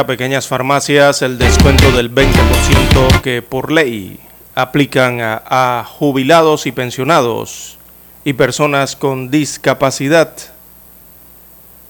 A 0.00 0.06
pequeñas 0.06 0.48
farmacias 0.48 1.20
el 1.20 1.36
descuento 1.36 1.92
del 1.92 2.10
20% 2.10 3.20
que 3.20 3.42
por 3.42 3.70
ley 3.70 4.18
aplican 4.54 5.18
a, 5.20 5.84
jubilados 5.86 6.66
y 6.66 6.72
pensionados 6.72 7.76
y 8.24 8.32
personas 8.32 8.96
con 8.96 9.30
discapacidad. 9.30 10.34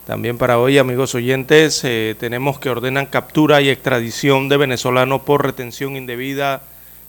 También 0.08 0.38
para 0.38 0.58
hoy, 0.58 0.78
amigos 0.78 1.14
oyentes, 1.14 1.82
eh, 1.84 2.16
tenemos 2.18 2.58
que 2.58 2.70
ordenan 2.70 3.06
captura 3.06 3.60
y 3.60 3.68
extradición 3.68 4.48
de 4.48 4.56
venezolano 4.56 5.22
por 5.22 5.44
retención 5.44 5.96
indebida 5.96 6.62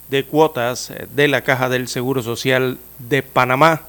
de 0.08 0.24
cuotas 0.24 0.90
eh, 0.90 1.08
de 1.12 1.26
la 1.26 1.42
Caja 1.42 1.68
del 1.68 1.88
Seguro 1.88 2.22
Social 2.22 2.78
de 3.00 3.24
Panamá. 3.24 3.82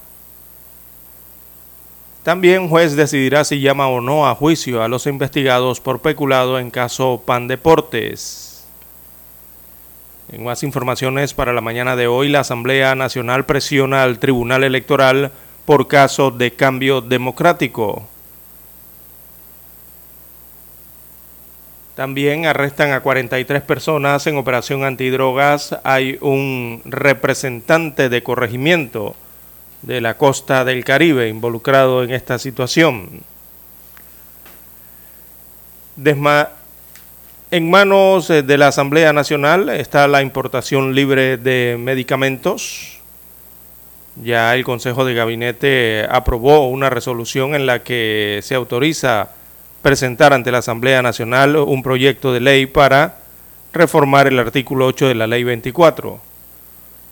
También 2.23 2.69
juez 2.69 2.95
decidirá 2.95 3.43
si 3.43 3.59
llama 3.59 3.89
o 3.89 3.99
no 3.99 4.25
a 4.25 4.33
juicio 4.33 4.81
a 4.81 4.87
los 4.87 5.07
investigados 5.07 5.81
por 5.81 5.99
peculado 5.99 6.57
en 6.57 6.71
caso 6.71 7.21
Pan 7.25 7.49
Deportes. 7.49 8.65
En 10.31 10.45
más 10.45 10.63
informaciones 10.63 11.33
para 11.33 11.51
la 11.51 11.59
mañana 11.59 11.97
de 11.97 12.07
hoy, 12.07 12.29
la 12.29 12.39
Asamblea 12.39 12.95
Nacional 12.95 13.45
presiona 13.45 14.03
al 14.03 14.19
Tribunal 14.19 14.63
Electoral 14.63 15.33
por 15.65 15.89
caso 15.89 16.31
de 16.31 16.53
cambio 16.53 17.01
democrático. 17.01 18.07
También 21.95 22.45
arrestan 22.45 22.93
a 22.93 23.01
43 23.01 23.61
personas 23.63 24.25
en 24.27 24.37
operación 24.37 24.85
antidrogas. 24.85 25.77
Hay 25.83 26.17
un 26.21 26.81
representante 26.85 28.07
de 28.07 28.23
corregimiento 28.23 29.13
de 29.83 30.01
la 30.01 30.17
costa 30.17 30.65
del 30.65 30.83
Caribe 30.83 31.27
involucrado 31.27 32.03
en 32.03 32.11
esta 32.11 32.39
situación. 32.39 33.21
En 37.51 37.69
manos 37.69 38.29
eh, 38.29 38.41
de 38.41 38.57
la 38.57 38.69
Asamblea 38.69 39.13
Nacional 39.13 39.69
está 39.69 40.07
la 40.07 40.21
importación 40.23 40.95
libre 40.95 41.37
de 41.37 41.77
medicamentos. 41.79 42.97
Ya 44.15 44.55
el 44.55 44.63
Consejo 44.63 45.05
de 45.05 45.13
Gabinete 45.13 46.07
aprobó 46.09 46.67
una 46.67 46.89
resolución 46.89 47.53
en 47.53 47.65
la 47.65 47.83
que 47.83 48.39
se 48.41 48.55
autoriza 48.55 49.31
presentar 49.81 50.33
ante 50.33 50.51
la 50.51 50.59
Asamblea 50.59 51.01
Nacional 51.01 51.57
un 51.57 51.83
proyecto 51.83 52.31
de 52.31 52.39
ley 52.39 52.65
para 52.65 53.17
reformar 53.73 54.27
el 54.27 54.39
artículo 54.39 54.87
8 54.87 55.09
de 55.09 55.15
la 55.15 55.27
Ley 55.27 55.43
24 55.43 56.32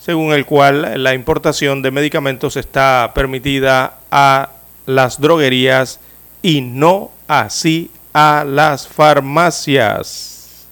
según 0.03 0.33
el 0.33 0.47
cual 0.47 1.03
la 1.03 1.13
importación 1.13 1.83
de 1.83 1.91
medicamentos 1.91 2.57
está 2.57 3.11
permitida 3.13 3.99
a 4.09 4.49
las 4.87 5.21
droguerías 5.21 5.99
y 6.41 6.61
no 6.61 7.11
así 7.27 7.91
a 8.11 8.43
las 8.43 8.87
farmacias. 8.87 10.65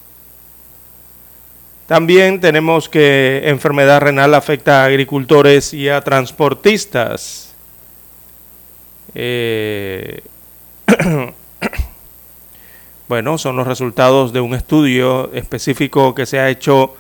También 1.86 2.40
tenemos 2.40 2.90
que 2.90 3.44
enfermedad 3.46 4.02
renal 4.02 4.34
afecta 4.34 4.82
a 4.82 4.86
agricultores 4.86 5.76
y 5.76 5.90
a 5.90 6.02
transportistas. 6.02 7.54
Eh, 9.14 10.24
bueno, 13.08 13.38
son 13.38 13.58
los 13.58 13.68
resultados 13.68 14.34
de 14.34 14.42
un 14.42 14.56
estudio 14.56 15.32
específico 15.34 16.16
que 16.16 16.26
se 16.26 16.40
ha 16.40 16.50
hecho 16.50 16.96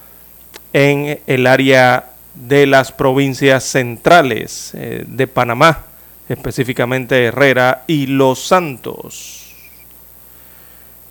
en 0.73 1.21
el 1.25 1.47
área 1.47 2.09
de 2.35 2.65
las 2.67 2.91
provincias 2.91 3.63
centrales 3.63 4.71
eh, 4.73 5.03
de 5.07 5.27
Panamá, 5.27 5.85
específicamente 6.27 7.25
Herrera 7.25 7.83
y 7.87 8.07
Los 8.07 8.45
Santos. 8.45 9.55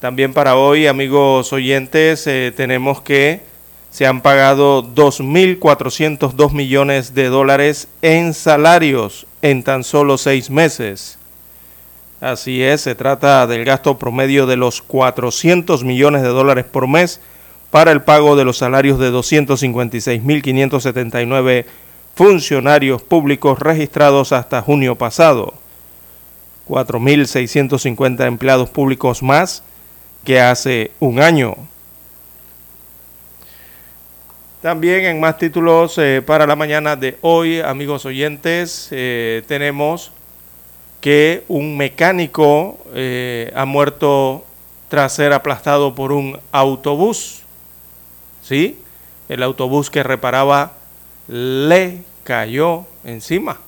También 0.00 0.32
para 0.32 0.56
hoy, 0.56 0.86
amigos 0.86 1.52
oyentes, 1.52 2.26
eh, 2.26 2.52
tenemos 2.56 3.00
que 3.00 3.42
se 3.90 4.06
han 4.06 4.20
pagado 4.20 4.82
2.402 4.82 6.52
millones 6.52 7.14
de 7.14 7.28
dólares 7.28 7.88
en 8.02 8.34
salarios 8.34 9.26
en 9.42 9.62
tan 9.62 9.82
solo 9.82 10.18
seis 10.18 10.50
meses. 10.50 11.18
Así 12.20 12.62
es, 12.62 12.82
se 12.82 12.94
trata 12.94 13.46
del 13.46 13.64
gasto 13.64 13.98
promedio 13.98 14.46
de 14.46 14.56
los 14.56 14.82
400 14.82 15.84
millones 15.84 16.22
de 16.22 16.28
dólares 16.28 16.64
por 16.64 16.86
mes 16.86 17.20
para 17.70 17.92
el 17.92 18.02
pago 18.02 18.34
de 18.36 18.44
los 18.44 18.58
salarios 18.58 18.98
de 18.98 19.12
256.579 19.12 21.64
funcionarios 22.14 23.02
públicos 23.02 23.58
registrados 23.58 24.32
hasta 24.32 24.62
junio 24.62 24.96
pasado. 24.96 25.54
4.650 26.68 28.26
empleados 28.26 28.70
públicos 28.70 29.22
más 29.22 29.62
que 30.24 30.40
hace 30.40 30.90
un 31.00 31.20
año. 31.20 31.56
También 34.60 35.04
en 35.04 35.20
más 35.20 35.38
títulos 35.38 35.96
eh, 35.98 36.22
para 36.24 36.46
la 36.46 36.56
mañana 36.56 36.96
de 36.96 37.16
hoy, 37.20 37.60
amigos 37.60 38.04
oyentes, 38.04 38.88
eh, 38.90 39.44
tenemos 39.46 40.10
que 41.00 41.44
un 41.46 41.76
mecánico 41.76 42.78
eh, 42.92 43.52
ha 43.54 43.64
muerto 43.64 44.44
tras 44.88 45.12
ser 45.12 45.32
aplastado 45.32 45.94
por 45.94 46.10
un 46.10 46.40
autobús. 46.50 47.44
¿Sí? 48.48 48.78
El 49.28 49.42
autobús 49.42 49.90
que 49.90 50.02
reparaba 50.02 50.72
le 51.28 52.02
cayó 52.24 52.86
encima. 53.04 53.58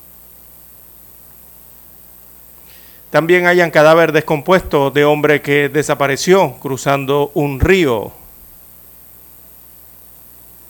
También 3.11 3.45
hayan 3.45 3.69
cadáver 3.69 4.11
descompuesto 4.11 4.89
de 4.89 5.05
hombre 5.05 5.41
que 5.41 5.69
desapareció 5.69 6.53
cruzando 6.59 7.31
un 7.35 7.59
río. 7.59 8.11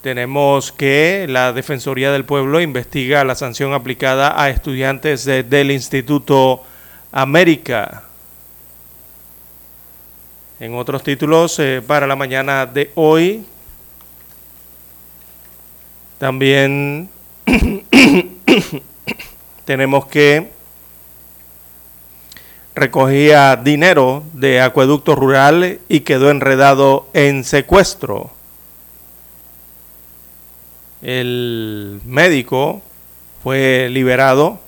Tenemos 0.02 0.72
que 0.72 1.26
la 1.28 1.52
Defensoría 1.52 2.10
del 2.10 2.24
Pueblo 2.24 2.60
investiga 2.60 3.24
la 3.24 3.36
sanción 3.36 3.72
aplicada 3.72 4.42
a 4.42 4.50
estudiantes 4.50 5.24
del 5.24 5.70
Instituto 5.70 6.64
América. 7.12 8.02
En 10.58 10.74
otros 10.74 11.02
títulos 11.02 11.58
eh, 11.60 11.80
para 11.86 12.06
la 12.08 12.16
mañana 12.16 12.66
de 12.66 12.90
hoy, 12.96 13.44
también 16.22 17.08
tenemos 19.64 20.06
que 20.06 20.50
recogía 22.76 23.56
dinero 23.56 24.22
de 24.32 24.60
acueducto 24.60 25.16
rural 25.16 25.80
y 25.88 26.00
quedó 26.02 26.30
enredado 26.30 27.08
en 27.12 27.42
secuestro. 27.42 28.30
El 31.02 32.00
médico 32.04 32.82
fue 33.42 33.88
liberado 33.90 34.60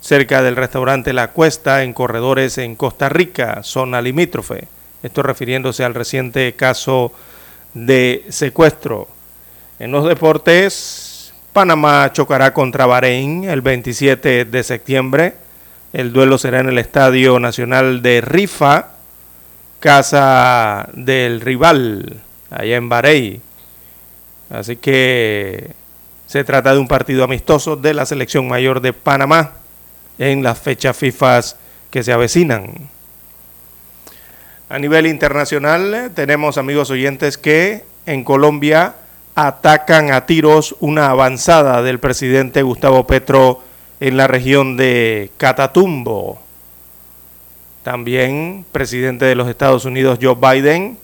cerca 0.00 0.42
del 0.42 0.56
restaurante 0.56 1.12
La 1.12 1.30
Cuesta 1.30 1.84
en 1.84 1.92
Corredores 1.92 2.58
en 2.58 2.74
Costa 2.74 3.08
Rica, 3.08 3.62
zona 3.62 4.02
limítrofe. 4.02 4.66
Esto 5.04 5.22
refiriéndose 5.22 5.84
al 5.84 5.94
reciente 5.94 6.54
caso 6.54 7.12
de 7.72 8.26
secuestro. 8.30 9.06
En 9.80 9.92
los 9.92 10.08
deportes, 10.08 11.32
Panamá 11.52 12.12
chocará 12.12 12.52
contra 12.52 12.86
Bahrein 12.86 13.44
el 13.44 13.60
27 13.60 14.44
de 14.44 14.62
septiembre. 14.64 15.34
El 15.92 16.12
duelo 16.12 16.36
será 16.36 16.58
en 16.58 16.68
el 16.68 16.78
Estadio 16.78 17.38
Nacional 17.38 18.02
de 18.02 18.20
Rifa, 18.20 18.88
casa 19.78 20.88
del 20.94 21.40
rival, 21.40 22.22
allá 22.50 22.74
en 22.74 22.88
Bahrein. 22.88 23.42
Así 24.50 24.74
que 24.74 25.70
se 26.26 26.42
trata 26.42 26.72
de 26.72 26.80
un 26.80 26.88
partido 26.88 27.22
amistoso 27.22 27.76
de 27.76 27.94
la 27.94 28.04
selección 28.04 28.48
mayor 28.48 28.80
de 28.80 28.92
Panamá 28.92 29.52
en 30.18 30.42
las 30.42 30.58
fechas 30.58 30.96
FIFA 30.96 31.40
que 31.90 32.02
se 32.02 32.12
avecinan. 32.12 32.88
A 34.68 34.78
nivel 34.80 35.06
internacional 35.06 36.10
tenemos 36.16 36.58
amigos 36.58 36.90
oyentes 36.90 37.38
que 37.38 37.84
en 38.06 38.24
Colombia 38.24 38.96
atacan 39.40 40.10
a 40.10 40.26
tiros 40.26 40.74
una 40.80 41.10
avanzada 41.10 41.80
del 41.82 42.00
presidente 42.00 42.62
Gustavo 42.62 43.06
Petro 43.06 43.62
en 44.00 44.16
la 44.16 44.26
región 44.26 44.76
de 44.76 45.30
Catatumbo. 45.36 46.40
También 47.84 48.64
presidente 48.72 49.26
de 49.26 49.36
los 49.36 49.48
Estados 49.48 49.84
Unidos 49.84 50.18
Joe 50.20 50.34
Biden 50.34 50.98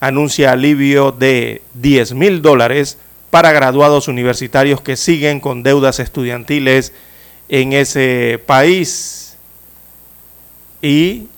anuncia 0.00 0.52
alivio 0.52 1.12
de 1.12 1.62
10 1.72 2.12
mil 2.12 2.42
dólares 2.42 2.98
para 3.30 3.52
graduados 3.52 4.06
universitarios 4.06 4.82
que 4.82 4.98
siguen 4.98 5.40
con 5.40 5.62
deudas 5.62 5.98
estudiantiles 5.98 6.92
en 7.48 7.72
ese 7.72 8.38
país. 8.44 9.38
Y 10.82 11.28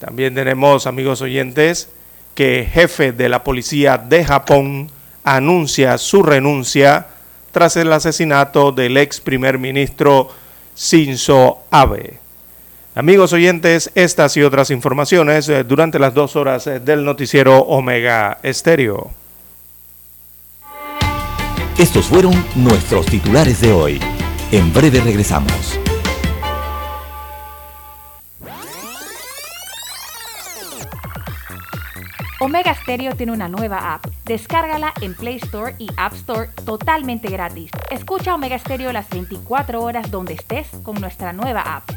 también 0.00 0.34
tenemos, 0.34 0.88
amigos 0.88 1.22
oyentes, 1.22 1.90
que 2.38 2.68
jefe 2.72 3.10
de 3.10 3.28
la 3.28 3.42
policía 3.42 3.98
de 3.98 4.24
Japón 4.24 4.92
anuncia 5.24 5.98
su 5.98 6.22
renuncia 6.22 7.08
tras 7.50 7.76
el 7.76 7.92
asesinato 7.92 8.70
del 8.70 8.96
ex 8.96 9.20
primer 9.20 9.58
ministro 9.58 10.30
Shinzo 10.76 11.64
Abe. 11.72 12.20
Amigos 12.94 13.32
oyentes, 13.32 13.90
estas 13.96 14.36
y 14.36 14.44
otras 14.44 14.70
informaciones 14.70 15.48
eh, 15.48 15.64
durante 15.64 15.98
las 15.98 16.14
dos 16.14 16.36
horas 16.36 16.68
eh, 16.68 16.78
del 16.78 17.04
noticiero 17.04 17.58
Omega 17.58 18.38
Estéreo. 18.44 19.10
Estos 21.76 22.06
fueron 22.06 22.40
nuestros 22.54 23.06
titulares 23.06 23.60
de 23.60 23.72
hoy. 23.72 24.00
En 24.52 24.72
breve 24.72 25.00
regresamos. 25.00 25.80
Omega 32.40 32.72
Stereo 32.72 33.16
tiene 33.16 33.32
una 33.32 33.48
nueva 33.48 33.94
app. 33.94 34.06
Descárgala 34.24 34.92
en 35.00 35.14
Play 35.14 35.36
Store 35.42 35.74
y 35.76 35.88
App 35.96 36.14
Store 36.14 36.50
totalmente 36.64 37.28
gratis. 37.28 37.70
Escucha 37.90 38.34
Omega 38.34 38.56
Stereo 38.56 38.92
las 38.92 39.08
24 39.10 39.82
horas 39.82 40.08
donde 40.12 40.34
estés 40.34 40.68
con 40.84 41.00
nuestra 41.00 41.32
nueva 41.32 41.62
app. 41.62 41.90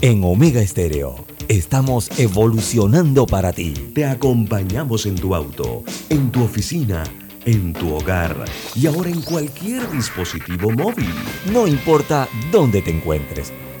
En 0.00 0.22
Omega 0.22 0.64
Stereo 0.64 1.26
estamos 1.48 2.08
evolucionando 2.20 3.26
para 3.26 3.52
ti. 3.52 3.72
Te 3.92 4.04
acompañamos 4.06 5.06
en 5.06 5.16
tu 5.16 5.34
auto, 5.34 5.82
en 6.08 6.30
tu 6.30 6.44
oficina, 6.44 7.02
en 7.44 7.72
tu 7.72 7.96
hogar 7.96 8.36
y 8.76 8.86
ahora 8.86 9.10
en 9.10 9.22
cualquier 9.22 9.90
dispositivo 9.90 10.70
móvil. 10.70 11.12
No 11.52 11.66
importa 11.66 12.28
dónde 12.52 12.80
te 12.80 12.92
encuentres 12.92 13.52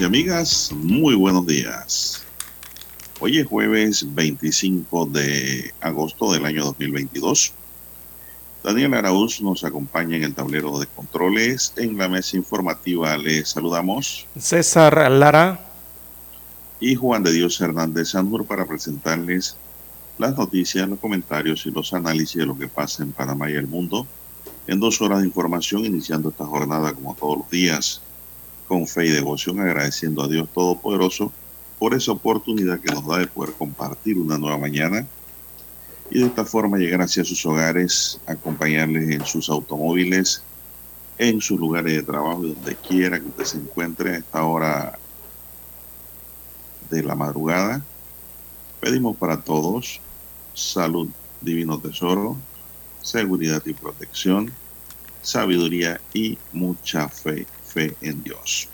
Y 0.00 0.04
amigas, 0.04 0.72
muy 0.72 1.14
buenos 1.14 1.46
días. 1.46 2.22
Hoy 3.20 3.38
es 3.38 3.46
jueves 3.46 4.06
25 4.14 5.04
de 5.06 5.74
agosto 5.82 6.32
del 6.32 6.46
año 6.46 6.64
2022. 6.64 7.52
Daniel 8.64 8.94
Araúz 8.94 9.42
nos 9.42 9.62
acompaña 9.62 10.16
en 10.16 10.22
el 10.22 10.34
tablero 10.34 10.78
de 10.78 10.86
controles. 10.86 11.74
En 11.76 11.98
la 11.98 12.08
mesa 12.08 12.38
informativa 12.38 13.18
les 13.18 13.50
saludamos. 13.50 14.26
César 14.38 15.10
Lara. 15.10 15.60
Y 16.80 16.94
Juan 16.94 17.22
de 17.22 17.32
Dios 17.32 17.60
Hernández 17.60 18.08
Sandur 18.08 18.46
para 18.46 18.64
presentarles 18.64 19.56
las 20.16 20.34
noticias, 20.34 20.88
los 20.88 20.98
comentarios 20.98 21.66
y 21.66 21.72
los 21.72 21.92
análisis 21.92 22.36
de 22.36 22.46
lo 22.46 22.56
que 22.56 22.68
pasa 22.68 23.02
en 23.02 23.12
Panamá 23.12 23.50
y 23.50 23.54
el 23.54 23.66
mundo 23.66 24.06
en 24.66 24.80
dos 24.80 25.02
horas 25.02 25.20
de 25.20 25.26
información 25.26 25.84
iniciando 25.84 26.30
esta 26.30 26.46
jornada 26.46 26.94
como 26.94 27.14
todos 27.14 27.38
los 27.38 27.50
días 27.50 28.00
con 28.70 28.86
fe 28.86 29.06
y 29.06 29.10
devoción, 29.10 29.58
agradeciendo 29.58 30.22
a 30.22 30.28
Dios 30.28 30.48
Todopoderoso 30.54 31.32
por 31.80 31.92
esa 31.92 32.12
oportunidad 32.12 32.78
que 32.78 32.94
nos 32.94 33.04
da 33.04 33.18
de 33.18 33.26
poder 33.26 33.52
compartir 33.54 34.16
una 34.16 34.38
nueva 34.38 34.58
mañana 34.58 35.04
y 36.08 36.20
de 36.20 36.26
esta 36.26 36.44
forma 36.44 36.78
llegar 36.78 37.02
hacia 37.02 37.24
sus 37.24 37.44
hogares, 37.46 38.20
acompañarles 38.26 39.10
en 39.10 39.26
sus 39.26 39.50
automóviles, 39.50 40.44
en 41.18 41.40
sus 41.40 41.58
lugares 41.58 41.94
de 41.94 42.04
trabajo, 42.04 42.42
donde 42.42 42.76
quiera 42.76 43.18
que 43.18 43.26
usted 43.26 43.44
se 43.44 43.56
encuentre 43.56 44.14
a 44.14 44.18
esta 44.18 44.44
hora 44.44 44.96
de 46.90 47.02
la 47.02 47.16
madrugada. 47.16 47.84
Pedimos 48.80 49.16
para 49.16 49.40
todos 49.40 50.00
salud, 50.54 51.08
divino 51.40 51.76
tesoro, 51.80 52.36
seguridad 53.02 53.62
y 53.66 53.72
protección, 53.72 54.52
sabiduría 55.22 56.00
y 56.14 56.38
mucha 56.52 57.08
fe 57.08 57.48
fe 57.70 57.96
en 58.00 58.22
Dios. 58.22 58.68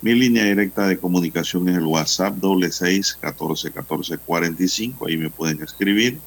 Mi 0.00 0.14
línea 0.14 0.44
directa 0.44 0.86
de 0.86 0.96
comunicación 0.96 1.68
es 1.68 1.76
el 1.76 1.86
WhatsApp 1.86 2.36
doble 2.36 2.70
seis 2.70 3.18
catorce 3.20 3.72
catorce 3.72 4.16
cuarenta 4.18 4.62
y 4.62 4.68
cinco. 4.68 5.06
Ahí 5.08 5.16
me 5.16 5.28
pueden 5.28 5.60
escribir 5.60 6.20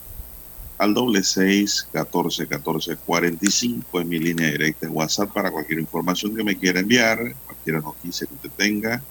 al 0.77 0.93
doble 0.93 1.23
seis 1.23 1.87
catorce 1.93 2.47
catorce 2.47 2.97
cuarenta 2.97 3.45
y 3.47 3.51
cinco. 3.51 4.01
Es 4.01 4.05
mi 4.05 4.19
línea 4.19 4.51
directa 4.51 4.87
de 4.87 4.91
WhatsApp 4.91 5.31
para 5.31 5.51
cualquier 5.51 5.79
información 5.79 6.35
que 6.35 6.43
me 6.43 6.57
quiera 6.57 6.81
enviar, 6.81 7.17
cualquier 7.45 7.81
noticia 7.81 8.27
que 8.27 8.33
usted 8.33 8.51
tenga, 8.57 9.01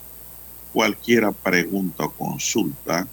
cualquier 0.72 1.32
pregunta 1.42 2.04
o 2.04 2.12
consulta 2.12 3.08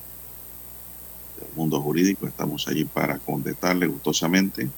del 1.40 1.54
mundo 1.56 1.82
jurídico. 1.82 2.28
Estamos 2.28 2.68
allí 2.68 2.84
para 2.84 3.20
contestarle 3.20 3.88
gustosamente. 3.88 4.70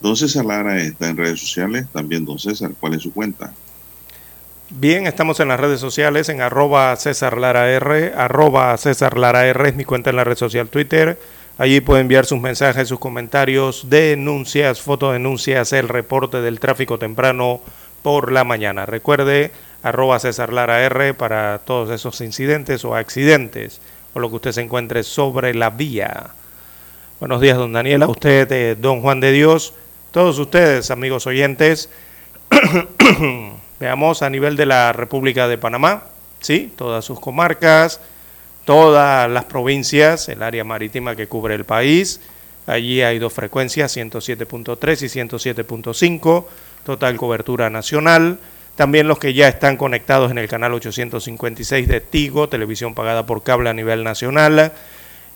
Don 0.00 0.16
César 0.16 0.44
Lara 0.44 0.80
está 0.80 1.08
en 1.08 1.16
redes 1.16 1.40
sociales. 1.40 1.86
También, 1.92 2.24
don 2.24 2.38
César, 2.38 2.70
¿cuál 2.78 2.94
es 2.94 3.02
su 3.02 3.12
cuenta? 3.12 3.52
Bien, 4.70 5.06
estamos 5.06 5.40
en 5.40 5.48
las 5.48 5.58
redes 5.58 5.80
sociales 5.80 6.28
en 6.28 6.42
arroba 6.42 6.94
César 6.96 7.38
Lara 7.38 7.70
R, 7.70 8.12
arroba 8.14 8.76
César 8.76 9.16
Lara 9.16 9.46
R 9.46 9.70
es 9.70 9.74
mi 9.74 9.84
cuenta 9.84 10.10
en 10.10 10.16
la 10.16 10.24
red 10.24 10.36
social 10.36 10.68
Twitter. 10.68 11.18
Allí 11.56 11.80
puede 11.80 12.02
enviar 12.02 12.26
sus 12.26 12.38
mensajes, 12.38 12.86
sus 12.86 12.98
comentarios, 12.98 13.88
denuncias, 13.88 14.82
fotodenuncias, 14.82 15.72
el 15.72 15.88
reporte 15.88 16.42
del 16.42 16.60
tráfico 16.60 16.98
temprano 16.98 17.62
por 18.02 18.30
la 18.30 18.44
mañana. 18.44 18.84
Recuerde, 18.84 19.52
arroba 19.82 20.18
César 20.20 20.52
Lara 20.52 20.82
R 20.82 21.14
para 21.14 21.60
todos 21.60 21.90
esos 21.90 22.20
incidentes 22.20 22.84
o 22.84 22.94
accidentes 22.94 23.80
o 24.12 24.20
lo 24.20 24.28
que 24.28 24.36
usted 24.36 24.52
se 24.52 24.60
encuentre 24.60 25.02
sobre 25.02 25.54
la 25.54 25.70
vía. 25.70 26.28
Buenos 27.20 27.40
días, 27.40 27.56
don 27.56 27.72
Daniel, 27.72 28.02
a 28.02 28.08
usted, 28.08 28.52
eh, 28.52 28.76
don 28.78 29.00
Juan 29.00 29.20
de 29.20 29.32
Dios 29.32 29.72
todos 30.10 30.38
ustedes, 30.38 30.90
amigos 30.90 31.26
oyentes, 31.26 31.90
veamos 33.80 34.22
a 34.22 34.30
nivel 34.30 34.56
de 34.56 34.66
la 34.66 34.92
República 34.92 35.48
de 35.48 35.58
Panamá, 35.58 36.04
¿sí? 36.40 36.72
Todas 36.76 37.04
sus 37.04 37.20
comarcas, 37.20 38.00
todas 38.64 39.30
las 39.30 39.44
provincias, 39.44 40.28
el 40.28 40.42
área 40.42 40.64
marítima 40.64 41.16
que 41.16 41.26
cubre 41.26 41.54
el 41.54 41.64
país, 41.64 42.20
Allí 42.68 43.00
hay 43.00 43.18
dos 43.18 43.32
frecuencias, 43.32 43.96
107.3 43.96 45.02
y 45.02 45.64
107.5, 45.64 46.44
total 46.84 47.16
cobertura 47.16 47.70
nacional. 47.70 48.38
También 48.76 49.08
los 49.08 49.18
que 49.18 49.32
ya 49.32 49.48
están 49.48 49.78
conectados 49.78 50.30
en 50.30 50.36
el 50.36 50.48
canal 50.48 50.74
856 50.74 51.88
de 51.88 52.02
Tigo, 52.02 52.50
televisión 52.50 52.94
pagada 52.94 53.24
por 53.24 53.42
cable 53.42 53.70
a 53.70 53.72
nivel 53.72 54.04
nacional. 54.04 54.72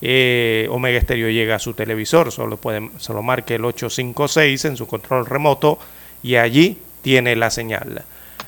Eh, 0.04 0.66
Omega 0.68 1.00
Stereo 1.00 1.30
llega 1.30 1.54
a 1.54 1.58
su 1.60 1.74
televisor, 1.74 2.32
solo, 2.32 2.56
puede, 2.56 2.90
solo 2.98 3.22
marque 3.22 3.54
el 3.54 3.64
856 3.64 4.64
en 4.64 4.76
su 4.76 4.88
control 4.88 5.26
remoto 5.26 5.78
y 6.24 6.34
allí 6.34 6.78
tiene 7.02 7.36
la 7.36 7.50
señal. 7.50 8.02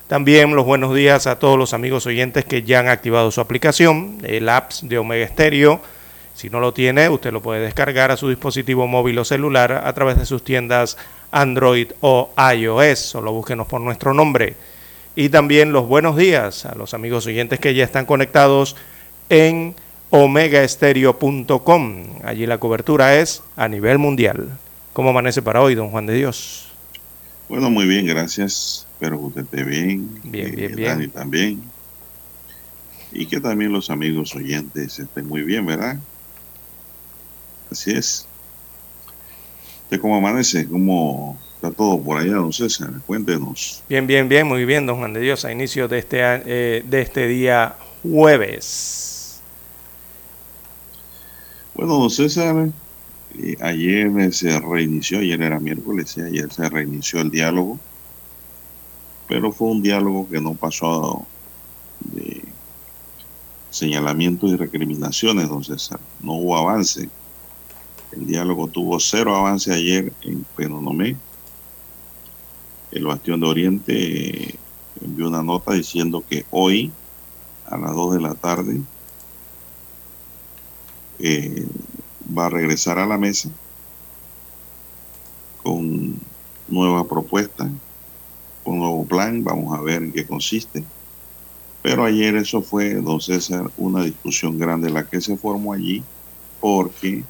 También 0.09 0.55
los 0.55 0.67
buenos 0.67 0.95
días 0.95 1.29
a 1.29 1.39
todos 1.39 1.57
los 1.57 1.73
amigos 1.73 2.07
oyentes 2.07 2.45
que 2.45 2.65
ya 2.65 2.81
han 2.81 2.89
activado 2.89 3.31
su 3.31 3.41
aplicación, 3.41 4.19
el 4.25 4.49
apps 4.49 4.87
de 4.89 4.99
Omega 4.99 5.29
Stereo. 5.29 5.81
Si 6.35 6.51
no 6.51 6.59
lo 6.59 6.75
tiene, 6.75 7.09
usted 7.09 7.33
lo 7.33 7.41
puede 7.41 7.61
descargar 7.61 8.11
a 8.11 8.17
su 8.17 8.29
dispositivo 8.29 8.89
móvil 8.89 9.17
o 9.21 9.25
celular 9.25 9.83
a 9.85 9.93
través 9.93 10.19
de 10.19 10.27
sus 10.27 10.43
tiendas 10.43 10.99
Android 11.31 11.93
o 12.01 12.31
iOS. 12.55 12.99
Solo 12.99 13.33
búsquenos 13.33 13.69
por 13.69 13.81
nuestro 13.81 14.13
nombre. 14.13 14.57
Y 15.15 15.29
también 15.29 15.73
los 15.73 15.87
buenos 15.87 16.17
días 16.17 16.67
a 16.67 16.75
los 16.75 16.93
amigos 16.93 17.27
oyentes 17.27 17.61
que 17.61 17.75
ya 17.75 17.85
están 17.85 18.05
conectados 18.05 18.75
en 19.29 19.77
omegaestereo.com. 20.15 22.05
Allí 22.23 22.47
la 22.47 22.59
cobertura 22.59 23.19
es 23.19 23.43
a 23.57 23.67
nivel 23.67 23.99
mundial. 23.99 24.57
¿Cómo 24.93 25.11
amanece 25.11 25.43
para 25.43 25.61
hoy, 25.61 25.75
don 25.75 25.91
Juan 25.91 26.07
de 26.07 26.15
Dios? 26.15 26.69
Bueno, 27.49 27.69
muy 27.69 27.85
bien, 27.89 28.07
gracias. 28.07 28.87
Espero 28.93 29.19
que 29.19 29.25
usted 29.25 29.41
esté 29.43 29.65
bien. 29.65 30.09
Bien, 30.23 30.55
bien, 30.55 30.71
eh, 30.71 30.77
bien. 30.77 30.89
Dani 30.89 31.09
también. 31.09 31.63
Y 33.11 33.27
que 33.27 33.41
también 33.41 33.73
los 33.73 33.91
amigos 33.91 34.37
oyentes 34.37 35.01
estén 35.01 35.27
muy 35.27 35.43
bien, 35.43 35.67
¿verdad? 35.67 35.97
Así 37.73 37.91
es. 37.91 38.29
¿Usted 39.83 40.01
cómo 40.01 40.15
amanece? 40.17 40.69
¿Cómo 40.69 41.37
está 41.57 41.73
todo 41.73 42.01
por 42.01 42.19
allá, 42.19 42.35
don 42.35 42.53
César? 42.53 42.93
Cuéntenos. 43.05 43.83
Bien, 43.89 44.07
bien, 44.07 44.29
bien, 44.29 44.47
muy 44.47 44.65
bien, 44.65 44.87
don 44.87 44.99
Juan 44.99 45.13
de 45.13 45.19
Dios, 45.19 45.45
a 45.45 45.51
inicio 45.51 45.89
de 45.89 45.99
este, 45.99 46.19
eh, 46.21 46.85
de 46.89 47.01
este 47.03 47.27
día 47.27 47.75
jueves. 48.05 49.14
Bueno, 51.75 51.99
don 51.99 52.11
César, 52.11 52.71
eh, 53.37 53.57
ayer 53.61 54.33
se 54.33 54.61
reinició, 54.61 55.19
ayer 55.19 55.43
era 55.43 55.59
miércoles, 55.59 56.17
ayer 56.19 56.53
se 56.53 56.69
reinició 56.69 57.21
el 57.21 57.33
diálogo, 57.33 57.81
pero 59.29 59.51
fue 59.51 59.69
un 59.69 59.83
diálogo 59.83 60.29
que 60.29 60.41
no 60.41 60.55
pasó 60.55 61.27
de 61.99 62.45
señalamientos 63.71 64.53
y 64.53 64.57
recriminaciones, 64.57 65.49
don 65.49 65.65
César. 65.65 65.99
No 66.21 66.35
hubo 66.35 66.57
avance. 66.57 67.09
El 68.13 68.27
diálogo 68.27 68.69
tuvo 68.69 69.01
cero 69.01 69.35
avance 69.35 69.73
ayer 69.73 70.13
en 70.23 70.47
Penonomé. 70.57 71.17
El 72.93 73.07
Bastión 73.07 73.41
de 73.41 73.47
Oriente 73.49 74.45
eh, 74.45 74.55
envió 75.01 75.27
una 75.27 75.43
nota 75.43 75.73
diciendo 75.73 76.23
que 76.29 76.47
hoy, 76.53 76.93
a 77.67 77.77
las 77.77 77.93
2 77.97 78.15
de 78.15 78.21
la 78.21 78.35
tarde, 78.35 78.81
eh, 81.19 81.67
va 82.37 82.47
a 82.47 82.51
regresar 82.51 82.99
a 82.99 83.07
la 83.07 83.19
mesa 83.19 83.51
con 85.63 86.19
nueva 86.69 87.07
propuesta, 87.07 87.71
con 88.63 88.79
nuevo 88.79 89.05
plan, 89.05 89.43
vamos 89.43 89.77
a 89.77 89.83
ver 89.83 90.03
en 90.03 90.13
qué 90.13 90.27
consiste. 90.27 90.85
Pero 91.83 92.05
ayer 92.05 92.37
eso 92.37 92.63
fue, 92.63 92.95
don 92.95 93.21
César, 93.21 93.71
una 93.77 94.05
discusión 94.05 94.59
grande 94.59 94.91
la 94.91 95.07
que 95.07 95.21
se 95.21 95.37
formó 95.37 95.73
allí, 95.73 96.03
porque 96.61 97.25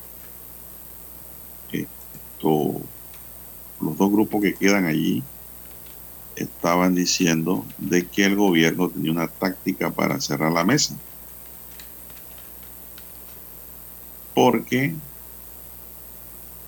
los 3.81 3.99
dos 3.99 4.11
grupos 4.13 4.43
que 4.43 4.55
quedan 4.55 4.87
allí 4.87 5.23
estaban 6.37 6.95
diciendo 6.95 7.65
de 7.79 8.07
que 8.07 8.25
el 8.25 8.37
gobierno 8.37 8.89
tenía 8.89 9.13
una 9.13 9.29
táctica 9.29 9.91
para 9.91 10.21
cerrar 10.21 10.53
la 10.53 10.65
mesa. 10.65 10.97
Porque 14.35 14.97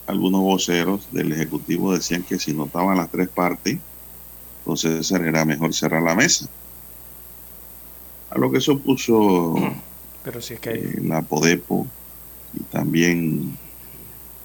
algunos 0.07 0.41
voceros 0.41 1.11
del 1.11 1.31
Ejecutivo 1.33 1.93
decían 1.93 2.23
que 2.25 2.39
si 2.39 2.53
notaban 2.53 2.97
las 2.97 3.11
tres 3.11 3.29
partes, 3.29 3.81
entonces 4.59 5.11
era 5.11 5.45
mejor 5.45 5.73
cerrar 5.73 6.03
la 6.03 6.15
mesa. 6.15 6.47
A 8.29 8.37
lo 8.39 8.51
que 8.51 8.61
se 8.61 8.71
opuso 8.71 9.53
Pero 10.23 10.41
si 10.41 10.53
es 10.55 10.59
que 10.59 10.69
hay- 10.69 10.79
eh, 10.79 11.01
la 11.01 11.21
Podepo 11.27 11.93
y 12.51 12.63
también 12.65 13.59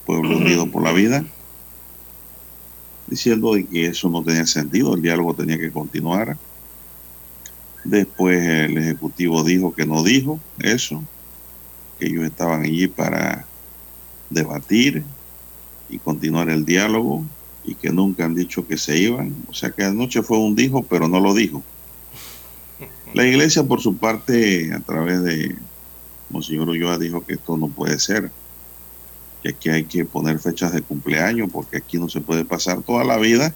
Pueblo 0.05 0.39
Unido 0.39 0.71
por 0.71 0.83
la 0.85 0.93
Vida, 0.93 1.25
diciendo 3.07 3.55
de 3.55 3.69
que 3.69 3.87
eso 3.87 4.09
no 4.11 4.25
tenía 4.25 4.47
sentido, 4.47 4.95
el 4.95 5.03
diálogo 5.03 5.35
tenía 5.37 5.59
que 5.59 5.73
continuar. 5.73 6.39
Después 7.85 8.41
el 8.45 8.79
Ejecutivo 8.79 9.45
dijo 9.45 9.73
que 9.73 9.87
no 9.87 10.03
dijo 10.03 10.43
eso, 10.59 11.09
que 12.03 12.09
ellos 12.09 12.25
estaban 12.25 12.63
allí 12.63 12.89
para 12.89 13.47
debatir 14.29 15.05
y 15.89 15.99
continuar 15.99 16.51
el 16.51 16.65
diálogo 16.65 17.25
y 17.65 17.77
que 17.77 17.91
nunca 17.91 18.25
han 18.25 18.35
dicho 18.35 18.67
que 18.67 18.77
se 18.77 18.99
iban. 18.99 19.37
O 19.49 19.55
sea 19.55 19.71
que 19.71 19.85
anoche 19.85 20.21
fue 20.23 20.39
un 20.39 20.57
dijo, 20.57 20.83
pero 20.83 21.07
no 21.07 21.21
lo 21.21 21.33
dijo. 21.33 21.63
La 23.15 23.25
iglesia, 23.25 23.63
por 23.63 23.81
su 23.81 23.97
parte, 23.97 24.73
a 24.75 24.81
través 24.81 25.23
de 25.23 25.55
Monseñor 26.31 26.71
Ulloa, 26.71 26.99
dijo 26.99 27.25
que 27.25 27.35
esto 27.35 27.57
no 27.57 27.69
puede 27.69 28.01
ser, 28.01 28.33
que 29.41 29.51
aquí 29.51 29.69
hay 29.69 29.85
que 29.85 30.05
poner 30.05 30.41
fechas 30.41 30.73
de 30.73 30.83
cumpleaños, 30.83 31.51
porque 31.53 31.77
aquí 31.77 31.99
no 31.99 32.09
se 32.09 32.21
puede 32.21 32.45
pasar 32.45 32.83
toda 32.83 33.05
la 33.05 33.19
vida 33.19 33.55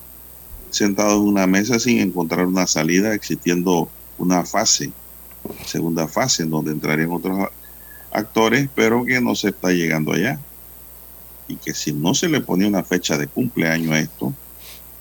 sentado 0.71 1.17
en 1.17 1.27
una 1.27 1.49
mesa 1.49 1.81
sin 1.81 1.99
encontrar 1.99 2.47
una 2.47 2.69
salida, 2.69 3.13
existiendo 3.13 3.89
una 4.19 4.45
fase, 4.45 4.93
segunda 5.65 6.07
fase, 6.07 6.45
en 6.45 6.51
donde 6.51 6.71
entrarían 6.71 7.11
otros 7.11 7.49
actores, 8.17 8.69
pero 8.75 9.05
que 9.05 9.21
no 9.21 9.35
se 9.35 9.49
está 9.49 9.71
llegando 9.71 10.13
allá. 10.13 10.39
Y 11.49 11.57
que 11.57 11.75
si 11.75 11.93
no 11.93 12.15
se 12.15 12.29
le 12.29 12.41
ponía 12.41 12.67
una 12.67 12.83
fecha 12.83 13.17
de 13.17 13.29
cumpleaños 13.29 13.93
a 13.93 14.01
esto, 14.01 14.33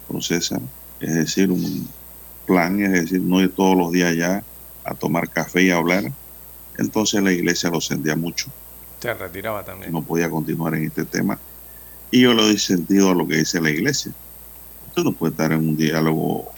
don 0.10 0.22
César, 0.22 0.62
es 1.00 1.14
decir, 1.14 1.52
un 1.52 1.88
plan, 2.46 2.80
es 2.82 2.92
decir, 2.92 3.22
no 3.22 3.42
ir 3.42 3.54
todos 3.56 3.76
los 3.76 3.92
días 3.92 4.16
ya 4.16 4.44
a 4.84 4.94
tomar 4.94 5.30
café 5.30 5.64
y 5.64 5.72
a 5.72 5.78
hablar, 5.78 6.12
entonces 6.78 7.24
la 7.24 7.32
iglesia 7.32 7.70
lo 7.70 7.82
sentía 7.82 8.16
mucho, 8.16 8.52
se 9.00 9.14
retiraba 9.14 9.64
también. 9.64 9.92
no 9.92 10.02
podía 10.02 10.30
continuar 10.30 10.76
en 10.76 10.86
este 10.86 11.06
tema. 11.06 11.40
Y 12.12 12.22
yo 12.22 12.34
le 12.34 12.44
doy 12.44 12.58
sentido 12.60 13.12
a 13.12 13.16
lo 13.16 13.28
que 13.28 13.38
dice 13.38 13.60
la 13.60 13.70
iglesia. 13.70 14.12
Usted 14.88 15.04
no 15.04 15.12
puede 15.12 15.32
estar 15.32 15.52
en 15.52 15.60
un 15.60 15.76
diálogo 15.76 16.52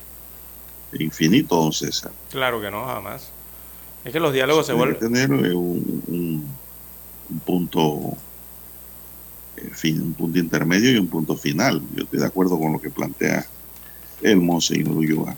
infinito, 0.93 1.55
don 1.55 1.71
César. 1.71 2.11
Claro 2.29 2.61
que 2.61 2.69
no, 2.69 2.85
jamás. 2.85 3.29
Es 4.03 4.13
que 4.13 4.19
los 4.19 4.33
diálogos 4.33 4.65
se 4.65 4.73
vuelven... 4.73 4.99
tener 4.99 5.31
un, 5.31 6.03
un- 6.07 6.57
un 7.29 7.39
punto 7.41 8.17
fin, 9.73 10.01
un 10.01 10.13
punto 10.13 10.39
intermedio 10.39 10.91
y 10.91 10.97
un 10.97 11.07
punto 11.09 11.35
final. 11.35 11.81
Yo 11.93 12.03
estoy 12.03 12.19
de 12.19 12.25
acuerdo 12.25 12.57
con 12.57 12.73
lo 12.73 12.79
que 12.79 12.89
plantea 12.89 13.45
el 14.21 14.37
Monseñor 14.37 14.95
Ulloa. 14.95 15.35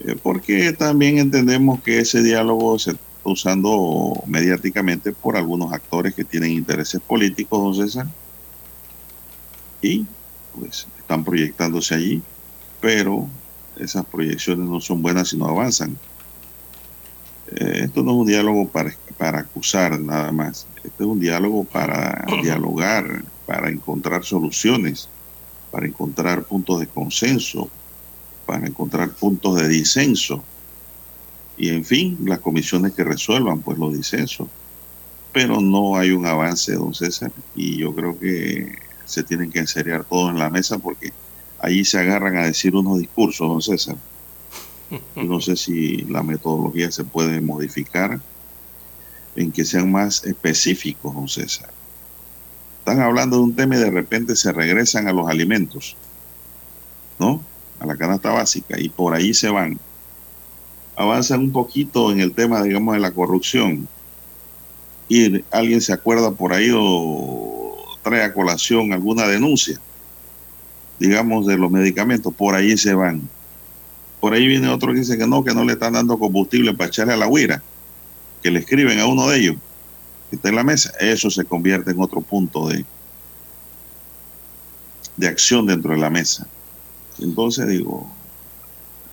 Eh, 0.00 0.16
porque 0.22 0.72
también 0.72 1.18
entendemos 1.18 1.82
que 1.82 1.98
ese 1.98 2.22
diálogo 2.22 2.78
se 2.78 2.92
está 2.92 3.02
usando 3.24 4.14
mediáticamente 4.26 5.12
por 5.12 5.36
algunos 5.36 5.72
actores 5.72 6.14
que 6.14 6.24
tienen 6.24 6.52
intereses 6.52 7.00
políticos, 7.00 7.76
don 7.76 7.86
César, 7.86 8.06
y 9.80 10.06
pues 10.52 10.86
están 10.98 11.24
proyectándose 11.24 11.94
allí, 11.94 12.22
pero 12.80 13.28
esas 13.76 14.04
proyecciones 14.06 14.68
no 14.68 14.80
son 14.80 15.02
buenas 15.02 15.28
si 15.28 15.36
no 15.36 15.46
avanzan. 15.46 15.96
Eh, 17.56 17.84
esto 17.84 18.02
no 18.02 18.12
es 18.12 18.16
un 18.18 18.26
diálogo 18.26 18.68
para, 18.68 18.94
para 19.18 19.40
acusar 19.40 20.00
nada 20.00 20.32
más. 20.32 20.66
Esto 20.76 21.04
es 21.04 21.08
un 21.08 21.20
diálogo 21.20 21.64
para 21.64 22.24
dialogar, 22.42 23.24
para 23.46 23.68
encontrar 23.68 24.24
soluciones, 24.24 25.08
para 25.70 25.86
encontrar 25.86 26.44
puntos 26.44 26.80
de 26.80 26.86
consenso, 26.86 27.68
para 28.46 28.66
encontrar 28.66 29.10
puntos 29.10 29.56
de 29.56 29.68
disenso. 29.68 30.42
Y 31.56 31.68
en 31.68 31.84
fin, 31.84 32.18
las 32.24 32.40
comisiones 32.40 32.92
que 32.92 33.04
resuelvan 33.04 33.60
pues 33.60 33.78
los 33.78 33.92
disensos. 33.94 34.48
Pero 35.32 35.60
no 35.60 35.96
hay 35.96 36.10
un 36.10 36.26
avance, 36.26 36.74
don 36.74 36.94
César, 36.94 37.32
y 37.54 37.78
yo 37.78 37.94
creo 37.94 38.18
que 38.18 38.74
se 39.04 39.22
tienen 39.22 39.50
que 39.50 39.60
enseriar 39.60 40.04
todos 40.04 40.30
en 40.30 40.38
la 40.38 40.50
mesa 40.50 40.78
porque 40.78 41.10
allí 41.58 41.84
se 41.84 41.98
agarran 41.98 42.36
a 42.36 42.46
decir 42.46 42.74
unos 42.74 42.98
discursos, 42.98 43.48
don 43.48 43.62
César. 43.62 43.96
No 45.16 45.40
sé 45.40 45.56
si 45.56 45.98
la 46.02 46.22
metodología 46.22 46.90
se 46.90 47.04
puede 47.04 47.40
modificar 47.40 48.20
en 49.36 49.52
que 49.52 49.64
sean 49.64 49.90
más 49.90 50.24
específicos, 50.24 51.14
don 51.14 51.28
César. 51.28 51.70
Están 52.80 53.00
hablando 53.00 53.36
de 53.36 53.42
un 53.44 53.54
tema 53.54 53.76
y 53.76 53.78
de 53.78 53.90
repente 53.90 54.36
se 54.36 54.52
regresan 54.52 55.08
a 55.08 55.12
los 55.12 55.28
alimentos, 55.28 55.96
¿no? 57.18 57.40
A 57.80 57.86
la 57.86 57.96
canasta 57.96 58.30
básica 58.30 58.78
y 58.78 58.88
por 58.88 59.14
ahí 59.14 59.32
se 59.32 59.48
van. 59.48 59.78
Avanzan 60.96 61.40
un 61.40 61.52
poquito 61.52 62.12
en 62.12 62.20
el 62.20 62.32
tema, 62.32 62.62
digamos, 62.62 62.94
de 62.94 63.00
la 63.00 63.12
corrupción 63.12 63.88
y 65.08 65.44
alguien 65.50 65.80
se 65.80 65.92
acuerda 65.92 66.32
por 66.32 66.52
ahí 66.52 66.70
o 66.74 67.76
trae 68.02 68.22
a 68.22 68.34
colación 68.34 68.92
alguna 68.92 69.26
denuncia, 69.26 69.80
digamos, 70.98 71.46
de 71.46 71.56
los 71.56 71.70
medicamentos, 71.70 72.34
por 72.34 72.54
ahí 72.54 72.76
se 72.76 72.94
van. 72.94 73.22
Por 74.22 74.34
ahí 74.34 74.46
viene 74.46 74.68
otro 74.68 74.92
que 74.92 75.00
dice 75.00 75.18
que 75.18 75.26
no, 75.26 75.42
que 75.42 75.52
no 75.52 75.64
le 75.64 75.72
están 75.72 75.94
dando 75.94 76.16
combustible 76.16 76.72
para 76.74 76.86
echarle 76.86 77.12
a 77.12 77.16
la 77.16 77.26
huira, 77.26 77.60
que 78.40 78.52
le 78.52 78.60
escriben 78.60 79.00
a 79.00 79.06
uno 79.06 79.28
de 79.28 79.36
ellos, 79.36 79.56
que 80.30 80.36
está 80.36 80.48
en 80.48 80.54
la 80.54 80.62
mesa. 80.62 80.92
Eso 81.00 81.28
se 81.28 81.44
convierte 81.44 81.90
en 81.90 82.00
otro 82.00 82.20
punto 82.20 82.68
de, 82.68 82.84
de 85.16 85.26
acción 85.26 85.66
dentro 85.66 85.90
de 85.90 85.98
la 85.98 86.08
mesa. 86.08 86.46
Entonces 87.18 87.66
digo, 87.66 88.08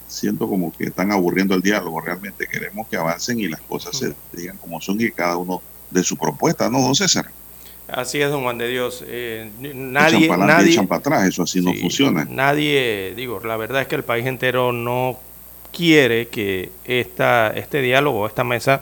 siento 0.07 0.47
como 0.47 0.71
que 0.71 0.83
están 0.83 1.11
aburriendo 1.11 1.55
el 1.55 1.63
diálogo. 1.63 2.01
Realmente 2.01 2.45
queremos 2.45 2.87
que 2.87 2.97
avancen 2.97 3.39
y 3.39 3.47
las 3.47 3.61
cosas 3.61 3.97
se 3.97 4.13
digan 4.31 4.57
como 4.57 4.79
son 4.79 5.01
y 5.01 5.09
cada 5.09 5.37
uno 5.37 5.59
de 5.89 6.03
su 6.03 6.17
propuesta, 6.17 6.69
¿no, 6.69 6.81
don 6.81 6.93
César? 6.93 7.31
Así 7.91 8.21
es, 8.21 8.29
don 8.29 8.43
Juan 8.43 8.57
de 8.57 8.67
Dios. 8.67 9.03
Eh, 9.07 9.49
nadie, 9.59 10.25
echan 10.25 10.39
para 10.39 10.63
echan 10.63 10.87
para 10.87 10.99
atrás, 10.99 11.27
eso 11.27 11.43
así 11.43 11.61
no 11.61 11.73
funciona. 11.73 12.25
Nadie, 12.29 13.13
digo, 13.15 13.39
la 13.43 13.57
verdad 13.57 13.81
es 13.81 13.87
que 13.87 13.95
el 13.95 14.03
país 14.03 14.25
entero 14.25 14.71
no 14.71 15.17
quiere 15.71 16.27
que 16.27 16.69
esta, 16.85 17.51
este 17.55 17.81
diálogo, 17.81 18.27
esta 18.27 18.43
mesa, 18.43 18.81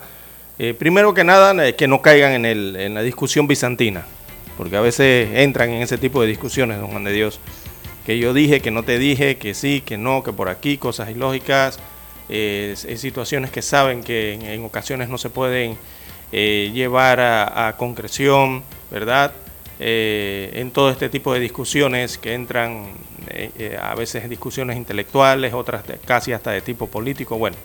eh, 0.59 0.73
primero 0.73 1.13
que 1.13 1.23
nada, 1.23 1.65
eh, 1.65 1.75
que 1.75 1.87
no 1.87 2.01
caigan 2.01 2.33
en, 2.33 2.45
el, 2.45 2.75
en 2.75 2.93
la 2.93 3.01
discusión 3.01 3.47
bizantina, 3.47 4.05
porque 4.57 4.75
a 4.77 4.81
veces 4.81 5.29
entran 5.33 5.69
en 5.69 5.81
ese 5.81 5.97
tipo 5.97 6.21
de 6.21 6.27
discusiones, 6.27 6.79
don 6.79 6.89
Juan 6.89 7.03
de 7.03 7.13
Dios, 7.13 7.39
que 8.05 8.17
yo 8.17 8.33
dije, 8.33 8.61
que 8.61 8.71
no 8.71 8.83
te 8.83 8.97
dije, 8.97 9.37
que 9.37 9.53
sí, 9.53 9.81
que 9.81 9.97
no, 9.97 10.23
que 10.23 10.33
por 10.33 10.49
aquí, 10.49 10.77
cosas 10.77 11.09
ilógicas, 11.09 11.79
eh, 12.29 12.73
situaciones 12.75 13.51
que 13.51 13.61
saben 13.61 14.03
que 14.03 14.33
en 14.33 14.65
ocasiones 14.65 15.09
no 15.09 15.17
se 15.17 15.29
pueden 15.29 15.77
llevar 16.31 17.21
a, 17.21 17.75
concreción, 17.77 18.63
¿verdad? 18.91 19.31
Eh, 19.79 20.51
en 20.53 20.71
todo 20.71 20.89
este 20.89 21.09
tipo 21.09 21.33
de 21.33 21.39
discusiones 21.39 22.17
que 22.17 22.33
entran 22.33 22.87
eh, 23.29 23.77
a 23.81 23.93
veces 23.95 24.27
discusiones 24.29 24.77
intelectuales, 24.77 25.53
otras 25.53 25.83
casi 26.05 26.33
hasta 26.33 26.51
de 26.51 26.61
tipo 26.61 26.87
político, 26.87 27.37
bueno, 27.37 27.57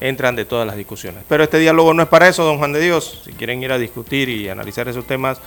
entran 0.00 0.34
de 0.34 0.44
todas 0.44 0.66
las 0.66 0.76
discusiones. 0.76 1.22
Pero 1.28 1.44
este 1.44 1.58
diálogo 1.58 1.94
no 1.94 2.02
es 2.02 2.08
para 2.08 2.28
eso, 2.28 2.44
don 2.44 2.58
Juan 2.58 2.72
de 2.72 2.80
Dios. 2.80 3.22
Si 3.24 3.32
quieren 3.32 3.62
ir 3.62 3.72
a 3.72 3.78
discutir 3.78 4.28
y 4.28 4.48
analizar 4.48 4.88
esos 4.88 5.06
temas, 5.06 5.40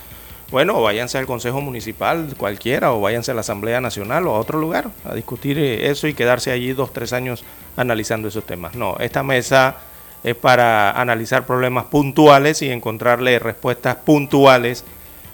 bueno, 0.50 0.80
váyanse 0.80 1.18
al 1.18 1.26
Consejo 1.26 1.60
Municipal 1.60 2.34
cualquiera 2.36 2.92
o 2.92 3.00
váyanse 3.00 3.32
a 3.32 3.34
la 3.34 3.40
Asamblea 3.40 3.80
Nacional 3.80 4.26
o 4.28 4.36
a 4.36 4.38
otro 4.38 4.60
lugar 4.60 4.90
a 5.04 5.14
discutir 5.14 5.58
eso 5.58 6.06
y 6.06 6.14
quedarse 6.14 6.52
allí 6.52 6.72
dos, 6.72 6.92
tres 6.92 7.12
años 7.12 7.44
analizando 7.76 8.28
esos 8.28 8.44
temas. 8.44 8.74
No, 8.76 8.96
esta 9.00 9.22
mesa 9.24 9.76
es 10.22 10.36
para 10.36 10.92
analizar 10.92 11.46
problemas 11.46 11.86
puntuales 11.86 12.62
y 12.62 12.70
encontrarle 12.70 13.38
respuestas 13.40 13.96
puntuales, 13.96 14.84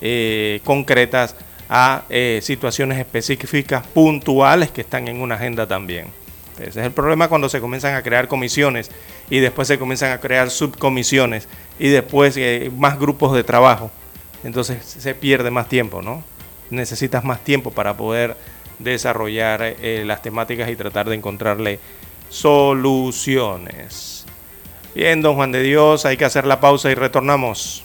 eh, 0.04 0.60
concretas 0.64 1.36
a 1.68 2.02
eh, 2.10 2.40
situaciones 2.42 2.98
específicas, 2.98 3.86
puntuales 3.86 4.72
que 4.72 4.80
están 4.80 5.06
en 5.06 5.20
una 5.20 5.36
agenda 5.36 5.68
también. 5.68 6.08
Ese 6.58 6.80
es 6.80 6.86
el 6.86 6.90
problema 6.90 7.28
cuando 7.28 7.48
se 7.48 7.60
comienzan 7.60 7.94
a 7.94 8.02
crear 8.02 8.26
comisiones 8.26 8.90
y 9.30 9.38
después 9.38 9.68
se 9.68 9.78
comienzan 9.78 10.10
a 10.10 10.18
crear 10.18 10.50
subcomisiones 10.50 11.48
y 11.78 11.88
después 11.88 12.36
eh, 12.36 12.68
más 12.76 12.98
grupos 12.98 13.32
de 13.32 13.44
trabajo. 13.44 13.92
Entonces 14.42 14.84
se 14.84 15.14
pierde 15.14 15.52
más 15.52 15.68
tiempo, 15.68 16.02
¿no? 16.02 16.24
Necesitas 16.70 17.22
más 17.22 17.44
tiempo 17.44 17.70
para 17.70 17.96
poder 17.96 18.36
desarrollar 18.80 19.76
las 19.80 20.20
temáticas 20.20 20.68
y 20.68 20.74
tratar 20.74 21.08
de 21.08 21.14
encontrarle 21.14 21.78
soluciones. 22.28 24.26
Bien, 24.94 25.22
don 25.22 25.36
Juan 25.36 25.52
de 25.52 25.62
Dios, 25.62 26.04
hay 26.06 26.16
que 26.16 26.24
hacer 26.24 26.44
la 26.44 26.60
pausa 26.60 26.90
y 26.90 26.94
retornamos. 26.94 27.84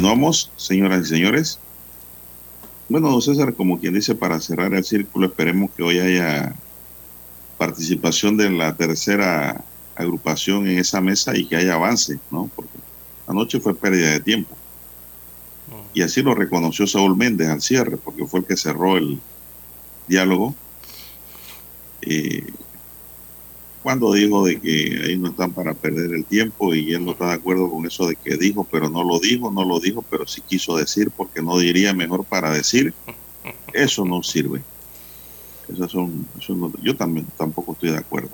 Continuamos, 0.00 0.50
señoras 0.56 1.02
y 1.02 1.10
señores. 1.10 1.58
Bueno, 2.88 3.10
don 3.10 3.20
César, 3.20 3.52
como 3.52 3.78
quien 3.78 3.92
dice, 3.92 4.14
para 4.14 4.40
cerrar 4.40 4.72
el 4.72 4.82
círculo, 4.82 5.26
esperemos 5.26 5.70
que 5.76 5.82
hoy 5.82 5.98
haya 5.98 6.54
participación 7.58 8.38
de 8.38 8.48
la 8.48 8.74
tercera 8.74 9.62
agrupación 9.94 10.66
en 10.66 10.78
esa 10.78 11.02
mesa 11.02 11.36
y 11.36 11.44
que 11.44 11.56
haya 11.56 11.74
avance, 11.74 12.18
¿no? 12.30 12.50
Porque 12.56 12.78
anoche 13.26 13.60
fue 13.60 13.74
pérdida 13.74 14.12
de 14.12 14.20
tiempo. 14.20 14.56
Mm. 15.68 15.98
Y 15.98 16.00
así 16.00 16.22
lo 16.22 16.34
reconoció 16.34 16.86
Saúl 16.86 17.14
Méndez 17.14 17.50
al 17.50 17.60
cierre, 17.60 17.98
porque 17.98 18.24
fue 18.24 18.40
el 18.40 18.46
que 18.46 18.56
cerró 18.56 18.96
el 18.96 19.20
diálogo. 20.08 20.54
Eh, 22.00 22.46
cuando 23.82 24.12
dijo 24.12 24.44
de 24.44 24.60
que 24.60 25.02
ahí 25.06 25.16
no 25.16 25.28
están 25.28 25.52
para 25.52 25.72
perder 25.74 26.12
el 26.14 26.24
tiempo 26.24 26.74
y 26.74 26.92
él 26.92 27.04
no 27.04 27.12
está 27.12 27.28
de 27.28 27.34
acuerdo 27.34 27.70
con 27.70 27.86
eso 27.86 28.06
de 28.06 28.16
que 28.16 28.36
dijo, 28.36 28.66
pero 28.70 28.90
no 28.90 29.02
lo 29.02 29.18
dijo, 29.18 29.50
no 29.50 29.64
lo 29.64 29.80
dijo, 29.80 30.02
pero 30.02 30.26
sí 30.26 30.42
quiso 30.46 30.76
decir 30.76 31.10
porque 31.10 31.40
no 31.40 31.58
diría 31.58 31.94
mejor 31.94 32.24
para 32.24 32.52
decir, 32.52 32.92
eso 33.72 34.04
no 34.04 34.22
sirve. 34.22 34.62
Esas 35.72 35.90
son, 35.90 36.26
yo 36.82 36.96
también 36.96 37.26
tampoco 37.36 37.72
estoy 37.72 37.90
de 37.90 37.98
acuerdo. 37.98 38.30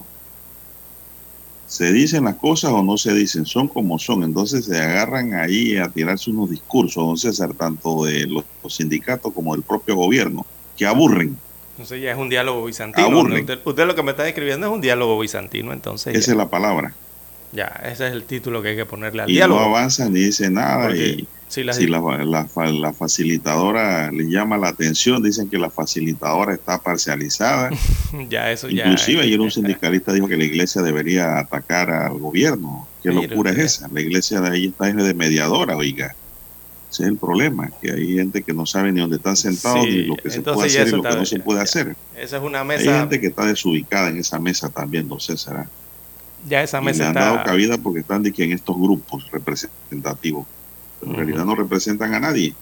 Se 1.69 1.93
dicen 1.93 2.25
las 2.25 2.37
cosas 2.37 2.73
o 2.73 2.83
no 2.83 2.97
se 2.97 3.13
dicen, 3.13 3.45
son 3.45 3.69
como 3.69 3.99
son, 3.99 4.25
entonces 4.25 4.65
se 4.65 4.81
agarran 4.81 5.35
ahí 5.35 5.77
a 5.77 5.89
tirarse 5.89 6.31
unos 6.31 6.51
discursos, 6.51 7.05
don 7.05 7.17
César, 7.17 7.55
tanto 7.55 8.05
de 8.05 8.27
los 8.27 8.45
sindicatos 8.69 9.33
como 9.33 9.55
del 9.55 9.63
propio 9.63 9.97
gobierno, 9.97 10.47
que 10.77 10.87
aburren 10.87 11.37
entonces 11.77 12.01
ya 12.01 12.11
es 12.11 12.17
un 12.17 12.31
diálogo 12.31 12.65
bizantino. 12.65 13.21
Usted, 13.21 13.87
lo 13.87 13.95
que 13.95 14.03
me 14.03 14.13
está 14.13 14.23
describiendo 14.23 14.67
es 14.67 14.73
un 14.73 14.81
diálogo 14.81 15.19
bizantino, 15.19 15.75
entonces. 15.75 16.17
Esa 16.17 16.31
es 16.31 16.37
la 16.37 16.49
palabra. 16.49 16.95
Ya, 17.53 17.67
ese 17.85 18.07
es 18.07 18.13
el 18.15 18.25
título 18.25 18.63
que 18.63 18.71
hay 18.71 18.77
que 18.77 18.87
ponerle 18.87 19.23
al 19.23 19.31
y 19.31 19.35
diálogo. 19.35 19.61
no 19.61 19.67
avanza 19.67 20.09
ni 20.09 20.21
dice 20.21 20.51
nada. 20.51 20.97
y 20.97 21.29
si, 21.49 21.63
la, 21.63 21.75
la, 22.25 22.93
facilitadora 22.93 24.11
le 24.11 24.25
llama 24.25 24.57
la 24.57 24.69
atención, 24.69 25.23
dicen 25.23 25.51
que 25.51 25.59
la 25.59 25.69
facilitadora 25.69 26.55
está 26.55 26.81
parcializada. 26.83 27.71
ya, 28.31 28.51
eso 28.51 28.71
ya. 28.71 28.85
Inclusive 28.85 29.23
ayer 29.23 29.39
un 29.39 29.51
sindicalista 29.51 30.15
dijo 30.15 30.29
que 30.29 30.37
la 30.37 30.45
iglesia 30.45 30.81
debería 30.81 31.39
atacar 31.39 31.91
al 31.91 32.19
gobierno. 32.19 32.89
¿Qué 33.03 33.13
locura 33.13 33.53
es 33.53 33.59
esa? 33.59 33.89
La 33.93 34.01
iglesia 34.01 34.41
de 34.41 34.49
ahí 34.49 34.67
está 34.67 34.87
de 34.87 35.15
mediadora, 35.15 35.77
oiga. 35.77 36.17
Ese 36.97 37.03
es 37.03 37.11
el 37.11 37.19
problema, 37.19 37.71
que 37.83 37.93
hay 37.93 38.15
gente 38.15 38.43
que 38.43 38.55
no 38.55 38.65
sabe 38.65 38.91
ni 38.91 39.03
dónde 39.03 39.17
están 39.17 39.37
sentados, 39.37 39.85
ni 39.85 40.05
lo 40.05 40.17
que 40.17 40.31
se 40.31 40.41
puede 40.41 40.67
hacer 40.67 40.89
y 40.89 40.91
lo 40.93 41.03
que 41.03 41.15
no 41.15 41.27
se 41.27 41.41
puede 41.41 41.61
hacer. 41.61 41.95
Esa 42.17 42.39
es 42.39 42.43
una 42.43 42.65
mesa. 42.65 42.91
Hay 42.91 43.01
gente 43.01 43.21
que 43.21 43.27
está 43.27 43.45
desubicada 43.45 44.09
en 44.09 44.17
esa 44.17 44.39
mesa 44.39 44.71
también, 44.71 45.07
don 45.07 45.21
César. 45.21 45.67
Ya 46.49 46.63
esa 46.63 46.81
mesa 46.81 46.97
y 46.97 47.01
le 47.01 47.07
han 47.09 47.15
dado 47.15 47.45
cabida 47.45 47.77
porque 47.77 48.01
están 48.01 48.23
de 48.23 48.33
que 48.33 48.45
en 48.45 48.53
estos 48.53 48.75
grupos 48.79 49.31
representativos. 49.31 50.47
Pero 50.99 51.13
en 51.13 51.19
realidad 51.19 51.45
no 51.45 51.55
representan 51.55 52.15
a 52.15 52.21
nadie. 52.21 52.55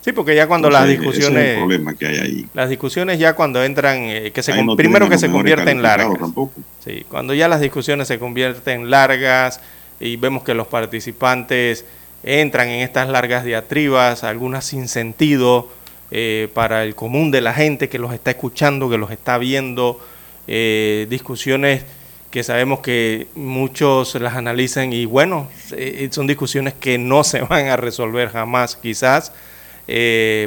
Sí, 0.00 0.10
porque 0.10 0.34
ya 0.34 0.48
cuando 0.48 0.68
las 0.68 0.88
discusiones. 0.88 1.44
Es 1.44 1.50
el 1.50 1.58
problema 1.58 1.94
que 1.94 2.06
hay 2.06 2.18
ahí. 2.18 2.46
Las 2.54 2.70
discusiones 2.70 3.20
ya 3.20 3.34
cuando 3.34 3.62
entran. 3.62 3.98
Eh, 3.98 4.32
que 4.32 4.42
se, 4.42 4.52
primero 4.76 5.08
que 5.08 5.16
se 5.16 5.30
convierten 5.30 5.80
largas. 5.80 6.18
Tampoco. 6.18 6.54
Sí, 6.84 7.06
cuando 7.08 7.34
ya 7.34 7.46
las 7.46 7.60
discusiones 7.60 8.08
se 8.08 8.18
convierten 8.18 8.90
largas 8.90 9.60
y 10.00 10.16
vemos 10.16 10.42
que 10.42 10.54
los 10.54 10.66
participantes 10.66 11.84
entran 12.22 12.68
en 12.68 12.80
estas 12.80 13.08
largas 13.08 13.44
diatribas, 13.44 14.24
algunas 14.24 14.64
sin 14.64 14.88
sentido 14.88 15.68
eh, 16.10 16.48
para 16.54 16.82
el 16.84 16.94
común 16.94 17.30
de 17.30 17.40
la 17.40 17.54
gente 17.54 17.88
que 17.88 17.98
los 17.98 18.12
está 18.12 18.32
escuchando, 18.32 18.90
que 18.90 18.98
los 18.98 19.10
está 19.10 19.38
viendo, 19.38 20.00
eh, 20.46 21.06
discusiones 21.08 21.84
que 22.30 22.44
sabemos 22.44 22.80
que 22.80 23.26
muchos 23.34 24.14
las 24.16 24.34
analizan 24.34 24.92
y 24.92 25.04
bueno, 25.04 25.48
eh, 25.72 26.08
son 26.12 26.26
discusiones 26.26 26.74
que 26.74 26.98
no 26.98 27.24
se 27.24 27.40
van 27.40 27.68
a 27.68 27.76
resolver 27.76 28.28
jamás 28.28 28.76
quizás, 28.76 29.32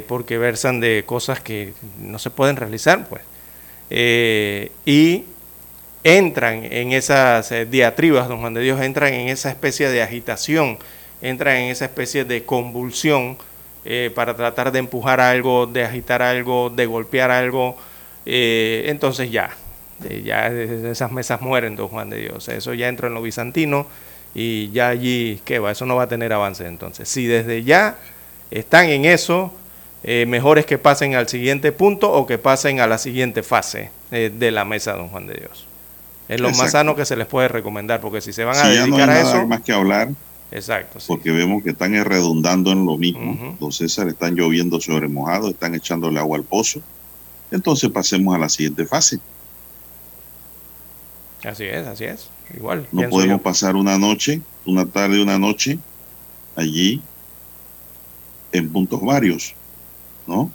porque 0.08 0.38
versan 0.38 0.80
de 0.80 1.04
cosas 1.04 1.40
que 1.40 1.74
no 2.00 2.18
se 2.18 2.30
pueden 2.30 2.56
realizar, 2.56 3.06
pues. 3.06 3.22
y 4.86 5.24
entran 6.02 6.64
en 6.64 6.92
esas 6.92 7.52
diatribas, 7.70 8.26
don 8.26 8.40
Juan 8.40 8.54
de 8.54 8.62
Dios, 8.62 8.80
entran 8.80 9.12
en 9.12 9.28
esa 9.28 9.50
especie 9.50 9.90
de 9.90 10.00
agitación 10.00 10.78
entra 11.24 11.58
en 11.58 11.70
esa 11.70 11.86
especie 11.86 12.26
de 12.26 12.44
convulsión 12.44 13.38
eh, 13.86 14.12
para 14.14 14.36
tratar 14.36 14.70
de 14.72 14.78
empujar 14.78 15.20
algo, 15.20 15.66
de 15.66 15.82
agitar 15.82 16.20
algo, 16.20 16.68
de 16.68 16.84
golpear 16.84 17.30
algo, 17.30 17.76
eh, 18.26 18.84
entonces 18.88 19.30
ya, 19.30 19.50
ya 20.22 20.48
esas 20.48 21.10
mesas 21.10 21.40
mueren, 21.40 21.76
don 21.76 21.88
Juan 21.88 22.10
de 22.10 22.18
Dios. 22.18 22.48
Eso 22.48 22.74
ya 22.74 22.88
entra 22.88 23.08
en 23.08 23.14
lo 23.14 23.22
bizantino 23.22 23.86
y 24.34 24.70
ya 24.72 24.88
allí, 24.88 25.40
¿qué 25.46 25.58
va? 25.58 25.72
Eso 25.72 25.86
no 25.86 25.96
va 25.96 26.02
a 26.02 26.08
tener 26.08 26.30
avance 26.34 26.66
entonces. 26.66 27.08
Si 27.08 27.26
desde 27.26 27.64
ya 27.64 27.96
están 28.50 28.90
en 28.90 29.06
eso, 29.06 29.50
eh, 30.02 30.26
mejor 30.28 30.58
es 30.58 30.66
que 30.66 30.76
pasen 30.76 31.14
al 31.14 31.28
siguiente 31.28 31.72
punto 31.72 32.12
o 32.12 32.26
que 32.26 32.36
pasen 32.36 32.80
a 32.80 32.86
la 32.86 32.98
siguiente 32.98 33.42
fase 33.42 33.90
de 34.10 34.50
la 34.50 34.66
mesa, 34.66 34.92
don 34.92 35.08
Juan 35.08 35.26
de 35.26 35.34
Dios. 35.34 35.66
Es 36.28 36.38
lo 36.40 36.50
más 36.50 36.70
sano 36.70 36.94
que 36.94 37.06
se 37.06 37.16
les 37.16 37.26
puede 37.26 37.48
recomendar, 37.48 38.02
porque 38.02 38.20
si 38.20 38.34
se 38.34 38.44
van 38.44 38.56
a 38.56 38.68
dedicar 38.68 39.08
a 39.08 39.20
eso... 39.20 39.46
más 39.46 39.62
que 39.62 39.72
hablar, 39.72 40.08
Exacto. 40.54 41.00
Porque 41.08 41.32
vemos 41.32 41.64
que 41.64 41.70
están 41.70 41.92
redundando 42.04 42.70
en 42.70 42.86
lo 42.86 42.96
mismo. 42.96 43.56
Los 43.60 43.76
César 43.76 44.06
están 44.06 44.36
lloviendo 44.36 44.80
sobre 44.80 45.08
mojado, 45.08 45.50
están 45.50 45.74
echándole 45.74 46.20
agua 46.20 46.38
al 46.38 46.44
pozo. 46.44 46.80
Entonces 47.50 47.90
pasemos 47.90 48.32
a 48.36 48.38
la 48.38 48.48
siguiente 48.48 48.86
fase. 48.86 49.18
Así 51.42 51.64
es, 51.64 51.84
así 51.88 52.04
es. 52.04 52.30
Igual. 52.56 52.86
No 52.92 53.08
podemos 53.08 53.40
pasar 53.40 53.74
una 53.74 53.98
noche, 53.98 54.42
una 54.64 54.86
tarde, 54.86 55.20
una 55.20 55.40
noche 55.40 55.76
allí 56.54 57.02
en 58.52 58.70
puntos 58.70 59.00
varios, 59.00 59.56
¿no? 60.28 60.52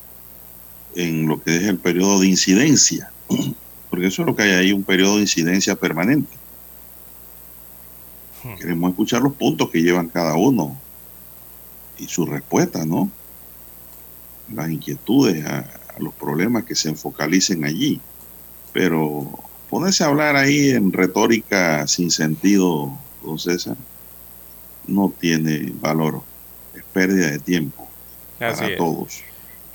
En 0.96 1.28
lo 1.28 1.44
que 1.44 1.58
es 1.58 1.64
el 1.64 1.78
periodo 1.78 2.22
de 2.22 2.28
incidencia. 2.28 3.12
Porque 3.90 4.08
eso 4.08 4.22
es 4.22 4.28
lo 4.28 4.36
que 4.36 4.44
hay 4.44 4.52
ahí, 4.52 4.72
un 4.72 4.84
periodo 4.84 5.16
de 5.16 5.24
incidencia 5.24 5.76
permanente. 5.76 6.38
Queremos 8.60 8.91
escuchar 8.91 9.21
los 9.21 9.34
puntos 9.34 9.69
que 9.69 9.82
llevan 9.82 10.08
cada 10.08 10.36
uno 10.36 10.78
y 11.97 12.08
sus 12.08 12.28
respuestas, 12.30 12.86
¿no? 12.86 13.12
Las 14.54 14.69
inquietudes 14.69 15.45
a, 15.45 15.65
los 15.99 16.13
problemas 16.13 16.63
que 16.63 16.75
se 16.75 16.89
enfocalicen 16.89 17.65
allí. 17.65 17.99
Pero 18.71 19.30
ponerse 19.69 20.04
a 20.04 20.08
hablar 20.08 20.38
ahí 20.38 20.69
en 20.69 20.93
retórica 20.93 21.86
sin 21.88 22.10
sentido, 22.10 22.97
don 23.23 23.38
César, 23.38 23.75
no 24.88 25.13
tiene 25.19 25.73
valor. 25.82 26.21
Es 26.73 26.84
pérdida 26.93 27.32
de 27.32 27.39
tiempo 27.39 27.88
para 28.39 28.78
todos. 28.78 29.21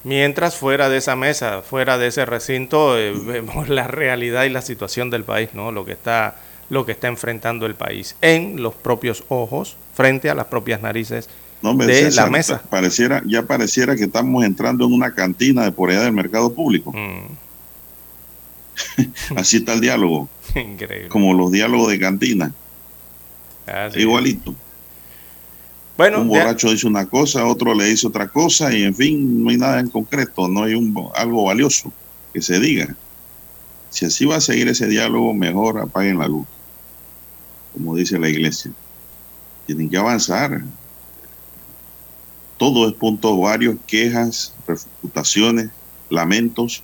Mientras 0.04 0.56
fuera 0.56 0.88
de 0.88 0.98
esa 0.98 1.16
mesa, 1.16 1.62
fuera 1.62 1.96
de 1.98 2.08
ese 2.08 2.26
recinto, 2.26 2.98
eh, 2.98 3.12
vemos 3.24 3.68
la 3.68 3.86
realidad 3.86 4.44
y 4.44 4.50
la 4.50 4.62
situación 4.62 5.10
del 5.10 5.24
país, 5.24 5.50
¿no? 5.54 5.72
Lo 5.72 5.84
que 5.84 5.92
está 5.92 6.36
lo 6.70 6.86
que 6.86 6.92
está 6.92 7.08
enfrentando 7.08 7.66
el 7.66 7.74
país 7.74 8.16
en 8.20 8.62
los 8.62 8.74
propios 8.74 9.24
ojos, 9.28 9.76
frente 9.94 10.30
a 10.30 10.34
las 10.34 10.46
propias 10.46 10.82
narices 10.82 11.28
de 11.62 12.10
la 12.10 12.26
mesa. 12.26 12.62
Pareciera, 12.68 13.22
ya 13.26 13.42
pareciera 13.42 13.96
que 13.96 14.04
estamos 14.04 14.44
entrando 14.44 14.84
en 14.84 14.92
una 14.92 15.14
cantina 15.14 15.64
de 15.64 15.72
por 15.72 15.90
allá 15.90 16.02
del 16.02 16.12
mercado 16.12 16.52
público. 16.52 16.92
Mm. 16.92 17.36
Así 19.36 19.58
está 19.58 19.72
el 19.74 19.80
diálogo. 19.80 20.28
Increíble. 20.54 21.08
Como 21.08 21.32
los 21.32 21.50
diálogos 21.50 21.90
de 21.90 21.98
cantina. 21.98 22.52
Igualito. 23.94 24.54
Bueno, 25.96 26.22
un 26.22 26.28
borracho 26.28 26.70
dice 26.70 26.88
una 26.88 27.06
cosa, 27.06 27.46
otro 27.46 27.72
le 27.72 27.84
dice 27.84 28.08
otra 28.08 28.26
cosa 28.28 28.74
y 28.74 28.82
en 28.82 28.94
fin, 28.94 29.44
no 29.44 29.50
hay 29.50 29.56
nada 29.56 29.78
en 29.78 29.88
concreto, 29.88 30.48
no 30.48 30.64
hay 30.64 30.74
un, 30.74 30.92
algo 31.14 31.44
valioso 31.44 31.92
que 32.32 32.42
se 32.42 32.58
diga. 32.58 32.94
Si 33.94 34.04
así 34.04 34.24
va 34.24 34.36
a 34.36 34.40
seguir 34.40 34.66
ese 34.66 34.88
diálogo, 34.88 35.32
mejor 35.32 35.80
apaguen 35.80 36.18
la 36.18 36.26
luz 36.26 36.46
como 37.74 37.96
dice 37.96 38.18
la 38.18 38.28
iglesia. 38.28 38.70
Tienen 39.66 39.90
que 39.90 39.96
avanzar. 39.96 40.62
Todo 42.56 42.88
es 42.88 42.94
punto 42.94 43.36
varios, 43.36 43.76
quejas, 43.86 44.54
refutaciones, 44.66 45.70
lamentos, 46.08 46.82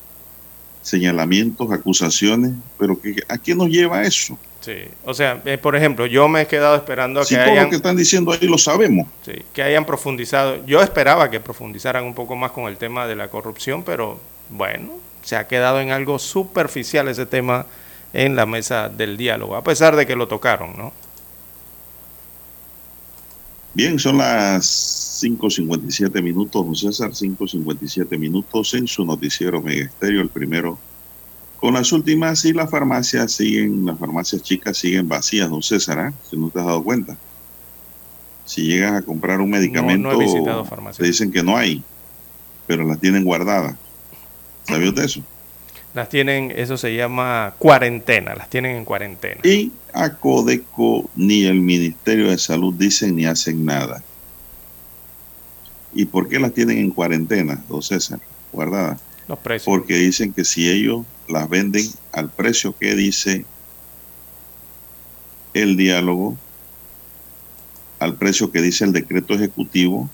señalamientos, 0.82 1.70
acusaciones, 1.70 2.52
pero 2.78 2.98
¿a 3.28 3.38
qué 3.38 3.54
nos 3.54 3.68
lleva 3.68 4.02
eso? 4.02 4.36
Sí, 4.60 4.76
o 5.04 5.14
sea, 5.14 5.40
eh, 5.44 5.56
por 5.56 5.76
ejemplo, 5.76 6.06
yo 6.06 6.28
me 6.28 6.42
he 6.42 6.46
quedado 6.46 6.76
esperando 6.76 7.20
a 7.20 7.24
que 7.24 7.36
todo 7.36 7.54
lo 7.54 7.70
que 7.70 7.76
están 7.76 7.96
diciendo 7.96 8.32
ahí 8.32 8.46
lo 8.46 8.58
sabemos. 8.58 9.06
Sí, 9.24 9.32
que 9.54 9.62
hayan 9.62 9.86
profundizado. 9.86 10.66
Yo 10.66 10.82
esperaba 10.82 11.30
que 11.30 11.40
profundizaran 11.40 12.04
un 12.04 12.14
poco 12.14 12.34
más 12.36 12.50
con 12.50 12.64
el 12.64 12.76
tema 12.76 13.06
de 13.06 13.16
la 13.16 13.28
corrupción, 13.28 13.84
pero 13.84 14.20
bueno, 14.50 14.90
se 15.22 15.36
ha 15.36 15.46
quedado 15.46 15.80
en 15.80 15.90
algo 15.90 16.18
superficial 16.18 17.08
ese 17.08 17.26
tema 17.26 17.66
en 18.12 18.36
la 18.36 18.46
mesa 18.46 18.88
del 18.88 19.16
diálogo, 19.16 19.56
a 19.56 19.62
pesar 19.62 19.96
de 19.96 20.06
que 20.06 20.16
lo 20.16 20.28
tocaron, 20.28 20.76
¿no? 20.76 20.92
Bien, 23.72 23.98
son 24.00 24.18
las 24.18 25.22
5.57 25.22 26.22
minutos, 26.22 26.64
don 26.64 26.74
César, 26.74 27.10
5.57 27.10 28.18
minutos 28.18 28.74
en 28.74 28.88
su 28.88 29.04
noticiero 29.04 29.62
Megesterio, 29.62 30.22
el 30.22 30.28
primero 30.28 30.78
con 31.60 31.74
las 31.74 31.92
últimas 31.92 32.44
y 32.46 32.54
las 32.54 32.70
farmacias 32.70 33.32
siguen, 33.32 33.84
las 33.84 33.98
farmacias 33.98 34.42
chicas 34.42 34.78
siguen 34.78 35.06
vacías, 35.06 35.50
don 35.50 35.62
César, 35.62 36.08
¿eh? 36.08 36.14
si 36.28 36.36
no 36.36 36.48
te 36.48 36.58
has 36.58 36.64
dado 36.64 36.82
cuenta. 36.82 37.18
Si 38.46 38.62
llegas 38.62 38.94
a 38.94 39.02
comprar 39.02 39.40
un 39.40 39.50
medicamento, 39.50 40.08
te 40.96 41.04
dicen 41.04 41.30
que 41.30 41.42
no 41.42 41.56
hay, 41.56 41.82
pero 42.66 42.84
las 42.84 42.98
tienen 42.98 43.24
guardadas. 43.24 43.76
¿Sabías 44.70 44.94
de 44.94 45.04
eso? 45.04 45.22
Las 45.92 46.08
tienen, 46.08 46.52
eso 46.54 46.76
se 46.76 46.94
llama 46.94 47.54
cuarentena, 47.58 48.34
las 48.34 48.48
tienen 48.48 48.76
en 48.76 48.84
cuarentena. 48.84 49.40
Y 49.42 49.72
a 49.92 50.10
Codeco 50.10 51.10
ni 51.16 51.44
el 51.44 51.60
Ministerio 51.60 52.30
de 52.30 52.38
Salud 52.38 52.72
dicen 52.74 53.16
ni 53.16 53.26
hacen 53.26 53.64
nada. 53.64 54.02
¿Y 55.92 56.04
por 56.04 56.28
qué 56.28 56.38
las 56.38 56.54
tienen 56.54 56.78
en 56.78 56.90
cuarentena, 56.90 57.62
don 57.68 57.82
César? 57.82 58.20
Guardadas. 58.52 59.00
Los 59.26 59.38
precios. 59.40 59.64
Porque 59.64 59.94
dicen 59.94 60.32
que 60.32 60.44
si 60.44 60.70
ellos 60.70 61.04
las 61.28 61.48
venden 61.48 61.86
al 62.12 62.30
precio 62.30 62.76
que 62.78 62.94
dice 62.94 63.44
el 65.54 65.76
diálogo 65.76 66.36
al 68.00 68.16
precio 68.16 68.50
que 68.50 68.62
dice 68.62 68.84
el 68.84 68.92
decreto 68.92 69.34
ejecutivo 69.34 70.08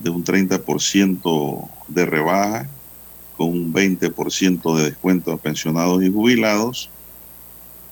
de 0.00 0.10
un 0.10 0.24
30% 0.24 1.68
de 1.86 2.06
rebaja 2.06 2.68
con 3.42 3.50
un 3.52 3.72
20% 3.72 4.76
de 4.76 4.84
descuento 4.84 5.32
a 5.32 5.36
pensionados 5.36 6.00
y 6.04 6.12
jubilados, 6.12 6.88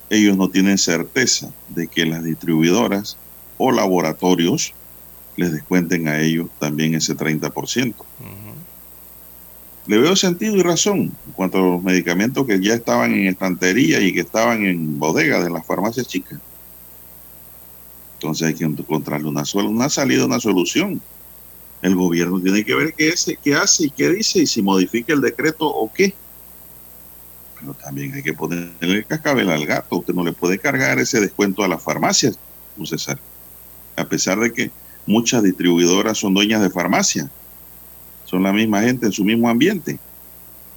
ellos 0.09 0.37
no 0.37 0.49
tienen 0.49 0.79
certeza 0.79 1.51
de 1.69 1.89
que 1.89 2.07
las 2.07 2.23
distribuidoras 2.23 3.17
o 3.59 3.73
laboratorios 3.73 4.73
les 5.37 5.51
descuenten 5.51 6.07
a 6.07 6.21
ellos 6.21 6.49
también 6.61 6.95
ese 6.95 7.17
30%. 7.17 7.95
Le 9.87 9.99
veo 9.99 10.15
sentido 10.15 10.57
y 10.57 10.63
razón 10.63 10.99
en 11.27 11.33
cuanto 11.35 11.59
a 11.59 11.63
los 11.63 11.83
medicamentos 11.83 12.47
que 12.47 12.61
ya 12.61 12.75
estaban 12.75 13.13
en 13.13 13.27
estantería 13.27 14.01
y 14.01 14.13
que 14.13 14.21
estaban 14.21 14.65
en 14.65 15.01
bodegas 15.01 15.43
de 15.43 15.51
las 15.51 15.67
farmacias 15.67 16.07
chicas. 16.07 16.39
Entonces 18.15 18.47
hay 18.47 18.55
que 18.55 18.65
encontrarle 18.65 19.29
una, 19.29 19.43
una 19.67 19.89
salida, 19.89 20.27
una 20.27 20.39
solución. 20.39 21.01
El 21.83 21.95
gobierno 21.95 22.41
tiene 22.41 22.65
que 22.65 22.75
ver 22.75 22.95
qué, 22.95 23.09
es, 23.09 23.27
qué 23.43 23.55
hace 23.55 23.85
y 23.87 23.91
qué 23.91 24.11
dice 24.11 24.41
y 24.41 24.47
si 24.47 24.63
modifica 24.63 25.13
el 25.13 25.21
decreto 25.21 25.67
o 25.67 25.91
qué. 25.93 26.15
Pero 27.59 27.75
también 27.75 28.15
hay 28.15 28.23
que 28.23 28.35
ponerle 28.35 28.75
el 28.81 29.07
cascabel 29.07 29.51
al 29.51 29.67
gato. 29.67 29.97
Usted 29.97 30.15
no 30.15 30.25
le 30.25 30.33
puede 30.33 30.59
cargar 30.59 30.99
ese 30.99 31.21
descuento 31.21 31.63
a 31.63 31.69
las 31.69 31.83
farmacias, 31.83 32.39
César. 32.85 33.19
A 33.97 34.05
pesar 34.05 34.39
de 34.39 34.53
que 34.53 34.71
muchas 35.07 35.43
distribuidoras 35.43 36.19
son 36.19 36.35
dueñas 36.35 36.63
de 36.63 36.71
farmacia. 36.71 37.31
Son 38.25 38.43
la 38.43 38.53
misma 38.53 38.83
gente 38.83 39.07
en 39.07 39.13
su 39.13 39.25
mismo 39.25 39.49
ambiente. 39.49 39.99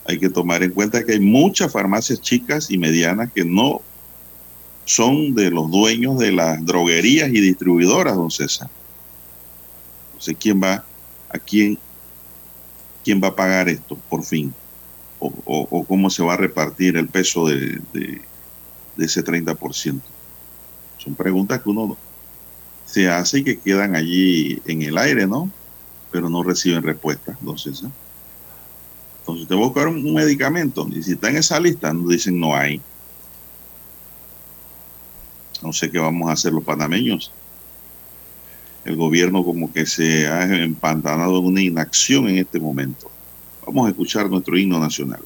Hay 0.06 0.20
que 0.20 0.30
tomar 0.30 0.64
en 0.64 0.72
cuenta 0.72 1.04
que 1.04 1.14
hay 1.14 1.20
muchas 1.20 1.72
farmacias 1.72 2.20
chicas 2.20 2.70
y 2.70 2.78
medianas 2.78 3.32
que 3.32 3.46
no 3.46 3.82
son 4.86 5.34
de 5.34 5.50
los 5.50 5.72
dueños 5.72 6.18
de 6.18 6.32
las 6.32 6.66
droguerías 6.66 7.30
y 7.30 7.40
distribuidoras, 7.40 8.16
don 8.16 8.32
César. 8.32 8.70
Entonces, 10.08 10.36
¿quién 10.40 10.62
va, 10.62 10.84
a 11.34 11.40
quién, 11.40 11.78
quién 13.04 13.22
va 13.22 13.30
a 13.30 13.36
pagar 13.36 13.68
esto 13.68 13.98
por 14.10 14.24
fin? 14.24 14.54
O, 15.20 15.86
cómo 15.88 16.10
se 16.10 16.22
va 16.22 16.34
a 16.34 16.38
repartir 16.38 16.98
el 16.98 17.08
peso 17.08 17.48
de, 17.48 17.82
de, 17.94 18.22
de 18.98 19.06
ese 19.06 19.24
30%. 19.24 20.02
Son 20.98 21.16
preguntas 21.16 21.62
que 21.62 21.70
uno 21.70 21.98
se 22.86 23.10
hace 23.10 23.40
y 23.40 23.44
que 23.44 23.60
quedan 23.60 23.96
allí 23.96 24.62
en 24.66 24.82
el 24.82 24.98
aire, 24.98 25.26
¿no? 25.26 25.50
Pero 26.12 26.30
no 26.30 26.44
reciben 26.44 26.84
respuesta, 26.84 27.38
don 27.42 27.58
César. 27.58 27.90
Entonces, 29.20 29.44
usted 29.44 29.56
buscar 29.56 29.88
un 29.88 30.14
medicamento 30.14 30.86
y 30.92 31.02
si 31.02 31.14
está 31.14 31.30
en 31.30 31.38
esa 31.38 31.60
lista, 31.60 31.94
nos 31.94 32.10
dicen 32.10 32.40
no 32.40 32.56
hay. 32.56 32.82
No 35.62 35.72
sé 35.72 35.90
qué 35.90 35.98
vamos 35.98 36.30
a 36.30 36.34
hacer 36.34 36.52
los 36.52 36.64
panameños. 36.64 37.32
El 38.86 38.96
gobierno 38.98 39.44
como 39.44 39.72
que 39.72 39.86
se 39.86 40.28
ha 40.28 40.44
empantanado 40.64 41.40
en 41.40 41.46
una 41.46 41.62
inacción 41.62 42.28
en 42.28 42.38
este 42.40 42.60
momento. 42.60 43.10
Vamos 43.66 43.88
a 43.88 43.90
escuchar 43.92 44.30
nuestro 44.30 44.58
himno 44.58 44.80
nacional. 44.80 45.22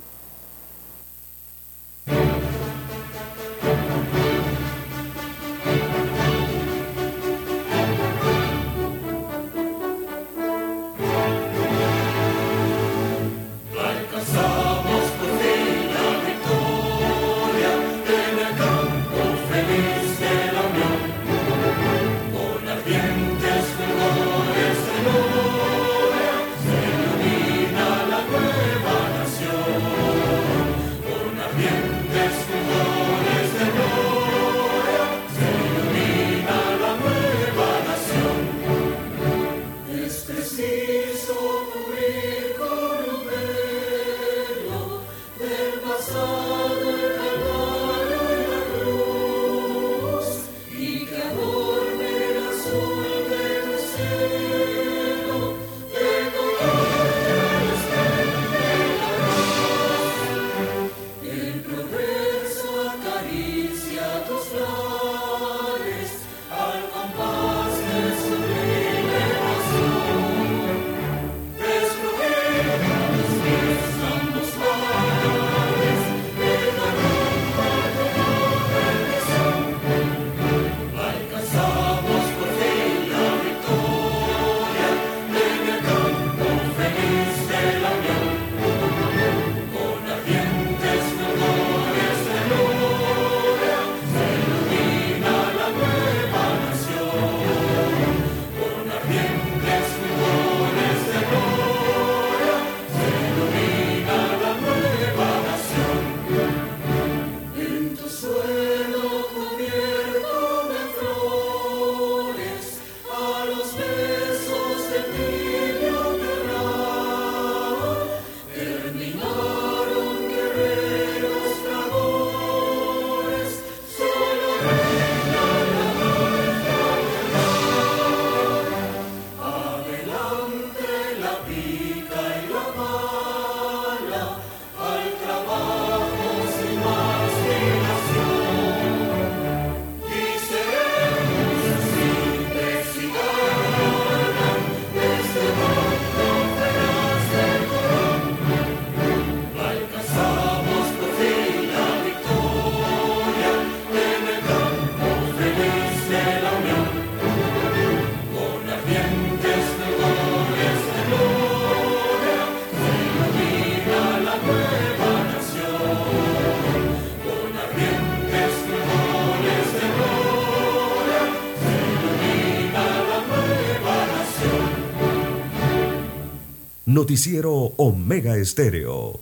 Noticiero 176.97 177.53
Omega 177.77 178.35
Estéreo. 178.37 179.19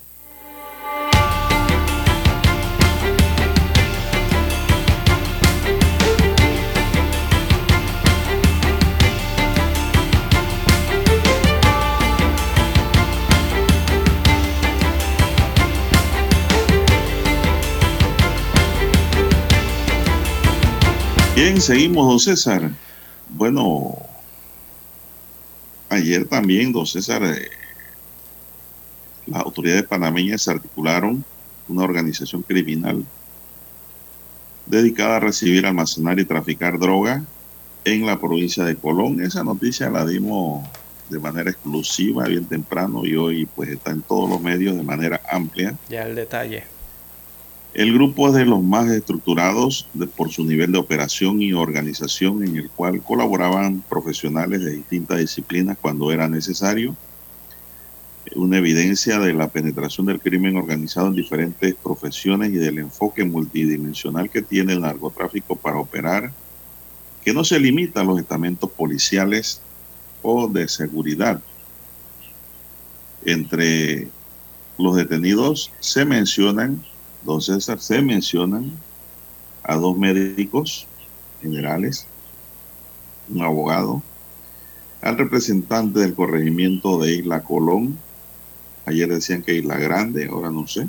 Bien, 21.36 21.60
seguimos, 21.60 22.08
don 22.08 22.20
César. 22.22 22.72
Bueno, 23.32 23.98
ayer 25.90 26.26
también, 26.26 26.72
don 26.72 26.88
César, 26.88 27.22
eh, 27.26 27.50
autoridades 29.66 29.90
panameñas 29.90 30.48
articularon 30.48 31.26
una 31.68 31.84
organización 31.84 32.44
criminal 32.44 33.04
dedicada 34.68 35.18
a 35.18 35.20
recibir, 35.20 35.66
almacenar 35.66 36.20
y 36.20 36.26
traficar 36.26 36.78
droga 36.78 37.24
en 37.84 38.06
la 38.06 38.20
provincia 38.20 38.64
de 38.64 38.76
Colón. 38.76 39.22
Esa 39.22 39.44
noticia 39.44 39.90
la 39.90 40.06
dimos 40.06 40.64
de 41.10 41.20
manera 41.20 41.50
exclusiva 41.50 42.26
bien 42.26 42.46
temprano 42.46 43.06
y 43.06 43.16
hoy 43.16 43.48
pues 43.56 43.70
está 43.70 43.92
en 43.92 44.02
todos 44.02 44.30
los 44.30 44.40
medios 44.40 44.76
de 44.76 44.84
manera 44.84 45.20
amplia. 45.32 45.76
Ya 45.90 46.04
el 46.04 46.16
detalle. 46.16 46.64
El 47.74 47.94
grupo 47.94 48.30
es 48.30 48.36
de 48.36 48.46
los 48.46 48.64
más 48.64 48.88
estructurados 48.90 49.88
de, 49.94 50.06
por 50.06 50.32
su 50.32 50.46
nivel 50.46 50.72
de 50.72 50.78
operación 50.78 51.42
y 51.42 51.54
organización 51.54 52.44
en 52.44 52.56
el 52.56 52.70
cual 52.70 53.02
colaboraban 53.02 53.84
profesionales 53.90 54.64
de 54.64 54.76
distintas 54.76 55.18
disciplinas 55.18 55.78
cuando 55.82 56.12
era 56.12 56.28
necesario. 56.28 56.96
Una 58.34 58.58
evidencia 58.58 59.20
de 59.20 59.34
la 59.34 59.48
penetración 59.50 60.08
del 60.08 60.20
crimen 60.20 60.58
organizado 60.58 61.08
en 61.08 61.16
diferentes 61.16 61.76
profesiones 61.76 62.50
y 62.50 62.56
del 62.56 62.80
enfoque 62.80 63.24
multidimensional 63.24 64.30
que 64.30 64.42
tiene 64.42 64.74
el 64.74 64.82
narcotráfico 64.82 65.56
para 65.56 65.78
operar, 65.78 66.32
que 67.24 67.34
no 67.34 67.44
se 67.44 67.60
limita 67.60 68.02
a 68.02 68.04
los 68.04 68.20
estamentos 68.20 68.72
policiales 68.72 69.62
o 70.22 70.48
de 70.48 70.68
seguridad. 70.68 71.42
Entre 73.24 74.08
los 74.78 74.96
detenidos 74.96 75.72
se 75.80 76.04
mencionan 76.04 76.84
Don 77.26 77.42
César, 77.42 77.80
se 77.80 78.02
mencionan 78.02 78.72
a 79.64 79.76
dos 79.76 79.98
médicos 79.98 80.88
generales, 81.42 82.06
un 83.30 83.44
abogado, 83.44 84.04
al 85.02 85.18
representante 85.18 86.00
del 86.00 86.14
corregimiento 86.14 87.00
de 87.00 87.14
Isla 87.16 87.42
Colón, 87.42 87.98
ayer 88.86 89.10
decían 89.10 89.42
que 89.42 89.56
Isla 89.56 89.78
Grande, 89.78 90.28
ahora 90.28 90.52
no 90.52 90.68
sé, 90.68 90.88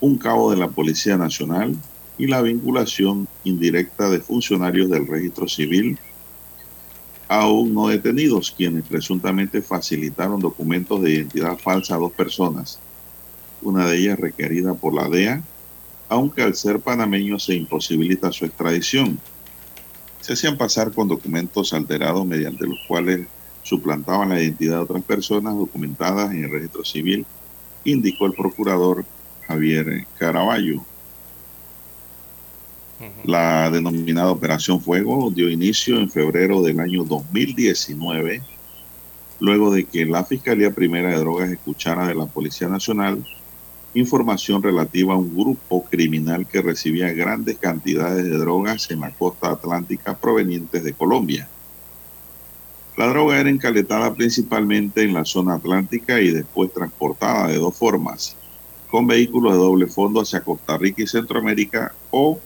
un 0.00 0.16
cabo 0.16 0.50
de 0.50 0.56
la 0.56 0.68
Policía 0.68 1.16
Nacional 1.16 1.76
y 2.18 2.26
la 2.26 2.42
vinculación 2.42 3.28
indirecta 3.44 4.10
de 4.10 4.20
funcionarios 4.20 4.90
del 4.90 5.06
registro 5.06 5.48
civil. 5.48 5.98
Aún 7.28 7.74
no 7.74 7.88
detenidos, 7.88 8.54
quienes 8.56 8.84
presuntamente 8.84 9.60
facilitaron 9.60 10.40
documentos 10.40 11.02
de 11.02 11.12
identidad 11.12 11.58
falsa 11.58 11.94
a 11.94 11.98
dos 11.98 12.12
personas. 12.12 12.80
Una 13.60 13.86
de 13.86 13.98
ellas 13.98 14.18
requerida 14.18 14.74
por 14.74 14.94
la 14.94 15.08
DEA, 15.08 15.42
aunque 16.08 16.42
al 16.42 16.54
ser 16.54 16.80
panameño 16.80 17.38
se 17.38 17.54
imposibilita 17.54 18.32
su 18.32 18.46
extradición. 18.46 19.18
Se 20.20 20.32
hacían 20.32 20.56
pasar 20.56 20.92
con 20.92 21.06
documentos 21.06 21.72
alterados 21.72 22.24
mediante 22.24 22.66
los 22.66 22.78
cuales 22.88 23.26
suplantaban 23.68 24.30
la 24.30 24.40
identidad 24.40 24.76
de 24.76 24.82
otras 24.82 25.02
personas 25.02 25.54
documentadas 25.54 26.32
en 26.32 26.44
el 26.44 26.50
registro 26.50 26.84
civil, 26.84 27.26
indicó 27.84 28.26
el 28.26 28.32
procurador 28.32 29.04
Javier 29.46 30.06
Caraballo. 30.18 30.82
La 33.24 33.70
denominada 33.70 34.32
Operación 34.32 34.80
Fuego 34.80 35.30
dio 35.30 35.50
inicio 35.50 35.98
en 35.98 36.10
febrero 36.10 36.62
del 36.62 36.80
año 36.80 37.04
2019, 37.04 38.42
luego 39.38 39.70
de 39.70 39.84
que 39.84 40.04
la 40.06 40.24
Fiscalía 40.24 40.72
Primera 40.72 41.10
de 41.10 41.18
Drogas 41.18 41.50
escuchara 41.50 42.08
de 42.08 42.14
la 42.14 42.26
Policía 42.26 42.68
Nacional 42.68 43.24
información 43.94 44.62
relativa 44.62 45.14
a 45.14 45.16
un 45.16 45.34
grupo 45.34 45.84
criminal 45.84 46.46
que 46.46 46.62
recibía 46.62 47.12
grandes 47.12 47.58
cantidades 47.58 48.24
de 48.24 48.36
drogas 48.36 48.90
en 48.90 49.00
la 49.00 49.10
costa 49.10 49.50
atlántica 49.50 50.16
provenientes 50.16 50.84
de 50.84 50.92
Colombia. 50.92 51.48
La 52.98 53.06
droga 53.06 53.38
era 53.38 53.48
encaletada 53.48 54.12
principalmente 54.12 55.04
en 55.04 55.14
la 55.14 55.24
zona 55.24 55.54
atlántica 55.54 56.20
y 56.20 56.32
después 56.32 56.72
transportada 56.72 57.46
de 57.46 57.56
dos 57.56 57.76
formas, 57.76 58.36
con 58.90 59.06
vehículos 59.06 59.52
de 59.52 59.58
doble 59.60 59.86
fondo 59.86 60.20
hacia 60.20 60.40
Costa 60.40 60.76
Rica 60.76 61.04
y 61.04 61.06
Centroamérica 61.06 61.94
o 62.10 62.40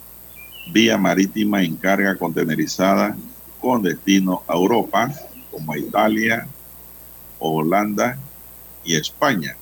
vía 0.71 0.99
marítima 0.99 1.63
en 1.63 1.77
carga 1.77 2.17
contenerizada 2.17 3.17
con 3.63 3.83
destino 3.83 4.43
a 4.47 4.53
Europa, 4.53 5.11
como 5.51 5.73
a 5.73 5.79
Italia, 5.79 6.47
Holanda 7.39 8.19
y 8.85 8.97
España. 8.97 9.57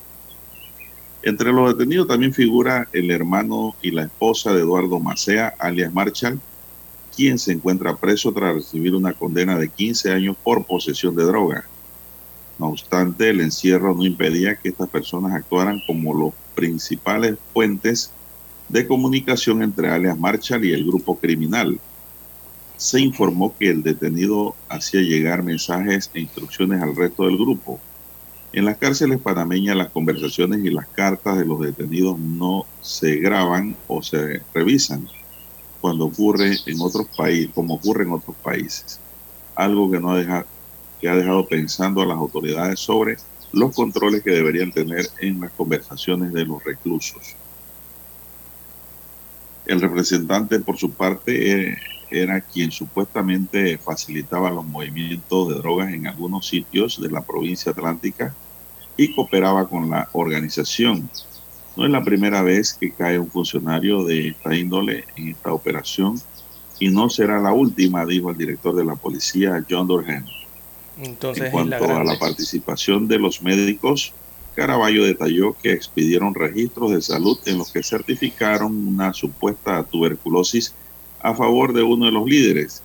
Entre 1.23 1.53
los 1.53 1.71
detenidos 1.71 2.09
también 2.09 2.33
figura 2.33 2.89
el 2.91 3.11
hermano 3.11 3.75
y 3.81 3.91
la 3.91 4.03
esposa 4.03 4.51
de 4.51 4.59
Eduardo 4.59 4.99
Macea, 4.99 5.53
alias 5.57 5.93
Marshall, 5.93 6.41
quien 7.15 7.39
se 7.39 7.51
encuentra 7.51 7.95
preso 7.95 8.31
tras 8.31 8.55
recibir 8.55 8.95
una 8.95 9.13
condena 9.13 9.57
de 9.57 9.69
15 9.69 10.11
años 10.11 10.37
por 10.43 10.65
posesión 10.65 11.15
de 11.15 11.23
droga. 11.23 11.65
No 12.57 12.67
obstante, 12.67 13.29
el 13.29 13.41
encierro 13.41 13.93
no 13.93 14.05
impedía 14.05 14.55
que 14.55 14.69
estas 14.69 14.89
personas 14.89 15.33
actuaran 15.33 15.81
como 15.85 16.13
los 16.13 16.33
principales 16.55 17.37
puentes 17.53 18.11
de 18.69 18.87
comunicación 18.87 19.63
entre 19.63 19.89
alias 19.89 20.17
Marshall 20.17 20.65
y 20.65 20.73
el 20.73 20.85
grupo 20.85 21.17
criminal. 21.17 21.79
Se 22.77 22.99
informó 22.99 23.55
que 23.57 23.69
el 23.69 23.83
detenido 23.83 24.55
hacía 24.69 25.01
llegar 25.01 25.43
mensajes 25.43 26.09
e 26.13 26.21
instrucciones 26.21 26.81
al 26.81 26.95
resto 26.95 27.25
del 27.25 27.37
grupo 27.37 27.79
en 28.53 28.65
las 28.65 28.77
cárceles 28.77 29.19
panameñas 29.19 29.77
las 29.77 29.89
conversaciones 29.89 30.63
y 30.65 30.69
las 30.69 30.87
cartas 30.87 31.37
de 31.37 31.45
los 31.45 31.59
detenidos 31.61 32.19
no 32.19 32.65
se 32.81 33.15
graban 33.15 33.77
o 33.87 34.01
se 34.01 34.41
revisan 34.53 35.07
cuando 35.81 36.05
ocurre 36.05 36.57
en 36.65 36.79
otros 36.79 37.07
países, 37.17 37.49
como 37.53 37.75
ocurre 37.75 38.03
en 38.03 38.11
otros 38.11 38.35
países. 38.37 38.99
Algo 39.55 39.91
que 39.91 39.99
no 39.99 40.15
deja, 40.15 40.45
que 41.01 41.09
ha 41.09 41.15
dejado 41.15 41.47
pensando 41.47 42.01
a 42.01 42.05
las 42.05 42.17
autoridades 42.17 42.79
sobre 42.79 43.17
los 43.51 43.75
controles 43.75 44.23
que 44.23 44.31
deberían 44.31 44.71
tener 44.71 45.09
en 45.19 45.41
las 45.41 45.51
conversaciones 45.51 46.31
de 46.31 46.45
los 46.45 46.63
reclusos. 46.63 47.35
El 49.65 49.81
representante, 49.81 50.59
por 50.59 50.77
su 50.77 50.91
parte, 50.91 51.71
eh, 51.71 51.77
era 52.09 52.41
quien 52.41 52.71
supuestamente 52.71 53.77
facilitaba 53.77 54.51
los 54.51 54.65
movimientos 54.65 55.49
de 55.49 55.55
drogas 55.55 55.93
en 55.93 56.07
algunos 56.07 56.47
sitios 56.47 57.01
de 57.01 57.09
la 57.09 57.21
provincia 57.21 57.71
atlántica 57.71 58.35
y 58.97 59.13
cooperaba 59.15 59.67
con 59.67 59.89
la 59.89 60.09
organización. 60.13 61.09
No 61.75 61.85
es 61.85 61.91
la 61.91 62.03
primera 62.03 62.41
vez 62.41 62.73
que 62.73 62.91
cae 62.91 63.17
un 63.17 63.29
funcionario 63.29 64.03
de 64.03 64.29
esta 64.29 64.55
índole 64.55 65.05
en 65.15 65.29
esta 65.29 65.53
operación 65.53 66.19
y 66.79 66.89
no 66.89 67.09
será 67.09 67.39
la 67.39 67.53
última, 67.53 68.05
dijo 68.05 68.31
el 68.31 68.37
director 68.37 68.75
de 68.75 68.83
la 68.83 68.95
policía, 68.95 69.63
John 69.69 69.87
Dorhan. 69.87 70.25
Entonces, 70.97 71.45
en 71.45 71.51
cuanto 71.51 71.95
a 71.95 72.03
la 72.03 72.19
participación 72.19 73.07
de 73.07 73.19
los 73.19 73.41
médicos, 73.41 74.13
Caraballo 74.55 75.05
detalló 75.05 75.55
que 75.61 75.71
expidieron 75.71 76.35
registros 76.35 76.91
de 76.91 77.01
salud 77.01 77.37
en 77.45 77.57
los 77.57 77.71
que 77.71 77.83
certificaron 77.83 78.87
una 78.87 79.13
supuesta 79.13 79.83
tuberculosis 79.83 80.73
a 81.21 81.33
favor 81.33 81.71
de 81.73 81.83
uno 81.83 82.05
de 82.05 82.11
los 82.11 82.25
líderes, 82.25 82.83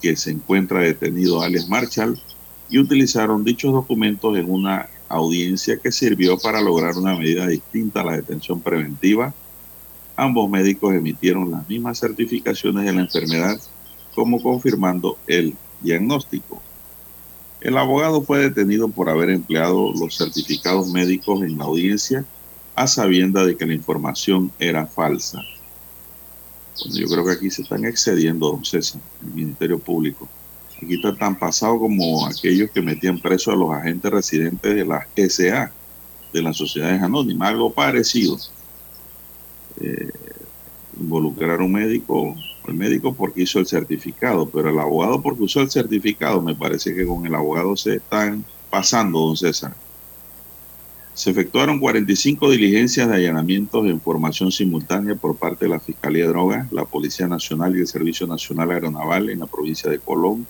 que 0.00 0.16
se 0.16 0.30
encuentra 0.30 0.80
detenido 0.80 1.42
alias 1.42 1.68
Marshall, 1.68 2.20
y 2.68 2.78
utilizaron 2.78 3.44
dichos 3.44 3.72
documentos 3.72 4.36
en 4.36 4.50
una 4.50 4.88
audiencia 5.08 5.78
que 5.78 5.92
sirvió 5.92 6.38
para 6.38 6.60
lograr 6.60 6.96
una 6.96 7.16
medida 7.16 7.46
distinta 7.46 8.00
a 8.00 8.04
la 8.04 8.16
detención 8.16 8.60
preventiva. 8.60 9.34
Ambos 10.16 10.50
médicos 10.50 10.94
emitieron 10.94 11.50
las 11.50 11.68
mismas 11.68 11.98
certificaciones 11.98 12.84
de 12.84 12.92
la 12.92 13.02
enfermedad 13.02 13.58
como 14.14 14.42
confirmando 14.42 15.16
el 15.26 15.54
diagnóstico. 15.80 16.60
El 17.60 17.76
abogado 17.76 18.22
fue 18.22 18.38
detenido 18.38 18.88
por 18.88 19.08
haber 19.08 19.30
empleado 19.30 19.92
los 19.92 20.16
certificados 20.16 20.88
médicos 20.88 21.42
en 21.42 21.58
la 21.58 21.64
audiencia 21.64 22.24
a 22.74 22.86
sabienda 22.86 23.44
de 23.44 23.56
que 23.56 23.66
la 23.66 23.74
información 23.74 24.52
era 24.58 24.86
falsa. 24.86 25.42
yo 26.92 27.08
creo 27.08 27.24
que 27.24 27.32
aquí 27.32 27.50
se 27.50 27.62
están 27.62 27.84
excediendo, 27.84 28.52
don 28.52 28.64
César, 28.64 29.00
el 29.22 29.34
Ministerio 29.34 29.80
Público. 29.80 30.28
Aquí 30.80 30.94
está 30.94 31.14
tan 31.14 31.36
pasado 31.36 31.78
como 31.78 32.26
aquellos 32.26 32.70
que 32.70 32.80
metían 32.80 33.18
preso 33.18 33.50
a 33.50 33.56
los 33.56 33.72
agentes 33.72 34.10
residentes 34.10 34.76
de 34.76 34.84
la 34.84 35.06
SA, 35.16 35.72
de 36.32 36.42
las 36.42 36.56
sociedades 36.56 37.02
anónimas, 37.02 37.48
algo 37.48 37.72
parecido. 37.72 38.38
Eh, 39.80 40.10
involucrar 41.00 41.60
a 41.60 41.64
un 41.64 41.72
médico, 41.72 42.34
el 42.66 42.74
médico 42.74 43.12
porque 43.12 43.42
hizo 43.42 43.58
el 43.58 43.66
certificado, 43.66 44.48
pero 44.48 44.70
el 44.70 44.78
abogado 44.78 45.20
porque 45.20 45.44
usó 45.44 45.60
el 45.60 45.70
certificado, 45.70 46.40
me 46.42 46.54
parece 46.54 46.94
que 46.94 47.06
con 47.06 47.26
el 47.26 47.34
abogado 47.34 47.76
se 47.76 47.96
están 47.96 48.44
pasando, 48.70 49.18
don 49.20 49.36
César. 49.36 49.74
Se 51.14 51.30
efectuaron 51.30 51.80
45 51.80 52.50
diligencias 52.50 53.08
de 53.08 53.16
allanamientos 53.16 53.82
de 53.82 53.90
información 53.90 54.52
simultánea 54.52 55.16
por 55.16 55.36
parte 55.36 55.64
de 55.64 55.70
la 55.72 55.80
Fiscalía 55.80 56.24
de 56.24 56.28
Drogas, 56.28 56.70
la 56.72 56.84
Policía 56.84 57.26
Nacional 57.26 57.76
y 57.76 57.80
el 57.80 57.88
Servicio 57.88 58.26
Nacional 58.28 58.70
Aeronaval 58.70 59.28
en 59.30 59.40
la 59.40 59.46
provincia 59.46 59.90
de 59.90 59.98
Colón, 59.98 60.46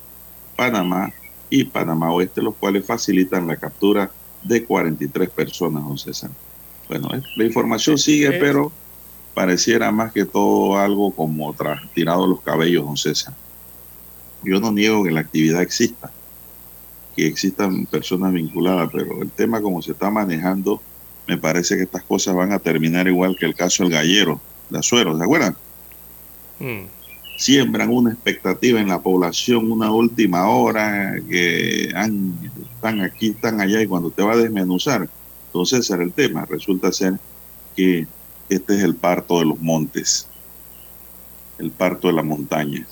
Panamá 0.59 1.13
y 1.49 1.63
Panamá 1.63 2.11
Oeste, 2.13 2.43
los 2.43 2.57
cuales 2.57 2.85
facilitan 2.85 3.47
la 3.47 3.55
captura 3.55 4.11
de 4.43 4.65
43 4.65 5.31
personas, 5.31 5.85
don 5.85 5.97
César. 5.97 6.31
Bueno, 6.89 7.09
la 7.37 7.45
información 7.45 7.97
sigue, 7.97 8.33
pero 8.33 8.73
pareciera 9.35 9.93
más 9.93 10.13
que 10.13 10.25
todo 10.25 10.77
algo 10.77 11.13
como 11.13 11.55
tras, 11.55 11.89
tirado 11.93 12.27
los 12.27 12.41
cabellos, 12.41 12.85
don 12.85 12.97
César. 12.97 13.35
Yo 14.43 14.59
no 14.59 14.73
niego 14.73 15.05
que 15.05 15.13
la 15.13 15.21
actividad 15.21 15.63
exista, 15.63 16.11
que 17.15 17.29
existan 17.29 17.87
personas 17.87 18.33
vinculadas, 18.33 18.91
pero 18.93 19.23
el 19.23 19.31
tema 19.31 19.63
como 19.63 19.81
se 19.81 19.93
está 19.93 20.11
manejando, 20.11 20.83
me 21.29 21.39
parece 21.39 21.77
que 21.77 21.85
estas 21.85 22.03
cosas 22.03 22.35
van 22.35 22.51
a 22.51 22.59
terminar 22.59 23.07
igual 23.07 23.37
que 23.39 23.47
el 23.47 23.55
caso 23.55 23.85
del 23.85 23.93
gallero 23.93 24.41
de 24.71 24.81
Azuero, 24.81 25.17
¿se 25.17 25.23
acuerdan? 25.23 25.57
Mm. 26.59 26.98
Siembran 27.39 27.91
una 27.91 28.11
expectativa 28.11 28.81
en 28.81 28.89
la 28.89 29.01
población, 29.01 29.71
una 29.71 29.93
última 29.93 30.49
hora, 30.49 31.15
que 31.31 31.85
están 31.85 33.01
aquí, 33.01 33.29
están 33.29 33.61
allá, 33.61 33.81
y 33.81 33.87
cuando 33.87 34.11
te 34.11 34.25
va 34.25 34.33
a 34.33 34.39
desmenuzar, 34.39 35.09
entonces 35.47 35.79
ese 35.79 35.95
era 35.95 36.03
el 36.03 36.13
tema. 36.13 36.47
Resulta 36.47 36.91
ser 36.91 37.15
que 37.77 38.09
este 38.49 38.75
es 38.75 38.83
el 38.83 38.97
parto 38.97 39.39
de 39.39 39.45
los 39.45 39.61
montes, 39.61 40.27
el 41.59 41.71
parto 41.71 42.09
de 42.09 42.15
la 42.15 42.25
montaña. 42.25 42.85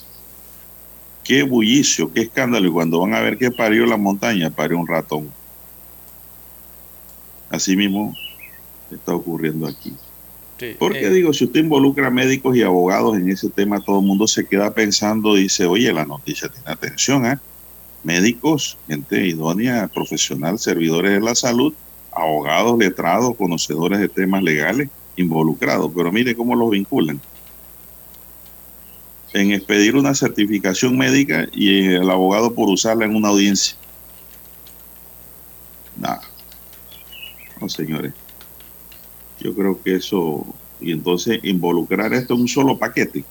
Qué 1.25 1.43
bullicio, 1.43 2.13
qué 2.13 2.23
escándalo. 2.23 2.69
Y 2.69 2.73
cuando 2.73 3.01
van 3.01 3.15
a 3.15 3.21
ver 3.21 3.39
qué 3.39 3.51
parió 3.51 3.85
la 3.85 3.97
montaña, 3.97 4.51
parió 4.51 4.79
un 4.79 4.87
ratón. 4.87 5.29
Así 7.51 7.75
mismo 7.75 8.15
está 8.93 9.13
ocurriendo 9.13 9.67
aquí. 9.67 9.93
Porque 10.79 11.07
Eh, 11.07 11.11
digo, 11.11 11.33
si 11.33 11.45
usted 11.45 11.61
involucra 11.61 12.11
médicos 12.11 12.57
y 12.57 12.63
abogados 12.63 13.17
en 13.17 13.29
ese 13.29 13.51
tema, 13.51 13.81
todo 13.81 14.01
el 14.01 14.07
mundo 14.07 14.27
se 14.27 14.47
queda 14.47 14.73
pensando, 14.73 15.35
dice, 15.35 15.67
oye, 15.67 15.93
la 15.93 16.07
noticia 16.07 16.49
tiene 16.49 16.71
atención, 16.71 17.27
¿eh? 17.27 17.39
Médicos, 18.05 18.79
gente 18.89 19.27
idónea, 19.27 19.89
profesional, 19.89 20.59
servidores 20.59 21.13
de 21.13 21.21
la 21.21 21.35
salud, 21.35 21.75
abogados, 22.13 22.79
letrados, 22.79 23.37
conocedores 23.37 23.99
de 23.99 24.09
temas 24.09 24.43
legales, 24.43 24.89
involucrados. 25.17 25.91
Pero 25.95 26.11
mire 26.11 26.35
cómo 26.35 26.55
los 26.55 26.71
vinculan. 26.71 27.21
En 29.35 29.53
expedir 29.53 29.97
una 29.97 30.15
certificación 30.15 30.97
médica 30.97 31.47
y 31.53 31.87
el 31.87 32.09
abogado 32.09 32.55
por 32.55 32.71
usarla 32.71 33.05
en 33.05 33.15
una 33.15 33.29
audiencia. 33.29 33.77
Nada. 35.99 36.23
No, 37.61 37.69
señores. 37.69 38.15
Yo 39.41 39.55
creo 39.55 39.81
que 39.83 39.97
eso, 39.97 40.47
y 40.81 40.93
entonces 40.93 41.41
involucrar 41.43 42.13
esto 42.15 42.35
en 42.35 42.43
un 42.43 42.49
solo 42.49 42.79
paquete. 42.79 43.25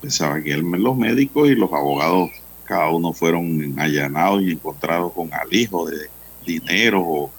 Pensaba 0.00 0.40
que 0.42 0.56
los 0.56 0.96
médicos 0.96 1.48
y 1.48 1.54
los 1.54 1.70
abogados, 1.72 2.30
cada 2.64 2.90
uno 2.90 3.12
fueron 3.12 3.78
allanados 3.78 4.42
y 4.42 4.52
encontrados 4.52 5.12
con 5.12 5.32
alijos 5.34 5.90
de 5.90 6.08
dinero 6.46 7.02
o 7.02 7.30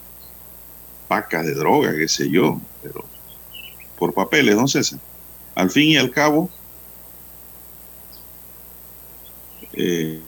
pacas 1.08 1.46
de 1.46 1.56
droga, 1.56 1.96
qué 1.96 2.08
sé 2.08 2.30
yo, 2.30 2.62
pero 2.84 3.04
por 3.98 4.14
papeles, 4.14 4.56
don 4.56 4.68
César. 4.68 5.00
Al 5.56 5.70
fin 5.72 5.90
y 5.90 5.98
al 5.98 6.12
cabo, 6.12 6.50
eh, 9.74 10.22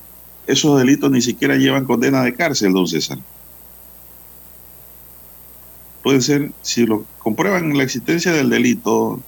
esos 0.47 0.80
delitos 0.80 1.12
ni 1.12 1.22
siquiera 1.22 1.56
llevan 1.56 1.86
condena 1.86 2.24
de 2.24 2.34
cárcel, 2.34 2.74
don 2.74 2.88
César 2.88 3.20
puede 6.04 6.22
ser, 6.22 6.51
si 6.62 6.86
lo 6.86 7.06
comprueban 7.20 7.76
la 7.78 7.84
existencia 7.84 8.32
del 8.34 8.49
delito 8.49 9.20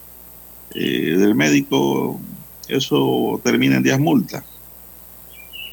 eh, 0.75 1.15
del 1.17 1.33
médico, 1.33 2.19
eso 2.67 3.39
termina 3.43 3.77
en 3.77 3.83
días 3.83 3.99
multa. 3.99 4.43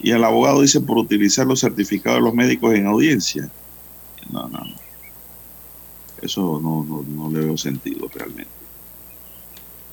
Y 0.01 0.11
el 0.13 0.25
abogado 0.25 0.63
dice 0.63 0.81
por 0.81 0.99
utilizar 0.99 1.47
los 1.47 1.61
certificados 1.61 2.19
de 2.19 2.25
los 2.25 2.35
médicos 2.35 2.75
en 2.75 2.87
audiencia. 2.87 3.49
No, 4.31 4.49
no, 4.49 4.59
no. 4.59 4.75
Eso 6.21 6.61
no, 6.63 6.85
no, 6.85 7.03
no 7.03 7.31
le 7.37 7.45
veo 7.47 7.57
sentido 7.57 8.09
realmente. 8.15 8.51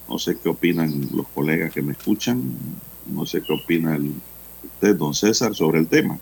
No 0.08 0.18
sé 0.20 0.38
qué 0.42 0.50
opinan 0.50 1.08
los 1.14 1.28
colegas 1.30 1.72
que 1.72 1.82
me 1.82 1.94
escuchan. 1.94 2.42
No 3.08 3.26
sé 3.26 3.42
qué 3.42 3.54
opina 3.54 3.96
el- 3.96 4.14
usted, 4.64 4.96
don 4.96 5.14
César, 5.14 5.56
sobre 5.56 5.80
el 5.80 5.88
tema. 5.88 6.18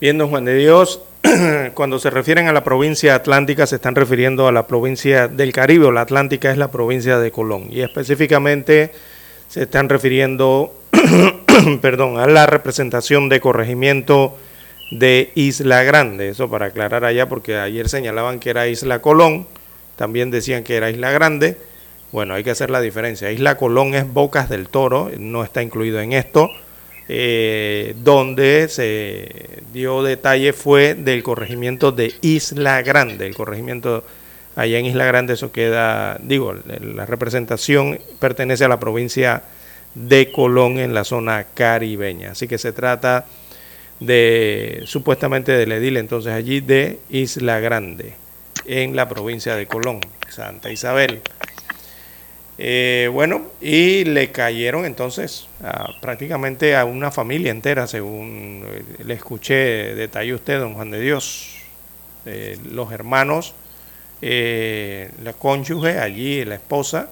Bien, 0.00 0.16
don 0.18 0.30
Juan 0.30 0.44
de 0.44 0.54
Dios, 0.56 1.00
cuando 1.74 1.98
se 1.98 2.10
refieren 2.10 2.48
a 2.48 2.52
la 2.52 2.64
provincia 2.64 3.14
atlántica 3.14 3.66
se 3.66 3.76
están 3.76 3.94
refiriendo 3.94 4.48
a 4.48 4.52
la 4.52 4.66
provincia 4.66 5.28
del 5.28 5.52
Caribe, 5.52 5.86
o 5.86 5.92
la 5.92 6.02
atlántica 6.02 6.50
es 6.50 6.58
la 6.58 6.70
provincia 6.70 7.18
de 7.18 7.30
Colón, 7.30 7.68
y 7.70 7.80
específicamente 7.80 8.92
se 9.48 9.62
están 9.62 9.88
refiriendo, 9.88 10.74
perdón, 11.82 12.18
a 12.18 12.26
la 12.26 12.46
representación 12.46 13.28
de 13.28 13.40
corregimiento 13.40 14.36
de 14.90 15.32
Isla 15.34 15.82
Grande, 15.82 16.30
eso 16.30 16.48
para 16.48 16.66
aclarar 16.66 17.04
allá, 17.04 17.28
porque 17.28 17.56
ayer 17.56 17.88
señalaban 17.88 18.40
que 18.40 18.50
era 18.50 18.68
Isla 18.68 19.00
Colón, 19.00 19.46
también 19.96 20.30
decían 20.30 20.64
que 20.64 20.76
era 20.76 20.90
Isla 20.90 21.10
Grande, 21.10 21.56
bueno, 22.10 22.34
hay 22.34 22.44
que 22.44 22.50
hacer 22.50 22.70
la 22.70 22.80
diferencia, 22.80 23.30
Isla 23.30 23.56
Colón 23.56 23.94
es 23.94 24.10
Bocas 24.10 24.48
del 24.48 24.68
Toro, 24.68 25.10
no 25.18 25.44
está 25.44 25.62
incluido 25.62 26.00
en 26.00 26.12
esto, 26.12 26.50
eh, 27.08 27.94
donde 28.02 28.68
se 28.68 29.62
dio 29.72 30.02
detalle 30.02 30.52
fue 30.52 30.94
del 30.94 31.22
corregimiento 31.22 31.90
de 31.90 32.14
Isla 32.20 32.82
Grande, 32.82 33.26
el 33.26 33.34
corregimiento 33.34 34.04
allá 34.56 34.78
en 34.78 34.86
Isla 34.86 35.06
Grande, 35.06 35.34
eso 35.34 35.50
queda, 35.50 36.18
digo, 36.20 36.54
la 36.54 37.06
representación 37.06 37.98
pertenece 38.18 38.64
a 38.64 38.68
la 38.68 38.80
provincia 38.80 39.42
de 39.94 40.30
Colón 40.30 40.78
en 40.78 40.92
la 40.92 41.04
zona 41.04 41.44
caribeña, 41.54 42.32
así 42.32 42.46
que 42.46 42.58
se 42.58 42.72
trata 42.72 43.26
de 44.00 44.82
supuestamente 44.84 45.52
del 45.52 45.72
edil 45.72 45.96
entonces 45.96 46.32
allí 46.32 46.60
de 46.60 46.98
Isla 47.08 47.58
Grande 47.60 48.14
en 48.66 48.94
la 48.94 49.08
provincia 49.08 49.56
de 49.56 49.66
Colón, 49.66 50.00
Santa 50.28 50.70
Isabel. 50.70 51.22
Eh, 52.58 53.08
bueno, 53.12 53.42
y 53.60 54.04
le 54.04 54.32
cayeron 54.32 54.84
entonces 54.84 55.46
a- 55.62 55.92
prácticamente 56.00 56.74
a 56.76 56.84
una 56.84 57.10
familia 57.12 57.52
entera, 57.52 57.86
según 57.86 58.64
eh, 58.66 58.82
le 59.04 59.14
escuché, 59.14 59.94
detalló 59.94 60.36
usted, 60.36 60.58
don 60.58 60.74
Juan 60.74 60.90
de 60.90 61.00
Dios. 61.00 61.54
Eh, 62.26 62.58
los 62.64 62.92
hermanos, 62.92 63.54
eh, 64.22 65.10
la 65.22 65.34
cónyuge 65.34 65.98
allí, 66.00 66.44
la 66.44 66.56
esposa, 66.56 67.10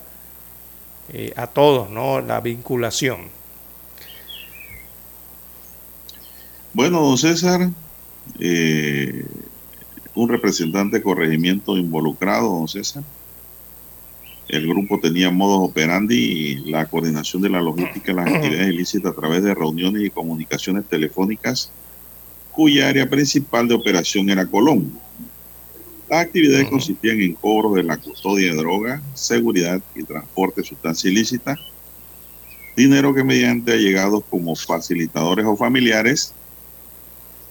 eh, 1.09 1.33
a 1.37 1.47
todos, 1.49 1.91
¿no? 1.91 2.21
La 2.21 2.41
vinculación. 2.41 3.31
Bueno, 6.73 7.01
don 7.01 7.17
César, 7.19 7.71
un 10.15 10.29
representante 10.29 10.97
de 10.97 11.03
corregimiento 11.05 11.77
involucrado, 11.77 12.49
don 12.59 12.67
César. 12.69 13.05
El 14.49 14.69
grupo 14.69 15.01
tenía 15.01 15.31
modos 15.31 15.71
operandi 15.71 16.15
y 16.15 16.71
la 16.71 16.87
coordinación 16.87 17.43
de 17.43 17.51
la 17.51 17.61
logística 17.61 18.13
de 18.13 18.15
las 18.15 18.33
actividades 18.33 18.69
ilícitas 18.69 19.13
a 19.13 19.15
través 19.15 19.43
de 19.43 19.55
reuniones 19.55 20.05
y 20.05 20.11
comunicaciones 20.11 20.85
telefónicas, 20.89 21.73
cuya 22.53 22.89
área 22.89 23.11
principal 23.11 23.67
de 23.67 23.75
operación 23.75 24.31
era 24.31 24.47
Colón. 24.47 24.93
Las 26.09 26.27
actividades 26.27 26.63
Ujú. 26.65 26.73
consistían 26.73 27.21
en 27.21 27.35
cobros 27.35 27.75
de 27.75 27.83
la 27.83 27.97
custodia 27.97 28.53
de 28.53 28.57
droga, 28.57 29.03
seguridad 29.15 29.81
y 29.95 30.05
transporte 30.05 30.61
de 30.61 30.69
sustancia 30.69 31.11
ilícita, 31.11 31.59
dinero 32.77 33.13
que 33.13 33.25
mediante 33.25 33.73
allegados 33.73 34.23
como 34.31 34.55
facilitadores 34.55 35.45
o 35.45 35.57
familiares 35.57 36.35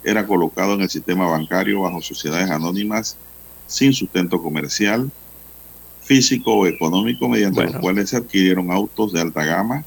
era 0.03 0.25
colocado 0.25 0.75
en 0.75 0.81
el 0.81 0.89
sistema 0.89 1.27
bancario 1.27 1.81
bajo 1.81 2.01
sociedades 2.01 2.49
anónimas 2.49 3.17
sin 3.67 3.91
sustento 3.91 4.41
comercial, 4.41 5.11
físico 6.05 6.53
o 6.53 6.67
económico, 6.67 7.27
mediante 7.27 7.55
Bueno. 7.57 7.71
los 7.73 7.81
cuales 7.81 8.09
se 8.09 8.17
adquirieron 8.17 8.71
autos 8.71 9.11
de 9.13 9.21
alta 9.21 9.43
gama, 9.43 9.83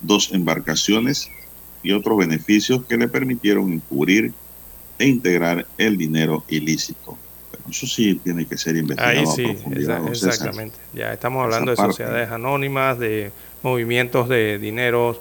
dos 0.00 0.30
embarcaciones 0.32 1.28
y 1.82 1.92
otros 1.92 2.18
beneficios 2.18 2.84
que 2.86 2.96
le 2.96 3.08
permitieron 3.08 3.72
encubrir 3.72 4.32
e 4.98 5.06
integrar 5.06 5.66
el 5.78 5.96
dinero 5.96 6.44
ilícito. 6.48 7.16
Pero 7.50 7.64
eso 7.70 7.86
sí 7.86 8.20
tiene 8.22 8.44
que 8.46 8.56
ser 8.58 8.76
investigado 8.76 9.16
Ahí 9.18 9.22
a 9.24 9.26
sí, 9.26 9.42
profundidad. 9.44 9.98
exa- 9.98 10.02
don 10.04 10.14
César. 10.14 10.28
exactamente. 10.32 10.76
Ya 10.94 11.12
estamos 11.12 11.44
hablando 11.44 11.70
de 11.70 11.76
sociedades 11.76 12.30
anónimas, 12.30 12.98
de 12.98 13.30
movimientos 13.62 14.28
de 14.28 14.58
dinero 14.58 15.20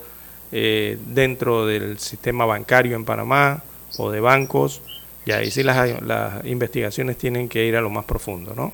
eh, 0.52 0.98
dentro 1.08 1.66
del 1.66 1.98
sistema 2.00 2.46
bancario 2.46 2.96
en 2.96 3.06
Panamá 3.06 3.64
o 3.98 4.12
de 4.12 4.20
bancos. 4.20 4.82
Y 5.26 5.32
ahí 5.32 5.50
sí 5.50 5.64
las, 5.64 6.02
las 6.04 6.46
investigaciones 6.46 7.18
tienen 7.18 7.48
que 7.50 7.66
ir 7.66 7.76
a 7.76 7.82
lo 7.82 7.90
más 7.90 8.06
profundo, 8.06 8.54
¿no? 8.56 8.72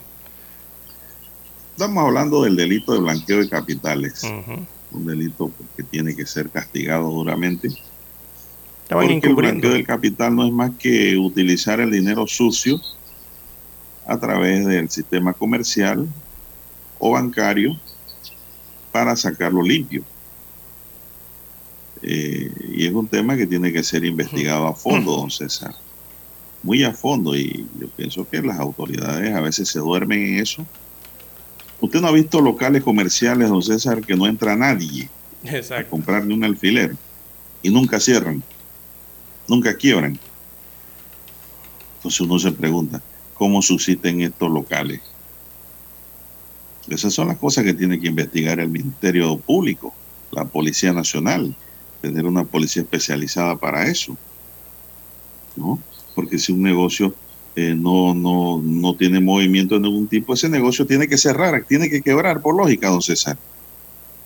Estamos 1.72 2.04
hablando 2.04 2.44
del 2.44 2.56
delito 2.56 2.94
de 2.94 3.00
blanqueo 3.00 3.40
de 3.40 3.50
capitales, 3.50 4.24
un 4.92 5.06
delito 5.06 5.52
que 5.76 5.84
tiene 5.84 6.16
que 6.16 6.26
ser 6.26 6.50
castigado 6.50 7.10
duramente. 7.10 7.70
Estaban 8.84 9.08
Porque 9.08 9.28
el 9.28 9.36
blanqueo 9.36 9.72
del 9.72 9.88
capital 9.88 10.36
no 10.36 10.46
es 10.46 10.52
más 10.52 10.72
que 10.78 11.18
utilizar 11.18 11.80
el 11.80 11.90
dinero 11.90 12.28
sucio 12.28 12.80
a 14.06 14.20
través 14.20 14.66
del 14.66 14.90
sistema 14.90 15.34
comercial 15.34 16.08
o 17.00 17.12
bancario 17.12 17.80
para 18.92 19.16
sacarlo 19.16 19.64
limpio. 19.64 20.04
Eh, 22.04 22.52
y 22.70 22.86
es 22.86 22.94
un 22.94 23.08
tema 23.08 23.38
que 23.38 23.48
tiene 23.48 23.72
que 23.72 23.84
ser 23.84 24.04
investigado 24.04 24.68
a 24.68 24.76
fondo, 24.76 25.16
don 25.16 25.32
César. 25.32 25.74
Muy 26.64 26.84
a 26.84 26.94
fondo. 26.94 27.36
Y 27.36 27.66
yo 27.80 27.88
pienso 27.90 28.28
que 28.30 28.42
las 28.42 28.60
autoridades 28.60 29.34
a 29.34 29.40
veces 29.40 29.70
se 29.70 29.80
duermen 29.80 30.20
en 30.20 30.40
eso 30.40 30.68
Usted 31.82 32.00
no 32.00 32.08
ha 32.08 32.12
visto 32.12 32.40
locales 32.42 32.84
comerciales, 32.84 33.50
don 33.50 33.64
César, 33.64 34.02
que 34.02 34.16
no 34.16 34.28
entra 34.28 34.56
nadie 34.56 35.10
a 35.76 35.84
comprar 35.86 36.24
ni 36.26 36.34
un 36.36 36.44
alfiler 36.44 36.96
y 37.64 37.72
nunca 37.72 38.00
cierran, 38.00 38.44
nunca 39.48 39.76
quiebran. 39.76 40.20
Entonces 41.98 42.22
uno 42.22 42.38
se 42.38 42.52
pregunta, 42.52 43.02
¿cómo 43.34 43.62
subsisten 43.62 44.22
estos 44.22 44.52
locales? 44.52 45.02
Esas 46.88 47.14
son 47.14 47.28
las 47.28 47.38
cosas 47.38 47.64
que 47.64 47.74
tiene 47.74 48.00
que 48.00 48.08
investigar 48.08 48.60
el 48.60 48.70
Ministerio 48.70 49.38
Público, 49.38 49.94
la 50.32 50.46
Policía 50.46 50.94
Nacional, 50.94 51.56
tener 52.02 52.26
una 52.26 52.44
policía 52.44 52.84
especializada 52.84 53.56
para 53.56 53.88
eso. 53.88 54.18
¿No? 55.56 55.80
Porque 56.16 56.38
si 56.38 56.52
un 56.52 56.62
negocio 56.62 57.14
eh, 57.56 57.76
no, 57.78 58.14
no, 58.14 58.62
no 58.64 58.96
tiene 58.96 59.20
movimiento 59.20 59.76
de 59.76 59.82
ningún 59.82 60.08
tipo, 60.08 60.34
ese 60.34 60.48
negocio 60.48 60.86
tiene 60.86 61.08
que 61.08 61.18
cerrar, 61.18 61.66
tiene 61.68 61.90
que 61.90 62.02
quebrar 62.02 62.42
por 62.42 62.56
lógica, 62.56 62.90
don 62.90 63.02
César. 63.02 63.38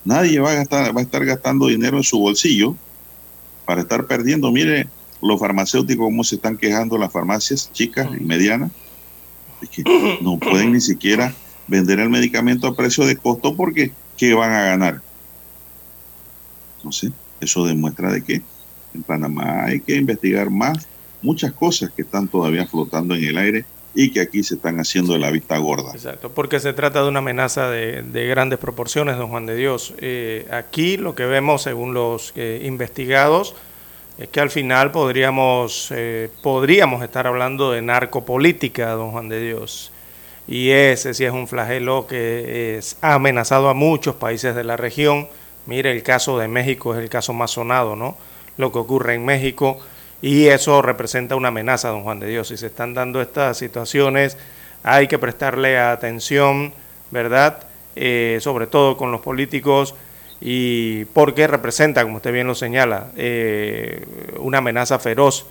Nadie 0.04 0.38
va 0.38 0.52
a, 0.52 0.54
gastar, 0.54 0.96
va 0.96 1.00
a 1.00 1.04
estar 1.04 1.24
gastando 1.24 1.66
dinero 1.66 1.96
en 1.96 2.04
su 2.04 2.20
bolsillo 2.20 2.76
para 3.64 3.80
estar 3.80 4.06
perdiendo. 4.06 4.52
Mire 4.52 4.88
los 5.20 5.40
farmacéuticos 5.40 6.06
cómo 6.06 6.22
se 6.22 6.36
están 6.36 6.56
quejando 6.56 6.96
las 6.96 7.12
farmacias 7.12 7.72
chicas 7.72 8.08
y 8.18 8.22
medianas. 8.22 8.70
No 10.20 10.38
pueden 10.38 10.72
ni 10.72 10.80
siquiera 10.80 11.34
vender 11.66 11.98
el 11.98 12.10
medicamento 12.10 12.68
a 12.68 12.76
precio 12.76 13.04
de 13.04 13.16
costo 13.16 13.56
porque 13.56 13.90
¿qué 14.16 14.34
van 14.34 14.52
a 14.52 14.62
ganar? 14.62 15.02
Sé, 16.90 17.10
eso 17.40 17.66
demuestra 17.66 18.12
de 18.12 18.22
que 18.22 18.42
en 18.94 19.02
Panamá 19.02 19.64
hay 19.64 19.80
que 19.80 19.96
investigar 19.96 20.50
más 20.50 20.86
muchas 21.26 21.52
cosas 21.52 21.90
que 21.90 22.02
están 22.02 22.28
todavía 22.28 22.66
flotando 22.66 23.14
en 23.14 23.24
el 23.24 23.36
aire 23.36 23.64
y 23.94 24.10
que 24.10 24.20
aquí 24.20 24.42
se 24.42 24.54
están 24.54 24.78
haciendo 24.78 25.14
de 25.14 25.18
la 25.18 25.30
vista 25.30 25.56
gorda. 25.58 25.90
Exacto, 25.92 26.30
porque 26.30 26.60
se 26.60 26.72
trata 26.72 27.02
de 27.02 27.08
una 27.08 27.18
amenaza 27.18 27.70
de, 27.70 28.02
de 28.02 28.26
grandes 28.26 28.58
proporciones, 28.58 29.16
don 29.16 29.28
Juan 29.28 29.46
de 29.46 29.56
Dios. 29.56 29.94
Eh, 29.98 30.46
aquí 30.50 30.98
lo 30.98 31.14
que 31.14 31.24
vemos, 31.24 31.62
según 31.62 31.94
los 31.94 32.32
eh, 32.36 32.62
investigados, 32.64 33.54
es 34.18 34.28
que 34.28 34.40
al 34.40 34.50
final 34.50 34.92
podríamos, 34.92 35.88
eh, 35.90 36.30
podríamos 36.42 37.02
estar 37.02 37.26
hablando 37.26 37.72
de 37.72 37.82
narcopolítica, 37.82 38.90
don 38.92 39.10
Juan 39.10 39.28
de 39.28 39.40
Dios. 39.40 39.90
Y 40.46 40.70
ese 40.70 41.12
sí 41.12 41.24
es 41.24 41.32
un 41.32 41.48
flagelo 41.48 42.06
que 42.06 42.76
es, 42.76 42.98
ha 43.00 43.14
amenazado 43.14 43.68
a 43.68 43.74
muchos 43.74 44.14
países 44.14 44.54
de 44.54 44.62
la 44.62 44.76
región. 44.76 45.26
Mire, 45.66 45.90
el 45.90 46.02
caso 46.02 46.38
de 46.38 46.48
México 46.48 46.94
es 46.94 47.00
el 47.00 47.08
caso 47.08 47.32
más 47.32 47.50
sonado, 47.50 47.96
¿no? 47.96 48.16
Lo 48.58 48.70
que 48.72 48.78
ocurre 48.78 49.14
en 49.14 49.24
México. 49.24 49.80
Y 50.22 50.46
eso 50.46 50.82
representa 50.82 51.36
una 51.36 51.48
amenaza, 51.48 51.88
don 51.88 52.02
Juan 52.02 52.20
de 52.20 52.28
Dios. 52.28 52.48
Si 52.48 52.56
se 52.56 52.66
están 52.66 52.94
dando 52.94 53.20
estas 53.20 53.58
situaciones, 53.58 54.36
hay 54.82 55.08
que 55.08 55.18
prestarle 55.18 55.78
atención, 55.78 56.72
¿verdad? 57.10 57.58
Eh, 57.96 58.38
sobre 58.40 58.66
todo 58.66 58.96
con 58.96 59.10
los 59.10 59.20
políticos 59.20 59.94
y 60.40 61.06
porque 61.06 61.46
representa, 61.46 62.02
como 62.02 62.16
usted 62.16 62.32
bien 62.32 62.46
lo 62.46 62.54
señala, 62.54 63.10
eh, 63.16 64.04
una 64.38 64.58
amenaza 64.58 64.98
feroz 64.98 65.46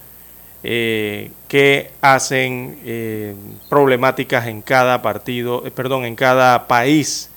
eh, 0.63 1.31
que 1.47 1.91
hacen 2.01 2.77
problemáticas 3.67 4.47
en 4.47 4.61
cada 4.61 5.01
partido, 5.01 5.63
perdón, 5.75 6.05
en 6.05 6.15
cada 6.15 6.67
país 6.67 7.29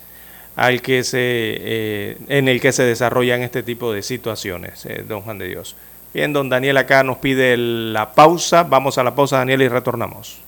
al 0.56 0.82
que 0.82 1.04
se, 1.04 2.16
en 2.28 2.48
el 2.48 2.60
que 2.60 2.72
se 2.72 2.82
desarrollan 2.82 3.42
este 3.42 3.62
tipo 3.62 3.92
de 3.92 4.02
situaciones, 4.02 4.86
don 5.06 5.22
Juan 5.22 5.38
de 5.38 5.48
Dios. 5.48 5.74
Bien, 6.14 6.32
don 6.32 6.48
Daniel 6.48 6.76
acá 6.78 7.02
nos 7.02 7.18
pide 7.18 7.56
la 7.56 8.12
pausa. 8.12 8.62
Vamos 8.64 8.98
a 8.98 9.02
la 9.02 9.14
pausa, 9.14 9.38
Daniel, 9.38 9.62
y 9.62 9.68
retornamos. 9.68 10.47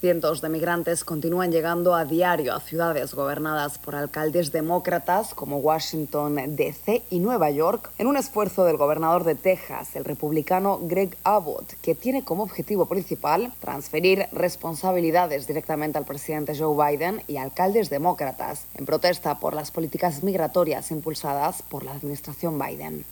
Cientos 0.00 0.40
de 0.40 0.48
migrantes 0.48 1.02
continúan 1.02 1.50
llegando 1.50 1.96
a 1.96 2.04
diario 2.04 2.54
a 2.54 2.60
ciudades 2.60 3.14
gobernadas 3.14 3.78
por 3.78 3.96
alcaldes 3.96 4.52
demócratas 4.52 5.34
como 5.34 5.56
Washington, 5.56 6.54
D.C. 6.54 7.02
y 7.10 7.18
Nueva 7.18 7.50
York, 7.50 7.90
en 7.98 8.06
un 8.06 8.16
esfuerzo 8.16 8.64
del 8.64 8.76
gobernador 8.76 9.24
de 9.24 9.34
Texas, 9.34 9.96
el 9.96 10.04
republicano 10.04 10.78
Greg 10.82 11.16
Abbott, 11.24 11.72
que 11.82 11.96
tiene 11.96 12.22
como 12.22 12.44
objetivo 12.44 12.86
principal 12.86 13.52
transferir 13.58 14.28
responsabilidades 14.30 15.48
directamente 15.48 15.98
al 15.98 16.04
presidente 16.04 16.56
Joe 16.56 16.76
Biden 16.92 17.24
y 17.26 17.38
a 17.38 17.42
alcaldes 17.42 17.90
demócratas, 17.90 18.66
en 18.76 18.86
protesta 18.86 19.40
por 19.40 19.52
las 19.52 19.72
políticas 19.72 20.22
migratorias 20.22 20.92
impulsadas 20.92 21.62
por 21.62 21.82
la 21.82 21.90
administración 21.90 22.56
Biden. 22.56 23.04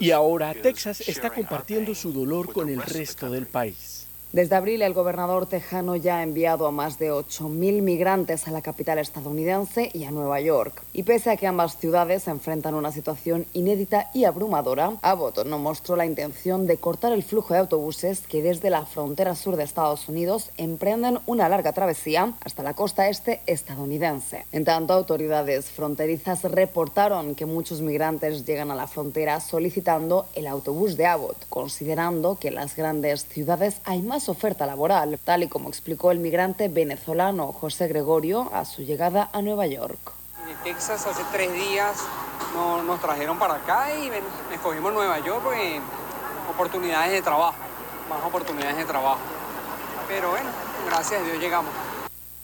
Y 0.00 0.10
ahora 0.10 0.54
Texas 0.60 1.02
está 1.02 1.30
compartiendo 1.30 1.94
su 1.94 2.12
dolor 2.12 2.52
con 2.52 2.68
el 2.68 2.82
resto 2.82 3.30
del 3.30 3.46
país. 3.46 3.93
Desde 4.34 4.56
abril, 4.56 4.82
el 4.82 4.94
gobernador 4.94 5.46
tejano 5.46 5.94
ya 5.94 6.18
ha 6.18 6.24
enviado 6.24 6.66
a 6.66 6.72
más 6.72 6.98
de 6.98 7.12
8.000 7.12 7.82
migrantes 7.82 8.48
a 8.48 8.50
la 8.50 8.62
capital 8.62 8.98
estadounidense 8.98 9.92
y 9.94 10.02
a 10.02 10.10
Nueva 10.10 10.40
York. 10.40 10.82
Y 10.92 11.04
pese 11.04 11.30
a 11.30 11.36
que 11.36 11.46
ambas 11.46 11.78
ciudades 11.78 12.26
enfrentan 12.26 12.74
una 12.74 12.90
situación 12.90 13.46
inédita 13.52 14.10
y 14.12 14.24
abrumadora, 14.24 14.94
Abbott 15.02 15.46
no 15.46 15.60
mostró 15.60 15.94
la 15.94 16.04
intención 16.04 16.66
de 16.66 16.78
cortar 16.78 17.12
el 17.12 17.22
flujo 17.22 17.54
de 17.54 17.60
autobuses 17.60 18.26
que 18.26 18.42
desde 18.42 18.70
la 18.70 18.84
frontera 18.86 19.36
sur 19.36 19.54
de 19.54 19.62
Estados 19.62 20.08
Unidos 20.08 20.50
emprenden 20.56 21.20
una 21.26 21.48
larga 21.48 21.72
travesía 21.72 22.34
hasta 22.44 22.64
la 22.64 22.74
costa 22.74 23.08
este 23.08 23.40
estadounidense. 23.46 24.46
En 24.50 24.64
tanto, 24.64 24.94
autoridades 24.94 25.66
fronterizas 25.66 26.42
reportaron 26.42 27.36
que 27.36 27.46
muchos 27.46 27.82
migrantes 27.82 28.44
llegan 28.44 28.72
a 28.72 28.74
la 28.74 28.88
frontera 28.88 29.38
solicitando 29.38 30.26
el 30.34 30.48
autobús 30.48 30.96
de 30.96 31.06
Abbott, 31.06 31.46
considerando 31.48 32.36
que 32.36 32.48
en 32.48 32.56
las 32.56 32.74
grandes 32.74 33.26
ciudades 33.26 33.76
hay 33.84 34.02
más 34.02 34.23
oferta 34.28 34.66
laboral, 34.66 35.18
tal 35.22 35.42
y 35.42 35.48
como 35.48 35.68
explicó 35.68 36.10
el 36.10 36.18
migrante 36.18 36.68
venezolano 36.68 37.52
José 37.52 37.88
Gregorio 37.88 38.50
a 38.52 38.64
su 38.64 38.82
llegada 38.82 39.28
a 39.32 39.42
Nueva 39.42 39.66
York. 39.66 39.98
De 40.46 40.54
Texas 40.72 41.06
hace 41.06 41.22
tres 41.32 41.52
días 41.52 41.96
no- 42.54 42.82
nos 42.82 43.00
trajeron 43.00 43.38
para 43.38 43.54
acá 43.54 43.86
y 43.94 44.10
escogimos 44.54 44.92
Nueva 44.92 45.18
York 45.20 45.40
porque 45.42 45.80
oportunidades 46.50 47.12
de 47.12 47.22
trabajo, 47.22 47.54
más 48.10 48.22
oportunidades 48.24 48.76
de 48.76 48.84
trabajo. 48.84 49.18
Pero 50.08 50.30
bueno, 50.30 50.50
gracias 50.86 51.20
a 51.20 51.24
Dios 51.24 51.38
llegamos. 51.38 51.70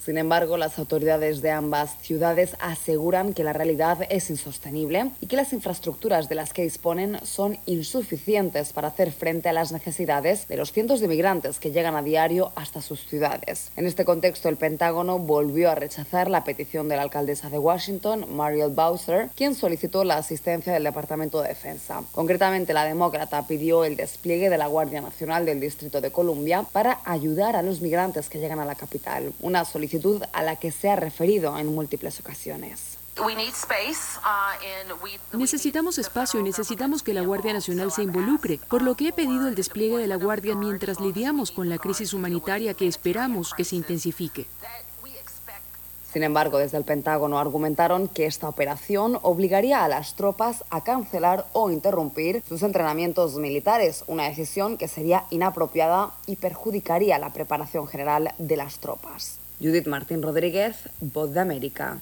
Sin 0.05 0.17
embargo, 0.17 0.57
las 0.57 0.79
autoridades 0.79 1.43
de 1.43 1.51
ambas 1.51 1.95
ciudades 2.01 2.57
aseguran 2.59 3.35
que 3.35 3.45
la 3.45 3.53
realidad 3.53 3.99
es 4.09 4.31
insostenible 4.31 5.11
y 5.21 5.27
que 5.27 5.37
las 5.37 5.53
infraestructuras 5.53 6.31
de 6.31 6.37
las 6.37 6.55
que 6.55 6.63
disponen 6.63 7.19
son 7.23 7.59
insuficientes 7.67 8.73
para 8.73 8.89
hacer 8.89 9.13
frente 9.13 9.51
a 9.51 9.53
las 9.53 9.73
necesidades 9.73 10.49
de 10.49 10.57
los 10.57 10.73
cientos 10.73 11.01
de 11.01 11.09
migrantes 11.09 11.59
que 11.59 11.71
llegan 11.71 11.97
a 11.97 12.03
diario 12.03 12.51
hasta 12.55 12.81
sus 12.81 13.07
ciudades. 13.07 13.73
En 13.77 13.85
este 13.85 14.07
contexto, 14.07 14.49
el 14.49 14.57
Pentágono 14.57 15.19
volvió 15.19 15.71
a 15.71 15.75
rechazar 15.75 16.31
la 16.31 16.45
petición 16.45 16.89
de 16.89 16.97
la 16.97 17.03
alcaldesa 17.03 17.51
de 17.51 17.59
Washington, 17.59 18.25
Mariel 18.35 18.71
Bowser, 18.71 19.29
quien 19.37 19.55
solicitó 19.55 20.05
la 20.05 20.17
asistencia 20.17 20.73
del 20.73 20.85
Departamento 20.85 21.43
de 21.43 21.49
Defensa. 21.49 22.03
Concretamente, 22.13 22.73
la 22.73 22.87
demócrata 22.87 23.47
pidió 23.47 23.85
el 23.85 23.97
despliegue 23.97 24.49
de 24.49 24.57
la 24.57 24.67
Guardia 24.67 25.03
Nacional 25.03 25.45
del 25.45 25.61
Distrito 25.61 26.01
de 26.01 26.11
Columbia 26.11 26.65
para 26.73 27.01
ayudar 27.05 27.55
a 27.55 27.63
los 27.63 27.83
migrantes 27.83 28.31
que 28.31 28.39
llegan 28.39 28.61
a 28.61 28.65
la 28.65 28.77
capital, 28.77 29.35
una 29.41 29.67
solicitud 29.67 29.90
a 30.33 30.43
la 30.43 30.57
que 30.57 30.71
se 30.71 30.89
ha 30.89 30.97
referido 30.97 31.57
en 31.59 31.75
múltiples 31.75 32.21
ocasiones. 32.21 32.99
Necesitamos 35.33 35.99
espacio 35.99 36.41
y 36.41 36.43
necesitamos 36.43 37.03
que 37.03 37.13
la 37.13 37.23
Guardia 37.23 37.53
Nacional 37.53 37.91
se 37.91 38.03
involucre, 38.03 38.61
por 38.69 38.83
lo 38.83 38.95
que 38.95 39.09
he 39.09 39.13
pedido 39.13 39.49
el 39.49 39.55
despliegue 39.55 39.99
de 39.99 40.07
la 40.07 40.17
Guardia 40.17 40.55
mientras 40.55 41.01
lidiamos 41.01 41.51
con 41.51 41.69
la 41.69 41.79
crisis 41.79 42.15
humanitaria 42.15 42.75
que 42.75 42.87
esperamos 42.87 43.53
que 43.53 43.65
se 43.65 43.77
intensifique. 43.77 44.47
Sin 46.13 46.25
embargo, 46.25 46.59
desde 46.59 46.77
el 46.77 46.85
Pentágono 46.85 47.39
argumentaron 47.39 48.09
que 48.09 48.27
esta 48.27 48.49
operación 48.49 49.19
obligaría 49.23 49.85
a 49.85 49.89
las 49.89 50.15
tropas 50.17 50.65
a 50.69 50.83
cancelar 50.83 51.47
o 51.53 51.71
interrumpir 51.71 52.43
sus 52.49 52.65
entrenamientos 52.65 53.37
militares, 53.37 54.03
una 54.09 54.25
decisión 54.25 54.77
que 54.77 54.89
sería 54.89 55.27
inapropiada 55.31 56.11
y 56.27 56.35
perjudicaría 56.35 57.19
la 57.21 57.33
preparación 57.33 57.87
general 57.87 58.35
de 58.39 58.57
las 58.57 58.81
tropas. 58.81 59.39
Judith 59.61 59.87
Martín 59.87 60.23
Rodríguez, 60.23 60.77
Voz 61.01 61.35
de 61.35 61.41
América. 61.41 61.99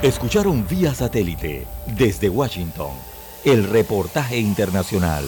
Escucharon 0.00 0.64
vía 0.68 0.94
satélite 0.94 1.66
desde 1.98 2.28
Washington 2.28 2.92
el 3.44 3.64
reportaje 3.64 4.38
internacional. 4.38 5.24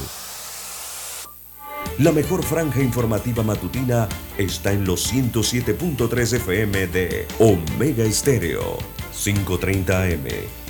La 1.99 2.13
mejor 2.13 2.45
franja 2.45 2.81
informativa 2.81 3.43
matutina 3.43 4.09
está 4.39 4.73
en 4.73 4.85
los 4.85 5.13
107.3 5.13 6.37
FM 6.37 6.87
de 6.87 7.27
Omega 7.41 8.05
Estéreo, 8.05 8.79
530 9.13 10.03
AM. 10.03 10.60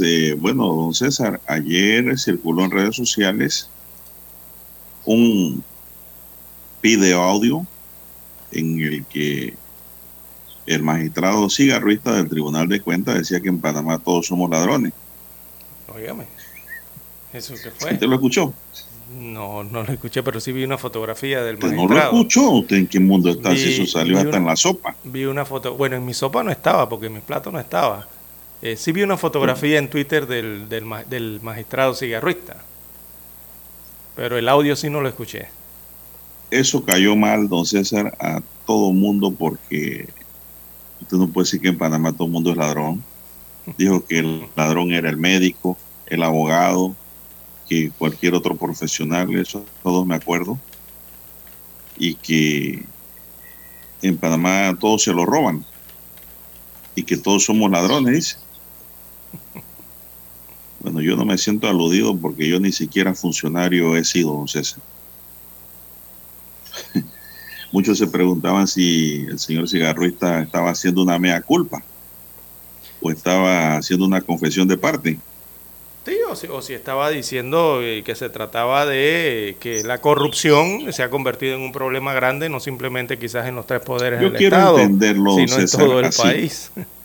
Estéreo. 0.00 0.36
bueno, 0.38 0.66
don 0.66 0.94
César, 0.94 1.40
ayer 1.46 2.18
circuló 2.18 2.64
en 2.64 2.70
redes 2.70 2.96
sociales 2.96 3.68
un 5.04 5.62
video 6.82 7.22
audio 7.22 7.66
en 8.52 8.80
el 8.80 9.04
que 9.06 9.54
el 10.66 10.82
magistrado 10.82 11.48
cigarrista 11.50 12.14
del 12.14 12.28
Tribunal 12.28 12.68
de 12.68 12.80
Cuentas 12.80 13.16
decía 13.16 13.40
que 13.40 13.48
en 13.48 13.60
Panamá 13.60 13.98
todos 13.98 14.26
somos 14.26 14.48
ladrones. 14.50 14.92
Óigame, 15.94 16.24
¿eso 17.32 17.54
qué 17.62 17.70
fue? 17.70 17.92
¿Usted 17.92 18.06
lo 18.06 18.14
escuchó? 18.14 18.52
No, 19.20 19.62
no 19.62 19.82
lo 19.84 19.92
escuché, 19.92 20.22
pero 20.22 20.40
sí 20.40 20.50
vi 20.52 20.64
una 20.64 20.78
fotografía 20.78 21.42
del 21.42 21.56
¿Usted 21.56 21.68
magistrado. 21.72 21.88
no 22.12 22.16
lo 22.16 22.18
escuchó? 22.22 22.50
¿Usted 22.50 22.76
en 22.76 22.86
qué 22.86 22.98
mundo 23.00 23.30
está? 23.30 23.50
Vi- 23.50 23.58
si 23.58 23.82
eso 23.82 23.86
salió 23.98 24.16
hasta 24.16 24.28
una- 24.30 24.38
en 24.38 24.46
la 24.46 24.56
sopa. 24.56 24.96
Vi 25.04 25.24
una 25.26 25.44
foto, 25.44 25.74
bueno, 25.74 25.96
en 25.96 26.04
mi 26.06 26.14
sopa 26.14 26.42
no 26.42 26.50
estaba, 26.50 26.88
porque 26.88 27.06
en 27.06 27.14
mi 27.14 27.20
plato 27.20 27.50
no 27.52 27.60
estaba. 27.60 28.08
Eh, 28.64 28.78
sí 28.78 28.92
vi 28.92 29.02
una 29.02 29.18
fotografía 29.18 29.78
en 29.78 29.90
Twitter 29.90 30.26
del, 30.26 30.70
del, 30.70 30.86
del 31.10 31.38
magistrado 31.42 31.92
cigarrista, 31.92 32.56
pero 34.16 34.38
el 34.38 34.48
audio 34.48 34.74
sí 34.74 34.88
no 34.88 35.02
lo 35.02 35.08
escuché. 35.10 35.48
Eso 36.50 36.82
cayó 36.82 37.14
mal, 37.14 37.46
don 37.46 37.66
César, 37.66 38.16
a 38.18 38.40
todo 38.64 38.90
mundo 38.90 39.30
porque 39.30 40.08
usted 41.02 41.18
no 41.18 41.28
puede 41.28 41.44
decir 41.44 41.60
que 41.60 41.68
en 41.68 41.76
Panamá 41.76 42.14
todo 42.14 42.24
el 42.24 42.32
mundo 42.32 42.52
es 42.52 42.56
ladrón. 42.56 43.04
Dijo 43.76 44.02
que 44.06 44.20
el 44.20 44.46
ladrón 44.56 44.94
era 44.94 45.10
el 45.10 45.18
médico, 45.18 45.76
el 46.06 46.22
abogado, 46.22 46.96
que 47.68 47.90
cualquier 47.90 48.32
otro 48.32 48.56
profesional, 48.56 49.30
eso 49.36 49.62
todos 49.82 50.06
me 50.06 50.14
acuerdo. 50.14 50.58
Y 51.98 52.14
que 52.14 52.82
en 54.00 54.16
Panamá 54.16 54.74
todos 54.80 55.02
se 55.02 55.12
lo 55.12 55.26
roban. 55.26 55.66
Y 56.94 57.02
que 57.02 57.18
todos 57.18 57.44
somos 57.44 57.70
ladrones, 57.70 58.14
dice. 58.14 58.44
Bueno, 60.80 61.00
yo 61.00 61.16
no 61.16 61.24
me 61.24 61.38
siento 61.38 61.66
aludido 61.66 62.14
porque 62.16 62.46
yo 62.46 62.60
ni 62.60 62.70
siquiera 62.70 63.14
funcionario 63.14 63.96
he 63.96 64.04
sido, 64.04 64.34
don 64.34 64.46
César. 64.48 64.80
Muchos 67.72 67.96
se 67.96 68.06
preguntaban 68.06 68.68
si 68.68 69.26
el 69.28 69.38
señor 69.38 69.68
cigarrista 69.68 70.42
estaba 70.42 70.70
haciendo 70.70 71.02
una 71.02 71.18
mea 71.18 71.40
culpa 71.40 71.82
o 73.00 73.10
estaba 73.10 73.76
haciendo 73.76 74.06
una 74.06 74.20
confesión 74.20 74.68
de 74.68 74.76
parte. 74.76 75.18
Sí, 76.04 76.18
o 76.28 76.36
si, 76.36 76.46
o 76.48 76.60
si 76.60 76.74
estaba 76.74 77.08
diciendo 77.08 77.80
eh, 77.82 78.02
que 78.04 78.14
se 78.14 78.28
trataba 78.28 78.84
de 78.84 79.56
que 79.60 79.82
la 79.82 80.02
corrupción 80.02 80.92
se 80.92 81.02
ha 81.02 81.08
convertido 81.08 81.54
en 81.54 81.62
un 81.62 81.72
problema 81.72 82.12
grande, 82.12 82.50
no 82.50 82.60
simplemente 82.60 83.18
quizás 83.18 83.46
en 83.46 83.54
los 83.54 83.66
tres 83.66 83.80
poderes 83.80 84.20
Yo 84.20 84.28
del 84.28 84.36
quiero 84.36 84.56
Estado, 84.56 84.78
entenderlo, 84.80 85.34
sino 85.36 85.48
César, 85.48 85.80
en 85.80 85.86
todo 85.86 86.00
el 86.00 86.06
así. 86.06 86.22
país. 86.22 86.70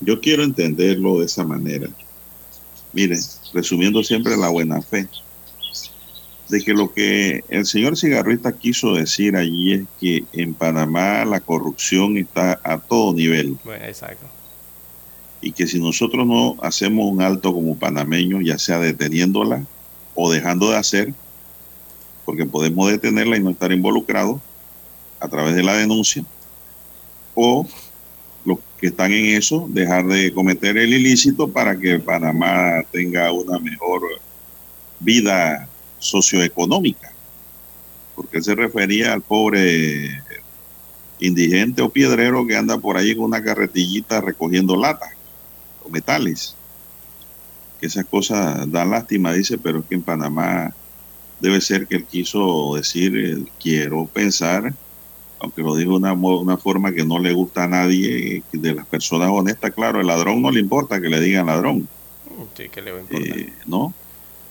Yo 0.00 0.20
quiero 0.20 0.44
entenderlo 0.44 1.18
de 1.18 1.26
esa 1.26 1.44
manera. 1.44 1.88
Miren, 2.92 3.20
resumiendo 3.52 4.02
siempre 4.02 4.36
la 4.36 4.48
buena 4.48 4.80
fe, 4.80 5.08
de 6.48 6.62
que 6.62 6.72
lo 6.72 6.92
que 6.92 7.44
el 7.48 7.66
señor 7.66 7.96
cigarrista 7.96 8.56
quiso 8.56 8.94
decir 8.94 9.36
allí 9.36 9.74
es 9.74 9.82
que 10.00 10.24
en 10.32 10.54
Panamá 10.54 11.24
la 11.24 11.40
corrupción 11.40 12.16
está 12.16 12.58
a 12.64 12.78
todo 12.78 13.12
nivel. 13.12 13.58
Bueno, 13.64 13.84
exacto. 13.84 14.26
y 15.40 15.52
que 15.52 15.66
si 15.66 15.78
nosotros 15.78 16.26
no 16.26 16.56
hacemos 16.62 17.10
un 17.10 17.22
alto 17.22 17.52
como 17.52 17.76
panameños, 17.76 18.42
ya 18.44 18.58
sea 18.58 18.78
deteniéndola 18.78 19.64
o 20.14 20.32
dejando 20.32 20.70
de 20.70 20.76
hacer, 20.76 21.14
porque 22.24 22.44
podemos 22.46 22.90
detenerla 22.90 23.36
y 23.36 23.42
no 23.42 23.50
estar 23.50 23.70
involucrados 23.70 24.40
a 25.20 25.28
través 25.28 25.54
de 25.54 25.62
la 25.62 25.76
denuncia, 25.76 26.24
o 27.34 27.66
los 28.48 28.58
que 28.80 28.88
están 28.88 29.12
en 29.12 29.36
eso, 29.36 29.66
dejar 29.68 30.06
de 30.06 30.32
cometer 30.32 30.78
el 30.78 30.92
ilícito 30.92 31.48
para 31.48 31.78
que 31.78 31.98
Panamá 31.98 32.82
tenga 32.90 33.30
una 33.32 33.58
mejor 33.58 34.02
vida 35.00 35.68
socioeconómica, 35.98 37.12
porque 38.14 38.38
él 38.38 38.44
se 38.44 38.54
refería 38.54 39.12
al 39.12 39.20
pobre 39.20 40.22
indigente 41.20 41.82
o 41.82 41.90
piedrero 41.90 42.46
que 42.46 42.56
anda 42.56 42.78
por 42.78 42.96
ahí 42.96 43.14
con 43.14 43.26
una 43.26 43.42
carretillita 43.42 44.20
recogiendo 44.20 44.76
latas 44.76 45.10
o 45.84 45.88
metales. 45.90 46.54
Que 47.80 47.86
esas 47.86 48.06
cosas 48.06 48.70
dan 48.70 48.90
lástima, 48.90 49.32
dice, 49.32 49.58
pero 49.58 49.80
es 49.80 49.84
que 49.86 49.94
en 49.96 50.02
Panamá 50.02 50.74
debe 51.40 51.60
ser 51.60 51.86
que 51.86 51.96
él 51.96 52.04
quiso 52.04 52.74
decir, 52.76 53.16
eh, 53.16 53.44
quiero 53.60 54.06
pensar, 54.06 54.74
aunque 55.40 55.62
lo 55.62 55.76
dijo 55.76 55.90
de 55.92 55.96
una, 55.96 56.12
una 56.12 56.56
forma 56.56 56.92
que 56.92 57.04
no 57.04 57.18
le 57.18 57.32
gusta 57.32 57.64
a 57.64 57.68
nadie, 57.68 58.42
de 58.52 58.74
las 58.74 58.86
personas 58.86 59.30
honestas, 59.32 59.72
claro, 59.72 60.00
el 60.00 60.06
ladrón 60.06 60.42
no 60.42 60.50
le 60.50 60.60
importa 60.60 61.00
que 61.00 61.08
le 61.08 61.20
digan 61.20 61.46
ladrón, 61.46 61.88
Sí, 62.56 62.68
que 62.68 62.82
le 62.82 62.92
va 62.92 62.98
a 62.98 63.00
importar. 63.02 63.38
eh, 63.38 63.52
¿no? 63.66 63.92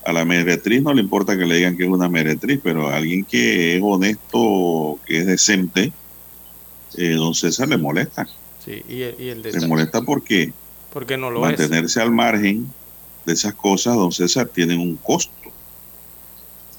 A 0.06 0.12
la 0.12 0.24
meretriz 0.24 0.82
no 0.82 0.94
le 0.94 1.02
importa 1.02 1.36
que 1.36 1.44
le 1.44 1.56
digan 1.56 1.76
que 1.76 1.84
es 1.84 1.88
una 1.90 2.08
meretriz, 2.08 2.60
pero 2.62 2.88
a 2.88 2.96
alguien 2.96 3.24
que 3.24 3.76
es 3.76 3.82
honesto, 3.84 4.98
que 5.06 5.18
es 5.18 5.26
decente, 5.26 5.92
eh, 6.96 7.10
don 7.14 7.34
César 7.34 7.68
le 7.68 7.76
molesta. 7.76 8.26
Sí, 8.64 8.82
y 8.88 9.02
el, 9.02 9.16
y 9.18 9.28
el 9.28 9.42
Le 9.42 9.66
molesta 9.66 10.00
porque 10.02 10.52
¿Por 10.92 11.04
qué 11.06 11.16
no 11.18 11.30
lo 11.30 11.40
es? 11.48 11.58
mantenerse 11.58 12.00
al 12.00 12.10
margen 12.12 12.66
de 13.26 13.32
esas 13.34 13.54
cosas, 13.54 13.94
don 13.96 14.10
César, 14.12 14.48
tienen 14.48 14.80
un 14.80 14.96
costo, 14.96 15.32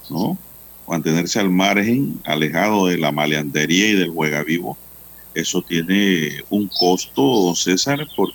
¿no? 0.09 0.37
Mantenerse 0.89 1.39
al 1.39 1.51
margen, 1.51 2.19
alejado 2.25 2.87
de 2.87 2.97
la 2.97 3.11
maleantería 3.11 3.89
y 3.89 3.93
del 3.93 4.09
juega 4.09 4.43
vivo, 4.43 4.75
eso 5.35 5.61
tiene 5.61 6.43
un 6.49 6.67
costo, 6.67 7.21
don 7.21 7.55
César, 7.55 7.99
por 8.15 8.29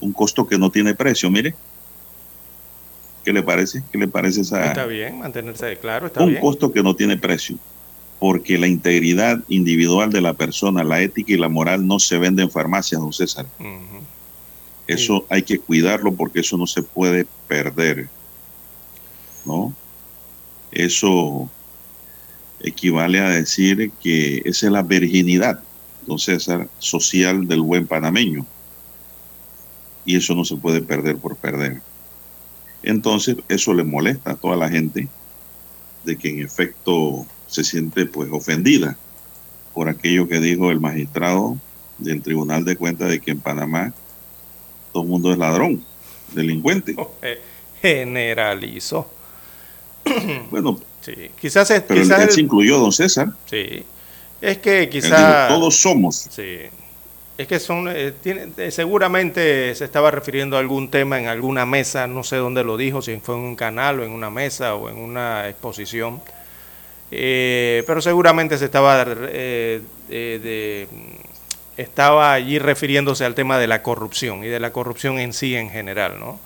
un 0.00 0.12
costo 0.12 0.46
que 0.46 0.56
no 0.56 0.70
tiene 0.70 0.94
precio, 0.94 1.30
mire. 1.30 1.54
¿Qué 3.24 3.32
le 3.32 3.42
parece? 3.42 3.82
¿Qué 3.92 3.98
le 3.98 4.08
parece 4.08 4.40
esa, 4.40 4.64
Está 4.64 4.86
bien, 4.86 5.18
mantenerse 5.18 5.76
claro, 5.76 6.06
está 6.06 6.22
un 6.22 6.30
bien. 6.30 6.40
costo 6.40 6.72
que 6.72 6.82
no 6.82 6.96
tiene 6.96 7.18
precio, 7.18 7.58
porque 8.18 8.56
la 8.56 8.66
integridad 8.66 9.40
individual 9.48 10.10
de 10.10 10.22
la 10.22 10.32
persona, 10.32 10.82
la 10.82 11.02
ética 11.02 11.34
y 11.34 11.36
la 11.36 11.50
moral 11.50 11.86
no 11.86 11.98
se 11.98 12.16
vende 12.16 12.42
en 12.42 12.50
farmacias, 12.50 13.02
don 13.02 13.12
César. 13.12 13.44
Eso 14.86 15.26
hay 15.28 15.42
que 15.42 15.58
cuidarlo 15.58 16.14
porque 16.14 16.40
eso 16.40 16.56
no 16.56 16.66
se 16.66 16.82
puede 16.82 17.26
perder, 17.46 18.08
¿no? 19.44 19.74
Eso 20.72 21.50
equivale 22.60 23.20
a 23.20 23.30
decir 23.30 23.90
que 24.02 24.42
esa 24.44 24.66
es 24.66 24.72
la 24.72 24.82
virginidad, 24.82 25.60
don 26.06 26.18
César, 26.18 26.68
social 26.78 27.46
del 27.46 27.60
buen 27.60 27.86
panameño. 27.86 28.46
Y 30.04 30.16
eso 30.16 30.34
no 30.34 30.44
se 30.44 30.56
puede 30.56 30.80
perder 30.80 31.16
por 31.16 31.36
perder. 31.36 31.80
Entonces, 32.82 33.36
eso 33.48 33.74
le 33.74 33.84
molesta 33.84 34.32
a 34.32 34.36
toda 34.36 34.56
la 34.56 34.68
gente 34.68 35.08
de 36.04 36.16
que 36.16 36.30
en 36.30 36.40
efecto 36.40 37.26
se 37.46 37.64
siente 37.64 38.06
pues 38.06 38.30
ofendida 38.32 38.96
por 39.74 39.88
aquello 39.88 40.28
que 40.28 40.40
dijo 40.40 40.70
el 40.70 40.80
magistrado 40.80 41.58
del 41.98 42.22
Tribunal 42.22 42.64
de 42.64 42.76
Cuentas 42.76 43.10
de 43.10 43.20
que 43.20 43.32
en 43.32 43.40
Panamá 43.40 43.92
todo 44.92 45.02
el 45.02 45.08
mundo 45.08 45.32
es 45.32 45.38
ladrón, 45.38 45.84
delincuente. 46.34 46.96
Generalizó. 47.82 49.10
Bueno, 50.50 50.80
Sí, 51.14 51.30
quizás 51.40 51.70
es, 51.70 51.82
pero 51.82 52.00
quizás 52.02 52.20
él 52.20 52.30
se 52.30 52.40
incluyó, 52.40 52.78
don 52.78 52.92
César. 52.92 53.28
sí. 53.46 53.84
Es 54.40 54.58
que 54.58 54.88
quizás 54.88 55.48
todos 55.48 55.76
somos. 55.76 56.28
Sí. 56.30 56.58
Es 57.36 57.46
que 57.48 57.58
son, 57.58 57.88
eh, 57.88 58.12
tiene- 58.22 58.48
eh, 58.56 58.70
seguramente 58.70 59.74
se 59.74 59.84
estaba 59.84 60.10
refiriendo 60.12 60.56
a 60.56 60.60
algún 60.60 60.90
tema 60.90 61.18
en 61.18 61.26
alguna 61.26 61.66
mesa, 61.66 62.06
no 62.06 62.22
sé 62.22 62.36
dónde 62.36 62.62
lo 62.62 62.76
dijo, 62.76 63.02
si 63.02 63.16
fue 63.18 63.34
en 63.34 63.40
un 63.40 63.56
canal 63.56 63.98
o 64.00 64.04
en 64.04 64.12
una 64.12 64.30
mesa 64.30 64.74
o 64.76 64.88
en 64.88 64.96
una 64.96 65.48
exposición, 65.48 66.20
Eh, 67.10 67.84
pero 67.86 68.02
seguramente 68.02 68.58
se 68.58 68.66
estaba, 68.66 69.02
eh, 69.08 69.80
eh, 70.10 70.40
de, 70.42 70.88
estaba 71.82 72.34
allí 72.34 72.58
refiriéndose 72.58 73.24
al 73.24 73.34
tema 73.34 73.58
de 73.58 73.66
la 73.66 73.82
corrupción 73.82 74.44
y 74.44 74.48
de 74.48 74.60
la 74.60 74.72
corrupción 74.72 75.18
en 75.18 75.32
sí 75.32 75.56
en 75.56 75.70
general, 75.70 76.20
¿no? 76.20 76.38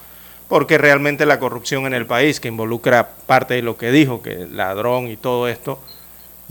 Porque 0.48 0.78
realmente 0.78 1.26
la 1.26 1.38
corrupción 1.38 1.86
en 1.86 1.94
el 1.94 2.06
país, 2.06 2.40
que 2.40 2.48
involucra 2.48 3.10
parte 3.26 3.54
de 3.54 3.62
lo 3.62 3.76
que 3.76 3.90
dijo, 3.90 4.22
que 4.22 4.32
el 4.32 4.56
ladrón 4.56 5.08
y 5.08 5.16
todo 5.16 5.48
esto, 5.48 5.78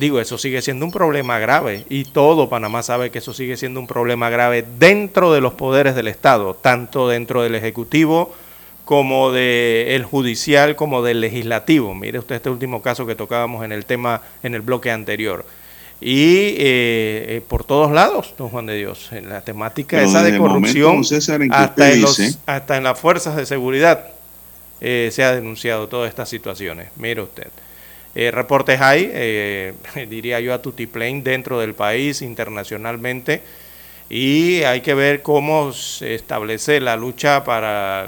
Digo, 0.02 0.20
eso 0.20 0.40
sigue 0.40 0.64
siendo 0.64 0.84
un 0.84 0.92
problema 0.92 1.38
grave 1.38 1.86
y 1.88 2.06
todo 2.06 2.50
Panamá 2.50 2.82
sabe 2.82 3.12
que 3.12 3.20
eso 3.20 3.36
sigue 3.36 3.56
siendo 3.56 3.80
un 3.80 3.86
problema 3.86 4.32
grave 4.32 4.66
dentro 4.80 5.32
de 5.32 5.42
los 5.42 5.54
poderes 5.54 5.96
del 5.96 6.08
Estado, 6.08 6.56
tanto 6.56 7.08
dentro 7.08 7.44
del 7.44 7.54
Ejecutivo 7.54 8.34
como 8.84 9.32
del 9.32 10.04
judicial, 10.04 10.76
como 10.76 11.04
del 11.04 11.22
legislativo. 11.22 11.94
Mire 11.94 12.18
usted 12.18 12.36
este 12.36 12.50
último 12.50 12.82
caso 12.82 13.06
que 13.06 13.14
tocábamos 13.14 13.64
en 13.64 13.72
el 13.72 13.86
tema, 13.86 14.22
en 14.42 14.56
el 14.56 14.62
bloque 14.62 14.90
anterior. 14.90 15.46
Y 16.04 16.56
eh, 16.58 17.26
eh, 17.38 17.42
por 17.48 17.64
todos 17.64 17.92
lados, 17.92 18.34
don 18.38 18.50
Juan 18.50 18.66
de 18.66 18.76
Dios, 18.76 19.12
en 19.12 19.30
la 19.30 19.42
temática 19.42 20.02
esa 20.02 20.24
de 20.24 20.32
momento, 20.32 20.48
corrupción, 20.54 21.04
César, 21.06 21.42
en 21.44 21.54
hasta, 21.54 21.92
en 21.92 22.02
los- 22.02 22.18
dice- 22.18 22.38
hasta 22.48 22.78
en 22.78 22.84
las 22.84 23.00
fuerzas 23.00 23.36
de 23.36 23.46
seguridad 23.46 24.08
eh, 24.82 25.10
se 25.12 25.24
ha 25.24 25.32
denunciado 25.32 25.88
todas 25.88 26.10
estas 26.10 26.28
situaciones. 26.28 26.88
Mire 26.96 27.22
usted. 27.22 27.48
Eh, 28.16 28.32
reportes 28.32 28.82
hay, 28.82 29.10
eh, 29.14 29.74
diría 30.10 30.40
yo, 30.40 30.56
a 30.56 30.62
tutiplén 30.62 31.24
dentro 31.24 31.60
del 31.60 31.76
país, 31.76 32.24
internacionalmente, 32.24 33.44
y 34.10 34.64
hay 34.64 34.82
que 34.82 34.94
ver 34.96 35.22
cómo 35.22 35.72
se 35.72 36.16
establece 36.16 36.82
la 36.82 36.96
lucha 36.96 37.44
para, 37.44 38.08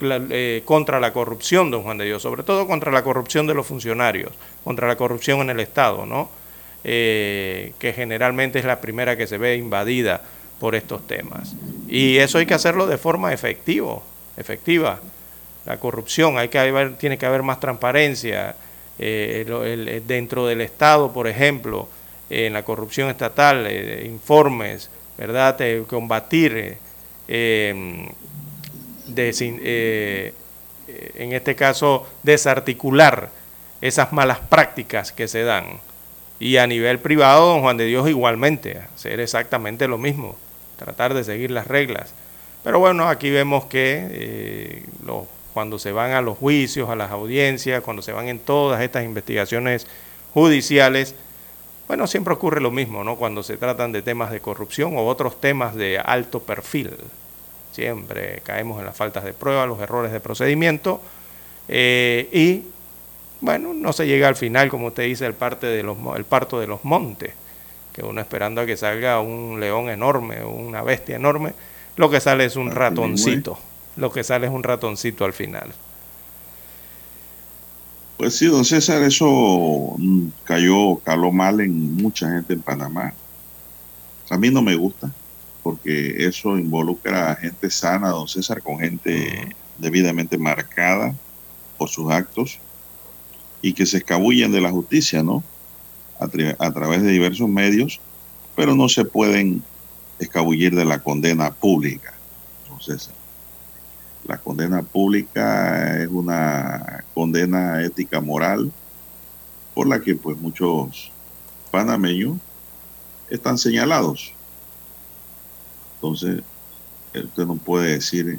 la- 0.00 0.20
eh, 0.30 0.62
contra 0.64 1.00
la 1.00 1.12
corrupción, 1.12 1.72
don 1.72 1.82
Juan 1.82 1.98
de 1.98 2.04
Dios, 2.04 2.22
sobre 2.22 2.44
todo 2.44 2.68
contra 2.68 2.92
la 2.92 3.02
corrupción 3.02 3.48
de 3.48 3.54
los 3.54 3.66
funcionarios, 3.66 4.30
contra 4.62 4.86
la 4.86 4.94
corrupción 4.96 5.40
en 5.40 5.50
el 5.50 5.58
Estado, 5.60 6.06
¿no? 6.06 6.30
Eh, 6.84 7.74
que 7.78 7.92
generalmente 7.92 8.58
es 8.58 8.64
la 8.64 8.80
primera 8.80 9.16
que 9.16 9.26
se 9.28 9.38
ve 9.38 9.56
invadida 9.56 10.20
por 10.58 10.74
estos 10.74 11.06
temas. 11.06 11.54
Y 11.88 12.16
eso 12.18 12.38
hay 12.38 12.46
que 12.46 12.54
hacerlo 12.54 12.86
de 12.86 12.98
forma 12.98 13.32
efectivo, 13.32 14.02
efectiva. 14.36 15.00
La 15.64 15.78
corrupción, 15.78 16.38
hay 16.38 16.48
que 16.48 16.90
tiene 16.98 17.18
que 17.18 17.26
haber 17.26 17.42
más 17.42 17.60
transparencia 17.60 18.56
eh, 18.98 19.44
el- 19.46 20.06
dentro 20.06 20.46
del 20.46 20.60
Estado, 20.60 21.12
por 21.12 21.28
ejemplo, 21.28 21.88
eh, 22.30 22.46
en 22.46 22.52
la 22.52 22.62
corrupción 22.64 23.10
estatal, 23.10 23.64
eh, 23.68 24.04
informes, 24.06 24.90
¿verdad? 25.16 25.56
Eh, 25.60 25.84
combatir, 25.86 26.56
eh, 26.56 26.78
eh, 27.28 28.08
eh, 29.16 30.34
eh, 30.88 31.10
en 31.14 31.32
este 31.32 31.54
caso, 31.54 32.08
desarticular 32.22 33.30
esas 33.80 34.12
malas 34.12 34.38
prácticas 34.40 35.12
que 35.12 35.28
se 35.28 35.42
dan. 35.44 35.64
Y 36.42 36.56
a 36.56 36.66
nivel 36.66 36.98
privado, 36.98 37.46
don 37.46 37.60
Juan 37.60 37.76
de 37.76 37.84
Dios 37.84 38.08
igualmente, 38.08 38.80
hacer 38.92 39.20
exactamente 39.20 39.86
lo 39.86 39.96
mismo, 39.96 40.36
tratar 40.76 41.14
de 41.14 41.22
seguir 41.22 41.52
las 41.52 41.68
reglas. 41.68 42.14
Pero 42.64 42.80
bueno, 42.80 43.08
aquí 43.08 43.30
vemos 43.30 43.66
que 43.66 44.08
eh, 44.10 44.82
cuando 45.54 45.78
se 45.78 45.92
van 45.92 46.10
a 46.10 46.20
los 46.20 46.36
juicios, 46.36 46.90
a 46.90 46.96
las 46.96 47.12
audiencias, 47.12 47.80
cuando 47.84 48.02
se 48.02 48.10
van 48.10 48.26
en 48.26 48.40
todas 48.40 48.82
estas 48.82 49.04
investigaciones 49.04 49.86
judiciales, 50.34 51.14
bueno, 51.86 52.08
siempre 52.08 52.34
ocurre 52.34 52.60
lo 52.60 52.72
mismo, 52.72 53.04
¿no? 53.04 53.14
Cuando 53.14 53.44
se 53.44 53.56
tratan 53.56 53.92
de 53.92 54.02
temas 54.02 54.32
de 54.32 54.40
corrupción 54.40 54.96
o 54.96 55.06
otros 55.06 55.40
temas 55.40 55.76
de 55.76 56.00
alto 56.00 56.42
perfil. 56.42 56.90
Siempre 57.70 58.42
caemos 58.42 58.80
en 58.80 58.86
las 58.86 58.96
faltas 58.96 59.22
de 59.22 59.32
prueba, 59.32 59.64
los 59.66 59.78
errores 59.78 60.10
de 60.10 60.18
procedimiento 60.18 61.00
eh, 61.68 62.28
y, 62.32 62.64
bueno, 63.42 63.74
no 63.74 63.92
se 63.92 64.06
llega 64.06 64.28
al 64.28 64.36
final, 64.36 64.70
como 64.70 64.86
usted 64.86 65.02
dice, 65.02 65.26
el, 65.26 65.34
parte 65.34 65.66
de 65.66 65.82
los, 65.82 65.98
el 66.16 66.24
parto 66.24 66.60
de 66.60 66.68
los 66.68 66.84
montes, 66.84 67.34
que 67.92 68.02
uno 68.04 68.20
esperando 68.20 68.60
a 68.60 68.66
que 68.66 68.76
salga 68.76 69.20
un 69.20 69.58
león 69.58 69.90
enorme 69.90 70.42
o 70.42 70.50
una 70.50 70.82
bestia 70.82 71.16
enorme, 71.16 71.52
lo 71.96 72.08
que 72.08 72.20
sale 72.20 72.44
es 72.44 72.54
un 72.54 72.68
es. 72.68 72.74
ratoncito, 72.74 73.58
lo 73.96 74.12
que 74.12 74.22
sale 74.22 74.46
es 74.46 74.52
un 74.52 74.62
ratoncito 74.62 75.24
al 75.24 75.32
final. 75.32 75.72
Pues 78.16 78.36
sí, 78.36 78.46
don 78.46 78.64
César, 78.64 79.02
eso 79.02 79.96
mm, 79.98 80.26
cayó, 80.44 80.98
caló 80.98 81.32
mal 81.32 81.60
en 81.60 81.96
mucha 81.96 82.30
gente 82.30 82.54
en 82.54 82.62
Panamá. 82.62 83.12
A 84.30 84.38
mí 84.38 84.50
no 84.50 84.62
me 84.62 84.76
gusta, 84.76 85.12
porque 85.64 86.24
eso 86.24 86.56
involucra 86.56 87.32
a 87.32 87.36
gente 87.36 87.68
sana, 87.70 88.10
don 88.10 88.28
César, 88.28 88.62
con 88.62 88.78
gente 88.78 89.48
debidamente 89.78 90.38
marcada 90.38 91.12
por 91.76 91.88
sus 91.88 92.08
actos 92.12 92.60
y 93.62 93.72
que 93.72 93.86
se 93.86 93.98
escabullen 93.98 94.52
de 94.52 94.60
la 94.60 94.70
justicia, 94.70 95.22
¿no? 95.22 95.42
A, 96.20 96.26
tra- 96.26 96.56
a 96.58 96.72
través 96.72 97.02
de 97.02 97.10
diversos 97.10 97.48
medios, 97.48 98.00
pero 98.56 98.74
no 98.74 98.88
se 98.88 99.04
pueden 99.04 99.62
escabullir 100.18 100.74
de 100.74 100.84
la 100.84 101.02
condena 101.02 101.52
pública, 101.52 102.12
César. 102.80 103.14
La 104.26 104.38
condena 104.38 104.82
pública 104.82 106.02
es 106.02 106.08
una 106.08 107.04
condena 107.14 107.82
ética 107.82 108.20
moral 108.20 108.72
por 109.74 109.86
la 109.88 110.00
que 110.00 110.14
pues 110.14 110.36
muchos 110.38 111.10
panameños 111.70 112.38
están 113.30 113.58
señalados. 113.58 114.32
Entonces, 115.96 116.42
usted 117.14 117.46
no 117.46 117.56
puede 117.56 117.92
decir 117.92 118.38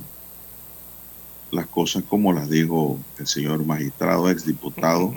las 1.54 1.68
cosas 1.68 2.04
como 2.08 2.34
las 2.34 2.50
dijo 2.50 2.98
el 3.20 3.28
señor 3.28 3.64
magistrado, 3.66 4.30
ex 4.30 4.46
diputado 4.46 5.14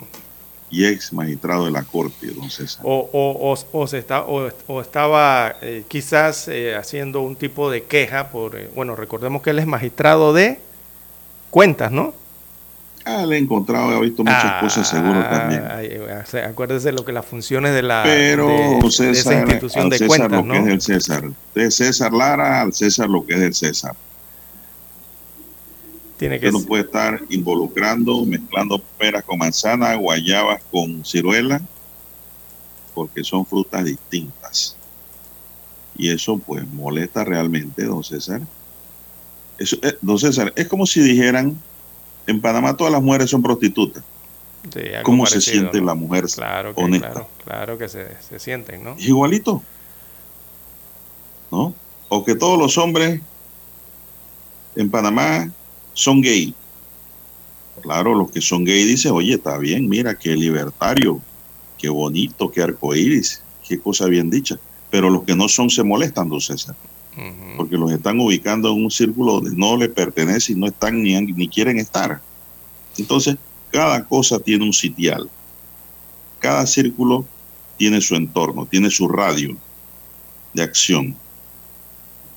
y 0.69 0.85
ex 0.85 1.13
magistrado 1.13 1.65
de 1.65 1.71
la 1.71 1.83
Corte, 1.83 2.27
don 2.27 2.49
César. 2.49 2.81
O, 2.85 3.09
o, 3.11 3.51
o, 3.53 3.79
o 3.79 3.87
se 3.87 3.97
está, 3.97 4.21
o, 4.23 4.49
o 4.67 4.81
estaba 4.81 5.55
eh, 5.61 5.83
quizás 5.87 6.47
eh, 6.47 6.75
haciendo 6.75 7.21
un 7.21 7.35
tipo 7.35 7.71
de 7.71 7.83
queja 7.83 8.29
por, 8.29 8.55
eh, 8.55 8.69
bueno, 8.75 8.95
recordemos 8.95 9.41
que 9.41 9.49
él 9.51 9.59
es 9.59 9.65
magistrado 9.65 10.33
de 10.33 10.59
cuentas, 11.49 11.91
¿no? 11.91 12.13
Ah, 13.05 13.25
le 13.25 13.37
he 13.37 13.39
encontrado, 13.39 13.93
he 13.93 14.01
visto 14.01 14.21
muchas 14.21 14.61
cosas 14.61 14.85
seguro 14.89 15.23
también. 15.29 15.63
Ay, 15.71 15.97
acuérdese 16.45 16.91
lo 16.91 17.05
que 17.05 17.13
las 17.13 17.25
funciones 17.25 17.73
de 17.73 17.81
la 17.81 18.03
Pero 18.03 18.49
de, 18.49 18.79
de 18.81 18.87
esa 18.87 18.89
César, 18.89 19.47
institución 19.47 19.83
al 19.85 19.89
de 19.89 19.97
César 19.97 20.07
cuentas, 20.09 20.31
lo 20.31 20.43
¿no? 20.43 20.53
que 20.53 20.59
es 20.59 20.65
del 20.65 20.81
César. 20.81 21.23
De 21.55 21.71
César 21.71 22.11
Lara 22.11 22.61
al 22.61 22.73
César 22.73 23.09
lo 23.09 23.25
que 23.25 23.35
es 23.35 23.39
del 23.39 23.53
César. 23.53 23.95
Tiene 26.17 26.39
que 26.39 26.47
Usted 26.47 26.59
no 26.61 26.67
puede 26.67 26.83
estar 26.83 27.21
involucrando, 27.29 28.25
mezclando 28.25 28.79
peras 28.97 29.23
con 29.23 29.37
manzana, 29.37 29.95
guayabas 29.95 30.61
con 30.71 31.05
ciruela, 31.05 31.61
porque 32.95 33.23
son 33.23 33.45
frutas 33.45 33.85
distintas. 33.85 34.75
Y 35.95 36.09
eso 36.09 36.37
pues 36.39 36.67
molesta 36.67 37.23
realmente, 37.23 37.83
don 37.85 38.03
César. 38.03 38.41
Eso, 39.59 39.77
eh, 39.83 39.97
don 40.01 40.17
César, 40.17 40.51
es 40.55 40.67
como 40.67 40.85
si 40.87 41.01
dijeran, 41.01 41.55
en 42.25 42.41
Panamá 42.41 42.75
todas 42.75 42.91
las 42.91 43.01
mujeres 43.01 43.29
son 43.29 43.43
prostitutas. 43.43 44.03
Sí, 44.73 44.81
¿Cómo 45.03 45.25
se 45.27 45.39
siente 45.39 45.79
¿no? 45.79 45.85
la 45.85 45.93
mujer 45.93 46.25
Claro 46.25 46.75
que, 46.75 46.83
honesta? 46.83 47.11
claro, 47.11 47.29
claro 47.45 47.77
que 47.77 47.87
se, 47.87 48.07
se 48.21 48.39
sienten, 48.39 48.83
¿no? 48.83 48.93
Es 48.93 49.07
igualito. 49.07 49.61
¿No? 51.51 51.73
O 52.09 52.25
que 52.25 52.35
todos 52.35 52.59
los 52.59 52.77
hombres 52.77 53.21
en 54.75 54.89
Panamá 54.89 55.49
son 55.97 56.21
gay. 56.21 56.53
Claro, 57.81 58.13
los 58.13 58.29
que 58.29 58.39
son 58.39 58.63
gay 58.63 58.83
dicen, 58.83 59.13
oye, 59.13 59.33
está 59.33 59.57
bien, 59.57 59.89
mira, 59.89 60.13
qué 60.13 60.35
libertario, 60.35 61.19
qué 61.75 61.89
bonito, 61.89 62.51
qué 62.51 62.61
arcoíris, 62.61 63.41
qué 63.67 63.79
cosa 63.79 64.05
bien 64.05 64.29
dicha. 64.29 64.59
Pero 64.91 65.09
los 65.09 65.23
que 65.23 65.35
no 65.35 65.49
son 65.49 65.71
se 65.71 65.83
molestan, 65.83 66.29
don 66.29 66.39
César, 66.39 66.75
porque 67.57 67.77
los 67.77 67.91
están 67.91 68.19
ubicando 68.19 68.71
en 68.71 68.83
un 68.83 68.91
círculo 68.91 69.33
donde 69.33 69.57
no 69.57 69.75
les 69.75 69.89
pertenece 69.89 70.53
y 70.53 70.55
no 70.55 70.67
están 70.67 71.01
ni, 71.01 71.19
ni 71.19 71.47
quieren 71.47 71.79
estar. 71.79 72.21
Entonces, 72.97 73.37
cada 73.71 74.05
cosa 74.05 74.37
tiene 74.37 74.65
un 74.65 74.73
sitial. 74.73 75.27
Cada 76.37 76.67
círculo 76.67 77.25
tiene 77.75 78.01
su 78.01 78.15
entorno, 78.15 78.67
tiene 78.67 78.91
su 78.91 79.07
radio 79.07 79.57
de 80.53 80.61
acción, 80.61 81.15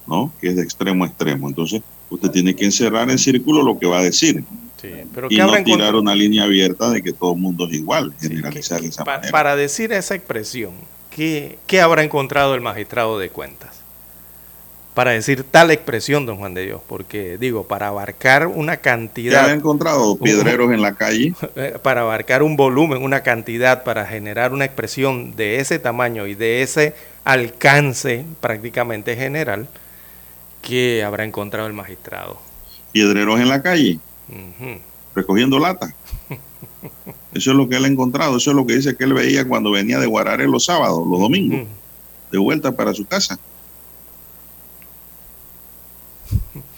¿no? 0.07 0.33
Que 0.41 0.49
es 0.49 0.57
de 0.57 0.63
extremo 0.63 1.05
a 1.05 1.09
extremo. 1.09 1.47
Entonces, 1.47 1.83
usted 2.11 2.31
tiene 2.31 2.55
que 2.55 2.65
encerrar 2.67 3.11
en 3.11 3.19
círculo 3.19 3.63
lo 3.63 3.79
que 3.79 3.87
va 3.87 4.01
a 4.01 4.03
decir 4.03 4.45
Sí, 4.81 4.91
pero 5.15 5.27
y 5.31 5.37
¿qué 5.37 5.43
no 5.43 5.63
tirar 5.63 5.95
una 5.95 6.15
línea 6.15 6.45
abierta 6.45 6.91
de 6.91 7.03
que 7.03 7.13
todo 7.13 7.35
el 7.35 7.41
mundo 7.41 7.67
es 7.69 7.75
igual, 7.75 8.13
Sí, 8.19 8.29
generalizar 8.29 8.81
que- 8.81 8.87
esa 8.89 9.05
pa- 9.05 9.17
manera. 9.17 9.31
para 9.33 9.55
decir 9.57 9.93
esa 9.93 10.15
expresión, 10.15 10.73
¿qué, 11.15 11.59
qué 11.67 11.81
habrá 11.83 12.03
encontrado 12.03 12.55
el 12.55 12.61
magistrado 12.63 13.19
de 13.19 13.29
cuentas? 13.31 13.77
para 14.95 15.13
decir 15.13 15.45
tal 15.45 15.71
expresión, 15.71 16.27
don 16.27 16.37
Juan 16.39 16.53
de 16.53 16.65
Dios, 16.67 16.81
porque 16.87 17.39
digo, 17.39 17.65
para 17.67 17.87
abarcar 17.87 18.49
una 18.49 18.79
cantidad... 18.79 19.45
¿Ya 19.47 19.53
han 19.53 19.59
encontrado 19.59 20.19
piedreros 20.19 20.73
en 20.73 20.83
la 20.83 20.95
calle? 20.95 21.33
Para 21.83 22.01
abarcar 22.03 22.43
un 22.43 22.57
volumen, 22.57 23.03
una 23.03 23.23
cantidad, 23.23 23.85
para 23.85 24.05
generar 24.05 24.53
una 24.53 24.65
expresión 24.65 25.37
de 25.37 25.61
ese 25.61 25.79
tamaño 25.79 26.27
y 26.27 26.35
de 26.35 26.63
ese 26.63 26.95
alcance 27.25 28.25
prácticamente 28.41 29.17
general, 29.17 29.69
que 30.63 31.03
habrá 31.03 31.25
encontrado 31.25 31.67
el 31.67 31.73
magistrado? 31.73 32.39
Piedreros 32.93 33.41
en 33.41 33.49
la 33.49 33.63
calle, 33.63 33.99
recogiendo 35.15 35.59
lata. 35.59 35.95
Eso 37.33 37.51
es 37.53 37.57
lo 37.57 37.69
que 37.69 37.77
él 37.77 37.85
ha 37.85 37.89
encontrado, 37.89 38.37
eso 38.37 38.51
es 38.51 38.57
lo 38.57 38.67
que 38.67 38.75
dice 38.75 38.97
que 38.97 39.05
él 39.05 39.15
veía 39.15 39.47
cuando 39.47 39.71
venía 39.71 40.01
de 40.01 40.07
Guarare 40.07 40.49
los 40.49 40.65
sábados, 40.65 41.07
los 41.07 41.21
domingos, 41.21 41.69
de 42.33 42.39
vuelta 42.39 42.73
para 42.73 42.93
su 42.95 43.07
casa. 43.07 43.39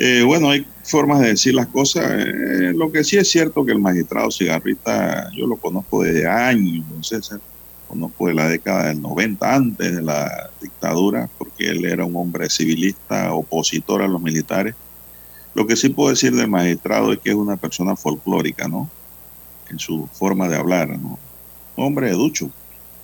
Eh, 0.00 0.22
bueno, 0.22 0.50
hay 0.50 0.64
formas 0.84 1.18
de 1.18 1.30
decir 1.30 1.54
las 1.54 1.66
cosas. 1.66 2.04
Eh, 2.08 2.72
lo 2.72 2.92
que 2.92 3.02
sí 3.02 3.16
es 3.16 3.28
cierto 3.28 3.64
que 3.64 3.72
el 3.72 3.80
magistrado 3.80 4.30
Cigarrita, 4.30 5.28
yo 5.36 5.44
lo 5.44 5.56
conozco 5.56 6.04
desde 6.04 6.24
años, 6.24 6.84
César, 7.02 7.40
conozco 7.88 8.26
de 8.28 8.34
la 8.34 8.48
década 8.48 8.88
del 8.88 9.00
90, 9.00 9.54
antes 9.54 9.96
de 9.96 10.02
la 10.02 10.50
dictadura, 10.60 11.28
porque 11.38 11.70
él 11.70 11.84
era 11.84 12.04
un 12.04 12.14
hombre 12.16 12.50
civilista, 12.50 13.32
opositor 13.32 14.02
a 14.02 14.08
los 14.08 14.20
militares. 14.20 14.74
Lo 15.54 15.66
que 15.66 15.76
sí 15.76 15.88
puedo 15.88 16.10
decir 16.10 16.34
del 16.34 16.48
magistrado 16.48 17.12
es 17.12 17.18
que 17.18 17.30
es 17.30 17.34
una 17.34 17.56
persona 17.56 17.96
folclórica, 17.96 18.68
¿no? 18.68 18.88
En 19.70 19.78
su 19.78 20.06
forma 20.12 20.48
de 20.48 20.56
hablar, 20.56 20.88
¿no? 20.88 21.18
Hombre 21.76 22.08
de 22.08 22.12
ducho. 22.12 22.46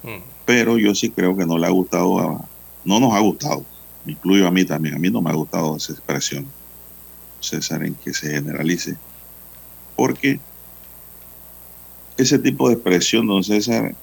Mm. 0.03 0.23
Pero 0.45 0.79
yo 0.79 0.95
sí 0.95 1.11
creo 1.11 1.37
que 1.37 1.47
no 1.47 1.59
le 1.59 1.67
ha 1.67 1.71
gustado, 1.71 2.45
no 2.85 3.01
nos 3.01 3.13
ha 3.15 3.21
gustado, 3.21 3.65
incluyo 4.07 4.47
a 4.47 4.51
mí 4.51 4.65
también, 4.65 4.95
a 4.95 4.99
mí 4.99 5.11
no 5.11 5.23
me 5.23 5.31
ha 5.31 5.35
gustado 5.35 5.77
esa 5.77 5.93
expresión 5.93 6.47
César, 7.45 7.85
en 7.85 7.95
que 7.95 8.13
se 8.13 8.31
generalice. 8.31 8.97
Porque 9.97 10.41
ese 12.17 12.39
tipo 12.39 12.69
de 12.69 12.75
expresión, 12.75 13.27
don 13.27 13.45
César, 13.45 13.95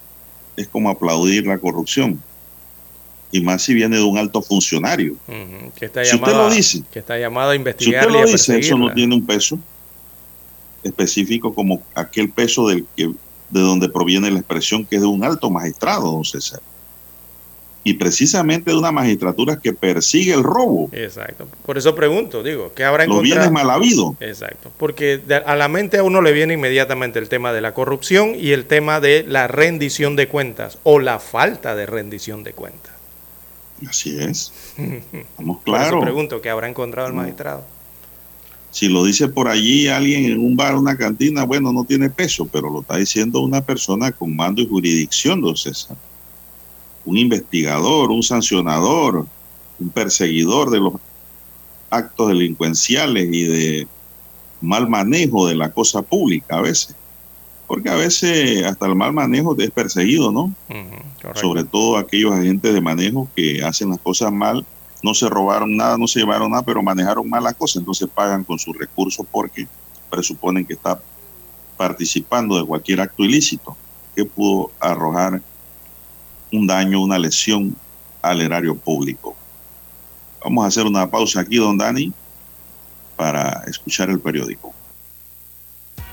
es 0.56 0.68
como 0.68 0.90
aplaudir 0.90 1.48
la 1.48 1.58
corrupción. 1.58 2.22
Y 3.32 3.42
más 3.42 3.62
si 3.62 3.74
viene 3.74 3.98
de 3.98 4.04
un 4.04 4.18
alto 4.18 4.42
funcionario. 4.42 5.16
que 5.76 5.86
está 5.86 6.04
si 6.04 6.16
usted 6.16 6.34
lo 6.34 6.50
dice, 6.50 6.84
que 6.92 7.00
está 7.00 7.18
llamado 7.18 7.52
a 7.52 7.56
investigar. 7.56 8.04
Si 8.04 8.08
usted 8.10 8.20
lo 8.20 8.32
dice, 8.32 8.60
eso 8.60 8.78
no 8.78 8.94
tiene 8.94 9.16
un 9.16 9.26
peso 9.26 9.58
específico 10.84 11.54
como 11.54 11.82
aquel 11.96 12.30
peso 12.30 12.68
del 12.68 12.86
que, 12.96 13.06
de 13.06 13.60
donde 13.60 13.88
proviene 13.88 14.32
la 14.32 14.40
expresión 14.40 14.86
que 14.86 14.98
es 14.98 15.02
de 15.02 15.08
un 15.08 15.24
alto 15.24 15.50
magistrado, 15.50 16.12
don 16.12 16.26
César 16.26 16.62
y 17.84 17.96
precisamente 17.96 18.72
de 18.72 18.78
una 18.78 18.92
magistratura 18.92 19.60
que 19.60 19.74
persigue 19.74 20.34
el 20.34 20.44
robo. 20.44 20.90
Exacto. 20.92 21.48
Por 21.66 21.78
eso 21.78 21.96
pregunto, 21.96 22.44
digo, 22.44 22.72
¿qué 22.76 22.84
habrá 22.84 23.06
encontrado? 23.06 23.24
Los 23.24 23.50
bienes 23.50 23.52
mal 23.52 23.70
habido. 23.72 24.16
Exacto. 24.20 24.72
Porque 24.78 25.22
a 25.46 25.56
la 25.56 25.68
mente 25.68 25.98
a 25.98 26.04
uno 26.04 26.22
le 26.22 26.32
viene 26.32 26.54
inmediatamente 26.54 27.18
el 27.18 27.28
tema 27.28 27.54
de 27.54 27.62
la 27.62 27.74
corrupción 27.74 28.36
y 28.38 28.52
el 28.52 28.66
tema 28.66 29.00
de 29.00 29.26
la 29.28 29.48
rendición 29.48 30.16
de 30.16 30.28
cuentas 30.28 30.78
o 30.84 31.00
la 31.00 31.20
falta 31.20 31.76
de 31.76 31.88
rendición 31.88 32.44
de 32.44 32.54
cuentas. 32.54 32.94
Así 33.88 34.16
es. 34.20 34.54
Estamos 34.78 35.62
claros. 35.64 35.90
Por 35.90 35.98
eso 35.98 36.02
pregunto, 36.02 36.42
¿qué 36.42 36.50
habrá 36.52 36.70
encontrado 36.70 37.08
el 37.08 37.16
magistrado? 37.16 37.66
Si 38.70 38.88
lo 38.88 39.04
dice 39.04 39.28
por 39.28 39.48
allí 39.48 39.88
alguien 39.88 40.26
en 40.26 40.40
un 40.40 40.56
bar, 40.56 40.76
una 40.76 40.96
cantina, 40.96 41.44
bueno, 41.44 41.74
no 41.74 41.84
tiene 41.84 42.10
peso, 42.10 42.48
pero 42.50 42.70
lo 42.70 42.82
está 42.82 42.98
diciendo 42.98 43.42
una 43.42 43.62
persona 43.62 44.12
con 44.12 44.34
mando 44.34 44.62
y 44.62 44.68
jurisdicción, 44.68 45.42
don 45.42 45.58
César 45.58 45.98
un 47.06 47.18
investigador, 47.18 48.12
un 48.12 48.24
sancionador, 48.24 49.26
un 49.80 49.90
perseguidor 49.90 50.70
de 50.70 50.80
los 50.80 50.94
actos 51.90 52.30
delincuenciales 52.30 53.28
y 53.32 53.44
de 53.44 53.88
mal 54.62 54.88
manejo 54.88 55.48
de 55.48 55.56
la 55.56 55.72
cosa 55.72 56.02
pública 56.02 56.58
a 56.58 56.62
veces. 56.62 56.96
Porque 57.68 57.90
a 57.90 57.96
veces 57.96 58.66
hasta 58.66 58.86
el 58.86 58.96
mal 58.96 59.14
manejo 59.14 59.56
es 59.58 59.72
perseguido, 59.72 60.32
¿no? 60.32 60.54
Sobre 61.36 61.64
todo 61.64 61.98
aquellos 61.98 62.34
agentes 62.34 62.74
de 62.74 62.82
manejo 62.82 63.30
que 63.36 63.64
hacen 63.64 63.90
las 63.90 64.00
cosas 64.00 64.32
mal, 64.32 64.66
no 65.04 65.14
se 65.14 65.30
robaron 65.30 65.76
nada, 65.76 65.98
no 65.98 66.08
se 66.08 66.20
llevaron 66.20 66.52
nada, 66.52 66.64
pero 66.64 66.84
manejaron 66.84 67.28
mal 67.30 67.44
las 67.44 67.56
cosas, 67.56 67.78
entonces 67.78 68.08
pagan 68.14 68.44
con 68.44 68.60
sus 68.60 68.78
recursos 68.78 69.26
porque 69.32 69.68
presuponen 70.10 70.66
que 70.66 70.74
está 70.74 71.02
participando 71.78 72.58
de 72.60 72.66
cualquier 72.66 73.02
acto 73.02 73.24
ilícito 73.24 73.76
que 74.16 74.26
pudo 74.26 74.72
arrojar 74.80 75.42
un 76.52 76.68
daño, 76.68 77.02
una 77.02 77.18
lesión 77.18 77.76
al 78.22 78.42
erario 78.42 78.76
público. 78.76 79.34
Vamos 80.44 80.66
a 80.66 80.68
hacer 80.68 80.86
una 80.86 81.10
pausa 81.10 81.40
aquí, 81.42 81.58
don 81.58 81.78
Dani, 81.78 82.14
para 83.16 83.64
escuchar 83.68 84.10
el 84.10 84.20
periódico. 84.20 84.74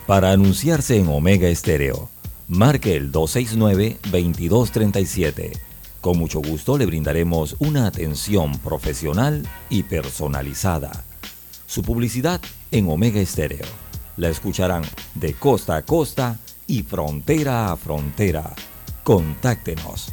Para 0.07 0.31
anunciarse 0.33 0.99
en 0.99 1.09
Omega 1.09 1.49
Estéreo, 1.49 2.11
marque 2.47 2.95
el 2.97 3.11
269-2237. 3.13 5.59
Con 6.01 6.17
mucho 6.19 6.41
gusto 6.41 6.79
le 6.79 6.87
brindaremos 6.87 7.57
una 7.59 7.87
atención 7.87 8.57
profesional 8.59 9.47
y 9.69 9.83
personalizada. 9.83 11.05
Su 11.67 11.83
publicidad 11.83 12.41
en 12.71 12.89
Omega 12.89 13.21
Estéreo. 13.21 13.67
La 14.17 14.29
escucharán 14.29 14.85
de 15.15 15.35
costa 15.35 15.75
a 15.77 15.83
costa 15.83 16.39
y 16.67 16.83
frontera 16.83 17.73
a 17.73 17.77
frontera. 17.77 18.55
Contáctenos 19.05 20.13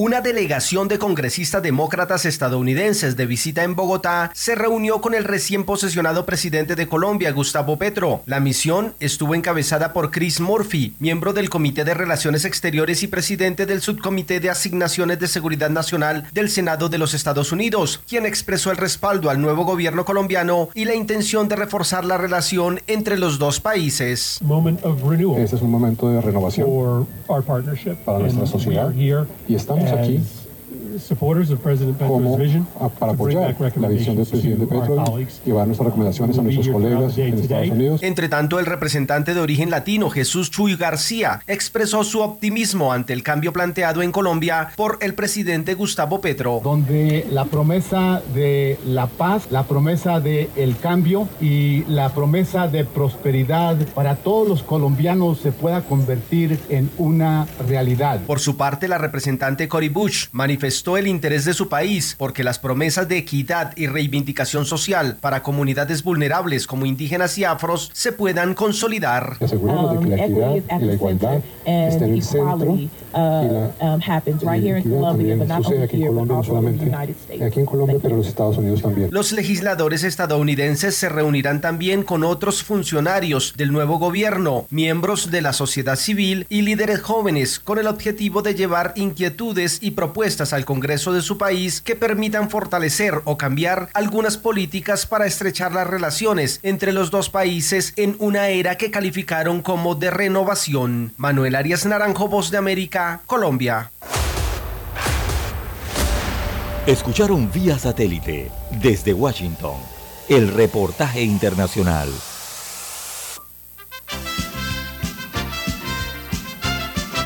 Una 0.00 0.20
delegación 0.20 0.86
de 0.86 0.96
congresistas 0.96 1.60
demócratas 1.60 2.24
estadounidenses 2.24 3.16
de 3.16 3.26
visita 3.26 3.64
en 3.64 3.74
Bogotá 3.74 4.30
se 4.32 4.54
reunió 4.54 5.00
con 5.00 5.12
el 5.12 5.24
recién 5.24 5.64
posesionado 5.64 6.24
presidente 6.24 6.76
de 6.76 6.86
Colombia, 6.86 7.32
Gustavo 7.32 7.78
Petro. 7.78 8.22
La 8.24 8.38
misión 8.38 8.94
estuvo 9.00 9.34
encabezada 9.34 9.92
por 9.92 10.12
Chris 10.12 10.38
Murphy, 10.38 10.94
miembro 11.00 11.32
del 11.32 11.50
Comité 11.50 11.82
de 11.82 11.94
Relaciones 11.94 12.44
Exteriores 12.44 13.02
y 13.02 13.08
presidente 13.08 13.66
del 13.66 13.80
Subcomité 13.80 14.38
de 14.38 14.50
Asignaciones 14.50 15.18
de 15.18 15.26
Seguridad 15.26 15.68
Nacional 15.68 16.28
del 16.32 16.48
Senado 16.48 16.88
de 16.88 16.98
los 16.98 17.12
Estados 17.12 17.50
Unidos, 17.50 18.00
quien 18.08 18.24
expresó 18.24 18.70
el 18.70 18.76
respaldo 18.76 19.30
al 19.30 19.40
nuevo 19.40 19.64
gobierno 19.64 20.04
colombiano 20.04 20.68
y 20.74 20.84
la 20.84 20.94
intención 20.94 21.48
de 21.48 21.56
reforzar 21.56 22.04
la 22.04 22.18
relación 22.18 22.80
entre 22.86 23.18
los 23.18 23.40
dos 23.40 23.58
países. 23.58 24.38
Este 24.40 25.56
es 25.56 25.62
un 25.62 25.72
momento 25.72 26.08
de 26.08 26.20
renovación 26.20 27.08
para 27.26 28.18
nuestra 28.20 28.46
sociedad 28.46 28.94
y 28.94 29.54
estamos 29.56 29.87
isso 29.88 29.94
aqui. 29.94 30.37
Aquí 30.98 31.92
como 31.98 32.38
para 32.98 33.12
apoyar 33.12 33.56
la 33.76 33.88
visión 33.88 34.16
del 34.16 34.26
presidente 34.26 34.66
Petro 34.66 35.04
y 35.18 35.48
llevar 35.48 35.66
nuestras 35.66 35.86
recomendaciones 35.86 36.38
a 36.38 36.42
nuestros 36.42 36.68
colegas 36.68 37.18
en 37.18 37.38
Estados 37.38 37.70
Unidos. 37.70 38.02
Entre 38.02 38.28
tanto, 38.28 38.58
el 38.58 38.66
representante 38.66 39.34
de 39.34 39.40
origen 39.40 39.70
latino, 39.70 40.10
Jesús 40.10 40.50
Chuy 40.50 40.76
García, 40.76 41.40
expresó 41.46 42.04
su 42.04 42.20
optimismo 42.20 42.92
ante 42.92 43.12
el 43.12 43.22
cambio 43.22 43.52
planteado 43.52 44.02
en 44.02 44.12
Colombia 44.12 44.70
por 44.76 44.98
el 45.00 45.14
presidente 45.14 45.74
Gustavo 45.74 46.20
Petro. 46.20 46.60
Donde 46.62 47.26
la 47.30 47.44
promesa 47.44 48.22
de 48.34 48.78
la 48.84 49.06
paz, 49.06 49.48
la 49.50 49.64
promesa 49.64 50.20
de 50.20 50.48
el 50.56 50.76
cambio 50.76 51.28
y 51.40 51.84
la 51.84 52.10
promesa 52.10 52.68
de 52.68 52.84
prosperidad 52.84 53.76
para 53.94 54.16
todos 54.16 54.48
los 54.48 54.62
colombianos 54.62 55.40
se 55.40 55.52
pueda 55.52 55.82
convertir 55.82 56.58
en 56.68 56.90
una 56.98 57.46
realidad. 57.68 58.20
Por 58.26 58.40
su 58.40 58.56
parte, 58.56 58.88
la 58.88 58.98
representante 58.98 59.68
Cory 59.68 59.88
Bush 59.88 60.26
manifestó 60.32 60.87
manifestó 60.88 60.96
el 60.96 61.06
interés 61.06 61.44
de 61.44 61.54
su 61.54 61.68
país 61.68 62.14
porque 62.18 62.44
las 62.44 62.58
promesas 62.58 63.08
de 63.08 63.18
equidad 63.18 63.72
y 63.76 63.86
reivindicación 63.86 64.64
social 64.64 65.16
para 65.20 65.42
comunidades 65.42 66.02
vulnerables 66.02 66.66
como 66.66 66.86
indígenas 66.86 67.36
y 67.38 67.44
afros 67.44 67.90
se 67.92 68.12
puedan 68.12 68.54
consolidar. 68.54 69.36
Aseguramos 69.40 69.92
de 69.92 70.04
que 70.04 70.16
la 70.16 70.24
equidad 70.24 70.80
y 70.80 70.84
la 70.84 70.92
igualdad 70.92 71.40
estén 71.64 72.04
en 72.04 72.14
el 72.14 72.22
centro 72.22 72.76
y 72.76 72.90
la, 73.12 73.72
y 73.78 74.70
la 74.70 74.78
equidad 74.78 75.00
también 75.00 75.48
sucede 75.62 75.84
aquí 75.84 76.02
en 76.02 76.14
Colombia, 76.14 76.36
no 76.36 76.44
solamente 76.44 76.94
aquí 77.44 77.60
en 77.60 77.66
Colombia, 77.66 77.96
pero 78.00 78.14
en 78.14 78.18
los 78.18 78.28
Estados 78.28 78.58
Unidos 78.58 78.82
también. 78.82 79.08
Los 79.10 79.32
legisladores 79.32 80.04
estadounidenses 80.04 80.94
se 80.94 81.08
reunirán 81.08 81.60
también 81.60 82.02
con 82.02 82.24
otros 82.24 82.62
funcionarios 82.62 83.54
del 83.56 83.72
nuevo 83.72 83.98
gobierno, 83.98 84.66
miembros 84.70 85.30
de 85.30 85.42
la 85.42 85.52
sociedad 85.52 85.96
civil 85.96 86.46
y 86.48 86.62
líderes 86.62 87.00
jóvenes 87.00 87.58
con 87.60 87.78
el 87.78 87.86
objetivo 87.86 88.42
de 88.42 88.54
llevar 88.54 88.92
inquietudes 88.96 89.78
y 89.82 89.92
propuestas 89.92 90.52
al 90.52 90.64
Congreso 90.64 90.77
de 90.80 91.22
su 91.22 91.38
país 91.38 91.80
que 91.80 91.96
permitan 91.96 92.50
fortalecer 92.50 93.20
o 93.24 93.38
cambiar 93.38 93.88
algunas 93.94 94.36
políticas 94.36 95.06
para 95.06 95.26
estrechar 95.26 95.72
las 95.72 95.86
relaciones 95.86 96.60
entre 96.62 96.92
los 96.92 97.10
dos 97.10 97.30
países 97.30 97.92
en 97.96 98.16
una 98.18 98.48
era 98.48 98.76
que 98.76 98.90
calificaron 98.90 99.62
como 99.62 99.94
de 99.94 100.10
renovación. 100.10 101.12
Manuel 101.16 101.54
Arias 101.54 101.86
Naranjo, 101.86 102.28
Voz 102.28 102.50
de 102.50 102.58
América, 102.58 103.22
Colombia. 103.26 103.90
Escucharon 106.86 107.50
vía 107.52 107.78
satélite 107.78 108.50
desde 108.80 109.12
Washington 109.12 109.76
el 110.28 110.48
reportaje 110.48 111.22
internacional. 111.22 112.08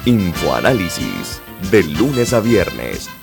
Infoanálisis, 0.05 1.40
de 1.70 1.84
lunes 1.84 2.32
a 2.32 2.40
viernes, 2.40 3.09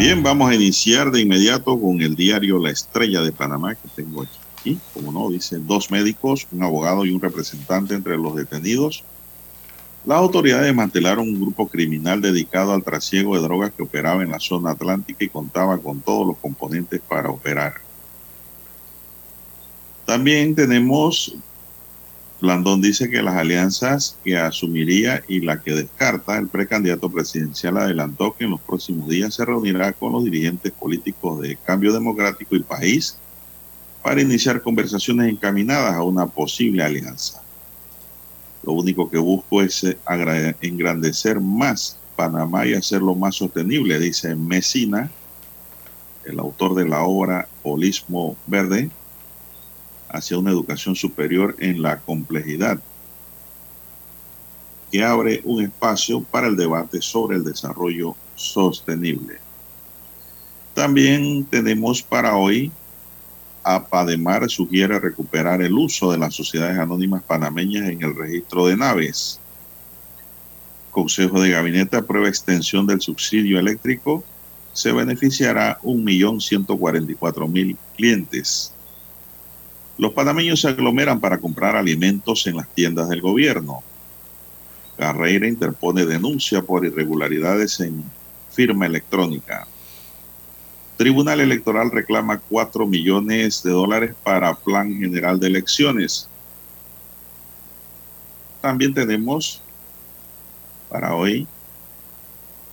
Bien, 0.00 0.22
vamos 0.22 0.50
a 0.50 0.54
iniciar 0.54 1.10
de 1.10 1.20
inmediato 1.20 1.78
con 1.78 2.00
el 2.00 2.16
diario 2.16 2.58
La 2.58 2.70
Estrella 2.70 3.20
de 3.20 3.32
Panamá 3.32 3.74
que 3.74 3.86
tengo 3.94 4.22
aquí. 4.22 4.80
Como 4.94 5.12
no, 5.12 5.28
dice 5.28 5.58
dos 5.58 5.90
médicos, 5.90 6.46
un 6.52 6.62
abogado 6.62 7.04
y 7.04 7.10
un 7.10 7.20
representante 7.20 7.92
entre 7.92 8.16
los 8.16 8.34
detenidos. 8.34 9.04
Las 10.06 10.16
autoridades 10.16 10.64
desmantelaron 10.64 11.28
un 11.28 11.38
grupo 11.38 11.68
criminal 11.68 12.22
dedicado 12.22 12.72
al 12.72 12.82
trasiego 12.82 13.36
de 13.36 13.42
drogas 13.42 13.74
que 13.74 13.82
operaba 13.82 14.22
en 14.22 14.30
la 14.30 14.40
zona 14.40 14.70
atlántica 14.70 15.22
y 15.22 15.28
contaba 15.28 15.76
con 15.76 16.00
todos 16.00 16.26
los 16.28 16.38
componentes 16.38 17.02
para 17.06 17.28
operar. 17.28 17.74
También 20.06 20.54
tenemos, 20.54 21.36
Blandón 22.40 22.80
dice 22.80 23.10
que 23.10 23.22
las 23.22 23.34
alianzas 23.36 24.16
que 24.24 24.38
asumiría 24.38 25.22
y 25.28 25.40
la 25.40 25.60
que 25.60 25.74
descarta 25.74 26.38
el 26.38 26.48
precandidato 26.48 27.10
presidencial 27.10 27.76
adelantó 27.76 28.34
que 28.34 28.44
en 28.44 28.52
los 28.52 28.60
próximos 28.60 29.08
días 29.08 29.34
se 29.34 29.44
reunirá 29.44 29.92
con 29.92 30.12
los 30.12 30.24
dirigentes 30.24 30.72
políticos 30.72 31.42
de 31.42 31.56
Cambio 31.56 31.92
Democrático 31.92 32.56
y 32.56 32.60
País 32.60 33.18
para 34.02 34.22
iniciar 34.22 34.62
conversaciones 34.62 35.28
encaminadas 35.28 35.94
a 35.94 36.02
una 36.02 36.26
posible 36.26 36.82
alianza. 36.82 37.42
Lo 38.62 38.72
único 38.72 39.10
que 39.10 39.18
busco 39.18 39.60
es 39.60 39.84
eh, 39.84 39.98
engrandecer 40.62 41.40
más 41.40 41.98
Panamá 42.16 42.66
y 42.66 42.74
hacerlo 42.74 43.14
más 43.14 43.36
sostenible, 43.36 43.98
dice 43.98 44.34
Mesina, 44.34 45.10
el 46.24 46.38
autor 46.38 46.74
de 46.74 46.86
la 46.86 47.02
obra 47.02 47.48
Holismo 47.62 48.36
Verde, 48.46 48.90
hacia 50.12 50.38
una 50.38 50.50
educación 50.50 50.94
superior 50.96 51.56
en 51.58 51.82
la 51.82 52.00
complejidad, 52.00 52.80
que 54.90 55.04
abre 55.04 55.40
un 55.44 55.62
espacio 55.62 56.22
para 56.22 56.48
el 56.48 56.56
debate 56.56 57.00
sobre 57.00 57.36
el 57.36 57.44
desarrollo 57.44 58.16
sostenible. 58.34 59.38
También 60.74 61.44
tenemos 61.44 62.02
para 62.02 62.36
hoy, 62.36 62.72
APADEMAR 63.62 64.48
sugiere 64.48 64.98
recuperar 64.98 65.62
el 65.62 65.74
uso 65.74 66.10
de 66.10 66.18
las 66.18 66.34
sociedades 66.34 66.78
anónimas 66.78 67.22
panameñas 67.22 67.88
en 67.88 68.02
el 68.02 68.16
registro 68.16 68.66
de 68.66 68.76
naves. 68.76 69.38
Consejo 70.90 71.40
de 71.40 71.50
Gabinete 71.50 71.96
aprueba 71.96 72.28
extensión 72.28 72.86
del 72.86 73.00
subsidio 73.00 73.58
eléctrico. 73.58 74.24
Se 74.72 74.92
beneficiará 74.92 75.78
1.144.000 75.82 77.76
clientes. 77.96 78.74
Los 80.00 80.14
panameños 80.14 80.62
se 80.62 80.68
aglomeran 80.68 81.20
para 81.20 81.36
comprar 81.36 81.76
alimentos 81.76 82.46
en 82.46 82.56
las 82.56 82.66
tiendas 82.68 83.10
del 83.10 83.20
gobierno. 83.20 83.82
Carreira 84.96 85.46
interpone 85.46 86.06
denuncia 86.06 86.62
por 86.62 86.86
irregularidades 86.86 87.80
en 87.80 88.02
firma 88.50 88.86
electrónica. 88.86 89.66
Tribunal 90.96 91.40
Electoral 91.40 91.90
reclama 91.90 92.38
4 92.38 92.86
millones 92.86 93.62
de 93.62 93.72
dólares 93.72 94.14
para 94.24 94.54
Plan 94.54 94.90
General 94.98 95.38
de 95.38 95.48
Elecciones. 95.48 96.30
También 98.62 98.94
tenemos 98.94 99.60
para 100.88 101.14
hoy, 101.14 101.46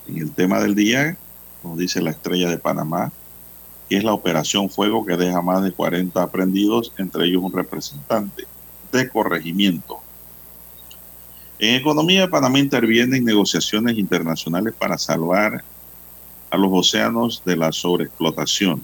en 0.07 0.17
el 0.19 0.31
tema 0.31 0.61
del 0.61 0.75
día, 0.75 1.17
nos 1.61 1.77
dice 1.77 2.01
la 2.01 2.11
estrella 2.11 2.49
de 2.49 2.57
Panamá, 2.57 3.11
que 3.89 3.97
es 3.97 4.03
la 4.03 4.13
Operación 4.13 4.69
Fuego 4.69 5.05
que 5.05 5.17
deja 5.17 5.41
más 5.41 5.63
de 5.63 5.71
40 5.71 6.21
aprendidos, 6.21 6.93
entre 6.97 7.25
ellos 7.25 7.43
un 7.43 7.53
representante 7.53 8.45
de 8.91 9.09
corregimiento. 9.09 9.99
En 11.59 11.75
economía, 11.75 12.29
Panamá 12.29 12.59
interviene 12.59 13.17
en 13.17 13.25
negociaciones 13.25 13.97
internacionales 13.97 14.73
para 14.77 14.97
salvar 14.97 15.63
a 16.49 16.57
los 16.57 16.69
océanos 16.71 17.41
de 17.45 17.55
la 17.55 17.71
sobreexplotación. 17.71 18.81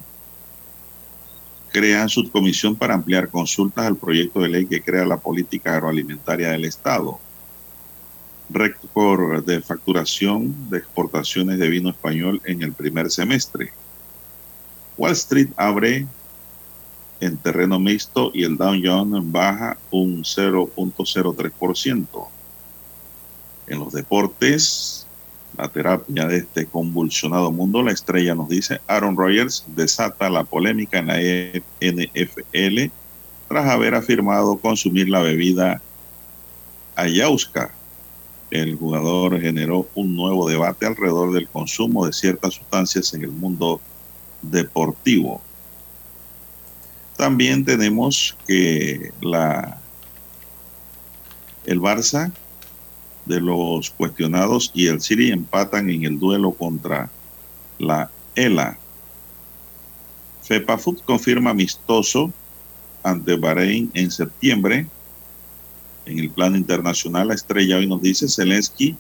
Crean 1.72 2.10
subcomisión 2.10 2.76
para 2.76 2.94
ampliar 2.94 3.30
consultas 3.30 3.86
al 3.86 3.98
proyecto 3.98 4.42
de 4.42 4.50
ley 4.50 4.66
que 4.66 4.82
crea 4.82 5.06
la 5.06 5.18
política 5.18 5.76
agroalimentaria 5.76 6.50
del 6.50 6.66
Estado. 6.66 7.20
Récord 8.50 9.46
de 9.46 9.62
facturación 9.62 10.70
de 10.70 10.80
exportaciones 10.80 11.58
de 11.60 11.70
vino 11.70 11.90
español 11.90 12.42
en 12.46 12.62
el 12.62 12.74
primer 12.74 13.10
semestre. 13.10 13.72
Wall 14.98 15.14
Street 15.14 15.50
abre 15.58 16.06
en 17.20 17.38
terreno 17.38 17.80
mixto 17.80 18.32
y 18.34 18.44
el 18.44 18.58
Dow 18.58 18.74
Jones 18.84 19.32
baja 19.32 19.78
un 19.92 20.24
0.03%. 20.24 22.28
En 23.68 23.80
los 23.80 23.94
deportes, 23.94 25.08
la 25.58 25.70
terapia 25.70 26.28
de 26.28 26.38
este 26.38 26.66
convulsionado 26.66 27.52
mundo, 27.52 27.82
la 27.82 27.92
estrella 27.92 28.36
nos 28.36 28.50
dice, 28.50 28.82
Aaron 28.88 29.16
Rodgers 29.16 29.64
desata 29.68 30.30
la 30.30 30.44
polémica 30.44 31.00
en 31.00 31.08
la 31.08 31.18
NFL 31.18 32.92
tras 33.48 33.70
haber 33.70 33.96
afirmado 33.96 34.58
consumir 34.58 35.10
la 35.10 35.22
bebida 35.22 35.82
ayahuasca 36.96 37.72
el 38.54 38.76
jugador 38.76 39.42
generó 39.42 39.88
un 39.96 40.16
nuevo 40.16 40.48
debate 40.48 40.86
alrededor 40.86 41.34
del 41.34 41.48
consumo 41.48 42.06
de 42.06 42.14
ciertas 42.14 42.54
sustancias 42.54 43.12
en 43.16 43.24
el 43.24 43.32
mundo. 43.32 43.82
También 47.18 47.64
tenemos 47.64 48.38
que 48.48 49.12
la 49.22 49.80
el 51.66 51.80
Barça 51.80 52.32
de 53.26 53.40
los 53.40 53.90
cuestionados 53.92 54.72
y 54.74 54.88
el 54.88 55.02
City 55.02 55.32
empatan 55.32 55.90
en 55.90 56.04
el 56.04 56.20
duelo 56.20 56.52
contra 56.52 57.10
la 57.80 58.10
ELA. 58.36 58.78
FEPAFUT 60.42 61.04
confirma 61.06 61.52
amistoso 61.52 62.34
ante 63.02 63.36
Bahrein 63.36 63.90
en 63.94 64.12
septiembre. 64.12 64.88
En 66.06 66.20
el 66.20 66.30
plano 66.30 66.58
internacional, 66.58 67.30
la 67.30 67.36
estrella 67.36 67.78
hoy 67.78 67.88
nos 67.88 68.02
dice 68.02 68.28
Zelensky 68.28 68.98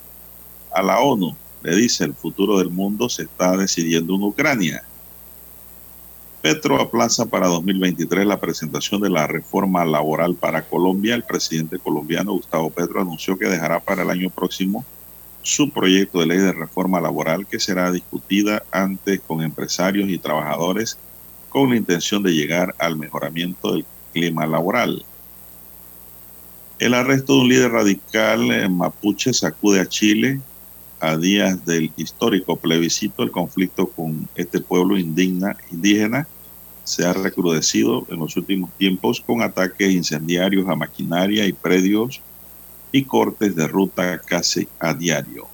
a 0.73 0.81
la 0.81 0.99
ONU. 0.99 1.35
Le 1.63 1.75
dice, 1.75 2.05
el 2.05 2.13
futuro 2.13 2.59
del 2.59 2.69
mundo 2.69 3.09
se 3.09 3.23
está 3.23 3.57
decidiendo 3.57 4.15
en 4.15 4.23
Ucrania. 4.23 4.83
Petro 6.43 6.81
aplaza 6.81 7.25
para 7.25 7.47
2023 7.47 8.25
la 8.25 8.41
presentación 8.41 8.99
de 8.99 9.09
la 9.09 9.27
reforma 9.27 9.85
laboral 9.85 10.35
para 10.35 10.63
Colombia. 10.63 11.15
El 11.15 11.23
presidente 11.23 11.79
colombiano 11.79 12.33
Gustavo 12.33 12.69
Petro 12.69 12.99
anunció 12.99 13.37
que 13.37 13.47
dejará 13.47 13.79
para 13.79 14.03
el 14.03 14.09
año 14.09 14.29
próximo 14.29 14.83
su 15.41 15.69
proyecto 15.69 16.19
de 16.19 16.25
ley 16.25 16.39
de 16.39 16.51
reforma 16.51 16.99
laboral 16.99 17.47
que 17.47 17.61
será 17.61 17.93
discutida 17.93 18.61
antes 18.71 19.21
con 19.21 19.41
empresarios 19.41 20.09
y 20.09 20.17
trabajadores 20.17 20.97
con 21.47 21.69
la 21.69 21.77
intención 21.77 22.21
de 22.21 22.33
llegar 22.33 22.75
al 22.77 22.97
mejoramiento 22.97 23.71
del 23.71 23.85
clima 24.11 24.45
laboral. 24.45 25.05
El 26.77 26.93
arresto 26.93 27.35
de 27.35 27.39
un 27.39 27.47
líder 27.47 27.71
radical 27.71 28.51
en 28.51 28.75
mapuche 28.75 29.31
sacude 29.31 29.79
a 29.79 29.87
Chile 29.87 30.41
a 30.99 31.15
días 31.15 31.65
del 31.65 31.89
histórico 31.95 32.57
plebiscito. 32.57 33.23
El 33.23 33.31
conflicto 33.31 33.87
con 33.87 34.27
este 34.35 34.59
pueblo 34.59 34.97
indigna, 34.97 35.55
indígena 35.71 36.27
se 36.83 37.05
ha 37.05 37.13
recrudecido 37.13 38.05
en 38.09 38.19
los 38.19 38.35
últimos 38.35 38.71
tiempos 38.77 39.21
con 39.25 39.41
ataques 39.41 39.91
incendiarios 39.91 40.67
a 40.67 40.75
maquinaria 40.75 41.45
y 41.45 41.53
predios 41.53 42.21
y 42.91 43.03
cortes 43.03 43.55
de 43.55 43.67
ruta 43.67 44.19
casi 44.19 44.67
a 44.79 44.93
diario 44.93 45.47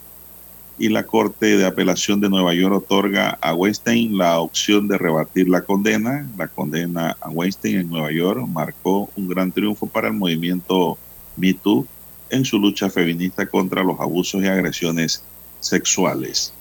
y 0.80 0.88
la 0.88 1.04
Corte 1.04 1.58
de 1.58 1.66
Apelación 1.66 2.22
de 2.22 2.30
Nueva 2.30 2.54
York 2.54 2.74
otorga 2.74 3.38
a 3.42 3.54
Weinstein 3.54 4.16
la 4.16 4.40
opción 4.40 4.88
de 4.88 4.96
rebatir 4.96 5.46
la 5.46 5.60
condena. 5.60 6.26
La 6.38 6.48
condena 6.48 7.18
a 7.20 7.28
Weinstein 7.28 7.80
en 7.80 7.90
Nueva 7.90 8.10
York 8.10 8.48
marcó 8.48 9.10
un 9.14 9.28
gran 9.28 9.52
triunfo 9.52 9.86
para 9.86 10.08
el 10.08 10.14
movimiento 10.14 10.96
MeToo 11.36 11.86
en 12.30 12.46
su 12.46 12.58
lucha 12.58 12.88
feminista 12.88 13.44
contra 13.44 13.84
los 13.84 14.00
abusos 14.00 14.42
y 14.42 14.46
agresiones 14.46 15.22
sexuales. 15.60 16.54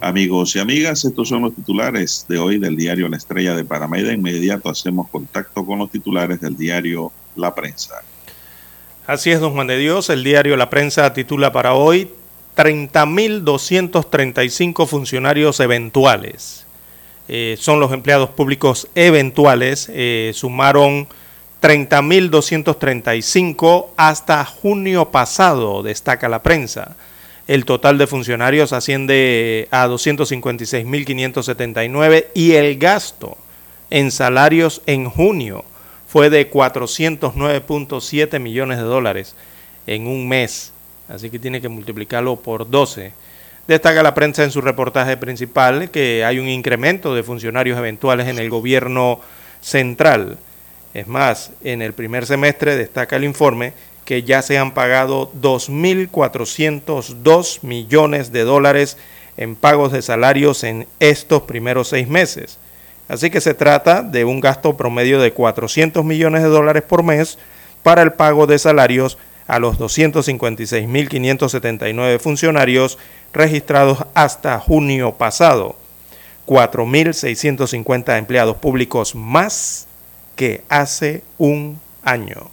Amigos 0.00 0.56
y 0.56 0.58
amigas, 0.58 1.04
estos 1.04 1.28
son 1.28 1.42
los 1.42 1.54
titulares 1.54 2.26
de 2.28 2.38
hoy 2.38 2.58
del 2.58 2.76
diario 2.76 3.08
La 3.08 3.16
Estrella 3.16 3.54
de 3.54 3.64
Panamá 3.64 3.98
inmediato 3.98 4.68
hacemos 4.68 5.08
contacto 5.08 5.64
con 5.64 5.78
los 5.78 5.90
titulares 5.90 6.40
del 6.40 6.56
diario 6.56 7.12
La 7.36 7.54
Prensa. 7.54 8.02
Así 9.06 9.30
es, 9.30 9.40
don 9.40 9.52
Juan 9.52 9.66
de 9.66 9.78
Dios, 9.78 10.10
el 10.10 10.24
diario 10.24 10.56
La 10.56 10.70
Prensa 10.70 11.12
titula 11.12 11.52
para 11.52 11.74
hoy 11.74 12.10
30.235 12.56 14.86
funcionarios 14.86 15.60
eventuales. 15.60 16.64
Eh, 17.28 17.56
son 17.58 17.80
los 17.80 17.92
empleados 17.92 18.30
públicos 18.30 18.88
eventuales. 18.94 19.90
Eh, 19.92 20.30
sumaron 20.34 21.06
30.235 21.62 23.86
hasta 23.96 24.44
junio 24.44 25.10
pasado, 25.10 25.82
destaca 25.82 26.28
la 26.28 26.42
prensa. 26.42 26.96
El 27.46 27.64
total 27.64 27.98
de 27.98 28.06
funcionarios 28.06 28.72
asciende 28.72 29.68
a 29.70 29.86
256.579 29.86 32.26
y 32.34 32.52
el 32.52 32.78
gasto 32.78 33.36
en 33.90 34.10
salarios 34.10 34.80
en 34.86 35.10
junio 35.10 35.66
fue 36.08 36.30
de 36.30 36.50
409.7 36.50 38.40
millones 38.40 38.78
de 38.78 38.84
dólares 38.84 39.36
en 39.86 40.06
un 40.06 40.26
mes 40.26 40.72
así 41.08 41.30
que 41.30 41.38
tiene 41.38 41.60
que 41.60 41.68
multiplicarlo 41.68 42.36
por 42.36 42.70
12. 42.70 43.12
Destaca 43.66 44.02
la 44.02 44.14
prensa 44.14 44.44
en 44.44 44.50
su 44.50 44.60
reportaje 44.60 45.16
principal 45.16 45.90
que 45.90 46.24
hay 46.24 46.38
un 46.38 46.48
incremento 46.48 47.14
de 47.14 47.22
funcionarios 47.22 47.78
eventuales 47.78 48.28
en 48.28 48.38
el 48.38 48.50
gobierno 48.50 49.20
central. 49.60 50.38
Es 50.92 51.06
más, 51.06 51.50
en 51.62 51.82
el 51.82 51.92
primer 51.92 52.26
semestre 52.26 52.76
destaca 52.76 53.16
el 53.16 53.24
informe 53.24 53.72
que 54.04 54.22
ya 54.22 54.42
se 54.42 54.58
han 54.58 54.74
pagado 54.74 55.32
2.402 55.40 57.60
millones 57.62 58.32
de 58.32 58.42
dólares 58.42 58.98
en 59.36 59.56
pagos 59.56 59.90
de 59.92 60.02
salarios 60.02 60.62
en 60.64 60.86
estos 61.00 61.42
primeros 61.42 61.88
seis 61.88 62.06
meses. 62.08 62.58
Así 63.08 63.30
que 63.30 63.40
se 63.40 63.54
trata 63.54 64.02
de 64.02 64.24
un 64.24 64.40
gasto 64.40 64.76
promedio 64.76 65.20
de 65.20 65.32
400 65.32 66.04
millones 66.04 66.42
de 66.42 66.48
dólares 66.48 66.82
por 66.82 67.02
mes 67.02 67.38
para 67.82 68.02
el 68.02 68.12
pago 68.12 68.46
de 68.46 68.58
salarios 68.58 69.16
a 69.46 69.58
los 69.58 69.78
256.579 69.78 72.18
funcionarios 72.18 72.98
registrados 73.32 74.04
hasta 74.14 74.58
junio 74.58 75.12
pasado, 75.12 75.76
4.650 76.46 78.18
empleados 78.18 78.56
públicos 78.56 79.14
más 79.14 79.86
que 80.36 80.62
hace 80.68 81.22
un 81.36 81.78
año. 82.02 82.48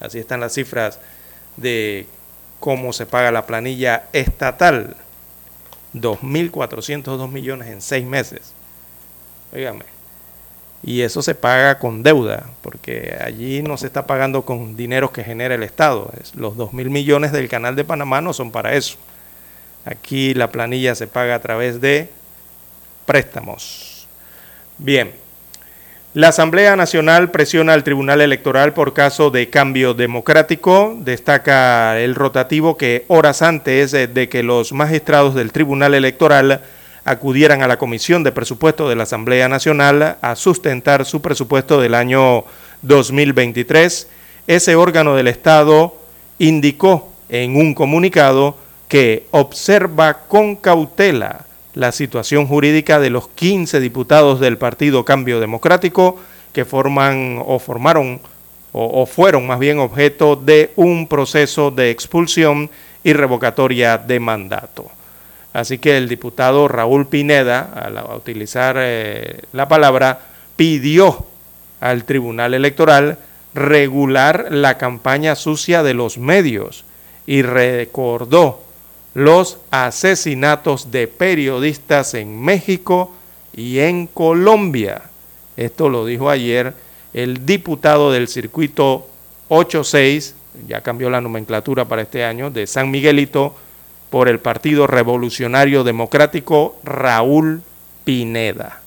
Así 0.00 0.18
están 0.18 0.40
las 0.40 0.54
cifras 0.54 0.98
de 1.56 2.06
cómo 2.58 2.92
se 2.92 3.06
paga 3.06 3.30
la 3.30 3.46
planilla 3.46 4.04
estatal. 4.12 4.96
2.402 5.94 7.30
millones 7.30 7.68
en 7.68 7.80
seis 7.80 8.04
meses. 8.04 8.52
Óigame 9.52 10.00
y 10.82 11.02
eso 11.02 11.20
se 11.22 11.34
paga 11.34 11.78
con 11.78 12.02
deuda, 12.02 12.46
porque 12.62 13.16
allí 13.22 13.62
no 13.62 13.76
se 13.76 13.86
está 13.86 14.06
pagando 14.06 14.42
con 14.42 14.76
dinero 14.76 15.12
que 15.12 15.24
genera 15.24 15.54
el 15.54 15.62
Estado. 15.62 16.10
Los 16.34 16.56
2 16.56 16.72
mil 16.72 16.88
millones 16.88 17.32
del 17.32 17.48
Canal 17.48 17.76
de 17.76 17.84
Panamá 17.84 18.20
no 18.20 18.32
son 18.32 18.50
para 18.50 18.74
eso. 18.74 18.96
Aquí 19.84 20.32
la 20.32 20.50
planilla 20.50 20.94
se 20.94 21.06
paga 21.06 21.34
a 21.34 21.40
través 21.40 21.80
de 21.80 22.08
préstamos. 23.04 24.08
Bien, 24.78 25.12
la 26.12 26.28
Asamblea 26.28 26.74
Nacional 26.74 27.30
presiona 27.30 27.72
al 27.72 27.84
Tribunal 27.84 28.20
Electoral 28.20 28.72
por 28.72 28.94
caso 28.94 29.30
de 29.30 29.48
cambio 29.48 29.94
democrático. 29.94 30.96
Destaca 30.98 32.00
el 32.00 32.16
rotativo 32.16 32.76
que 32.76 33.04
horas 33.06 33.42
antes 33.42 33.92
de 33.92 34.28
que 34.28 34.42
los 34.42 34.72
magistrados 34.72 35.36
del 35.36 35.52
Tribunal 35.52 35.94
Electoral 35.94 36.62
acudieran 37.04 37.62
a 37.62 37.68
la 37.68 37.78
Comisión 37.78 38.24
de 38.24 38.32
Presupuesto 38.32 38.88
de 38.88 38.96
la 38.96 39.04
Asamblea 39.04 39.48
Nacional 39.48 40.16
a 40.20 40.34
sustentar 40.34 41.04
su 41.04 41.22
presupuesto 41.22 41.80
del 41.80 41.94
año 41.94 42.44
2023. 42.82 44.08
Ese 44.48 44.74
órgano 44.74 45.14
del 45.14 45.28
Estado 45.28 45.94
indicó 46.40 47.12
en 47.28 47.54
un 47.54 47.72
comunicado 47.72 48.56
que 48.88 49.28
observa 49.30 50.14
con 50.26 50.56
cautela 50.56 51.46
la 51.74 51.92
situación 51.92 52.46
jurídica 52.46 52.98
de 52.98 53.10
los 53.10 53.28
15 53.28 53.80
diputados 53.80 54.40
del 54.40 54.58
Partido 54.58 55.04
Cambio 55.04 55.40
Democrático 55.40 56.18
que 56.52 56.64
forman 56.64 57.40
o 57.44 57.58
formaron 57.58 58.20
o, 58.72 59.04
fueron 59.04 59.46
más 59.48 59.58
bien 59.58 59.80
objeto 59.80 60.36
de 60.36 60.72
un 60.76 61.08
proceso 61.08 61.72
de 61.72 61.90
expulsión 61.90 62.70
y 63.02 63.12
revocatoria 63.12 63.98
de 63.98 64.20
mandato. 64.20 64.88
Así 65.52 65.78
que 65.78 65.96
el 65.96 66.08
diputado 66.08 66.68
Raúl 66.68 67.08
Pineda, 67.08 67.72
al 67.74 68.16
utilizar 68.16 68.76
eh, 68.78 69.40
la 69.52 69.66
palabra, 69.66 70.20
pidió 70.54 71.26
al 71.80 72.04
Tribunal 72.04 72.54
Electoral 72.54 73.18
regular 73.54 74.46
la 74.50 74.78
campaña 74.78 75.34
sucia 75.34 75.82
de 75.82 75.94
los 75.94 76.18
medios 76.18 76.84
y 77.26 77.42
recordó 77.42 78.62
los 79.14 79.58
asesinatos 79.70 80.90
de 80.90 81.08
periodistas 81.08 82.14
en 82.14 82.40
México 82.40 83.12
y 83.54 83.80
en 83.80 84.06
Colombia. 84.06 85.02
Esto 85.56 85.88
lo 85.88 86.06
dijo 86.06 86.30
ayer 86.30 86.74
el 87.12 87.44
diputado 87.44 88.12
del 88.12 88.28
circuito 88.28 89.08
86, 89.48 90.34
ya 90.68 90.80
cambió 90.80 91.10
la 91.10 91.20
nomenclatura 91.20 91.86
para 91.86 92.02
este 92.02 92.24
año, 92.24 92.50
de 92.50 92.66
San 92.66 92.90
Miguelito, 92.90 93.56
por 94.10 94.28
el 94.28 94.38
Partido 94.38 94.86
Revolucionario 94.86 95.84
Democrático 95.84 96.78
Raúl 96.84 97.62
Pineda. 98.04 98.80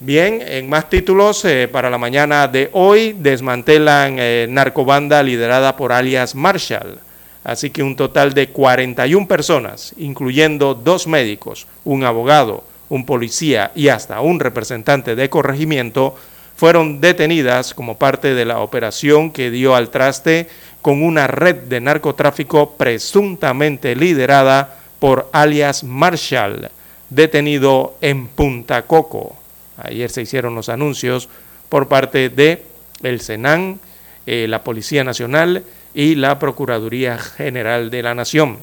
Bien, 0.00 0.40
en 0.46 0.68
más 0.68 0.88
títulos 0.88 1.44
eh, 1.44 1.68
para 1.70 1.90
la 1.90 1.98
mañana 1.98 2.46
de 2.46 2.70
hoy, 2.72 3.16
desmantelan 3.18 4.16
eh, 4.18 4.46
narcobanda 4.48 5.22
liderada 5.24 5.74
por 5.76 5.92
alias 5.92 6.36
Marshall. 6.36 7.00
Así 7.48 7.70
que 7.70 7.82
un 7.82 7.96
total 7.96 8.34
de 8.34 8.50
41 8.50 9.26
personas, 9.26 9.94
incluyendo 9.96 10.74
dos 10.74 11.06
médicos, 11.06 11.66
un 11.82 12.04
abogado, 12.04 12.62
un 12.90 13.06
policía 13.06 13.72
y 13.74 13.88
hasta 13.88 14.20
un 14.20 14.38
representante 14.38 15.16
de 15.16 15.30
corregimiento, 15.30 16.14
fueron 16.58 17.00
detenidas 17.00 17.72
como 17.72 17.96
parte 17.96 18.34
de 18.34 18.44
la 18.44 18.58
operación 18.58 19.30
que 19.30 19.50
dio 19.50 19.74
al 19.74 19.88
traste 19.88 20.46
con 20.82 21.02
una 21.02 21.26
red 21.26 21.56
de 21.56 21.80
narcotráfico 21.80 22.74
presuntamente 22.76 23.96
liderada 23.96 24.80
por 24.98 25.30
alias 25.32 25.84
Marshall, 25.84 26.68
detenido 27.08 27.96
en 28.02 28.26
Punta 28.26 28.82
Coco. 28.82 29.38
Ayer 29.78 30.10
se 30.10 30.20
hicieron 30.20 30.54
los 30.54 30.68
anuncios 30.68 31.30
por 31.70 31.88
parte 31.88 32.28
de 32.28 32.62
el 33.02 33.22
Senan, 33.22 33.80
eh, 34.26 34.44
la 34.46 34.62
Policía 34.62 35.02
Nacional 35.02 35.64
y 35.98 36.14
la 36.14 36.38
Procuraduría 36.38 37.18
General 37.18 37.90
de 37.90 38.04
la 38.04 38.14
Nación. 38.14 38.58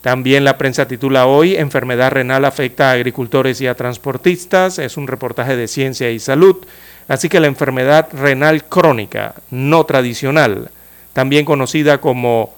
También 0.00 0.42
la 0.42 0.58
prensa 0.58 0.88
titula 0.88 1.26
hoy, 1.26 1.54
Enfermedad 1.54 2.10
renal 2.10 2.44
afecta 2.44 2.90
a 2.90 2.94
agricultores 2.94 3.60
y 3.60 3.68
a 3.68 3.76
transportistas. 3.76 4.80
Es 4.80 4.96
un 4.96 5.06
reportaje 5.06 5.54
de 5.54 5.68
ciencia 5.68 6.10
y 6.10 6.18
salud. 6.18 6.56
Así 7.06 7.28
que 7.28 7.38
la 7.38 7.46
enfermedad 7.46 8.08
renal 8.12 8.64
crónica, 8.64 9.36
no 9.52 9.84
tradicional, 9.84 10.72
también 11.12 11.44
conocida 11.44 12.00
como 12.00 12.52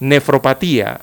nefropatía 0.00 1.02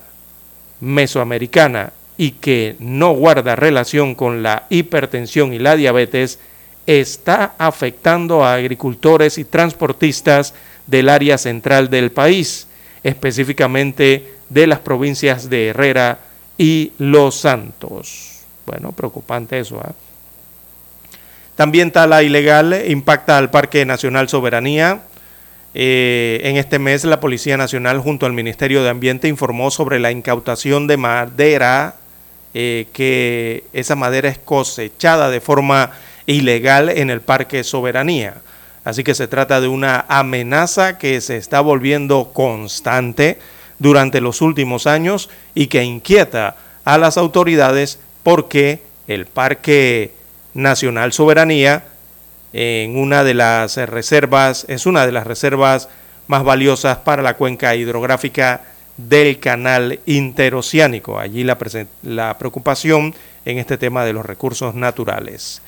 mesoamericana 0.80 1.92
y 2.16 2.32
que 2.32 2.74
no 2.80 3.12
guarda 3.12 3.54
relación 3.54 4.16
con 4.16 4.42
la 4.42 4.66
hipertensión 4.68 5.52
y 5.52 5.60
la 5.60 5.76
diabetes, 5.76 6.40
está 6.88 7.54
afectando 7.56 8.44
a 8.44 8.54
agricultores 8.54 9.38
y 9.38 9.44
transportistas 9.44 10.54
del 10.86 11.08
área 11.08 11.38
central 11.38 11.90
del 11.90 12.12
país, 12.12 12.66
específicamente 13.02 14.32
de 14.48 14.66
las 14.66 14.80
provincias 14.80 15.48
de 15.48 15.68
Herrera 15.68 16.18
y 16.58 16.92
Los 16.98 17.36
Santos. 17.36 18.40
Bueno, 18.66 18.92
preocupante 18.92 19.58
eso. 19.58 19.80
¿eh? 19.80 19.92
También 21.56 21.90
tala 21.90 22.22
ilegal 22.22 22.84
impacta 22.88 23.38
al 23.38 23.50
Parque 23.50 23.84
Nacional 23.84 24.28
Soberanía. 24.28 25.02
Eh, 25.74 26.40
en 26.44 26.56
este 26.56 26.78
mes 26.78 27.04
la 27.04 27.20
Policía 27.20 27.56
Nacional 27.56 27.98
junto 27.98 28.26
al 28.26 28.34
Ministerio 28.34 28.82
de 28.82 28.90
Ambiente 28.90 29.28
informó 29.28 29.70
sobre 29.70 29.98
la 29.98 30.10
incautación 30.10 30.86
de 30.86 30.98
madera, 30.98 31.96
eh, 32.52 32.88
que 32.92 33.64
esa 33.72 33.96
madera 33.96 34.28
es 34.28 34.38
cosechada 34.38 35.30
de 35.30 35.40
forma 35.40 35.92
ilegal 36.26 36.90
en 36.90 37.10
el 37.10 37.22
Parque 37.22 37.64
Soberanía. 37.64 38.42
Así 38.84 39.04
que 39.04 39.14
se 39.14 39.28
trata 39.28 39.60
de 39.60 39.68
una 39.68 40.04
amenaza 40.08 40.98
que 40.98 41.20
se 41.20 41.36
está 41.36 41.60
volviendo 41.60 42.32
constante 42.32 43.38
durante 43.78 44.20
los 44.20 44.40
últimos 44.40 44.86
años 44.86 45.30
y 45.54 45.68
que 45.68 45.84
inquieta 45.84 46.56
a 46.84 46.98
las 46.98 47.16
autoridades 47.16 47.98
porque 48.22 48.82
el 49.06 49.26
Parque 49.26 50.12
Nacional 50.54 51.12
Soberanía 51.12 51.84
en 52.52 52.98
una 52.98 53.24
de 53.24 53.34
las 53.34 53.76
reservas, 53.76 54.66
es 54.68 54.86
una 54.86 55.06
de 55.06 55.12
las 55.12 55.26
reservas 55.26 55.88
más 56.26 56.44
valiosas 56.44 56.98
para 56.98 57.22
la 57.22 57.34
cuenca 57.34 57.74
hidrográfica 57.74 58.62
del 58.96 59.38
canal 59.40 60.00
interoceánico. 60.06 61.18
Allí 61.18 61.44
la, 61.44 61.56
la 62.02 62.38
preocupación 62.38 63.14
en 63.44 63.58
este 63.58 63.78
tema 63.78 64.04
de 64.04 64.12
los 64.12 64.26
recursos 64.26 64.74
naturales. 64.74 65.62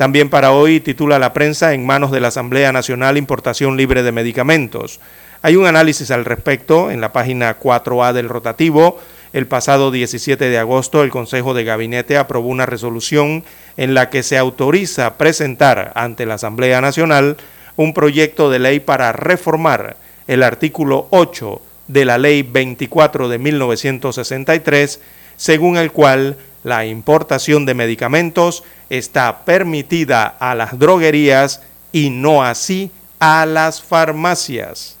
También 0.00 0.30
para 0.30 0.52
hoy 0.52 0.80
titula 0.80 1.18
la 1.18 1.34
prensa 1.34 1.74
en 1.74 1.84
manos 1.84 2.10
de 2.10 2.20
la 2.20 2.28
Asamblea 2.28 2.72
Nacional 2.72 3.18
Importación 3.18 3.76
Libre 3.76 4.02
de 4.02 4.12
Medicamentos. 4.12 4.98
Hay 5.42 5.56
un 5.56 5.66
análisis 5.66 6.10
al 6.10 6.24
respecto 6.24 6.90
en 6.90 7.02
la 7.02 7.12
página 7.12 7.60
4A 7.60 8.14
del 8.14 8.30
rotativo. 8.30 8.98
El 9.34 9.46
pasado 9.46 9.90
17 9.90 10.48
de 10.48 10.56
agosto 10.56 11.02
el 11.02 11.10
Consejo 11.10 11.52
de 11.52 11.64
Gabinete 11.64 12.16
aprobó 12.16 12.48
una 12.48 12.64
resolución 12.64 13.44
en 13.76 13.92
la 13.92 14.08
que 14.08 14.22
se 14.22 14.38
autoriza 14.38 15.18
presentar 15.18 15.92
ante 15.94 16.24
la 16.24 16.36
Asamblea 16.36 16.80
Nacional 16.80 17.36
un 17.76 17.92
proyecto 17.92 18.48
de 18.48 18.58
ley 18.58 18.80
para 18.80 19.12
reformar 19.12 19.98
el 20.28 20.42
artículo 20.42 21.08
8 21.10 21.60
de 21.88 22.06
la 22.06 22.16
Ley 22.16 22.42
24 22.42 23.28
de 23.28 23.36
1963, 23.36 24.98
según 25.36 25.76
el 25.76 25.92
cual 25.92 26.38
la 26.62 26.84
importación 26.86 27.66
de 27.66 27.74
medicamentos 27.74 28.64
está 28.90 29.44
permitida 29.44 30.26
a 30.26 30.54
las 30.54 30.78
droguerías 30.78 31.62
y 31.92 32.10
no 32.10 32.42
así 32.42 32.90
a 33.18 33.46
las 33.46 33.82
farmacias. 33.82 34.96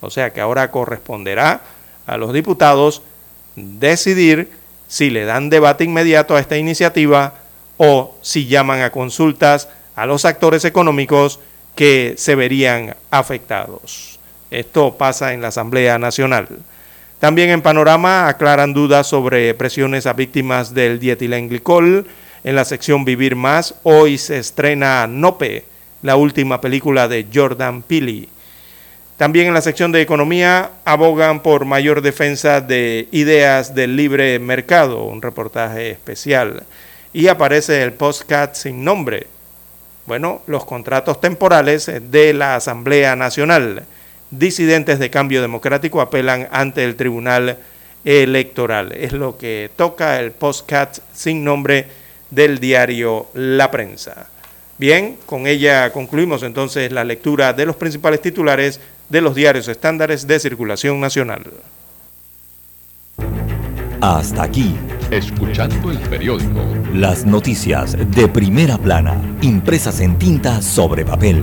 O 0.00 0.10
sea 0.10 0.32
que 0.32 0.40
ahora 0.40 0.70
corresponderá 0.70 1.62
a 2.06 2.16
los 2.16 2.32
diputados 2.32 3.02
decidir 3.56 4.50
si 4.88 5.10
le 5.10 5.24
dan 5.24 5.50
debate 5.50 5.84
inmediato 5.84 6.36
a 6.36 6.40
esta 6.40 6.56
iniciativa 6.56 7.34
o 7.76 8.14
si 8.22 8.46
llaman 8.46 8.82
a 8.82 8.90
consultas 8.90 9.68
a 9.96 10.06
los 10.06 10.24
actores 10.24 10.64
económicos 10.64 11.40
que 11.74 12.14
se 12.18 12.34
verían 12.34 12.96
afectados. 13.10 14.18
Esto 14.50 14.96
pasa 14.96 15.32
en 15.32 15.40
la 15.40 15.48
Asamblea 15.48 15.98
Nacional. 15.98 16.48
También 17.18 17.50
en 17.50 17.62
Panorama 17.62 18.28
aclaran 18.28 18.74
dudas 18.74 19.06
sobre 19.06 19.54
presiones 19.54 20.06
a 20.06 20.12
víctimas 20.12 20.74
del 20.74 20.98
dietilenglicol. 20.98 22.06
En 22.42 22.54
la 22.54 22.64
sección 22.64 23.04
Vivir 23.04 23.36
Más, 23.36 23.76
hoy 23.82 24.18
se 24.18 24.38
estrena 24.38 25.06
Nope, 25.06 25.64
la 26.02 26.16
última 26.16 26.60
película 26.60 27.08
de 27.08 27.26
Jordan 27.32 27.82
Peele. 27.82 28.28
También 29.16 29.46
en 29.46 29.54
la 29.54 29.62
sección 29.62 29.92
de 29.92 30.02
Economía 30.02 30.72
abogan 30.84 31.40
por 31.40 31.64
mayor 31.64 32.02
defensa 32.02 32.60
de 32.60 33.08
ideas 33.12 33.74
del 33.74 33.96
libre 33.96 34.38
mercado, 34.40 35.04
un 35.04 35.22
reportaje 35.22 35.90
especial. 35.90 36.64
Y 37.12 37.28
aparece 37.28 37.82
el 37.84 37.92
postcat 37.92 38.56
sin 38.56 38.84
nombre. 38.84 39.28
Bueno, 40.04 40.42
los 40.46 40.66
contratos 40.66 41.20
temporales 41.20 41.90
de 42.10 42.34
la 42.34 42.56
Asamblea 42.56 43.16
Nacional 43.16 43.86
disidentes 44.30 44.98
de 44.98 45.10
cambio 45.10 45.42
democrático 45.42 46.00
apelan 46.00 46.48
ante 46.50 46.84
el 46.84 46.96
Tribunal 46.96 47.58
Electoral. 48.04 48.92
Es 48.92 49.12
lo 49.12 49.38
que 49.38 49.70
toca 49.76 50.20
el 50.20 50.32
postcat 50.32 50.98
sin 51.12 51.44
nombre 51.44 51.86
del 52.30 52.58
diario 52.58 53.28
La 53.34 53.70
Prensa. 53.70 54.28
Bien, 54.76 55.16
con 55.24 55.46
ella 55.46 55.92
concluimos 55.92 56.42
entonces 56.42 56.90
la 56.90 57.04
lectura 57.04 57.52
de 57.52 57.64
los 57.64 57.76
principales 57.76 58.20
titulares 58.20 58.80
de 59.08 59.20
los 59.20 59.34
diarios 59.34 59.68
estándares 59.68 60.26
de 60.26 60.40
circulación 60.40 61.00
nacional. 61.00 61.44
Hasta 64.00 64.42
aquí. 64.42 64.74
Escuchando 65.10 65.90
el 65.90 65.98
periódico. 65.98 66.60
Las 66.92 67.24
noticias 67.24 67.96
de 68.10 68.28
primera 68.28 68.76
plana, 68.76 69.20
impresas 69.40 70.00
en 70.00 70.18
tinta 70.18 70.60
sobre 70.60 71.04
papel. 71.04 71.42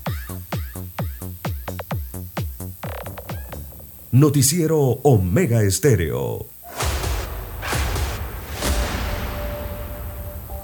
Noticiero 4.13 4.77
Omega 5.03 5.63
Estéreo. 5.63 6.45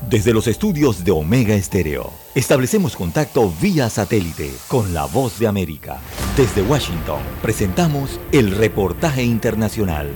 Desde 0.10 0.34
los 0.34 0.48
estudios 0.48 1.06
de 1.06 1.12
Omega 1.12 1.56
Estéreo, 1.56 2.12
establecemos 2.36 2.98
contacto 2.98 3.50
vía 3.62 3.90
satélite 3.90 4.52
con 4.68 4.94
la 4.94 5.06
voz 5.06 5.40
de 5.40 5.48
América. 5.48 6.02
Desde 6.36 6.62
Washington, 6.62 7.22
presentamos 7.42 8.20
el 8.34 8.52
reportaje 8.52 9.24
internacional. 9.24 10.12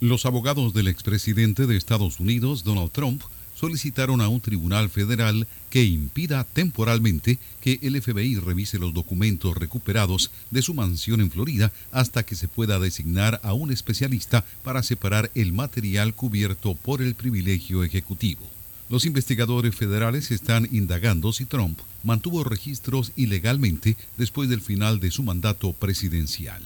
Los 0.00 0.24
abogados 0.24 0.72
del 0.72 0.88
expresidente 0.88 1.66
de 1.66 1.76
Estados 1.76 2.18
Unidos, 2.18 2.64
Donald 2.64 2.92
Trump, 2.92 3.22
solicitaron 3.56 4.20
a 4.20 4.28
un 4.28 4.40
tribunal 4.40 4.90
federal 4.90 5.48
que 5.70 5.84
impida 5.84 6.44
temporalmente 6.44 7.38
que 7.60 7.78
el 7.82 8.00
FBI 8.00 8.36
revise 8.36 8.78
los 8.78 8.94
documentos 8.94 9.56
recuperados 9.56 10.30
de 10.50 10.62
su 10.62 10.74
mansión 10.74 11.20
en 11.20 11.30
Florida 11.30 11.72
hasta 11.90 12.22
que 12.22 12.36
se 12.36 12.48
pueda 12.48 12.78
designar 12.78 13.40
a 13.42 13.54
un 13.54 13.72
especialista 13.72 14.44
para 14.62 14.82
separar 14.82 15.30
el 15.34 15.52
material 15.52 16.14
cubierto 16.14 16.74
por 16.74 17.02
el 17.02 17.14
privilegio 17.14 17.82
ejecutivo. 17.82 18.46
Los 18.88 19.04
investigadores 19.04 19.74
federales 19.74 20.30
están 20.30 20.68
indagando 20.70 21.32
si 21.32 21.44
Trump 21.44 21.80
mantuvo 22.04 22.44
registros 22.44 23.12
ilegalmente 23.16 23.96
después 24.16 24.48
del 24.48 24.60
final 24.60 25.00
de 25.00 25.10
su 25.10 25.24
mandato 25.24 25.72
presidencial. 25.72 26.62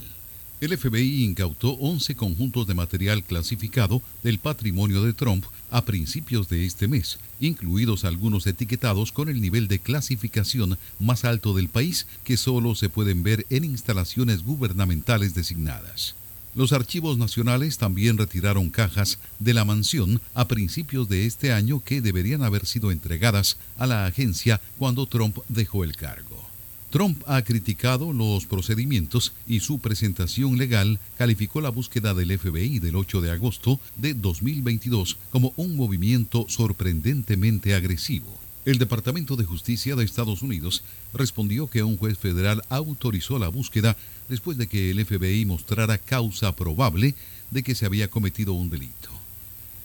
El 0.60 0.76
FBI 0.76 1.24
incautó 1.24 1.70
11 1.70 2.16
conjuntos 2.16 2.66
de 2.66 2.74
material 2.74 3.24
clasificado 3.24 4.02
del 4.22 4.38
patrimonio 4.38 5.02
de 5.02 5.14
Trump 5.14 5.46
a 5.70 5.86
principios 5.86 6.50
de 6.50 6.66
este 6.66 6.86
mes, 6.86 7.18
incluidos 7.40 8.04
algunos 8.04 8.46
etiquetados 8.46 9.10
con 9.10 9.30
el 9.30 9.40
nivel 9.40 9.68
de 9.68 9.78
clasificación 9.78 10.76
más 10.98 11.24
alto 11.24 11.54
del 11.54 11.68
país 11.68 12.06
que 12.24 12.36
solo 12.36 12.74
se 12.74 12.90
pueden 12.90 13.22
ver 13.22 13.46
en 13.48 13.64
instalaciones 13.64 14.42
gubernamentales 14.42 15.34
designadas. 15.34 16.14
Los 16.54 16.74
archivos 16.74 17.16
nacionales 17.16 17.78
también 17.78 18.18
retiraron 18.18 18.68
cajas 18.68 19.18
de 19.38 19.54
la 19.54 19.64
mansión 19.64 20.20
a 20.34 20.46
principios 20.46 21.08
de 21.08 21.24
este 21.24 21.52
año 21.52 21.82
que 21.82 22.02
deberían 22.02 22.42
haber 22.42 22.66
sido 22.66 22.90
entregadas 22.90 23.56
a 23.78 23.86
la 23.86 24.04
agencia 24.04 24.60
cuando 24.78 25.06
Trump 25.06 25.38
dejó 25.48 25.84
el 25.84 25.96
cargo. 25.96 26.49
Trump 26.90 27.22
ha 27.26 27.42
criticado 27.42 28.12
los 28.12 28.46
procedimientos 28.46 29.32
y 29.46 29.60
su 29.60 29.78
presentación 29.78 30.58
legal 30.58 30.98
calificó 31.16 31.60
la 31.60 31.70
búsqueda 31.70 32.14
del 32.14 32.36
FBI 32.36 32.80
del 32.80 32.96
8 32.96 33.20
de 33.20 33.30
agosto 33.30 33.78
de 33.96 34.14
2022 34.14 35.16
como 35.30 35.52
un 35.56 35.76
movimiento 35.76 36.46
sorprendentemente 36.48 37.76
agresivo. 37.76 38.40
El 38.64 38.78
Departamento 38.78 39.36
de 39.36 39.44
Justicia 39.44 39.94
de 39.94 40.04
Estados 40.04 40.42
Unidos 40.42 40.82
respondió 41.14 41.68
que 41.68 41.84
un 41.84 41.96
juez 41.96 42.18
federal 42.18 42.62
autorizó 42.68 43.38
la 43.38 43.48
búsqueda 43.48 43.96
después 44.28 44.58
de 44.58 44.66
que 44.66 44.90
el 44.90 45.04
FBI 45.04 45.46
mostrara 45.46 45.96
causa 45.96 46.54
probable 46.56 47.14
de 47.52 47.62
que 47.62 47.74
se 47.74 47.86
había 47.86 48.08
cometido 48.08 48.52
un 48.52 48.68
delito. 48.68 49.19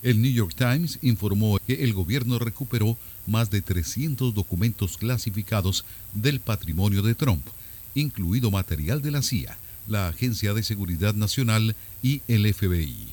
El 0.06 0.22
New 0.22 0.32
York 0.32 0.53
Times 0.56 0.99
informó 1.02 1.57
que 1.65 1.84
el 1.84 1.91
gobierno 1.91 2.38
recuperó 2.38 2.95
más 3.26 3.49
de 3.49 3.64
300 3.64 4.36
documentos 4.36 4.99
clasificados 4.99 5.84
del 6.14 6.40
patrimonio 6.40 7.02
de 7.02 7.15
Trump, 7.15 7.44
incluido 7.95 8.52
material 8.52 9.02
de 9.02 9.10
la 9.10 9.23
CIA, 9.23 9.57
la 9.88 10.07
Agencia 10.07 10.53
de 10.53 10.61
Seguridad 10.61 11.15
Nacional 11.15 11.76
y 12.03 12.22
el 12.27 12.53
FBI. 12.53 13.07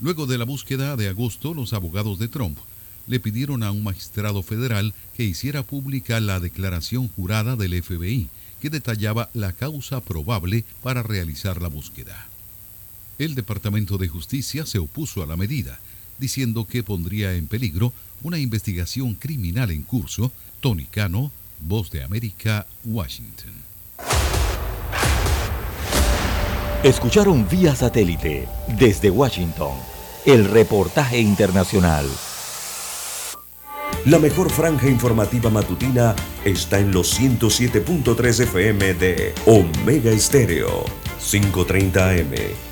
Luego 0.00 0.24
de 0.24 0.38
la 0.38 0.46
búsqueda 0.46 0.96
de 0.96 1.10
agosto, 1.10 1.52
los 1.52 1.74
abogados 1.74 2.18
de 2.18 2.28
Trump 2.28 2.56
le 3.06 3.20
pidieron 3.20 3.62
a 3.62 3.70
un 3.70 3.84
magistrado 3.84 4.42
federal 4.42 4.94
que 5.14 5.24
hiciera 5.24 5.62
pública 5.62 6.18
la 6.18 6.40
declaración 6.40 7.08
jurada 7.08 7.56
del 7.56 7.82
FBI, 7.82 8.30
que 8.58 8.70
detallaba 8.70 9.28
la 9.34 9.52
causa 9.52 10.00
probable 10.00 10.64
para 10.82 11.02
realizar 11.02 11.60
la 11.60 11.68
búsqueda. 11.68 12.26
El 13.18 13.34
Departamento 13.34 13.98
de 13.98 14.08
Justicia 14.08 14.64
se 14.64 14.78
opuso 14.78 15.22
a 15.22 15.26
la 15.26 15.36
medida, 15.36 15.78
diciendo 16.22 16.66
que 16.66 16.82
pondría 16.82 17.34
en 17.34 17.48
peligro 17.48 17.92
una 18.22 18.38
investigación 18.38 19.14
criminal 19.14 19.70
en 19.70 19.82
curso. 19.82 20.32
Tony 20.60 20.86
Cano, 20.86 21.32
Voz 21.60 21.90
de 21.90 22.02
América, 22.02 22.66
Washington. 22.84 23.52
Escucharon 26.82 27.48
vía 27.48 27.74
satélite 27.74 28.48
desde 28.78 29.10
Washington 29.10 29.72
el 30.24 30.46
reportaje 30.46 31.18
internacional. 31.20 32.06
La 34.06 34.18
mejor 34.18 34.50
franja 34.50 34.88
informativa 34.88 35.50
matutina 35.50 36.14
está 36.44 36.78
en 36.78 36.92
los 36.92 37.20
107.3 37.20 38.40
FM 38.44 38.94
de 38.94 39.34
Omega 39.46 40.10
Estéreo, 40.10 40.84
530 41.18 42.10
AM 42.10 42.71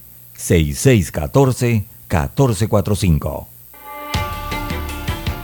6614-1445. 0.49 3.47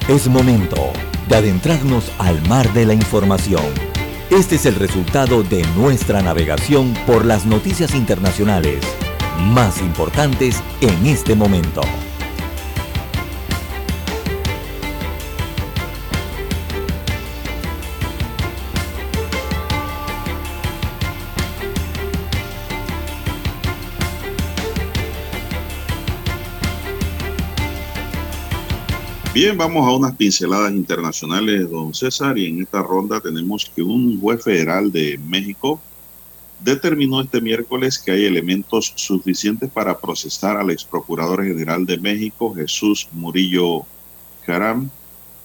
Es 0.07 0.28
momento 0.28 0.94
de 1.28 1.36
adentrarnos 1.36 2.11
al 2.18 2.41
mar 2.48 2.72
de 2.74 2.86
la 2.86 2.94
información. 2.94 3.65
Este 4.30 4.56
es 4.56 4.65
el 4.65 4.76
resultado 4.76 5.44
de 5.44 5.65
nuestra 5.76 6.22
navegación 6.22 6.94
por 7.06 7.26
las 7.26 7.45
noticias 7.45 7.94
internacionales 7.94 8.80
más 9.40 9.82
importantes 9.82 10.61
en 10.82 11.06
este 11.06 11.36
momento. 11.36 11.82
Bien, 29.39 29.55
vamos 29.55 29.88
a 29.88 29.95
unas 29.95 30.15
pinceladas 30.15 30.72
internacionales, 30.72 31.69
don 31.69 31.93
César, 31.93 32.39
y 32.39 32.47
en 32.47 32.64
esta 32.64 32.81
ronda 32.81 33.22
tenemos 33.22 33.72
que 33.76 33.84
un 33.84 34.19
juez 34.19 34.43
federal 34.43 34.91
de 34.91 35.19
México 35.19 35.80
determinó 36.59 37.22
este 37.22 37.39
miércoles 37.39 37.99
que 37.99 38.14
hay 38.14 38.26
elementos 38.26 38.93
suficientes 38.95 39.69
para 39.69 39.99
procesar 39.99 40.57
al 40.57 40.72
ex 40.72 40.84
procurador 40.84 41.45
general 41.45 41.85
de 41.85 41.99
México, 41.99 42.55
Jesús 42.55 43.07
Murillo 43.11 43.85
Caram, 44.43 44.89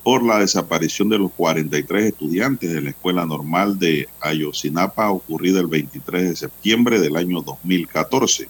por 0.02 0.24
la 0.24 0.38
desaparición 0.38 1.10
de 1.10 1.18
los 1.18 1.30
43 1.32 2.06
estudiantes 2.06 2.72
de 2.72 2.80
la 2.80 2.90
Escuela 2.90 3.26
Normal 3.26 3.78
de 3.78 4.08
Ayotzinapa 4.20 5.10
ocurrida 5.10 5.60
el 5.60 5.66
23 5.66 6.30
de 6.30 6.36
septiembre 6.36 6.98
del 6.98 7.14
año 7.14 7.42
2014 7.42 8.48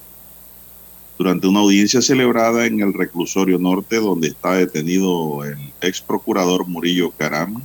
durante 1.23 1.47
una 1.47 1.61
audiencia 1.61 2.03
celebrada 2.03 2.67
en 2.67 2.81
el 2.81 2.93
reclusorio 2.93 3.57
norte 3.57 4.01
donde 4.01 4.27
está 4.27 4.55
detenido 4.55 5.45
el 5.45 5.57
ex 5.81 6.01
procurador 6.01 6.67
Murillo 6.67 7.13
Caram 7.13 7.63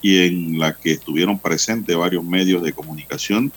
y 0.00 0.24
en 0.24 0.58
la 0.58 0.74
que 0.74 0.92
estuvieron 0.92 1.38
presentes 1.38 1.94
varios 1.94 2.24
medios 2.24 2.62
de 2.62 2.72
comunicación, 2.72 3.52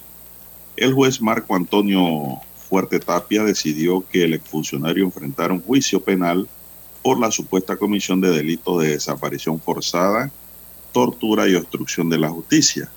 el 0.76 0.94
juez 0.94 1.22
Marco 1.22 1.56
Antonio 1.56 2.41
Fuerte 2.57 2.99
Tapia 2.99 3.45
decidió 3.45 4.03
que 4.11 4.26
el 4.26 4.34
exfuncionario 4.34 5.06
enfrentara 5.06 5.53
un 5.53 5.61
juicio 5.61 6.02
penal 6.02 6.49
por 7.02 7.18
la 7.18 7.32
supuesta 7.32 7.78
comisión 7.78 8.19
de 8.19 8.32
delitos 8.32 8.82
de 8.82 8.90
desaparición 8.90 9.61
forzada, 9.61 10.30
tortura 10.91 11.48
y 11.48 11.56
obstrucción 11.56 12.10
de 12.10 12.18
la 12.18 12.28
justicia. 12.28 12.91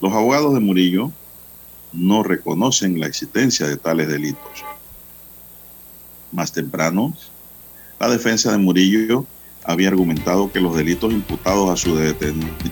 Los 0.00 0.14
abogados 0.14 0.54
de 0.54 0.60
Murillo 0.60 1.12
no 1.92 2.22
reconocen 2.22 2.98
la 3.00 3.06
existencia 3.06 3.66
de 3.66 3.76
tales 3.76 4.08
delitos. 4.08 4.64
Más 6.32 6.52
temprano, 6.52 7.14
la 8.00 8.08
defensa 8.08 8.52
de 8.52 8.58
Murillo 8.58 9.26
había 9.64 9.88
argumentado 9.88 10.50
que 10.50 10.60
los 10.60 10.76
delitos 10.76 11.12
imputados 11.12 11.70
a 11.70 11.76
su 11.76 11.96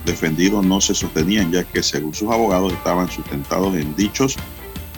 defendido 0.04 0.62
no 0.62 0.80
se 0.80 0.94
sostenían 0.94 1.52
ya 1.52 1.64
que 1.64 1.82
según 1.82 2.14
sus 2.14 2.30
abogados 2.30 2.72
estaban 2.72 3.08
sustentados 3.10 3.74
en 3.76 3.94
dichos 3.94 4.36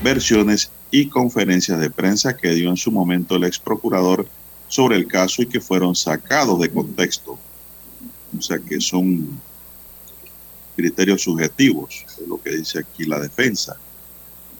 versiones 0.02 0.70
y 0.90 1.08
conferencias 1.08 1.78
de 1.80 1.90
prensa 1.90 2.36
que 2.36 2.54
dio 2.54 2.70
en 2.70 2.76
su 2.76 2.90
momento 2.90 3.36
el 3.36 3.44
ex 3.44 3.58
procurador 3.58 4.26
sobre 4.68 4.96
el 4.96 5.06
caso 5.06 5.42
y 5.42 5.46
que 5.46 5.60
fueron 5.60 5.94
sacados 5.94 6.58
de 6.60 6.70
contexto. 6.70 7.38
O 8.36 8.40
sea 8.40 8.58
que 8.58 8.80
son 8.80 9.40
criterios 10.74 11.22
subjetivos, 11.22 12.04
es 12.20 12.26
lo 12.26 12.40
que 12.40 12.56
dice 12.56 12.78
aquí 12.78 13.04
la 13.04 13.20
defensa. 13.20 13.76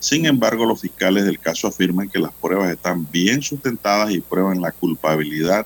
Sin 0.02 0.26
embargo, 0.26 0.66
los 0.66 0.80
fiscales 0.80 1.24
del 1.24 1.38
caso 1.38 1.68
afirman 1.68 2.08
que 2.08 2.18
las 2.18 2.32
pruebas 2.32 2.72
están 2.72 3.08
bien 3.08 3.40
sustentadas 3.40 4.10
y 4.10 4.20
prueban 4.20 4.60
la 4.60 4.72
culpabilidad 4.72 5.64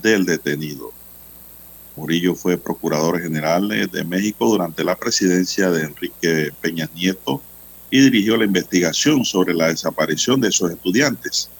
del 0.00 0.24
detenido. 0.24 0.90
Murillo 1.94 2.34
fue 2.34 2.56
procurador 2.56 3.20
general 3.20 3.68
de 3.68 4.04
México 4.04 4.46
durante 4.46 4.82
la 4.82 4.96
presidencia 4.96 5.70
de 5.70 5.82
Enrique 5.82 6.50
Peña 6.62 6.88
Nieto 6.94 7.42
y 7.90 8.00
dirigió 8.00 8.38
la 8.38 8.46
investigación 8.46 9.26
sobre 9.26 9.52
la 9.52 9.68
desaparición 9.68 10.40
de 10.40 10.48
esos 10.48 10.70
estudiantes. 10.70 11.50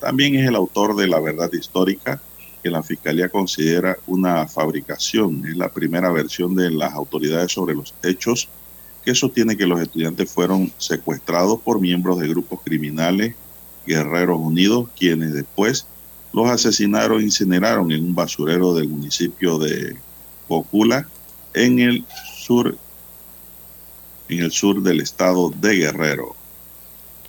También 0.00 0.34
es 0.34 0.48
el 0.48 0.56
autor 0.56 0.96
de 0.96 1.06
La 1.06 1.20
Verdad 1.20 1.52
Histórica, 1.52 2.20
que 2.64 2.70
la 2.70 2.82
Fiscalía 2.82 3.28
considera 3.28 3.96
una 4.08 4.48
fabricación. 4.48 5.46
Es 5.46 5.56
la 5.56 5.68
primera 5.68 6.10
versión 6.10 6.56
de 6.56 6.72
las 6.72 6.94
autoridades 6.94 7.52
sobre 7.52 7.76
los 7.76 7.94
hechos 8.02 8.48
que 9.04 9.14
sostiene 9.14 9.56
que 9.56 9.66
los 9.66 9.80
estudiantes 9.80 10.30
fueron 10.30 10.72
secuestrados 10.78 11.60
por 11.60 11.80
miembros 11.80 12.18
de 12.18 12.28
grupos 12.28 12.60
criminales 12.64 13.34
Guerreros 13.86 14.40
Unidos, 14.40 14.88
quienes 14.98 15.34
después 15.34 15.86
los 16.32 16.48
asesinaron 16.48 17.20
e 17.20 17.24
incineraron 17.24 17.92
en 17.92 18.04
un 18.04 18.14
basurero 18.14 18.74
del 18.74 18.88
municipio 18.88 19.58
de 19.58 19.96
Cocula, 20.48 21.06
en 21.52 21.78
el 21.78 22.04
sur, 22.36 22.76
en 24.28 24.40
el 24.40 24.50
sur 24.50 24.82
del 24.82 25.00
estado 25.00 25.50
de 25.50 25.76
Guerrero. 25.76 26.34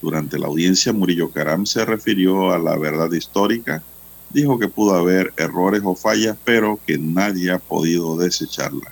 Durante 0.01 0.39
la 0.39 0.47
audiencia, 0.47 0.93
Murillo 0.93 1.29
Caram 1.29 1.65
se 1.65 1.85
refirió 1.85 2.51
a 2.51 2.59
la 2.59 2.77
verdad 2.77 3.11
histórica, 3.11 3.83
dijo 4.29 4.57
que 4.59 4.67
pudo 4.67 4.95
haber 4.95 5.33
errores 5.37 5.81
o 5.83 5.95
fallas, 5.95 6.37
pero 6.43 6.79
que 6.85 6.97
nadie 6.97 7.51
ha 7.51 7.59
podido 7.59 8.17
desecharla. 8.17 8.91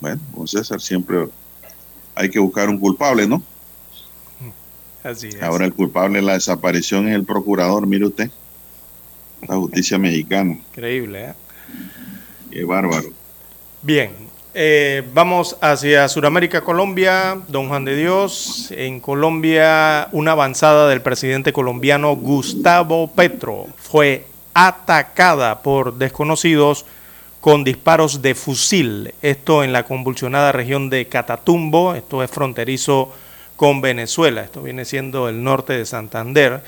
Bueno, 0.00 0.20
con 0.34 0.46
César 0.46 0.80
siempre 0.80 1.28
hay 2.14 2.30
que 2.30 2.38
buscar 2.38 2.68
un 2.68 2.78
culpable, 2.78 3.26
¿no? 3.26 3.42
Así 5.02 5.28
es. 5.28 5.42
Ahora 5.42 5.64
el 5.66 5.74
culpable 5.74 6.20
de 6.20 6.24
la 6.24 6.34
desaparición 6.34 7.08
es 7.08 7.14
el 7.14 7.24
procurador, 7.24 7.86
mire 7.86 8.06
usted, 8.06 8.30
la 9.46 9.56
justicia 9.56 9.98
mexicana. 9.98 10.52
Increíble, 10.52 11.24
¿eh? 11.26 11.34
Qué 12.50 12.64
bárbaro. 12.64 13.08
Bien, 13.82 14.12
eh, 14.54 15.02
vamos 15.12 15.58
hacia 15.60 16.08
Sudamérica, 16.08 16.62
Colombia. 16.62 17.40
Don 17.48 17.68
Juan 17.68 17.84
de 17.84 17.96
Dios, 17.96 18.70
en 18.70 19.00
Colombia, 19.00 20.08
una 20.12 20.32
avanzada 20.32 20.88
del 20.88 21.02
presidente 21.02 21.52
colombiano 21.52 22.14
Gustavo 22.14 23.10
Petro 23.10 23.66
fue 23.76 24.26
atacada 24.54 25.60
por 25.60 25.94
desconocidos 25.98 26.86
con 27.44 27.62
disparos 27.62 28.22
de 28.22 28.34
fusil. 28.34 29.12
Esto 29.20 29.62
en 29.62 29.74
la 29.74 29.82
convulsionada 29.82 30.50
región 30.50 30.88
de 30.88 31.08
Catatumbo, 31.08 31.94
esto 31.94 32.22
es 32.22 32.30
fronterizo 32.30 33.12
con 33.54 33.82
Venezuela, 33.82 34.40
esto 34.40 34.62
viene 34.62 34.86
siendo 34.86 35.28
el 35.28 35.44
norte 35.44 35.74
de 35.74 35.84
Santander, 35.84 36.62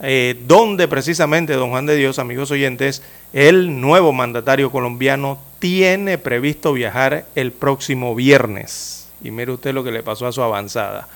eh, 0.00 0.36
donde 0.48 0.88
precisamente, 0.88 1.52
don 1.52 1.70
Juan 1.70 1.86
de 1.86 1.94
Dios, 1.94 2.18
amigos 2.18 2.50
oyentes, 2.50 3.04
el 3.32 3.80
nuevo 3.80 4.12
mandatario 4.12 4.72
colombiano 4.72 5.38
tiene 5.60 6.18
previsto 6.18 6.72
viajar 6.72 7.26
el 7.36 7.52
próximo 7.52 8.16
viernes. 8.16 9.08
Y 9.22 9.30
mire 9.30 9.52
usted 9.52 9.74
lo 9.74 9.84
que 9.84 9.92
le 9.92 10.02
pasó 10.02 10.26
a 10.26 10.32
su 10.32 10.42
avanzada. 10.42 11.06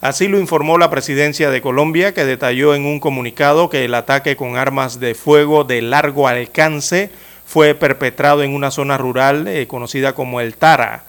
Así 0.00 0.28
lo 0.28 0.38
informó 0.38 0.78
la 0.78 0.90
presidencia 0.90 1.50
de 1.50 1.60
Colombia, 1.60 2.14
que 2.14 2.24
detalló 2.24 2.76
en 2.76 2.84
un 2.86 3.00
comunicado 3.00 3.68
que 3.68 3.84
el 3.84 3.94
ataque 3.94 4.36
con 4.36 4.56
armas 4.56 5.00
de 5.00 5.16
fuego 5.16 5.64
de 5.64 5.82
largo 5.82 6.28
alcance 6.28 7.10
fue 7.44 7.74
perpetrado 7.74 8.42
en 8.42 8.54
una 8.54 8.70
zona 8.70 8.98
rural 8.98 9.46
eh, 9.48 9.66
conocida 9.66 10.14
como 10.14 10.40
el 10.40 10.56
Tara 10.56 11.04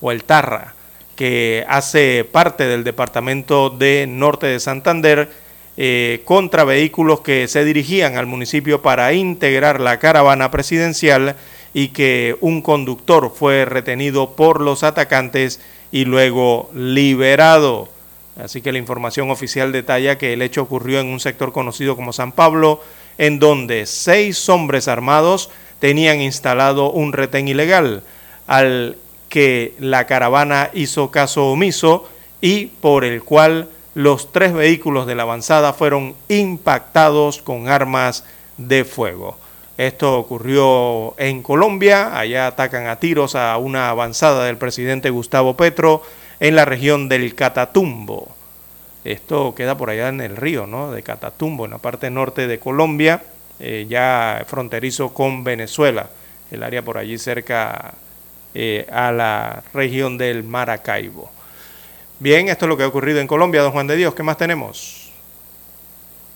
o 0.00 0.12
el 0.12 0.24
Tarra, 0.24 0.74
que 1.16 1.64
hace 1.68 2.24
parte 2.30 2.66
del 2.66 2.84
departamento 2.84 3.70
de 3.70 4.06
Norte 4.08 4.46
de 4.46 4.60
Santander, 4.60 5.30
eh, 5.80 6.22
contra 6.24 6.64
vehículos 6.64 7.20
que 7.20 7.46
se 7.46 7.64
dirigían 7.64 8.16
al 8.16 8.26
municipio 8.26 8.82
para 8.82 9.12
integrar 9.12 9.80
la 9.80 10.00
caravana 10.00 10.50
presidencial 10.50 11.36
y 11.72 11.88
que 11.88 12.36
un 12.40 12.62
conductor 12.62 13.32
fue 13.32 13.64
retenido 13.64 14.34
por 14.34 14.60
los 14.60 14.82
atacantes 14.82 15.60
y 15.92 16.04
luego 16.04 16.70
liberado. 16.74 17.88
Así 18.42 18.60
que 18.60 18.72
la 18.72 18.78
información 18.78 19.30
oficial 19.30 19.70
detalla 19.70 20.18
que 20.18 20.32
el 20.32 20.42
hecho 20.42 20.62
ocurrió 20.62 21.00
en 21.00 21.08
un 21.08 21.20
sector 21.20 21.52
conocido 21.52 21.96
como 21.96 22.12
San 22.12 22.32
Pablo, 22.32 22.80
en 23.16 23.38
donde 23.38 23.86
seis 23.86 24.48
hombres 24.48 24.88
armados 24.88 25.50
tenían 25.78 26.20
instalado 26.20 26.90
un 26.90 27.12
retén 27.12 27.48
ilegal, 27.48 28.02
al 28.46 28.96
que 29.28 29.74
la 29.78 30.06
caravana 30.06 30.70
hizo 30.72 31.10
caso 31.10 31.46
omiso 31.48 32.08
y 32.40 32.66
por 32.66 33.04
el 33.04 33.22
cual 33.22 33.68
los 33.94 34.32
tres 34.32 34.52
vehículos 34.52 35.06
de 35.06 35.14
la 35.14 35.24
avanzada 35.24 35.72
fueron 35.72 36.14
impactados 36.28 37.42
con 37.42 37.68
armas 37.68 38.24
de 38.56 38.84
fuego. 38.84 39.36
Esto 39.76 40.18
ocurrió 40.18 41.14
en 41.18 41.42
Colombia, 41.42 42.18
allá 42.18 42.48
atacan 42.48 42.88
a 42.88 42.96
tiros 42.96 43.36
a 43.36 43.56
una 43.58 43.90
avanzada 43.90 44.44
del 44.44 44.56
presidente 44.56 45.10
Gustavo 45.10 45.56
Petro 45.56 46.02
en 46.40 46.56
la 46.56 46.64
región 46.64 47.08
del 47.08 47.34
Catatumbo. 47.34 48.28
Esto 49.04 49.54
queda 49.54 49.76
por 49.76 49.90
allá 49.90 50.08
en 50.08 50.20
el 50.20 50.36
río, 50.36 50.66
¿no? 50.66 50.90
De 50.90 51.02
Catatumbo, 51.02 51.64
en 51.64 51.70
la 51.70 51.78
parte 51.78 52.10
norte 52.10 52.46
de 52.48 52.58
Colombia. 52.58 53.22
Eh, 53.60 53.86
ya 53.88 54.44
fronterizo 54.46 55.12
con 55.12 55.42
Venezuela, 55.42 56.10
el 56.50 56.62
área 56.62 56.84
por 56.84 56.96
allí 56.96 57.18
cerca 57.18 57.94
eh, 58.54 58.86
a 58.90 59.10
la 59.10 59.64
región 59.74 60.16
del 60.16 60.44
Maracaibo. 60.44 61.30
Bien, 62.20 62.48
esto 62.48 62.64
es 62.64 62.68
lo 62.68 62.76
que 62.76 62.84
ha 62.84 62.88
ocurrido 62.88 63.20
en 63.20 63.26
Colombia, 63.26 63.62
don 63.62 63.72
Juan 63.72 63.86
de 63.86 63.96
Dios. 63.96 64.14
¿Qué 64.14 64.22
más 64.22 64.38
tenemos? 64.38 65.10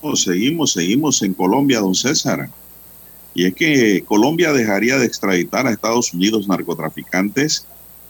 Oh, 0.01 0.15
seguimos, 0.15 0.73
seguimos 0.73 1.21
en 1.21 1.33
Colombia, 1.33 1.79
don 1.79 1.95
César. 1.95 2.49
Y 3.33 3.45
es 3.45 3.55
que 3.55 4.03
Colombia 4.05 4.51
dejaría 4.51 4.97
de 4.97 5.05
extraditar 5.05 5.65
a 5.65 5.71
Estados 5.71 6.13
Unidos 6.13 6.47
narcotraficantes 6.47 7.65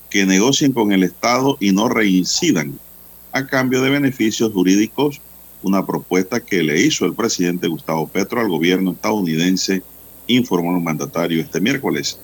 que 0.09 0.25
negocien 0.25 0.73
con 0.73 0.91
el 0.91 1.03
Estado 1.03 1.57
y 1.59 1.71
no 1.71 1.87
reincidan 1.87 2.79
a 3.31 3.47
cambio 3.47 3.81
de 3.81 3.89
beneficios 3.89 4.51
jurídicos 4.51 5.21
una 5.63 5.85
propuesta 5.85 6.39
que 6.39 6.61
le 6.61 6.79
hizo 6.79 7.05
el 7.05 7.13
presidente 7.13 7.67
Gustavo 7.67 8.07
Petro 8.07 8.41
al 8.41 8.49
gobierno 8.49 8.91
estadounidense, 8.91 9.81
informó 10.27 10.75
el 10.75 10.83
mandatario 10.83 11.41
este 11.41 11.59
miércoles. 11.59 12.19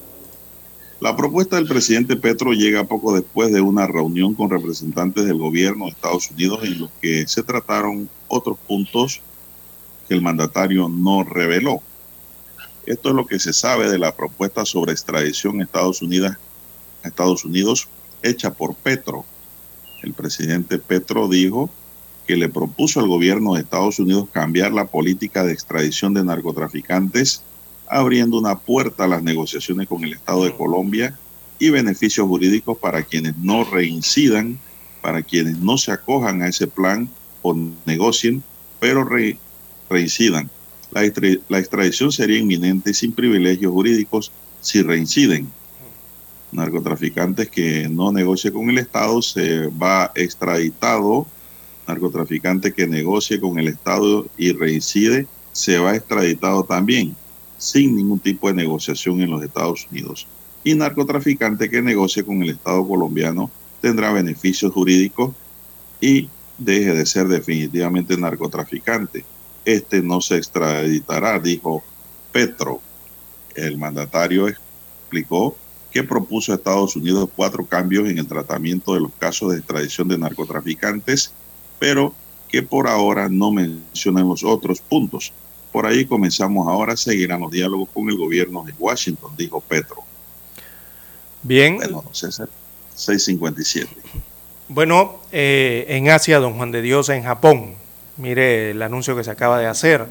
La 1.00 1.16
propuesta 1.16 1.56
del 1.56 1.68
presidente 1.68 2.18
Petro 2.18 2.52
llega 2.52 2.84
poco 2.84 3.16
después 3.16 3.54
de 3.54 3.62
una 3.62 3.88
reunión 3.88 4.36
con 4.36 4.50
representantes 4.50 5.26
del 5.26 5.38
gobierno 5.38 5.86
de 5.86 5.92
Estados 5.92 6.30
Unidos 6.30 6.60
en 6.64 6.80
los 6.80 6.90
que 7.02 7.26
se 7.26 7.42
trataron 7.42 8.10
otros 8.28 8.58
puntos 8.68 9.22
que 10.08 10.16
el 10.16 10.22
mandatario 10.22 10.90
no 10.90 11.24
reveló. 11.24 11.82
Esto 12.86 13.10
es 13.10 13.16
lo 13.16 13.26
que 13.26 13.40
se 13.40 13.54
sabe 13.54 13.90
de 13.90 13.98
la 13.98 14.14
propuesta 14.14 14.66
sobre 14.66 14.92
extradición 14.92 15.62
Estados 15.62 16.02
Unidos, 16.02 16.34
a 17.04 17.08
Estados 17.08 17.46
Unidos 17.46 17.88
hecha 18.22 18.54
por 18.54 18.76
Petro. 18.76 19.24
El 20.02 20.14
presidente 20.14 20.80
Petro 20.80 21.30
dijo 21.30 21.70
que 22.30 22.38
le 22.38 22.48
propuso 22.48 23.00
al 23.00 23.08
gobierno 23.08 23.56
de 23.56 23.62
Estados 23.62 23.98
Unidos 23.98 24.28
cambiar 24.32 24.72
la 24.72 24.86
política 24.86 25.44
de 25.44 25.52
extradición 25.52 26.14
de 26.14 26.24
narcotraficantes, 26.24 27.42
abriendo 27.88 28.38
una 28.38 28.56
puerta 28.56 29.06
a 29.06 29.08
las 29.08 29.24
negociaciones 29.24 29.88
con 29.88 30.04
el 30.04 30.14
Estado 30.14 30.44
de 30.44 30.56
Colombia 30.56 31.18
y 31.58 31.72
beneficios 31.72 32.28
jurídicos 32.28 32.78
para 32.78 33.02
quienes 33.02 33.36
no 33.38 33.64
reincidan, 33.64 34.60
para 35.02 35.24
quienes 35.24 35.58
no 35.58 35.80
se 35.80 35.92
acojan 35.92 36.44
a 36.44 36.50
ese 36.50 36.68
plan 36.68 37.10
o 37.42 37.58
negocien, 37.88 38.44
pero 38.80 39.10
reincidan. 39.90 40.52
La, 40.92 41.02
la 41.48 41.58
extradición 41.58 42.12
sería 42.12 42.38
inminente 42.38 42.94
sin 42.94 43.12
privilegios 43.12 43.72
jurídicos 43.72 44.32
si 44.62 44.84
reinciden. 44.84 45.48
Narcotraficantes 46.52 47.50
que 47.50 47.90
no 47.90 48.12
negocie 48.12 48.52
con 48.52 48.70
el 48.70 48.78
Estado 48.78 49.20
se 49.24 49.66
va 49.66 50.12
extraditado 50.14 51.26
narcotraficante 51.90 52.72
que 52.72 52.88
negocie 52.88 53.40
con 53.40 53.58
el 53.58 53.68
Estado 53.68 54.28
y 54.38 54.54
reincide 54.54 55.28
se 55.52 55.80
va 55.80 55.96
extraditado 55.96 56.64
también, 56.64 57.16
sin 57.58 57.96
ningún 57.96 58.20
tipo 58.20 58.48
de 58.48 58.54
negociación 58.54 59.22
en 59.22 59.32
los 59.32 59.44
Estados 59.44 59.88
Unidos. 59.92 60.28
Y 60.64 60.76
narcotraficante 60.76 61.70
que 61.70 61.82
negocie 61.82 62.24
con 62.24 62.44
el 62.44 62.52
Estado 62.52 62.88
colombiano 62.88 63.50
tendrá 63.82 64.12
beneficios 64.12 64.72
jurídicos 64.72 65.34
y 66.00 66.30
deje 66.58 66.94
de 66.94 67.06
ser 67.06 67.28
definitivamente 67.28 68.16
narcotraficante. 68.18 69.26
Este 69.66 70.02
no 70.02 70.22
se 70.22 70.38
extraditará, 70.38 71.40
dijo 71.40 71.84
Petro. 72.32 72.82
El 73.56 73.78
mandatario 73.78 74.48
explicó 74.48 75.58
que 75.92 76.04
propuso 76.04 76.52
a 76.52 76.56
Estados 76.56 76.96
Unidos 76.96 77.30
cuatro 77.36 77.66
cambios 77.66 78.08
en 78.08 78.20
el 78.20 78.28
tratamiento 78.28 78.94
de 78.94 79.02
los 79.02 79.12
casos 79.18 79.52
de 79.52 79.58
extradición 79.58 80.08
de 80.08 80.20
narcotraficantes 80.20 81.34
pero 81.80 82.14
que 82.50 82.62
por 82.62 82.88
ahora 82.88 83.30
no 83.30 83.52
mencionan 83.52 84.28
los 84.28 84.44
otros 84.44 84.82
puntos. 84.82 85.32
Por 85.72 85.86
ahí 85.86 86.06
comenzamos 86.06 86.68
ahora, 86.68 86.98
seguirán 86.98 87.42
los 87.42 87.52
diálogos 87.52 87.90
con 87.94 88.10
el 88.10 88.18
gobierno 88.18 88.64
de 88.64 88.74
Washington, 88.78 89.32
dijo 89.38 89.62
Petro. 89.62 90.04
Bien. 91.44 91.78
Bueno, 91.78 92.04
César, 92.12 92.50
657. 92.96 93.90
Bueno, 94.68 95.20
eh, 95.32 95.86
en 95.90 96.10
Asia, 96.10 96.40
don 96.40 96.56
Juan 96.56 96.72
de 96.72 96.82
Dios, 96.82 97.10
en 97.10 97.24
Japón, 97.24 97.76
mire 98.18 98.72
el 98.72 98.82
anuncio 98.82 99.16
que 99.16 99.24
se 99.24 99.32
acaba 99.32 99.60
de 99.60 99.68
hacer. 99.68 100.06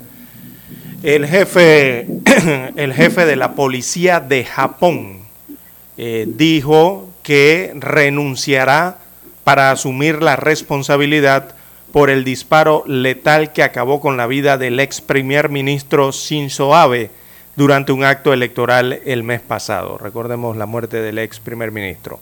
El 1.02 1.26
jefe, 1.26 2.06
el 2.76 2.94
jefe 2.94 3.26
de 3.26 3.36
la 3.36 3.54
policía 3.54 4.20
de 4.20 4.44
Japón 4.44 5.20
eh, 5.96 6.26
dijo 6.28 7.08
que 7.22 7.72
renunciará 7.74 8.98
para 9.44 9.70
asumir 9.70 10.22
la 10.22 10.36
responsabilidad 10.36 11.54
por 11.92 12.10
el 12.10 12.24
disparo 12.24 12.84
letal 12.86 13.52
que 13.52 13.62
acabó 13.62 14.00
con 14.00 14.16
la 14.16 14.26
vida 14.26 14.58
del 14.58 14.78
ex 14.80 15.00
primer 15.00 15.48
ministro 15.48 16.12
Shinzo 16.12 16.74
Abe 16.74 17.10
durante 17.56 17.92
un 17.92 18.04
acto 18.04 18.32
electoral 18.32 19.00
el 19.04 19.22
mes 19.22 19.40
pasado. 19.40 19.98
Recordemos 19.98 20.56
la 20.56 20.66
muerte 20.66 21.00
del 21.00 21.18
ex 21.18 21.40
primer 21.40 21.72
ministro. 21.72 22.20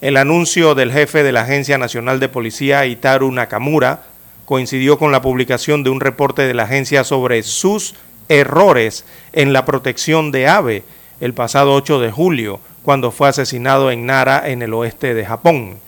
El 0.00 0.16
anuncio 0.16 0.74
del 0.74 0.92
jefe 0.92 1.22
de 1.22 1.32
la 1.32 1.42
Agencia 1.42 1.78
Nacional 1.78 2.20
de 2.20 2.28
Policía, 2.28 2.86
Itaru 2.86 3.32
Nakamura, 3.32 4.02
coincidió 4.44 4.98
con 4.98 5.10
la 5.10 5.22
publicación 5.22 5.82
de 5.82 5.90
un 5.90 6.00
reporte 6.00 6.42
de 6.42 6.54
la 6.54 6.64
agencia 6.64 7.02
sobre 7.02 7.42
sus 7.42 7.94
errores 8.28 9.04
en 9.32 9.52
la 9.52 9.64
protección 9.64 10.30
de 10.30 10.48
Abe 10.48 10.84
el 11.20 11.34
pasado 11.34 11.74
8 11.74 11.98
de 11.98 12.12
julio, 12.12 12.60
cuando 12.84 13.10
fue 13.10 13.28
asesinado 13.28 13.90
en 13.90 14.06
Nara, 14.06 14.48
en 14.48 14.62
el 14.62 14.72
oeste 14.72 15.14
de 15.14 15.26
Japón 15.26 15.78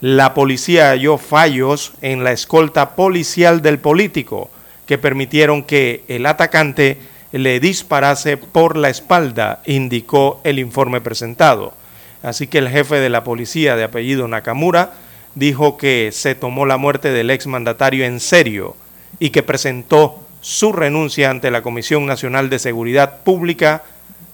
la 0.00 0.34
policía 0.34 0.90
halló 0.90 1.18
fallos 1.18 1.92
en 2.02 2.24
la 2.24 2.32
escolta 2.32 2.94
policial 2.94 3.62
del 3.62 3.78
político 3.78 4.50
que 4.86 4.98
permitieron 4.98 5.62
que 5.62 6.04
el 6.08 6.26
atacante 6.26 6.98
le 7.32 7.58
disparase 7.58 8.36
por 8.36 8.76
la 8.76 8.90
espalda, 8.90 9.60
indicó 9.66 10.40
el 10.44 10.58
informe 10.58 11.00
presentado. 11.00 11.74
Así 12.22 12.46
que 12.46 12.58
el 12.58 12.68
jefe 12.68 12.96
de 12.96 13.08
la 13.08 13.24
policía 13.24 13.76
de 13.76 13.84
apellido 13.84 14.28
Nakamura 14.28 14.92
dijo 15.34 15.76
que 15.76 16.10
se 16.12 16.34
tomó 16.34 16.64
la 16.64 16.76
muerte 16.76 17.10
del 17.10 17.30
exmandatario 17.30 18.04
en 18.04 18.20
serio 18.20 18.76
y 19.18 19.30
que 19.30 19.42
presentó 19.42 20.20
su 20.40 20.72
renuncia 20.72 21.30
ante 21.30 21.50
la 21.50 21.62
Comisión 21.62 22.06
Nacional 22.06 22.50
de 22.50 22.58
Seguridad 22.58 23.22
Pública 23.24 23.82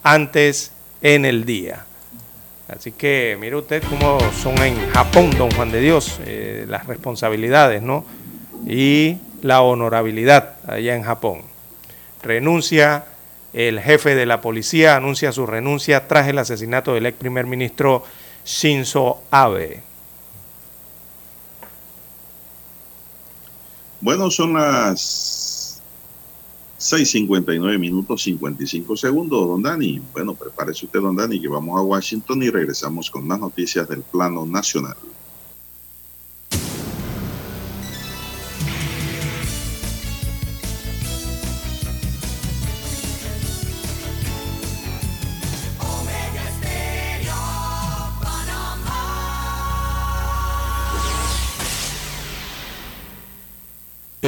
antes 0.03 0.73
en 1.03 1.25
el 1.25 1.45
día. 1.45 1.87
Así 2.77 2.93
que 2.93 3.37
mire 3.41 3.57
usted 3.57 3.83
cómo 3.89 4.19
son 4.33 4.57
en 4.63 4.77
Japón, 4.91 5.31
don 5.37 5.51
Juan 5.51 5.73
de 5.73 5.81
Dios, 5.81 6.21
eh, 6.25 6.67
las 6.69 6.87
responsabilidades, 6.87 7.83
¿no? 7.83 8.05
Y 8.67 9.17
la 9.43 9.63
honorabilidad 9.63 10.55
allá 10.69 10.95
en 10.95 11.03
Japón. 11.03 11.43
Renuncia 12.23 13.07
el 13.53 13.81
jefe 13.81 14.15
de 14.15 14.27
la 14.27 14.41
policía, 14.41 14.97
anuncia 14.97 15.33
su 15.33 15.47
renuncia 15.47 16.07
tras 16.07 16.29
el 16.29 16.39
asesinato 16.39 16.95
del 16.95 17.07
ex 17.07 17.19
primer 17.19 17.47
ministro 17.47 18.05
Shinzo 18.45 19.23
Abe. 19.31 19.83
Bueno, 24.01 24.31
son 24.31 24.55
las 24.55 25.40
6.59 26.81 27.79
minutos 27.79 28.23
55 28.23 28.97
segundos, 28.97 29.47
don 29.47 29.63
Dani. 29.63 30.01
Bueno, 30.15 30.35
prepárese 30.35 30.87
usted, 30.87 31.01
don 31.01 31.15
Dani, 31.15 31.39
que 31.39 31.47
vamos 31.47 31.79
a 31.79 31.83
Washington 31.83 32.43
y 32.43 32.49
regresamos 32.49 33.11
con 33.11 33.27
más 33.27 33.39
noticias 33.39 33.87
del 33.87 34.01
plano 34.01 34.47
nacional. 34.47 34.97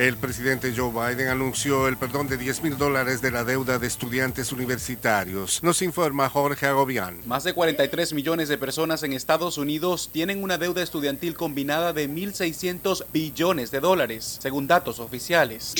El 0.00 0.16
presidente 0.16 0.72
Joe 0.74 0.90
Biden 0.90 1.28
anunció 1.28 1.86
el 1.86 1.98
perdón 1.98 2.26
de 2.26 2.38
10 2.38 2.62
mil 2.62 2.78
dólares 2.78 3.20
de 3.20 3.30
la 3.30 3.44
deuda 3.44 3.78
de 3.78 3.86
estudiantes 3.86 4.50
universitarios. 4.50 5.62
Nos 5.62 5.82
informa 5.82 6.30
Jorge 6.30 6.64
Agobián. 6.64 7.18
Más 7.26 7.44
de 7.44 7.52
43 7.52 8.14
millones 8.14 8.48
de 8.48 8.56
personas 8.56 9.02
en 9.02 9.12
Estados 9.12 9.58
Unidos 9.58 10.08
tienen 10.10 10.42
una 10.42 10.56
deuda 10.56 10.82
estudiantil 10.82 11.34
combinada 11.34 11.92
de 11.92 12.08
1.600 12.08 13.04
billones 13.12 13.70
de 13.70 13.80
dólares, 13.80 14.38
según 14.40 14.66
datos 14.66 15.00
oficiales. 15.00 15.74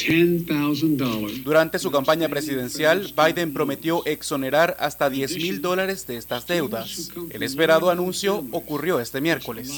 Durante 1.43 1.79
su 1.79 1.91
campaña 1.91 2.29
presidencial, 2.29 3.15
Biden 3.17 3.55
prometió 3.55 4.05
exonerar 4.05 4.77
hasta 4.81 5.09
10 5.09 5.37
mil 5.37 5.63
dólares 5.63 6.07
de 6.07 6.19
estas 6.19 6.47
deudas. 6.47 7.11
El 7.31 7.43
esperado 7.43 7.89
anuncio 7.89 8.45
ocurrió 8.51 9.01
este 9.01 9.23
miércoles. 9.23 9.73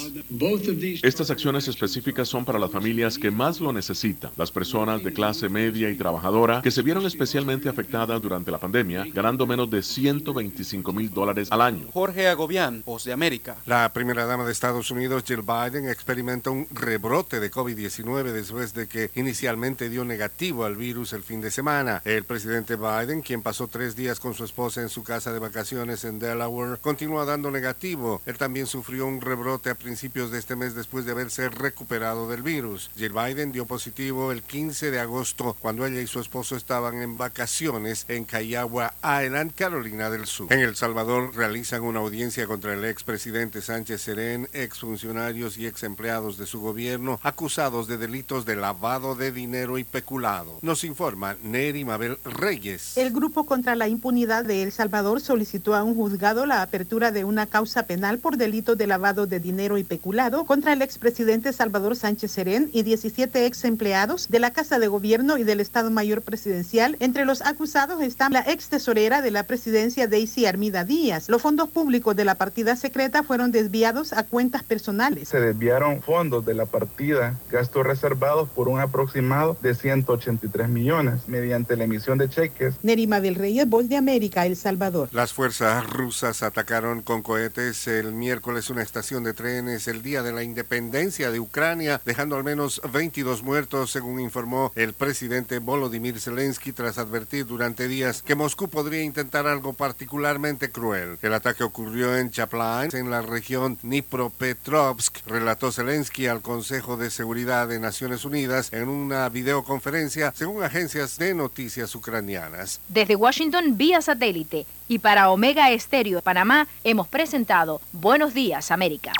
Estas 1.04 1.30
acciones 1.30 1.68
específicas 1.68 2.26
son 2.26 2.44
para 2.44 2.58
las 2.58 2.72
familias 2.72 3.16
que 3.18 3.30
más 3.30 3.60
lo 3.60 3.72
necesitan 3.72 4.31
las 4.36 4.50
personas 4.50 5.02
de 5.02 5.12
clase 5.12 5.48
media 5.48 5.90
y 5.90 5.96
trabajadora 5.96 6.62
que 6.62 6.70
se 6.70 6.82
vieron 6.82 7.06
especialmente 7.06 7.68
afectadas 7.68 8.20
durante 8.20 8.50
la 8.50 8.58
pandemia, 8.58 9.04
ganando 9.12 9.46
menos 9.46 9.70
de 9.70 9.82
125 9.82 10.92
mil 10.92 11.10
dólares 11.10 11.48
al 11.50 11.60
año. 11.60 11.86
Jorge 11.92 12.28
Agobián, 12.28 12.82
Voz 12.84 13.04
de 13.04 13.12
América. 13.12 13.56
La 13.66 13.92
primera 13.92 14.26
dama 14.26 14.44
de 14.44 14.52
Estados 14.52 14.90
Unidos, 14.90 15.24
Jill 15.26 15.42
Biden, 15.42 15.88
experimenta 15.88 16.50
un 16.50 16.66
rebrote 16.72 17.40
de 17.40 17.50
COVID-19 17.50 18.32
después 18.32 18.74
de 18.74 18.86
que 18.86 19.10
inicialmente 19.14 19.88
dio 19.88 20.04
negativo 20.04 20.64
al 20.64 20.76
virus 20.76 21.12
el 21.12 21.22
fin 21.22 21.40
de 21.40 21.50
semana. 21.50 22.02
El 22.04 22.24
presidente 22.24 22.76
Biden, 22.76 23.22
quien 23.22 23.42
pasó 23.42 23.68
tres 23.68 23.96
días 23.96 24.20
con 24.20 24.34
su 24.34 24.44
esposa 24.44 24.80
en 24.80 24.88
su 24.88 25.02
casa 25.02 25.32
de 25.32 25.38
vacaciones 25.38 26.04
en 26.04 26.18
Delaware, 26.18 26.78
continúa 26.80 27.24
dando 27.24 27.50
negativo. 27.50 28.22
Él 28.26 28.38
también 28.38 28.66
sufrió 28.66 29.06
un 29.06 29.20
rebrote 29.20 29.70
a 29.70 29.74
principios 29.74 30.30
de 30.30 30.38
este 30.38 30.56
mes 30.56 30.74
después 30.74 31.04
de 31.04 31.12
haberse 31.12 31.48
recuperado 31.48 32.28
del 32.28 32.42
virus. 32.42 32.90
Jill 32.96 33.12
Biden 33.12 33.52
dio 33.52 33.66
positivo 33.66 34.21
el 34.30 34.42
15 34.42 34.90
de 34.90 35.00
agosto 35.00 35.56
cuando 35.58 35.86
ella 35.86 36.00
y 36.00 36.06
su 36.06 36.20
esposo 36.20 36.54
estaban 36.54 37.02
en 37.02 37.16
vacaciones 37.16 38.04
en 38.08 38.24
Cayagua 38.24 38.94
Island, 38.98 39.52
Carolina 39.54 40.10
del 40.10 40.26
Sur. 40.26 40.52
En 40.52 40.60
El 40.60 40.76
Salvador 40.76 41.34
realizan 41.34 41.82
una 41.82 42.00
audiencia 42.00 42.46
contra 42.46 42.74
el 42.74 42.84
expresidente 42.84 43.62
Sánchez 43.62 44.02
Serén, 44.02 44.48
exfuncionarios 44.52 45.56
y 45.56 45.66
ex 45.66 45.82
empleados 45.82 46.36
de 46.36 46.46
su 46.46 46.60
gobierno 46.60 47.18
acusados 47.22 47.88
de 47.88 47.96
delitos 47.96 48.44
de 48.44 48.56
lavado 48.56 49.14
de 49.14 49.32
dinero 49.32 49.78
y 49.78 49.84
peculado. 49.84 50.58
Nos 50.60 50.84
informa 50.84 51.36
Neri 51.42 51.84
Mabel 51.84 52.18
Reyes. 52.24 52.96
El 52.98 53.12
grupo 53.12 53.46
contra 53.46 53.74
la 53.74 53.88
impunidad 53.88 54.44
de 54.44 54.62
El 54.62 54.72
Salvador 54.72 55.22
solicitó 55.22 55.74
a 55.74 55.82
un 55.82 55.94
juzgado 55.94 56.44
la 56.44 56.60
apertura 56.60 57.12
de 57.12 57.24
una 57.24 57.46
causa 57.46 57.84
penal 57.84 58.18
por 58.18 58.36
delitos 58.36 58.76
de 58.76 58.86
lavado 58.86 59.26
de 59.26 59.40
dinero 59.40 59.78
y 59.78 59.84
peculado 59.84 60.44
contra 60.44 60.74
el 60.74 60.82
expresidente 60.82 61.52
Salvador 61.52 61.96
Sánchez 61.96 62.30
Serén 62.30 62.68
y 62.72 62.82
17 62.82 63.46
ex 63.46 63.64
empleados 63.64 64.01
de 64.02 64.40
la 64.40 64.52
Casa 64.52 64.80
de 64.80 64.88
Gobierno 64.88 65.38
y 65.38 65.44
del 65.44 65.60
Estado 65.60 65.88
Mayor 65.88 66.22
Presidencial. 66.22 66.96
Entre 66.98 67.24
los 67.24 67.40
acusados 67.40 68.02
está 68.02 68.28
la 68.30 68.40
ex 68.40 68.68
tesorera 68.68 69.22
de 69.22 69.30
la 69.30 69.44
presidencia 69.44 70.08
Daisy 70.08 70.44
Armida 70.44 70.84
Díaz. 70.84 71.28
Los 71.28 71.40
fondos 71.40 71.68
públicos 71.68 72.16
de 72.16 72.24
la 72.24 72.34
partida 72.34 72.74
secreta 72.74 73.22
fueron 73.22 73.52
desviados 73.52 74.12
a 74.12 74.24
cuentas 74.24 74.64
personales. 74.64 75.28
Se 75.28 75.38
desviaron 75.38 76.02
fondos 76.02 76.44
de 76.44 76.54
la 76.54 76.66
partida 76.66 77.38
gastos 77.48 77.86
reservados 77.86 78.48
por 78.48 78.68
un 78.68 78.80
aproximado 78.80 79.56
de 79.62 79.76
183 79.76 80.68
millones 80.68 81.28
mediante 81.28 81.76
la 81.76 81.84
emisión 81.84 82.18
de 82.18 82.28
cheques. 82.28 82.74
Nerima 82.82 83.20
del 83.20 83.36
Reyes, 83.36 83.68
Voz 83.68 83.88
de 83.88 83.96
América, 83.96 84.46
El 84.46 84.56
Salvador. 84.56 85.10
Las 85.12 85.32
fuerzas 85.32 85.88
rusas 85.88 86.42
atacaron 86.42 87.02
con 87.02 87.22
cohetes 87.22 87.86
el 87.86 88.14
miércoles 88.14 88.68
una 88.68 88.82
estación 88.82 89.22
de 89.22 89.32
trenes 89.32 89.86
el 89.86 90.02
día 90.02 90.24
de 90.24 90.32
la 90.32 90.42
independencia 90.42 91.30
de 91.30 91.38
Ucrania, 91.38 92.00
dejando 92.04 92.34
al 92.34 92.42
menos 92.42 92.82
22 92.92 93.44
muertos 93.44 93.91
según 93.92 94.20
informó 94.20 94.72
el 94.74 94.94
presidente 94.94 95.58
Volodymyr 95.58 96.18
Zelensky 96.18 96.72
tras 96.72 96.98
advertir 96.98 97.46
durante 97.46 97.88
días 97.88 98.22
que 98.22 98.34
Moscú 98.34 98.68
podría 98.68 99.02
intentar 99.02 99.46
algo 99.46 99.74
particularmente 99.74 100.70
cruel. 100.70 101.18
El 101.22 101.34
ataque 101.34 101.62
ocurrió 101.62 102.16
en 102.16 102.30
Chaplain, 102.30 102.90
en 102.94 103.10
la 103.10 103.22
región 103.22 103.78
Dnipropetrovsk, 103.82 105.18
relató 105.26 105.70
Zelensky 105.70 106.26
al 106.26 106.42
Consejo 106.42 106.96
de 106.96 107.10
Seguridad 107.10 107.68
de 107.68 107.78
Naciones 107.78 108.24
Unidas 108.24 108.72
en 108.72 108.88
una 108.88 109.28
videoconferencia 109.28 110.32
según 110.34 110.64
agencias 110.64 111.18
de 111.18 111.34
noticias 111.34 111.94
ucranianas. 111.94 112.80
Desde 112.88 113.14
Washington 113.14 113.76
vía 113.76 114.00
satélite 114.02 114.66
y 114.88 114.98
para 114.98 115.30
Omega 115.30 115.70
Estéreo 115.70 116.16
de 116.16 116.22
Panamá 116.22 116.66
hemos 116.82 117.08
presentado 117.08 117.80
Buenos 117.92 118.34
Días 118.34 118.70
América. 118.70 119.12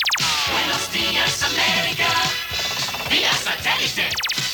Buenos 0.50 0.92
días, 0.92 1.42
América. 1.44 2.08
Vía 3.08 3.32
satélite. 3.32 4.41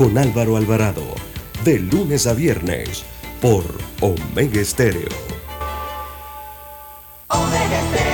Con 0.00 0.16
Álvaro 0.16 0.56
Alvarado. 0.56 1.04
De 1.62 1.78
lunes 1.78 2.26
a 2.26 2.32
viernes. 2.32 3.04
Por 3.42 3.64
Omega 4.00 4.58
Estéreo. 4.58 5.10
Omega 7.28 7.82
Stereo 7.90 8.09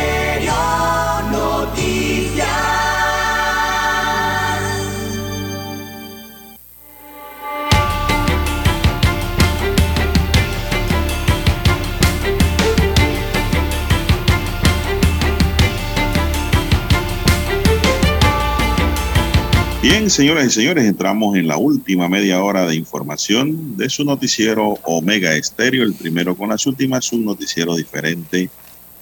Señoras 20.09 20.47
y 20.47 20.51
señores, 20.51 20.85
entramos 20.85 21.37
en 21.37 21.49
la 21.49 21.57
última 21.57 22.09
media 22.09 22.41
hora 22.41 22.65
de 22.65 22.77
información 22.77 23.77
de 23.77 23.91
su 23.91 24.05
noticiero 24.05 24.79
Omega 24.85 25.35
Estéreo, 25.35 25.83
el 25.83 25.95
primero 25.95 26.37
con 26.37 26.51
las 26.51 26.65
últimas, 26.67 27.13
un 27.13 27.25
noticiero 27.25 27.75
diferente 27.75 28.49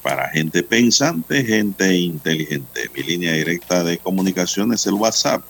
para 0.03 0.31
gente 0.31 0.63
pensante, 0.63 1.45
gente 1.45 1.95
inteligente. 1.95 2.91
Mi 2.97 3.03
línea 3.03 3.35
directa 3.35 3.85
de 3.85 3.99
comunicación 3.99 4.73
es 4.73 4.87
el 4.87 4.95
WhatsApp, 4.95 5.43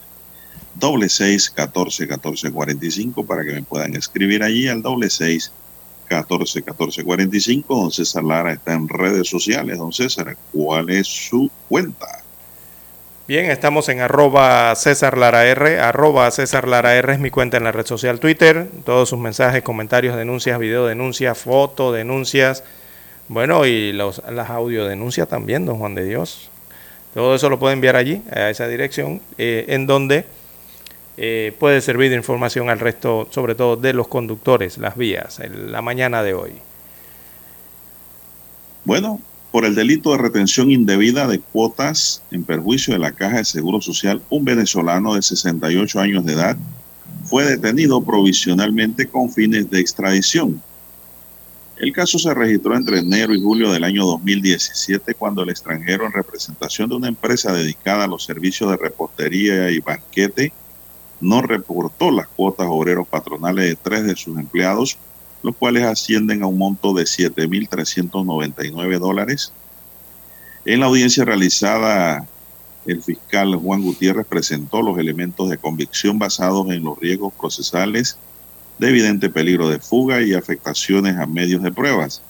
doble 0.75 1.09
seis 1.09 1.49
catorce 1.51 2.09
catorce 2.09 2.51
cuarenta 2.51 2.87
y 2.87 2.91
cinco, 2.91 3.25
para 3.25 3.45
que 3.45 3.53
me 3.53 3.63
puedan 3.63 3.95
escribir 3.95 4.43
allí 4.43 4.67
al 4.67 4.83
doble 4.83 5.09
seis 5.09 5.53
catorce 6.07 6.63
catorce 6.63 7.05
cuarenta 7.05 7.37
y 7.37 7.41
cinco. 7.41 7.77
Don 7.77 7.93
César 7.93 8.25
Lara 8.25 8.53
está 8.55 8.75
en 8.75 8.89
redes 8.89 9.29
sociales. 9.29 9.79
Don 9.79 9.93
César, 9.93 10.37
¿cuál 10.51 10.91
es 10.91 11.07
su 11.07 11.49
cuenta? 11.69 12.24
Bien, 13.27 13.47
estamos 13.51 13.89
en 13.89 14.01
arroba 14.01 14.75
César 14.75 15.17
Lara 15.17 15.47
R, 15.47 15.81
arroba 15.81 16.31
César 16.31 16.69
Lara 16.69 16.95
R 16.95 17.15
es 17.15 17.19
mi 17.19 17.31
cuenta 17.31 17.57
en 17.57 17.65
la 17.65 17.73
red 17.73 17.87
social 17.87 18.21
Twitter, 18.21 18.69
todos 18.85 19.09
sus 19.09 19.19
mensajes, 19.19 19.63
comentarios, 19.63 20.15
denuncias, 20.15 20.59
video 20.59 20.85
denuncias, 20.85 21.39
foto 21.39 21.91
denuncias, 21.91 22.65
bueno, 23.29 23.65
y 23.65 23.95
los, 23.95 24.21
las 24.31 24.51
audio 24.51 24.85
denuncias 24.85 25.27
también, 25.27 25.65
don 25.65 25.79
Juan 25.79 25.95
de 25.95 26.05
Dios. 26.05 26.51
Todo 27.15 27.35
eso 27.35 27.49
lo 27.49 27.59
puede 27.59 27.73
enviar 27.73 27.97
allí, 27.97 28.23
a 28.31 28.51
esa 28.51 28.69
dirección, 28.69 29.23
eh, 29.39 29.65
en 29.69 29.87
donde 29.87 30.27
eh, 31.17 31.55
puede 31.59 31.81
servir 31.81 32.11
de 32.11 32.17
información 32.17 32.69
al 32.69 32.79
resto, 32.79 33.27
sobre 33.31 33.55
todo 33.55 33.77
de 33.77 33.95
los 33.95 34.07
conductores, 34.07 34.77
las 34.77 34.99
vías, 34.99 35.41
la 35.51 35.81
mañana 35.81 36.23
de 36.23 36.35
hoy. 36.35 36.53
Bueno, 38.85 39.19
por 39.55 39.65
el 39.65 39.77
delito 39.77 40.11
de 40.11 40.19
retención 40.19 40.73
indebida 40.73 41.29
de 41.29 41.39
cuotas 41.39 42.21
en 42.33 42.43
perjuicio 42.43 42.93
de 42.93 42.99
la 42.99 43.13
Caja 43.13 43.37
de 43.37 43.45
Seguro 43.45 43.81
Social, 43.81 44.21
un 44.29 44.45
venezolano 44.45 45.15
de 45.15 45.23
68 45.23 46.01
años 46.01 46.25
de 46.25 46.33
edad 46.33 46.57
fue 47.23 47.45
detenido 47.45 48.03
provisionalmente 48.03 49.07
con 49.07 49.31
fines 49.31 49.71
de 49.71 49.79
extradición. 49.79 50.61
El 51.77 51.93
caso 51.93 52.19
se 52.19 52.35
registró 52.35 52.75
entre 52.75 52.99
enero 52.99 53.33
y 53.33 53.41
julio 53.41 53.71
del 53.71 53.85
año 53.85 54.05
2017 54.05 55.15
cuando 55.15 55.45
el 55.45 55.51
extranjero 55.51 56.05
en 56.05 56.13
representación 56.13 56.89
de 56.89 56.97
una 56.97 57.07
empresa 57.07 57.53
dedicada 57.53 58.07
a 58.07 58.09
los 58.09 58.25
servicios 58.25 58.69
de 58.73 58.77
repostería 58.77 59.71
y 59.71 59.79
banquete 59.79 60.53
no 61.21 61.43
reportó 61.43 62.11
las 62.11 62.27
cuotas 62.27 62.67
obreros 62.69 63.07
patronales 63.07 63.67
de 63.67 63.77
tres 63.77 64.03
de 64.03 64.17
sus 64.17 64.37
empleados 64.37 64.99
los 65.45 65.55
cuales 65.55 65.85
ascienden 65.85 66.43
a 66.43 66.47
un 66.47 66.57
monto 66.57 66.95
de 66.95 67.05
7.399 67.05 68.99
dólares. 68.99 69.53
En 70.65 70.81
la 70.81 70.87
audiencia 70.87 71.27
realizada, 71.27 72.27
el 72.87 73.03
fiscal 73.03 73.55
Juan 73.57 73.83
Gutiérrez 73.83 74.27
presentó 74.27 74.81
los 74.81 74.99
elementos 74.99 75.51
de 75.51 75.59
convicción 75.59 76.19
basados 76.19 76.71
en 76.71 76.83
los 76.83 76.99
riesgos 76.99 77.35
procesales 77.35 78.17
de 78.79 78.89
evidente 78.89 79.29
peligro 79.29 79.69
de 79.69 79.81
fuga 79.81 80.23
y 80.23 80.33
afectaciones 80.33 81.19
a 81.19 81.27
medios 81.27 81.63
de 81.63 81.73
pruebas, 81.73 82.23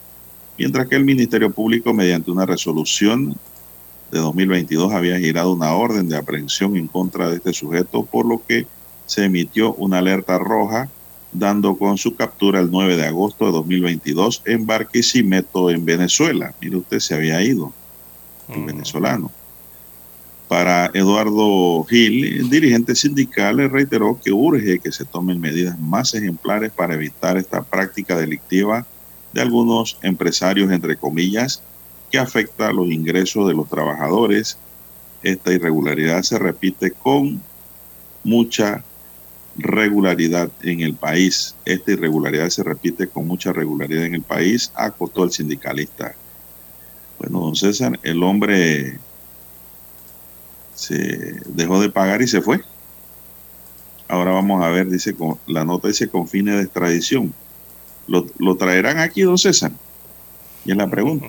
mientras 0.57 0.89
que 0.89 0.97
el 0.97 1.05
Ministerio 1.05 1.51
Público, 1.51 1.93
mediante 1.93 2.31
una 2.31 2.45
resolución 2.45 3.37
de 4.11 4.19
2022, 4.19 4.91
había 4.91 5.17
girado 5.19 5.53
una 5.53 5.73
orden 5.73 6.09
de 6.09 6.17
aprehensión 6.17 6.75
en 6.75 6.87
contra 6.87 7.29
de 7.29 7.37
este 7.37 7.53
sujeto, 7.53 8.03
por 8.03 8.25
lo 8.25 8.41
que 8.45 8.67
se 9.05 9.23
emitió 9.23 9.73
una 9.75 9.99
alerta 9.99 10.37
roja 10.37 10.89
dando 11.39 11.77
con 11.77 11.97
su 11.97 12.15
captura 12.15 12.59
el 12.59 12.71
9 12.71 12.97
de 12.97 13.05
agosto 13.05 13.45
de 13.45 13.51
2022 13.51 14.43
en 14.45 14.65
Barquisimeto, 14.65 15.69
en 15.69 15.85
Venezuela. 15.85 16.53
Mire 16.61 16.77
usted, 16.77 16.99
se 16.99 17.15
había 17.15 17.41
ido, 17.41 17.73
el 18.49 18.65
venezolano. 18.65 19.31
Para 20.47 20.91
Eduardo 20.93 21.83
Gil, 21.89 22.23
el 22.39 22.49
dirigente 22.49 22.95
sindical, 22.95 23.57
le 23.57 23.67
reiteró 23.67 24.19
que 24.23 24.31
urge 24.31 24.79
que 24.79 24.91
se 24.91 25.03
tomen 25.03 25.39
medidas 25.39 25.79
más 25.79 26.13
ejemplares 26.13 26.71
para 26.71 26.93
evitar 26.93 27.37
esta 27.37 27.63
práctica 27.63 28.15
delictiva 28.15 28.85
de 29.33 29.41
algunos 29.41 29.97
empresarios, 30.03 30.71
entre 30.71 30.97
comillas, 30.97 31.61
que 32.11 32.19
afecta 32.19 32.71
los 32.71 32.89
ingresos 32.89 33.47
de 33.47 33.55
los 33.55 33.67
trabajadores. 33.67 34.57
Esta 35.23 35.51
irregularidad 35.51 36.21
se 36.21 36.37
repite 36.37 36.91
con 36.91 37.41
mucha 38.23 38.83
regularidad 39.57 40.49
en 40.61 40.81
el 40.81 40.95
país. 40.95 41.55
Esta 41.65 41.91
irregularidad 41.93 42.49
se 42.49 42.63
repite 42.63 43.07
con 43.07 43.25
mucha 43.27 43.53
regularidad 43.53 44.05
en 44.05 44.15
el 44.15 44.21
país, 44.21 44.71
acotó 44.75 45.23
el 45.23 45.31
sindicalista. 45.31 46.13
Bueno, 47.19 47.39
don 47.39 47.55
César, 47.55 47.97
el 48.03 48.21
hombre 48.23 48.97
se 50.73 51.39
dejó 51.45 51.79
de 51.79 51.89
pagar 51.89 52.21
y 52.21 52.27
se 52.27 52.41
fue. 52.41 52.59
Ahora 54.07 54.31
vamos 54.31 54.63
a 54.63 54.69
ver, 54.69 54.87
dice, 54.89 55.15
con, 55.15 55.39
la 55.47 55.63
nota 55.65 55.87
dice 55.87 56.09
con 56.09 56.27
fines 56.27 56.55
de 56.57 56.63
extradición. 56.63 57.33
¿Lo, 58.07 58.27
lo 58.37 58.55
traerán 58.55 58.99
aquí, 58.99 59.21
don 59.21 59.37
César? 59.37 59.71
Y 60.65 60.71
es 60.71 60.77
la 60.77 60.89
pregunta. 60.89 61.27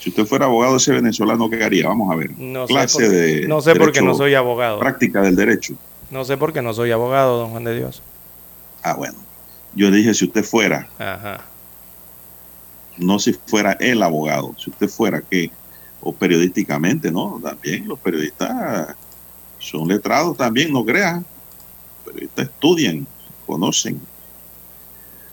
Si 0.00 0.08
usted 0.10 0.24
fuera 0.24 0.46
abogado 0.46 0.76
ese 0.76 0.92
venezolano, 0.92 1.48
¿qué 1.50 1.62
haría? 1.62 1.88
Vamos 1.88 2.10
a 2.12 2.16
ver. 2.16 2.30
No 2.38 2.66
Clase 2.66 2.94
sé, 2.98 3.04
por, 3.04 3.12
de 3.14 3.48
no 3.48 3.60
sé 3.60 3.74
por 3.76 3.92
qué 3.92 4.00
derecho- 4.00 4.04
no 4.04 4.14
soy 4.14 4.34
abogado. 4.34 4.78
Práctica 4.78 5.20
del 5.22 5.36
derecho. 5.36 5.74
No 6.10 6.24
sé 6.24 6.36
por 6.36 6.52
qué 6.52 6.62
no 6.62 6.72
soy 6.72 6.92
abogado, 6.92 7.38
don 7.38 7.50
Juan 7.50 7.64
de 7.64 7.76
Dios. 7.76 8.02
Ah, 8.82 8.94
bueno. 8.94 9.18
Yo 9.74 9.90
dije, 9.90 10.14
si 10.14 10.24
usted 10.24 10.42
fuera, 10.44 10.88
Ajá. 10.98 11.40
no 12.96 13.18
si 13.18 13.34
fuera 13.46 13.72
el 13.72 14.02
abogado, 14.02 14.54
si 14.58 14.70
usted 14.70 14.88
fuera 14.88 15.20
que, 15.20 15.50
o 16.00 16.14
periodísticamente, 16.14 17.10
¿no? 17.10 17.38
También 17.42 17.86
los 17.86 17.98
periodistas 17.98 18.94
son 19.58 19.88
letrados 19.88 20.36
también, 20.36 20.72
no 20.72 20.84
crean. 20.84 21.26
Los 22.04 22.14
periodistas 22.14 22.46
estudian, 22.46 23.06
conocen. 23.46 24.00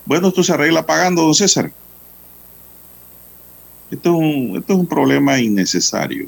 Bueno, 0.05 0.27
esto 0.27 0.43
se 0.43 0.53
arregla 0.53 0.85
pagando, 0.85 1.21
don 1.21 1.35
César. 1.35 1.71
Esto 3.89 4.09
es 4.09 4.15
un, 4.15 4.57
esto 4.57 4.73
es 4.73 4.79
un 4.79 4.87
problema 4.87 5.39
innecesario. 5.39 6.27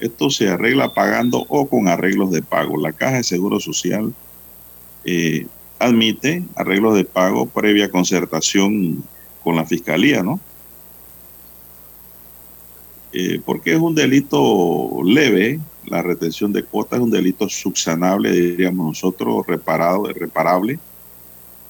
Esto 0.00 0.30
se 0.30 0.48
arregla 0.48 0.94
pagando 0.94 1.44
o 1.48 1.68
con 1.68 1.88
arreglos 1.88 2.30
de 2.30 2.42
pago. 2.42 2.78
La 2.78 2.92
Caja 2.92 3.18
de 3.18 3.22
Seguro 3.22 3.60
Social 3.60 4.12
eh, 5.04 5.46
admite 5.78 6.42
arreglos 6.56 6.96
de 6.96 7.04
pago 7.04 7.46
previa 7.46 7.90
concertación 7.90 9.04
con 9.44 9.56
la 9.56 9.66
Fiscalía, 9.66 10.22
¿no? 10.22 10.40
Eh, 13.12 13.40
porque 13.44 13.72
es 13.72 13.78
un 13.78 13.94
delito 13.94 15.02
leve, 15.04 15.58
la 15.86 16.00
retención 16.00 16.52
de 16.52 16.62
cuotas 16.62 16.98
es 16.98 17.04
un 17.04 17.10
delito 17.10 17.48
subsanable, 17.48 18.30
diríamos 18.30 18.86
nosotros, 18.86 19.46
reparado, 19.46 20.04
reparable, 20.04 20.78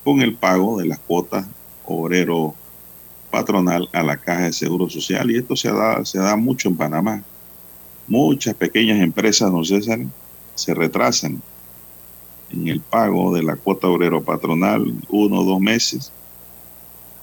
con 0.05 0.21
el 0.21 0.35
pago 0.35 0.79
de 0.79 0.87
las 0.87 0.99
cuotas 0.99 1.47
obrero 1.87 2.55
patronal 3.31 3.89
a 3.93 4.03
la 4.03 4.17
caja 4.17 4.43
de 4.43 4.53
seguro 4.53 4.89
social 4.89 5.31
y 5.31 5.39
esto 5.39 5.57
se 5.57 5.73
da, 5.73 6.05
se 6.05 6.19
da 6.19 6.37
mucho 6.37 6.69
en 6.69 6.77
Panamá. 6.77 7.23
Muchas 8.11 8.57
pequeñas 8.57 9.01
empresas, 9.01 9.53
no 9.53 9.65
César, 9.65 10.01
se 10.57 10.75
retrasan 10.75 11.41
en 12.51 12.67
el 12.67 12.81
pago 12.81 13.33
de 13.33 13.45
la 13.45 13.55
cuota 13.55 13.87
obrero 13.87 14.21
patronal 14.21 14.93
uno 15.11 15.39
o 15.39 15.45
dos 15.45 15.61
meses, 15.61 16.13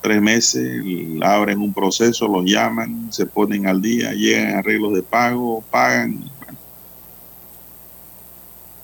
tres 0.02 0.22
meses, 0.22 0.82
abren 1.22 1.60
un 1.60 1.74
proceso, 1.74 2.30
los 2.30 2.46
llaman, 2.46 3.12
se 3.12 3.26
ponen 3.26 3.68
al 3.68 3.82
día, 3.82 4.14
llegan 4.14 4.56
arreglos 4.56 4.94
de 4.94 5.04
pago, 5.04 5.62
pagan. 5.70 6.24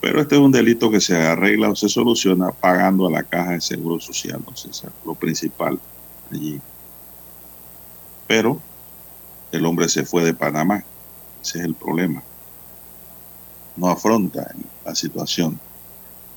Pero 0.02 0.20
este 0.20 0.34
es 0.34 0.42
un 0.42 0.52
delito 0.52 0.90
que 0.90 1.00
se 1.00 1.16
arregla 1.16 1.70
o 1.70 1.74
se 1.74 1.88
soluciona 1.88 2.50
pagando 2.50 3.06
a 3.06 3.10
la 3.10 3.22
caja 3.22 3.52
de 3.52 3.62
seguro 3.62 3.98
social, 3.98 4.42
no 4.46 4.54
César, 4.54 4.92
lo 5.06 5.14
principal 5.14 5.80
allí. 6.30 6.60
Pero 8.26 8.60
el 9.52 9.64
hombre 9.64 9.88
se 9.88 10.04
fue 10.04 10.22
de 10.22 10.34
Panamá, 10.34 10.84
ese 11.44 11.58
es 11.58 11.64
el 11.64 11.74
problema. 11.74 12.22
No 13.76 13.90
afronta 13.90 14.50
la 14.84 14.94
situación. 14.94 15.60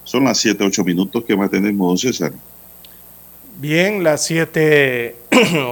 Son 0.04 0.24
las 0.24 0.38
7, 0.40 0.64
8 0.64 0.84
minutos 0.84 1.24
que 1.24 1.36
mantenemos, 1.36 1.88
don 1.88 1.98
César. 1.98 2.34
Bien, 3.58 4.04
las 4.04 4.24
7, 4.26 5.16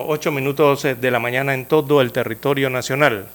8 0.08 0.32
minutos 0.32 0.84
de 0.84 1.12
la 1.12 1.20
mañana 1.20 1.54
en 1.54 1.66
todo 1.66 2.02
el 2.02 2.12
territorio 2.12 2.70
nacional. 2.70 3.28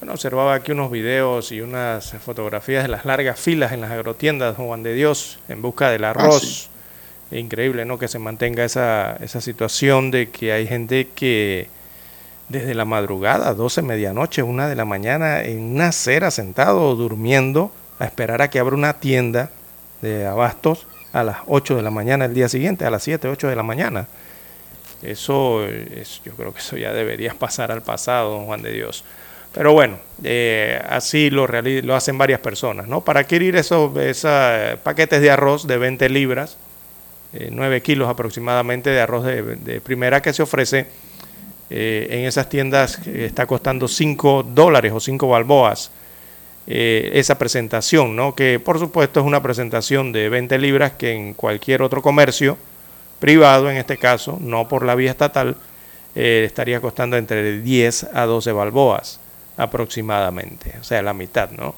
Bueno, 0.00 0.14
observaba 0.14 0.54
aquí 0.54 0.72
unos 0.72 0.90
videos 0.90 1.52
y 1.52 1.60
unas 1.60 2.12
fotografías 2.24 2.84
de 2.84 2.88
las 2.88 3.04
largas 3.04 3.38
filas 3.38 3.72
en 3.72 3.80
las 3.80 3.90
agrotiendas 3.90 4.56
Juan 4.56 4.82
de 4.82 4.94
Dios 4.94 5.40
en 5.48 5.60
busca 5.60 5.90
del 5.90 6.04
arroz. 6.04 6.70
Increíble, 7.30 7.84
¿no? 7.84 7.98
Que 7.98 8.08
se 8.08 8.18
mantenga 8.18 8.64
esa, 8.64 9.16
esa 9.20 9.40
situación 9.40 10.10
de 10.10 10.30
que 10.30 10.52
hay 10.52 10.66
gente 10.66 11.08
que 11.14 11.68
desde 12.48 12.74
la 12.74 12.84
madrugada, 12.84 13.52
12, 13.54 13.82
medianoche, 13.82 14.42
1 14.42 14.68
de 14.68 14.74
la 14.74 14.84
mañana, 14.84 15.42
en 15.42 15.74
una 15.74 15.88
acera 15.88 16.30
sentado 16.30 16.94
durmiendo 16.94 17.70
a 17.98 18.06
esperar 18.06 18.42
a 18.42 18.48
que 18.48 18.58
abra 18.58 18.74
una 18.74 18.94
tienda 18.94 19.50
de 20.00 20.26
abastos 20.26 20.86
a 21.12 21.24
las 21.24 21.38
8 21.46 21.76
de 21.76 21.82
la 21.82 21.90
mañana 21.90 22.24
el 22.24 22.34
día 22.34 22.48
siguiente, 22.48 22.84
a 22.84 22.90
las 22.90 23.02
7, 23.02 23.28
8 23.28 23.48
de 23.48 23.56
la 23.56 23.62
mañana. 23.62 24.06
Eso, 25.02 25.64
es, 25.64 26.22
yo 26.24 26.32
creo 26.32 26.52
que 26.52 26.60
eso 26.60 26.76
ya 26.76 26.92
debería 26.92 27.34
pasar 27.38 27.70
al 27.70 27.82
pasado, 27.82 28.30
don 28.30 28.46
Juan 28.46 28.62
de 28.62 28.72
Dios. 28.72 29.04
Pero 29.52 29.72
bueno, 29.72 29.98
eh, 30.24 30.80
así 30.88 31.30
lo, 31.30 31.46
hacen 31.94 32.18
varias 32.18 32.40
personas, 32.40 32.86
¿no? 32.86 33.02
Para 33.02 33.20
adquirir 33.20 33.56
esos, 33.56 33.90
paquetes 34.82 35.20
de 35.20 35.30
arroz 35.30 35.66
de 35.66 35.78
20 35.78 36.08
libras, 36.10 36.56
9 37.50 37.76
eh, 37.76 37.82
kilos 37.82 38.08
aproximadamente 38.08 38.90
de 38.90 39.00
arroz 39.00 39.24
de 39.24 39.80
primera 39.82 40.22
que 40.22 40.32
se 40.32 40.42
ofrece 40.42 40.86
eh, 41.70 42.06
en 42.10 42.24
esas 42.24 42.48
tiendas, 42.48 42.98
está 43.06 43.46
costando 43.46 43.88
5 43.88 44.42
dólares 44.42 44.92
o 44.92 45.00
5 45.00 45.28
balboas 45.28 45.90
eh, 46.66 47.10
esa 47.14 47.38
presentación, 47.38 48.16
¿no? 48.16 48.34
que 48.34 48.58
por 48.58 48.78
supuesto 48.78 49.20
es 49.20 49.26
una 49.26 49.42
presentación 49.42 50.12
de 50.12 50.28
20 50.28 50.58
libras 50.58 50.92
que 50.92 51.12
en 51.12 51.34
cualquier 51.34 51.82
otro 51.82 52.00
comercio 52.00 52.56
privado, 53.18 53.70
en 53.70 53.76
este 53.76 53.98
caso, 53.98 54.38
no 54.40 54.68
por 54.68 54.84
la 54.84 54.94
vía 54.94 55.10
estatal, 55.10 55.56
eh, 56.14 56.44
estaría 56.46 56.80
costando 56.80 57.16
entre 57.16 57.60
10 57.60 58.08
a 58.14 58.24
12 58.24 58.52
balboas 58.52 59.20
aproximadamente, 59.56 60.74
o 60.80 60.84
sea, 60.84 61.02
la 61.02 61.12
mitad, 61.12 61.50
¿no? 61.50 61.74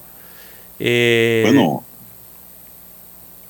Bueno, 0.79 1.85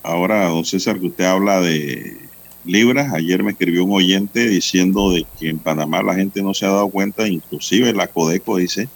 ahora, 0.02 0.48
don 0.48 0.64
César, 0.64 0.98
que 0.98 1.06
usted 1.06 1.24
habla 1.24 1.60
de 1.60 2.29
libras, 2.64 3.12
ayer 3.12 3.42
me 3.42 3.52
escribió 3.52 3.84
un 3.84 3.92
oyente 3.92 4.48
diciendo 4.48 5.12
de 5.12 5.26
que 5.38 5.48
en 5.48 5.58
Panamá 5.58 6.02
la 6.02 6.14
gente 6.14 6.42
no 6.42 6.54
se 6.54 6.66
ha 6.66 6.70
dado 6.70 6.88
cuenta, 6.88 7.26
inclusive 7.26 7.92
la 7.92 8.06
Codeco 8.06 8.56
dice, 8.56 8.88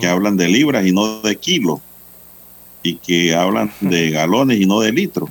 que 0.00 0.06
hablan 0.06 0.36
de 0.36 0.48
libras 0.48 0.86
y 0.86 0.92
no 0.92 1.20
de 1.20 1.36
kilos, 1.36 1.80
y 2.82 2.96
que 2.96 3.34
hablan 3.34 3.72
de 3.80 4.10
galones 4.10 4.60
y 4.60 4.66
no 4.66 4.80
de 4.80 4.92
litros, 4.92 5.30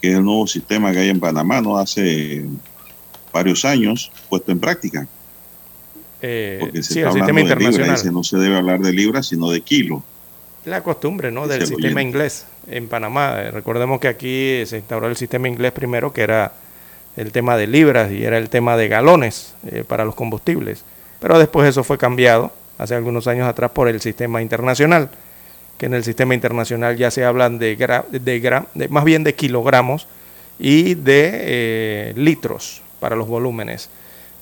que 0.00 0.10
es 0.10 0.16
el 0.16 0.24
nuevo 0.24 0.46
sistema 0.46 0.92
que 0.92 0.98
hay 0.98 1.08
en 1.10 1.20
Panamá, 1.20 1.60
no 1.60 1.78
hace 1.78 2.44
varios 3.32 3.64
años 3.64 4.10
puesto 4.28 4.52
en 4.52 4.58
práctica. 4.58 5.06
Eh, 6.22 6.56
Porque 6.60 6.82
se 6.82 6.94
sí, 6.94 6.98
está 7.00 7.10
el 7.10 7.22
hablando 7.22 7.42
sistema 7.42 7.60
de 7.60 7.70
libras, 7.70 8.02
dice, 8.02 8.12
no 8.12 8.24
se 8.24 8.38
debe 8.38 8.56
hablar 8.56 8.80
de 8.80 8.92
libras, 8.92 9.28
sino 9.28 9.50
de 9.50 9.60
kilos. 9.60 10.02
La 10.66 10.82
costumbre, 10.82 11.30
¿no? 11.30 11.46
Del 11.46 11.64
sistema 11.66 12.02
inglés 12.02 12.44
en 12.68 12.88
Panamá. 12.88 13.36
Recordemos 13.52 14.00
que 14.00 14.08
aquí 14.08 14.62
se 14.66 14.78
instauró 14.78 15.06
el 15.06 15.16
sistema 15.16 15.48
inglés 15.48 15.70
primero, 15.72 16.12
que 16.12 16.22
era 16.22 16.52
el 17.16 17.30
tema 17.32 17.56
de 17.56 17.66
libras 17.68 18.10
y 18.10 18.24
era 18.24 18.36
el 18.36 18.48
tema 18.50 18.76
de 18.76 18.88
galones 18.88 19.54
eh, 19.70 19.84
para 19.86 20.04
los 20.04 20.14
combustibles. 20.16 20.84
Pero 21.20 21.38
después 21.38 21.68
eso 21.68 21.84
fue 21.84 21.98
cambiado 21.98 22.50
hace 22.78 22.94
algunos 22.96 23.26
años 23.28 23.46
atrás 23.48 23.70
por 23.70 23.86
el 23.88 24.00
sistema 24.00 24.42
internacional, 24.42 25.08
que 25.78 25.86
en 25.86 25.94
el 25.94 26.02
sistema 26.04 26.34
internacional 26.34 26.96
ya 26.96 27.10
se 27.10 27.24
hablan 27.24 27.58
de, 27.58 27.78
gra- 27.78 28.04
de, 28.08 28.42
gra- 28.42 28.66
de- 28.74 28.88
más 28.88 29.04
bien 29.04 29.22
de 29.24 29.34
kilogramos 29.34 30.08
y 30.58 30.94
de 30.94 31.30
eh, 31.32 32.12
litros 32.16 32.82
para 32.98 33.14
los 33.14 33.28
volúmenes. 33.28 33.88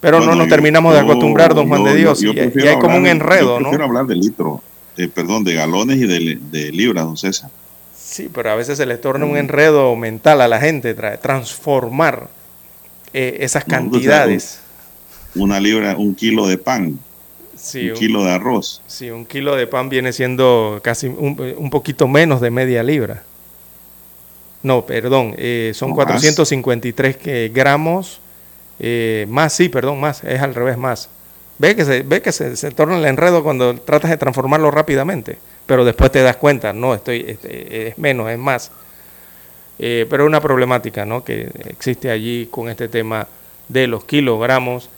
Pero 0.00 0.16
Bueno, 0.18 0.32
no 0.32 0.38
nos 0.38 0.46
yo- 0.46 0.54
terminamos 0.54 0.94
de 0.94 1.00
acostumbrar, 1.00 1.54
don 1.54 1.68
Juan 1.68 1.84
yo- 1.84 1.90
de 1.90 1.96
Dios, 1.96 2.22
y, 2.22 2.28
hay 2.66 2.78
como 2.78 2.96
un 2.96 3.06
enredo, 3.06 3.60
Yo 3.60 3.70
¿no? 3.78 3.84
hablar 3.84 4.06
de 4.06 4.16
litros, 4.16 4.60
eh, 4.96 5.08
perdón, 5.08 5.44
de 5.44 5.54
galones 5.54 5.98
y 5.98 6.06
de, 6.06 6.38
de 6.50 6.72
libras, 6.72 7.04
don 7.04 7.16
César. 7.16 7.50
Sí, 7.96 8.30
pero 8.32 8.50
a 8.50 8.54
veces 8.54 8.78
se 8.78 8.86
le 8.86 8.96
torna 8.96 9.24
un 9.26 9.36
enredo 9.36 9.94
mental 9.96 10.40
a 10.40 10.48
la 10.48 10.60
gente, 10.60 10.96
tra- 10.96 11.18
transformar 11.20 12.28
eh, 13.12 13.38
esas 13.40 13.66
No, 13.66 13.74
cantidades. 13.74 14.60
Una 15.34 15.58
libra, 15.58 15.96
un 15.96 16.14
kilo 16.14 16.46
de 16.46 16.58
pan, 16.58 16.98
Sí, 17.56 17.90
un 17.90 17.96
kilo 17.96 18.24
de 18.24 18.30
arroz. 18.32 18.82
Sí, 18.86 19.10
un 19.10 19.24
kilo 19.24 19.56
de 19.56 19.66
pan 19.66 19.88
viene 19.88 20.12
siendo 20.12 20.80
casi 20.82 21.06
un, 21.06 21.54
un 21.56 21.70
poquito 21.70 22.06
menos 22.08 22.40
de 22.40 22.50
media 22.50 22.82
libra. 22.82 23.22
No, 24.62 24.84
perdón, 24.86 25.34
eh, 25.38 25.72
son 25.74 25.90
No, 25.90 25.96
más. 25.96 26.06
453 26.06 27.16
que- 27.16 27.50
gramos, 27.54 28.20
más, 29.28 29.52
sí, 29.52 29.68
perdón, 29.68 30.00
más, 30.00 30.22
es 30.24 30.40
al 30.40 30.54
revés, 30.54 30.76
más. 30.76 31.08
Ve 31.58 31.76
que, 31.76 31.84
se, 31.84 32.02
ve 32.02 32.20
que 32.20 32.32
se, 32.32 32.56
se 32.56 32.70
torna 32.72 32.98
el 32.98 33.04
enredo 33.04 33.44
cuando 33.44 33.76
tratas 33.76 34.10
de 34.10 34.16
transformarlo 34.16 34.70
rápidamente, 34.70 35.38
pero 35.66 35.84
después 35.84 36.10
te 36.10 36.20
das 36.20 36.36
cuenta, 36.36 36.72
no, 36.72 36.94
estoy, 36.94 37.24
este, 37.28 37.88
es 37.88 37.98
menos, 37.98 38.28
es 38.30 38.38
más. 38.38 38.72
Eh, 39.78 40.06
pero 40.08 40.24
es 40.24 40.28
una 40.28 40.40
problemática 40.40 41.04
¿no? 41.04 41.24
que 41.24 41.50
existe 41.66 42.10
allí 42.10 42.46
con 42.50 42.68
este 42.68 42.88
tema 42.88 43.26
de 43.68 43.86
los 43.86 44.04
kilogramos 44.04 44.88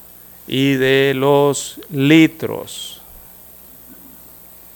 y 0.47 0.75
de 0.75 1.13
los 1.15 1.81
litros. 1.91 3.01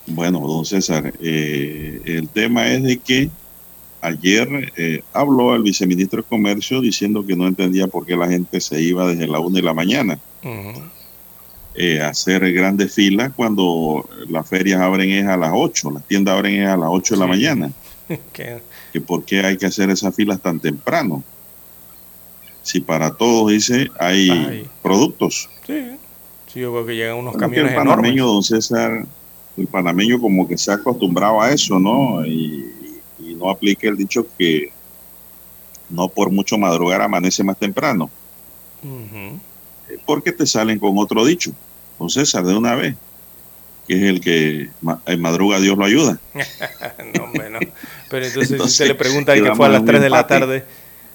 Bueno, 0.07 0.41
don 0.41 0.65
César, 0.65 1.13
eh, 1.21 2.01
el 2.05 2.29
tema 2.29 2.69
es 2.69 2.83
de 2.83 2.99
que 2.99 3.31
ayer 4.01 4.73
eh, 4.77 5.03
habló 5.13 5.55
el 5.55 5.63
viceministro 5.63 6.23
de 6.23 6.29
Comercio 6.29 6.81
diciendo 6.81 7.25
que 7.25 7.37
no 7.37 7.47
entendía 7.47 7.87
por 7.87 8.07
qué 8.07 8.17
la 8.17 8.29
gente 8.29 8.61
se 8.61 8.81
iba 8.81 9.07
desde 9.07 9.27
la 9.27 9.39
una 9.39 9.57
de 9.57 9.63
la 9.63 9.75
mañana 9.75 10.19
eh, 11.75 12.01
hacer 12.03 12.53
grandes 12.53 12.93
filas 12.93 13.33
cuando 13.35 14.09
las 14.29 14.49
ferias 14.49 14.81
abren 14.81 15.11
es 15.11 15.27
a 15.27 15.37
las 15.37 15.53
8, 15.55 15.91
las 15.93 16.05
tiendas 16.07 16.35
abren 16.37 16.63
es 16.63 16.69
a 16.69 16.77
las 16.77 16.89
8 16.91 17.15
de 17.15 17.19
la 17.21 17.27
Sí. 17.27 17.31
mañana. 17.31 17.73
Que- 18.33 18.61
que 18.93 19.01
por 19.01 19.25
qué 19.25 19.41
hay 19.47 19.57
que 19.57 19.67
hacer 19.67 19.89
esas 19.91 20.15
filas 20.17 20.41
tan 20.41 20.59
temprano. 20.59 21.23
Si 22.63 22.81
para 22.81 23.13
todos, 23.15 23.53
dice, 23.53 23.89
hay 23.99 24.29
Ay. 24.31 24.69
productos. 24.83 25.49
Sí, 25.67 25.93
sí, 26.53 26.61
yo 26.61 26.73
creo 26.73 26.87
que 26.87 26.97
llegan 26.97 27.17
unos 27.19 27.35
Bueno, 27.35 27.47
camiones 27.49 27.71
el 27.73 27.77
panameño, 27.79 28.25
enormes. 28.25 28.35
don 28.35 28.43
César, 28.43 29.07
el 29.57 29.67
panameño 29.69 30.21
como 30.21 30.47
que 30.49 30.59
se 30.59 30.73
ha 30.73 30.75
acostumbrado 30.75 31.41
a 31.41 31.53
eso, 31.53 31.79
¿no? 31.79 32.27
Y, 32.27 32.67
y 33.21 33.35
no 33.35 33.49
aplique 33.49 33.87
el 33.87 33.97
dicho 33.97 34.27
que 34.37 34.71
no 35.89 36.09
por 36.09 36.31
mucho 36.31 36.59
madrugar 36.59 37.01
amanece 37.03 37.43
más 37.45 37.59
temprano. 37.59 38.11
Eh, 38.85 39.33
Porque 40.07 40.33
te 40.33 40.47
salen 40.47 40.79
con 40.79 40.97
otro 40.99 41.25
dicho, 41.25 41.53
don 41.99 42.11
César, 42.11 42.45
de 42.45 42.57
una 42.57 42.75
vez, 42.75 42.97
que 43.87 43.95
es 43.97 44.03
el 44.03 44.21
que 44.21 44.71
en 45.07 45.21
madruga 45.21 45.59
Dios 45.61 45.77
lo 45.77 45.85
ayuda. 45.85 46.21
no, 47.15 47.25
hombre, 47.25 47.51
no. 47.51 47.59
Pero 48.09 48.27
entonces, 48.27 48.57
si 48.57 48.63
usted 48.63 48.89
le 48.89 48.95
pregunta 48.95 49.35
que 49.35 49.55
fue 49.55 49.67
a 49.67 49.71
las 49.71 49.81
un 49.81 49.87
3 49.87 50.01
de 50.01 50.11
la 50.11 50.27
tarde, 50.27 50.65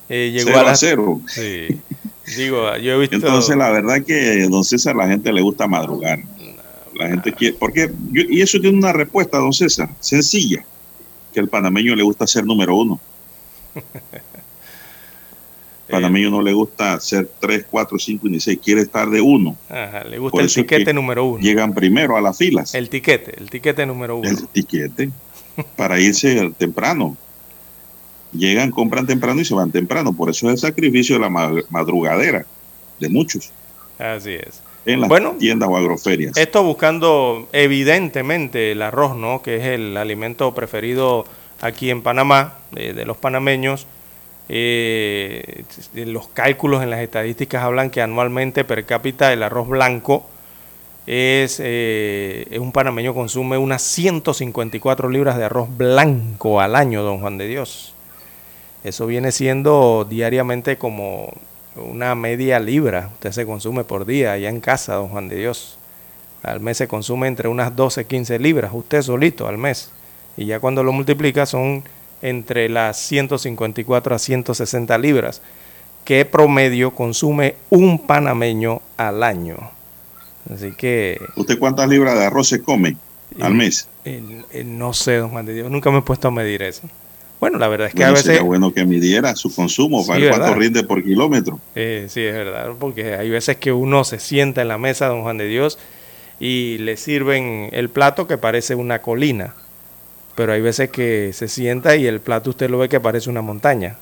eh, 0.09 0.31
llegó 0.33 0.49
Cero 0.49 0.59
a 0.59 0.63
las... 0.63 0.79
cero. 0.79 1.21
Sí. 1.27 1.81
Digo, 2.37 2.75
yo 2.77 2.93
he 2.93 2.99
visto... 2.99 3.15
Entonces, 3.15 3.55
la 3.55 3.69
verdad 3.69 4.03
que, 4.05 4.47
don 4.49 4.63
César, 4.63 4.95
la 4.95 5.07
gente 5.07 5.31
le 5.31 5.41
gusta 5.41 5.67
madrugar. 5.67 6.19
La 6.95 7.09
gente 7.09 7.33
quiere, 7.33 7.55
porque, 7.59 7.91
yo- 8.11 8.23
y 8.29 8.41
eso 8.41 8.59
tiene 8.59 8.77
una 8.77 8.93
respuesta, 8.93 9.37
don 9.37 9.53
César, 9.53 9.89
sencilla, 9.99 10.63
que 11.33 11.39
al 11.39 11.49
panameño 11.49 11.95
le 11.95 12.03
gusta 12.03 12.25
ser 12.25 12.45
número 12.45 12.75
uno. 12.75 12.99
Panameño 15.89 16.31
no 16.31 16.41
le 16.41 16.53
gusta 16.53 16.99
ser 16.99 17.29
3, 17.39 17.65
4, 17.69 17.99
5 17.99 18.27
ni 18.27 18.39
6, 18.39 18.59
quiere 18.63 18.81
estar 18.81 19.09
de 19.09 19.21
uno. 19.21 19.55
Ajá, 19.69 20.03
le 20.03 20.17
gusta 20.17 20.31
Por 20.31 20.43
el 20.43 20.53
tiquete 20.53 20.85
que 20.85 20.93
número 20.93 21.25
uno. 21.25 21.39
Llegan 21.41 21.73
primero 21.73 22.17
a 22.17 22.21
las 22.21 22.37
filas. 22.37 22.73
El 22.73 22.89
tiquete, 22.89 23.35
el 23.37 23.49
tiquete 23.49 23.85
número 23.85 24.17
uno. 24.17 24.29
el 24.29 24.47
tiquete 24.47 25.11
para 25.75 25.99
irse 25.99 26.51
temprano. 26.57 27.17
Llegan, 28.31 28.71
compran 28.71 29.05
temprano 29.05 29.41
y 29.41 29.45
se 29.45 29.53
van 29.53 29.71
temprano. 29.71 30.13
Por 30.13 30.29
eso 30.29 30.47
es 30.47 30.53
el 30.53 30.59
sacrificio 30.69 31.15
de 31.15 31.21
la 31.21 31.29
madrugadera 31.69 32.45
de 32.99 33.09
muchos. 33.09 33.51
Así 33.97 34.31
es. 34.31 34.61
En 34.85 35.01
las 35.01 35.09
bueno, 35.09 35.35
tiendas 35.39 35.69
o 35.69 35.77
agroferias. 35.77 36.37
Esto 36.37 36.63
buscando 36.63 37.47
evidentemente 37.53 38.71
el 38.71 38.81
arroz, 38.81 39.15
¿no? 39.15 39.41
Que 39.41 39.57
es 39.57 39.63
el 39.63 39.97
alimento 39.97 40.53
preferido 40.53 41.25
aquí 41.61 41.89
en 41.89 42.01
Panamá, 42.01 42.59
de, 42.71 43.05
los 43.05 43.17
panameños. 43.17 43.87
Eh, 44.47 45.63
los 45.93 46.27
cálculos 46.27 46.83
en 46.83 46.89
las 46.89 46.99
estadísticas 46.99 47.63
hablan 47.63 47.89
que 47.89 48.01
anualmente 48.01 48.63
per 48.63 48.85
cápita 48.85 49.33
el 49.33 49.41
arroz 49.41 49.67
blanco 49.67 50.25
es, 51.07 51.59
eh, 51.63 52.57
un 52.59 52.71
panameño 52.71 53.13
consume 53.13 53.57
unas 53.57 53.81
154 53.83 55.09
libras 55.09 55.37
de 55.37 55.45
arroz 55.45 55.69
blanco 55.75 56.61
al 56.61 56.75
año, 56.75 57.03
don 57.03 57.19
Juan 57.19 57.37
de 57.37 57.47
Dios. 57.47 57.93
Eso 58.83 59.05
viene 59.05 59.31
siendo 59.31 60.05
diariamente 60.09 60.77
como 60.77 61.33
una 61.75 62.15
media 62.15 62.59
libra. 62.59 63.09
Usted 63.13 63.31
se 63.31 63.45
consume 63.45 63.83
por 63.83 64.05
día 64.05 64.33
allá 64.33 64.49
en 64.49 64.61
casa, 64.61 64.95
don 64.95 65.09
Juan 65.09 65.27
de 65.27 65.37
Dios. 65.37 65.77
Al 66.43 66.59
mes 66.59 66.77
se 66.77 66.87
consume 66.87 67.27
entre 67.27 67.49
unas 67.49 67.75
12, 67.75 68.05
15 68.05 68.39
libras, 68.39 68.71
usted 68.73 69.01
solito 69.01 69.47
al 69.47 69.57
mes. 69.57 69.91
Y 70.37 70.45
ya 70.45 70.59
cuando 70.59 70.83
lo 70.83 70.91
multiplica 70.91 71.45
son 71.45 71.83
entre 72.29 72.69
las 72.69 72.97
154 72.97 74.15
a 74.15 74.19
160 74.19 74.97
libras. 74.97 75.41
que 76.03 76.23
promedio 76.23 76.91
consume 76.91 77.55
un 77.71 77.99
panameño 78.05 78.81
al 78.95 79.23
año? 79.23 79.71
Así 80.53 80.71
que... 80.73 81.19
¿Usted 81.35 81.57
cuántas 81.57 81.89
libras 81.89 82.15
de 82.15 82.25
arroz 82.25 82.47
se 82.47 82.61
come 82.61 82.95
al 83.41 83.55
mes? 83.55 83.87
no 84.65 84.93
sé, 84.93 85.15
don 85.17 85.31
Juan 85.31 85.45
de 85.47 85.55
Dios, 85.55 85.71
nunca 85.71 85.89
me 85.89 85.99
he 85.99 86.01
puesto 86.03 86.27
a 86.27 86.31
medir 86.31 86.61
eso. 86.61 86.83
Bueno, 87.39 87.57
la 87.57 87.67
verdad 87.67 87.87
es 87.87 87.95
que 87.95 88.03
a 88.03 88.11
veces... 88.11 88.25
Sería 88.25 88.43
bueno 88.43 88.73
que 88.73 88.85
midiera 88.85 89.35
su 89.35 89.53
consumo 89.53 90.05
para 90.05 90.19
ver 90.19 90.29
cuánto 90.29 90.55
rinde 90.55 90.83
por 90.83 91.03
kilómetro. 91.03 91.59
Eh, 91.75 92.05
sí, 92.09 92.21
es 92.21 92.33
verdad, 92.33 92.71
porque 92.79 93.15
hay 93.15 93.29
veces 93.29 93.57
que 93.57 93.71
uno 93.71 94.03
se 94.03 94.19
sienta 94.19 94.61
en 94.61 94.67
la 94.67 94.77
mesa, 94.77 95.07
don 95.07 95.23
Juan 95.23 95.37
de 95.37 95.47
Dios, 95.47 95.77
y 96.39 96.77
le 96.79 96.97
sirven 96.97 97.69
el 97.71 97.89
plato 97.89 98.27
que 98.27 98.37
parece 98.37 98.75
una 98.75 99.01
colina, 99.01 99.53
pero 100.35 100.53
hay 100.53 100.61
veces 100.61 100.89
que 100.89 101.31
se 101.33 101.47
sienta 101.47 101.95
y 101.95 102.05
el 102.05 102.19
plato 102.19 102.51
usted 102.51 102.69
lo 102.69 102.77
ve 102.77 102.89
que 102.89 102.99
parece 102.99 103.29
una 103.29 103.41
montaña, 103.41 103.97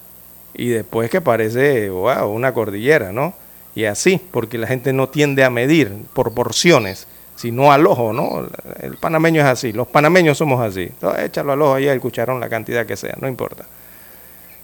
y 0.55 0.67
después 0.67 1.09
que 1.09 1.21
parece, 1.21 1.89
wow, 1.89 2.29
una 2.29 2.53
cordillera, 2.53 3.11
¿no? 3.11 3.33
y 3.75 3.85
así, 3.85 4.19
porque 4.31 4.57
la 4.57 4.67
gente 4.67 4.93
no 4.93 5.09
tiende 5.09 5.43
a 5.43 5.49
medir 5.49 5.91
por 6.13 6.33
porciones, 6.33 7.07
sino 7.35 7.71
al 7.71 7.87
ojo, 7.87 8.13
¿no? 8.13 8.47
El 8.81 8.97
panameño 8.97 9.41
es 9.41 9.47
así, 9.47 9.73
los 9.73 9.87
panameños 9.87 10.37
somos 10.37 10.61
así. 10.61 10.83
Entonces, 10.83 11.25
échalo 11.25 11.53
al 11.53 11.61
ojo 11.61 11.73
ahí 11.75 11.87
el 11.87 11.99
cucharón, 11.99 12.39
la 12.39 12.49
cantidad 12.49 12.85
que 12.85 12.95
sea, 12.95 13.17
no 13.19 13.27
importa. 13.27 13.65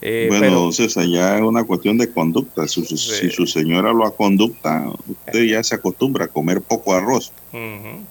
Eh, 0.01 0.27
bueno, 0.29 0.45
entonces 0.45 0.95
allá 0.95 1.35
es 1.35 1.41
una 1.41 1.63
cuestión 1.65 1.97
de 1.97 2.09
conducta. 2.09 2.67
Si, 2.67 2.85
su 2.85 3.45
señora 3.45 3.91
lo 3.91 4.09
conducta, 4.15 4.85
usted 5.07 5.43
ya 5.43 5.61
se 5.63 5.75
acostumbra 5.75 6.25
a 6.25 6.27
comer 6.27 6.61
poco 6.61 6.93
arroz. 6.93 7.33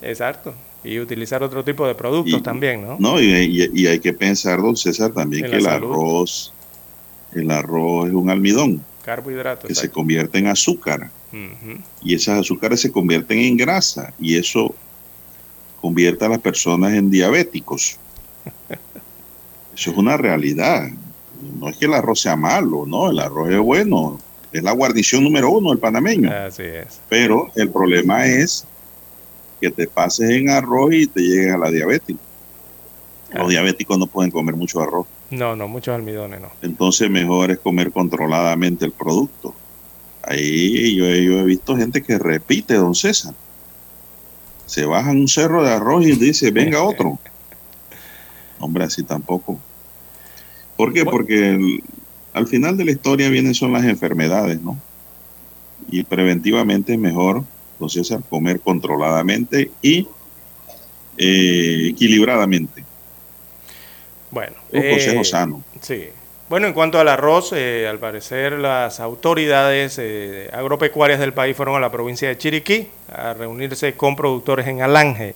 exacto. 0.03 0.53
Y 0.89 1.01
utilizar 1.01 1.43
otro 1.43 1.65
tipo 1.65 1.87
de 1.87 1.95
productos 1.95 2.43
también, 2.43 2.83
¿no? 2.83 2.97
No, 2.99 3.21
y, 3.21 3.87
hay 3.87 4.01
que 4.01 4.13
pensar, 4.13 4.61
don 4.61 4.77
César, 4.77 5.13
también 5.13 5.51
que 5.51 5.57
el 5.57 5.67
arroz, 5.67 6.53
el 7.33 7.51
arroz 7.51 8.09
es 8.09 8.15
un 8.15 8.31
almidón 8.31 8.83
carbohidratos. 9.09 9.69
Que 9.69 9.75
se 9.75 9.89
convierte 9.89 10.39
en 10.39 10.49
azúcar. 10.49 11.11
Y 12.03 12.15
esas 12.15 12.41
azúcares 12.41 12.81
se 12.83 12.93
convierten 12.93 13.39
en 13.39 13.57
grasa. 13.57 14.13
Y 14.21 14.37
eso 14.37 14.75
convierte 15.81 16.27
a 16.27 16.29
las 16.29 16.41
personas 16.41 16.93
en 16.93 17.11
diabéticos. 17.11 17.97
Eso 19.75 19.93
es 19.93 19.97
una 19.97 20.17
realidad. 20.17 20.89
No 21.59 21.69
es 21.69 21.77
que 21.77 21.87
el 21.87 21.95
arroz 21.95 22.21
sea 22.21 22.35
malo, 22.35 22.85
no, 22.85 23.11
el 23.11 23.19
arroz 23.21 23.51
es 23.51 23.61
bueno. 23.61 24.21
Es 24.51 24.63
la 24.63 24.73
guarnición 24.73 25.23
número 25.23 25.51
uno 25.51 25.71
del 25.71 25.79
panameño. 25.79 26.31
Así 26.33 26.65
es. 26.65 27.01
Pero 27.09 27.53
el 27.55 27.71
problema 27.71 28.27
es 28.27 28.67
que 29.61 29.71
te 29.71 29.87
pases 29.87 30.31
en 30.31 30.51
arroz 30.51 30.93
y 30.95 31.07
te 31.07 31.21
llegues 31.21 31.55
a 31.55 31.59
la 31.59 31.71
diabetes. 31.71 32.17
Los 33.33 33.47
ah. 33.47 33.49
diabéticos 33.49 33.99
no 33.99 34.07
pueden 34.07 34.31
comer 34.31 34.57
mucho 34.57 34.81
arroz. 34.81 35.07
No, 35.31 35.55
no, 35.55 35.69
muchos 35.69 35.95
almidones 35.95 36.41
no. 36.41 36.51
Entonces 36.63 37.11
mejor 37.11 37.51
es 37.51 37.59
comer 37.59 37.93
controladamente 37.93 38.85
el 38.85 38.93
producto. 38.93 39.55
Ahí 40.23 40.95
yo, 40.97 41.07
he 41.07 41.45
visto 41.45 41.77
gente 41.77 42.03
que 42.03 42.19
repite, 42.19 42.75
don 42.75 42.95
César. 42.95 43.35
Se 44.67 44.85
baja 44.85 45.11
un 45.11 45.29
cerro 45.29 45.63
de 45.63 45.73
arroz 45.73 46.07
y 46.07 46.13
dice, 46.13 46.51
venga 46.51 46.83
otro. 46.83 47.19
Hombre, 48.59 48.85
así 48.85 49.03
tampoco. 49.03 49.59
¿Por 50.77 50.93
qué? 50.93 51.05
Porque 51.05 51.81
al 52.33 52.47
final 52.47 52.77
de 52.77 52.85
la 52.85 52.93
historia 52.93 53.29
vienen 53.29 53.55
son 53.55 53.73
las 53.73 53.85
enfermedades, 53.85 54.61
¿no? 54.61 54.79
Y 55.91 56.03
preventivamente 56.05 56.93
es 56.93 56.99
mejor, 56.99 57.45
don 57.79 57.89
César, 57.89 58.21
comer 58.29 58.61
controladamente 58.61 59.71
y 59.83 60.07
eh, 61.17 61.89
equilibradamente. 61.91 62.85
Bueno, 64.31 64.57
un 64.71 64.83
consejo 64.83 65.21
eh, 65.21 65.25
sano. 65.25 65.63
Sí. 65.81 66.05
Bueno, 66.49 66.67
en 66.67 66.73
cuanto 66.73 66.99
al 66.99 67.09
arroz, 67.09 67.53
eh, 67.55 67.87
al 67.89 67.99
parecer 67.99 68.53
las 68.53 69.01
autoridades 69.01 70.01
agropecuarias 70.53 71.21
del 71.21 71.35
país 71.35 71.57
fueron 71.57 71.77
a 71.77 71.81
la 71.81 71.91
provincia 71.91 72.29
de 72.29 72.39
Chiriquí 72.39 72.89
a 73.13 73.35
reunirse 73.35 73.95
con 73.95 74.17
productores 74.17 74.67
en 74.67 74.81
Alange. 74.81 75.35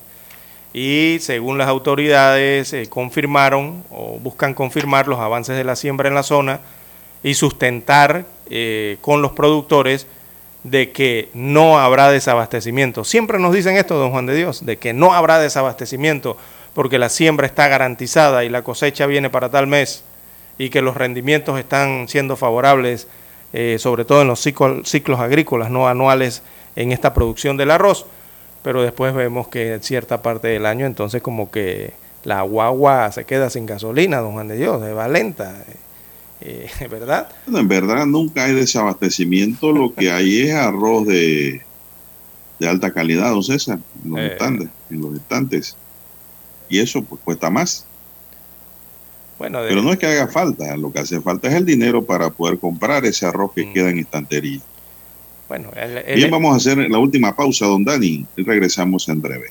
Y 0.73 1.19
según 1.21 1.59
las 1.59 1.69
autoridades, 1.69 2.75
confirmaron 2.89 3.85
o 3.91 4.19
buscan 4.19 4.55
confirmar 4.55 5.07
los 5.07 5.19
avances 5.19 5.55
de 5.55 5.65
la 5.65 5.77
siembra 5.77 6.09
en 6.09 6.15
la 6.15 6.23
zona 6.23 6.61
y 7.23 7.35
sustentar 7.35 8.25
con 9.03 9.21
los 9.21 9.33
productores 9.33 10.07
de 10.65 10.93
que 10.93 11.29
no 11.35 11.79
habrá 11.79 12.11
desabastecimiento. 12.11 13.05
Siempre 13.05 13.39
nos 13.39 13.55
dicen 13.55 13.77
esto, 13.77 13.97
don 13.97 14.11
Juan 14.13 14.27
de 14.27 14.37
Dios, 14.37 14.65
de 14.65 14.77
que 14.77 14.93
no 14.93 15.13
habrá 15.13 15.39
desabastecimiento 15.39 16.37
porque 16.75 16.99
la 16.99 17.09
siembra 17.09 17.47
está 17.47 17.69
garantizada 17.69 18.45
y 18.45 18.49
la 18.49 18.63
cosecha 18.63 19.07
viene 19.07 19.31
para 19.31 19.51
tal 19.51 19.67
mes 19.67 20.05
y 20.59 20.71
que 20.71 20.83
los 20.83 20.97
rendimientos 20.97 21.59
están 21.59 22.09
siendo 22.09 22.37
favorables, 22.37 23.09
eh, 23.53 23.77
sobre 23.79 24.05
todo 24.05 24.23
en 24.23 24.29
los 24.29 24.41
ciclos, 24.41 25.21
agrícolas 25.21 25.71
no 25.71 25.89
anuales 25.89 26.43
en 26.77 26.93
esta 26.93 27.13
producción 27.13 27.57
del 27.57 27.71
arroz, 27.71 28.07
pero 28.63 28.83
después 28.83 29.13
vemos 29.15 29.49
que 29.49 29.75
en 29.75 29.83
cierta 29.83 30.23
parte 30.23 30.49
del 30.49 30.67
año 30.67 30.87
entonces 30.87 31.21
como 31.21 31.51
que 31.51 31.93
la 32.25 32.43
guagua 32.43 33.11
se 33.11 33.25
queda 33.25 33.51
sin 33.51 33.67
gasolina, 33.67 34.19
don 34.19 34.33
Juan 34.33 34.49
de 34.49 34.57
Dios, 34.57 34.81
va 34.81 35.09
lenta, 35.09 35.65
eh, 36.45 36.89
¿verdad? 36.91 37.29
en 37.47 37.69
verdad 37.69 38.07
nunca 38.07 38.45
hay 38.45 38.55
desabastecimiento, 38.55 39.73
lo 39.73 39.95
que 39.95 40.11
hay 40.11 40.43
es 40.43 40.55
arroz 40.55 41.07
de, 41.07 41.63
de 42.59 42.69
alta 42.69 42.93
calidad, 42.93 43.31
don 43.31 43.43
César, 43.43 43.79
en 44.05 44.11
los, 44.11 44.21
eh. 44.21 44.69
en 44.91 45.01
los 45.01 45.15
estantes 45.15 45.77
y 46.73 46.79
eso 46.79 47.03
pues 47.05 47.21
cuesta 47.23 47.51
más. 47.51 47.85
Bueno, 49.39 49.61
Pero 49.69 49.83
no 49.83 49.93
es 49.93 49.99
que 49.99 50.07
haga 50.07 50.29
falta, 50.29 50.77
lo 50.77 50.91
que 50.91 51.01
hace 51.01 51.21
falta 51.21 51.49
es 51.49 51.55
el 51.55 51.67
dinero 51.67 52.05
para 52.05 52.31
poder 52.31 52.59
comprar 52.59 53.05
ese 53.05 53.27
arroz 53.27 53.53
que 53.55 53.67
mm. 53.67 53.73
queda 53.73 53.91
en 53.91 53.99
estantería. 53.99 54.61
Bueno, 55.49 55.71
Bien, 56.15 56.31
vamos 56.31 56.55
a 56.55 56.57
hacer 56.57 56.79
la 56.91 56.99
última 56.99 57.37
pausa, 57.37 57.67
don 57.67 57.85
Dani, 57.85 58.25
y 58.37 58.43
regresamos 58.43 59.07
en 59.11 59.21
breve. 59.21 59.51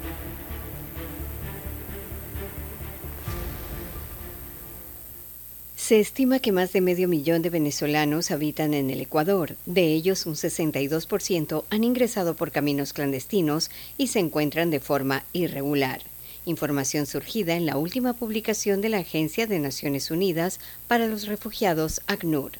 Se 5.91 5.99
estima 5.99 6.39
que 6.39 6.53
más 6.53 6.71
de 6.71 6.79
medio 6.79 7.09
millón 7.09 7.41
de 7.41 7.49
venezolanos 7.49 8.31
habitan 8.31 8.73
en 8.73 8.89
el 8.89 9.01
Ecuador. 9.01 9.57
De 9.65 9.87
ellos, 9.87 10.25
un 10.25 10.35
62% 10.35 11.65
han 11.69 11.83
ingresado 11.83 12.33
por 12.33 12.53
caminos 12.53 12.93
clandestinos 12.93 13.69
y 13.97 14.07
se 14.07 14.19
encuentran 14.19 14.69
de 14.69 14.79
forma 14.79 15.25
irregular 15.33 16.01
información 16.45 17.07
surgida 17.07 17.55
en 17.55 17.65
la 17.65 17.75
última 17.75 18.13
publicación 18.13 18.79
de 18.79 18.87
la 18.87 18.99
Agencia 18.99 19.47
de 19.47 19.59
Naciones 19.59 20.11
Unidas 20.11 20.61
para 20.87 21.07
los 21.07 21.27
Refugiados, 21.27 21.99
ACNUR. 22.07 22.53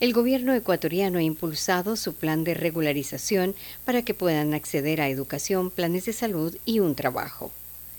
El 0.00 0.12
gobierno 0.12 0.52
ecuatoriano 0.52 1.20
ha 1.20 1.22
impulsado 1.22 1.94
su 1.94 2.14
plan 2.14 2.42
de 2.42 2.54
regularización 2.54 3.54
para 3.84 4.02
que 4.02 4.12
puedan 4.12 4.54
acceder 4.54 5.00
a 5.00 5.08
educación, 5.08 5.70
planes 5.70 6.06
de 6.06 6.12
salud 6.12 6.56
y 6.64 6.80
un 6.80 6.96
trabajo. 6.96 7.52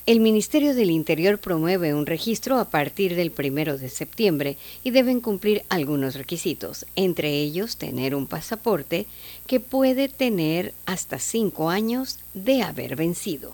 El 0.07 0.21
Ministerio 0.21 0.73
del 0.73 0.89
Interior 0.89 1.37
promueve 1.37 1.93
un 1.93 2.05
registro 2.05 2.59
a 2.59 2.69
partir 2.69 3.13
del 3.13 3.29
primero 3.29 3.77
de 3.77 3.89
septiembre 3.89 4.55
y 4.81 4.91
deben 4.91 5.19
cumplir 5.19 5.63
algunos 5.67 6.15
requisitos, 6.15 6.85
entre 6.95 7.41
ellos 7.41 7.75
tener 7.75 8.15
un 8.15 8.25
pasaporte 8.25 9.05
que 9.47 9.59
puede 9.59 10.07
tener 10.07 10.73
hasta 10.85 11.19
cinco 11.19 11.69
años 11.69 12.19
de 12.33 12.61
haber 12.61 12.95
vencido. 12.95 13.53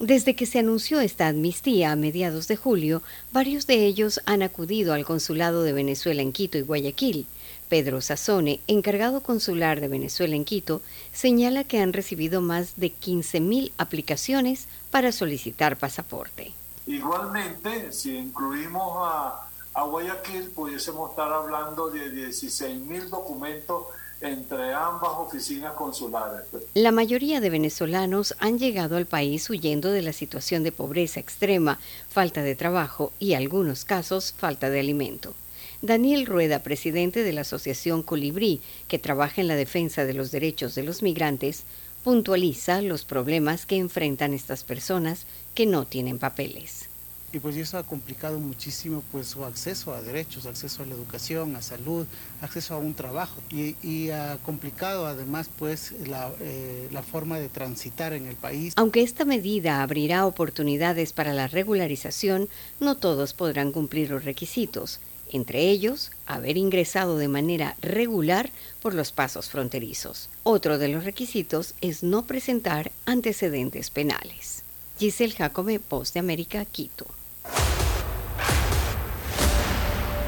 Desde 0.00 0.34
que 0.34 0.46
se 0.46 0.60
anunció 0.60 1.00
esta 1.00 1.28
amnistía 1.28 1.92
a 1.92 1.96
mediados 1.96 2.48
de 2.48 2.56
julio, 2.56 3.02
varios 3.30 3.66
de 3.66 3.84
ellos 3.84 4.22
han 4.24 4.42
acudido 4.42 4.94
al 4.94 5.04
Consulado 5.04 5.62
de 5.62 5.74
Venezuela 5.74 6.22
en 6.22 6.32
Quito 6.32 6.56
y 6.56 6.62
Guayaquil. 6.62 7.26
Pedro 7.68 8.00
Sassone, 8.00 8.60
encargado 8.66 9.22
consular 9.22 9.80
de 9.80 9.88
Venezuela 9.88 10.36
en 10.36 10.44
Quito, 10.44 10.82
señala 11.12 11.64
que 11.64 11.80
han 11.80 11.92
recibido 11.92 12.40
más 12.40 12.76
de 12.76 12.92
15.000 12.92 13.72
aplicaciones 13.78 14.68
para 14.90 15.12
solicitar 15.12 15.76
pasaporte. 15.76 16.52
Igualmente, 16.86 17.92
si 17.92 18.16
incluimos 18.16 18.98
a, 18.98 19.48
a 19.74 19.82
Guayaquil, 19.84 20.50
pudiésemos 20.50 21.10
estar 21.10 21.32
hablando 21.32 21.90
de 21.90 22.12
16.000 22.12 23.08
documentos 23.08 23.86
entre 24.20 24.72
ambas 24.72 25.10
oficinas 25.16 25.74
consulares. 25.74 26.44
La 26.74 26.92
mayoría 26.92 27.40
de 27.40 27.50
venezolanos 27.50 28.34
han 28.38 28.58
llegado 28.58 28.96
al 28.96 29.06
país 29.06 29.48
huyendo 29.50 29.90
de 29.90 30.02
la 30.02 30.12
situación 30.12 30.62
de 30.62 30.72
pobreza 30.72 31.20
extrema, 31.20 31.78
falta 32.08 32.42
de 32.42 32.54
trabajo 32.54 33.12
y, 33.18 33.32
en 33.32 33.42
algunos 33.42 33.84
casos, 33.84 34.34
falta 34.36 34.70
de 34.70 34.80
alimento. 34.80 35.34
Daniel 35.82 36.26
Rueda, 36.26 36.62
presidente 36.62 37.22
de 37.22 37.32
la 37.32 37.42
Asociación 37.42 38.02
Colibrí, 38.02 38.60
que 38.88 38.98
trabaja 38.98 39.40
en 39.40 39.48
la 39.48 39.56
defensa 39.56 40.04
de 40.04 40.14
los 40.14 40.30
derechos 40.30 40.74
de 40.74 40.82
los 40.82 41.02
migrantes, 41.02 41.64
puntualiza 42.02 42.80
los 42.82 43.04
problemas 43.04 43.66
que 43.66 43.76
enfrentan 43.76 44.32
estas 44.32 44.64
personas 44.64 45.26
que 45.54 45.66
no 45.66 45.86
tienen 45.86 46.18
papeles. 46.18 46.88
Y 47.32 47.40
pues 47.40 47.56
eso 47.56 47.76
ha 47.76 47.82
complicado 47.82 48.38
muchísimo 48.38 49.02
pues 49.12 49.26
su 49.26 49.44
acceso 49.44 49.92
a 49.92 50.00
derechos, 50.00 50.46
acceso 50.46 50.82
a 50.82 50.86
la 50.86 50.94
educación, 50.94 51.56
a 51.56 51.60
salud, 51.60 52.06
acceso 52.40 52.74
a 52.74 52.78
un 52.78 52.94
trabajo. 52.94 53.42
Y, 53.50 54.08
ha 54.10 54.38
complicado 54.42 55.06
además 55.06 55.50
pues 55.58 55.92
la, 56.06 56.32
eh, 56.40 56.88
la 56.92 57.02
forma 57.02 57.38
de 57.38 57.48
transitar 57.48 58.12
en 58.12 58.26
el 58.26 58.36
país. 58.36 58.72
Aunque 58.76 59.02
esta 59.02 59.24
medida 59.24 59.82
abrirá 59.82 60.24
oportunidades 60.24 61.12
para 61.12 61.34
la 61.34 61.48
regularización, 61.48 62.48
no 62.80 62.96
todos 62.96 63.34
podrán 63.34 63.72
cumplir 63.72 64.10
los 64.10 64.24
requisitos 64.24 65.00
entre 65.32 65.70
ellos 65.70 66.10
haber 66.26 66.56
ingresado 66.56 67.18
de 67.18 67.28
manera 67.28 67.76
regular 67.82 68.50
por 68.80 68.94
los 68.94 69.12
pasos 69.12 69.48
fronterizos. 69.48 70.28
Otro 70.42 70.78
de 70.78 70.88
los 70.88 71.04
requisitos 71.04 71.74
es 71.80 72.02
no 72.02 72.26
presentar 72.26 72.90
antecedentes 73.04 73.90
penales. 73.90 74.62
Giselle 74.98 75.34
Jacome, 75.34 75.78
Post 75.80 76.14
de 76.14 76.20
América, 76.20 76.64
Quito. 76.64 77.06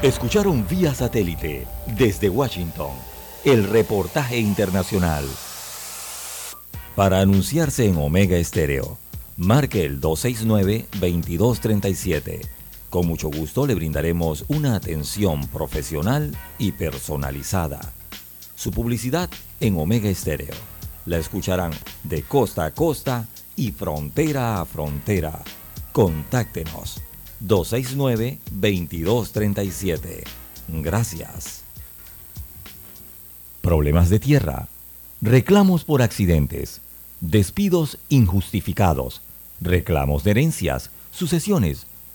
Escucharon 0.01 0.67
vía 0.67 0.93
satélite 0.93 1.65
desde 1.97 2.29
Washington 2.29 2.91
el 3.43 3.65
reportaje 3.65 4.37
internacional. 4.37 5.25
Para 6.95 7.19
anunciarse 7.21 7.85
en 7.85 7.97
Omega 7.97 8.37
Estéreo, 8.37 8.99
marque 9.37 9.85
el 9.85 10.01
269-2237. 10.01 12.41
Con 12.89 13.05
mucho 13.05 13.29
gusto 13.29 13.67
le 13.67 13.75
brindaremos 13.75 14.45
una 14.47 14.73
atención 14.75 15.45
profesional 15.47 16.35
y 16.57 16.71
personalizada. 16.71 17.79
Su 18.55 18.71
publicidad 18.71 19.29
en 19.59 19.77
Omega 19.77 20.09
Estéreo. 20.09 20.55
La 21.05 21.19
escucharán 21.19 21.71
de 22.03 22.23
costa 22.23 22.65
a 22.65 22.71
costa 22.71 23.27
y 23.55 23.71
frontera 23.71 24.59
a 24.59 24.65
frontera. 24.65 25.39
Contáctenos 25.91 27.03
269-2237. 27.45 30.23
Gracias. 30.67 31.61
Problemas 33.61 34.09
de 34.09 34.19
tierra. 34.19 34.67
Reclamos 35.21 35.83
por 35.83 36.01
accidentes. 36.01 36.81
Despidos 37.21 37.99
injustificados. 38.09 39.21
Reclamos 39.61 40.23
de 40.23 40.31
herencias. 40.31 40.89
Sucesiones. 41.11 41.85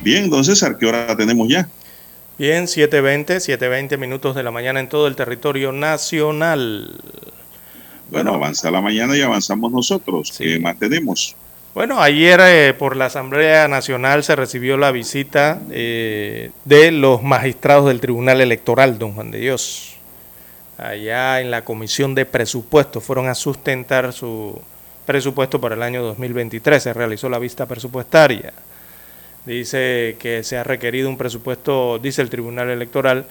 Bien, 0.00 0.30
don 0.30 0.44
César, 0.44 0.78
¿qué 0.78 0.86
hora 0.86 1.16
tenemos 1.16 1.48
ya? 1.48 1.68
Bien, 2.38 2.66
7.20, 2.66 3.38
7.20 3.58 3.98
minutos 3.98 4.36
de 4.36 4.44
la 4.44 4.52
mañana 4.52 4.78
en 4.78 4.88
todo 4.88 5.08
el 5.08 5.16
territorio 5.16 5.72
nacional. 5.72 6.94
Bueno, 8.10 8.34
avanza 8.34 8.70
la 8.70 8.80
mañana 8.80 9.16
y 9.16 9.22
avanzamos 9.22 9.72
nosotros. 9.72 10.34
¿Qué 10.38 10.60
más 10.60 10.78
tenemos? 10.78 11.34
Bueno, 11.74 12.00
ayer 12.00 12.40
eh, 12.42 12.74
por 12.74 12.96
la 12.96 13.06
Asamblea 13.06 13.66
Nacional 13.66 14.24
se 14.24 14.36
recibió 14.36 14.76
la 14.76 14.92
visita 14.92 15.60
eh, 15.70 16.50
de 16.64 16.92
los 16.92 17.22
magistrados 17.22 17.86
del 17.86 18.00
Tribunal 18.00 18.40
Electoral, 18.40 18.98
don 18.98 19.14
Juan 19.14 19.32
de 19.32 19.38
Dios. 19.40 19.96
Allá 20.78 21.40
en 21.40 21.50
la 21.50 21.64
Comisión 21.64 22.14
de 22.14 22.24
Presupuestos 22.24 23.02
fueron 23.02 23.28
a 23.28 23.34
sustentar 23.34 24.12
su 24.12 24.60
presupuesto 25.06 25.60
para 25.60 25.74
el 25.74 25.82
año 25.82 26.02
2023. 26.04 26.82
Se 26.82 26.92
realizó 26.92 27.28
la 27.28 27.38
vista 27.38 27.66
presupuestaria. 27.66 28.52
Dice 29.48 30.16
que 30.18 30.44
se 30.44 30.58
ha 30.58 30.62
requerido 30.62 31.08
un 31.08 31.16
presupuesto, 31.16 31.98
dice 31.98 32.20
el 32.20 32.28
Tribunal 32.28 32.68
Electoral, 32.68 33.24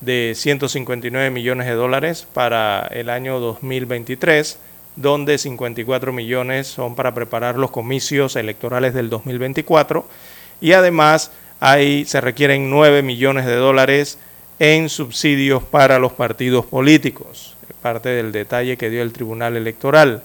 de 0.00 0.34
159 0.36 1.30
millones 1.30 1.66
de 1.66 1.72
dólares 1.72 2.28
para 2.32 2.86
el 2.92 3.10
año 3.10 3.40
2023, 3.40 4.56
donde 4.94 5.36
54 5.36 6.12
millones 6.12 6.68
son 6.68 6.94
para 6.94 7.12
preparar 7.12 7.56
los 7.58 7.72
comicios 7.72 8.36
electorales 8.36 8.94
del 8.94 9.10
2024 9.10 10.06
y 10.60 10.74
además 10.74 11.32
ahí 11.58 12.04
se 12.04 12.20
requieren 12.20 12.70
9 12.70 13.02
millones 13.02 13.44
de 13.44 13.56
dólares 13.56 14.20
en 14.60 14.88
subsidios 14.88 15.64
para 15.64 15.98
los 15.98 16.12
partidos 16.12 16.66
políticos, 16.66 17.56
parte 17.82 18.10
del 18.10 18.30
detalle 18.30 18.76
que 18.76 18.90
dio 18.90 19.02
el 19.02 19.12
Tribunal 19.12 19.56
Electoral. 19.56 20.22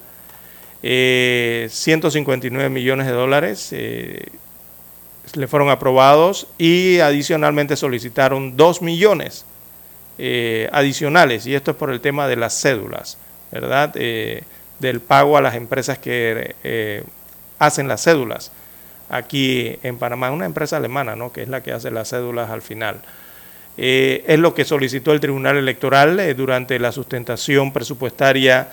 159 0.80 2.66
eh, 2.66 2.68
millones 2.68 3.08
de 3.08 3.12
dólares 3.12 3.70
eh, 3.72 4.28
le 5.34 5.48
fueron 5.48 5.70
aprobados 5.70 6.46
y 6.58 7.00
adicionalmente 7.00 7.76
solicitaron 7.76 8.56
2 8.56 8.82
millones 8.82 9.44
eh, 10.18 10.68
adicionales, 10.72 11.46
y 11.46 11.54
esto 11.54 11.72
es 11.72 11.76
por 11.76 11.90
el 11.90 12.00
tema 12.00 12.28
de 12.28 12.36
las 12.36 12.60
cédulas, 12.60 13.18
¿verdad? 13.50 13.92
Eh, 13.96 14.44
del 14.78 15.00
pago 15.00 15.36
a 15.36 15.40
las 15.40 15.56
empresas 15.56 15.98
que 15.98 16.54
eh, 16.62 17.02
hacen 17.58 17.88
las 17.88 18.04
cédulas. 18.04 18.52
Aquí 19.08 19.78
en 19.82 19.98
Panamá, 19.98 20.30
una 20.30 20.46
empresa 20.46 20.76
alemana, 20.76 21.16
¿no? 21.16 21.32
que 21.32 21.42
es 21.42 21.48
la 21.48 21.62
que 21.62 21.72
hace 21.72 21.90
las 21.90 22.10
cédulas 22.10 22.50
al 22.50 22.62
final. 22.62 23.00
es 23.76 24.38
lo 24.38 24.54
que 24.54 24.64
solicitó 24.64 25.12
el 25.12 25.20
Tribunal 25.20 25.56
Electoral 25.56 26.34
durante 26.36 26.78
la 26.78 26.90
sustentación 26.90 27.72
presupuestaria 27.72 28.68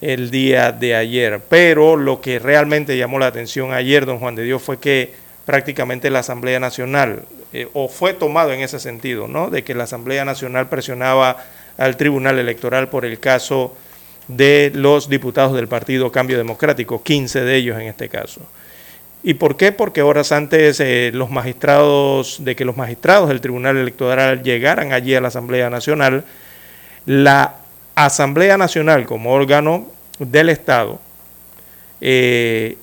el 0.00 0.30
día 0.30 0.72
de 0.72 0.96
ayer. 0.96 1.40
Pero 1.48 1.96
lo 1.96 2.20
que 2.20 2.38
realmente 2.38 2.96
llamó 2.96 3.18
la 3.18 3.26
atención 3.26 3.72
ayer, 3.72 4.06
don 4.06 4.18
Juan 4.18 4.34
de 4.34 4.44
Dios, 4.44 4.62
fue 4.62 4.78
que 4.78 5.14
prácticamente 5.48 6.10
la 6.10 6.18
Asamblea 6.18 6.60
Nacional, 6.60 7.22
eh, 7.54 7.68
o 7.72 7.88
fue 7.88 8.12
tomado 8.12 8.52
en 8.52 8.60
ese 8.60 8.78
sentido, 8.78 9.28
¿no? 9.28 9.48
De 9.48 9.64
que 9.64 9.74
la 9.74 9.84
Asamblea 9.84 10.26
Nacional 10.26 10.68
presionaba 10.68 11.38
al 11.78 11.96
Tribunal 11.96 12.38
Electoral 12.38 12.90
por 12.90 13.06
el 13.06 13.18
caso 13.18 13.74
de 14.28 14.70
los 14.74 15.08
diputados 15.08 15.54
del 15.54 15.66
Partido 15.66 16.12
Cambio 16.12 16.36
Democrático, 16.36 17.02
15 17.02 17.40
de 17.40 17.56
ellos 17.56 17.80
en 17.80 17.86
este 17.86 18.10
caso. 18.10 18.42
¿Y 19.22 19.34
por 19.34 19.56
qué? 19.56 19.72
Porque 19.72 20.02
horas 20.02 20.32
antes 20.32 20.80
eh, 20.80 21.12
los 21.14 21.30
magistrados, 21.30 22.44
de 22.44 22.54
que 22.54 22.66
los 22.66 22.76
magistrados 22.76 23.30
del 23.30 23.40
Tribunal 23.40 23.78
Electoral 23.78 24.42
llegaran 24.42 24.92
allí 24.92 25.14
a 25.14 25.22
la 25.22 25.28
Asamblea 25.28 25.70
Nacional, 25.70 26.24
la 27.06 27.54
Asamblea 27.94 28.58
Nacional 28.58 29.06
como 29.06 29.32
órgano 29.32 29.86
del 30.18 30.50
Estado 30.50 31.00
eh, 32.02 32.76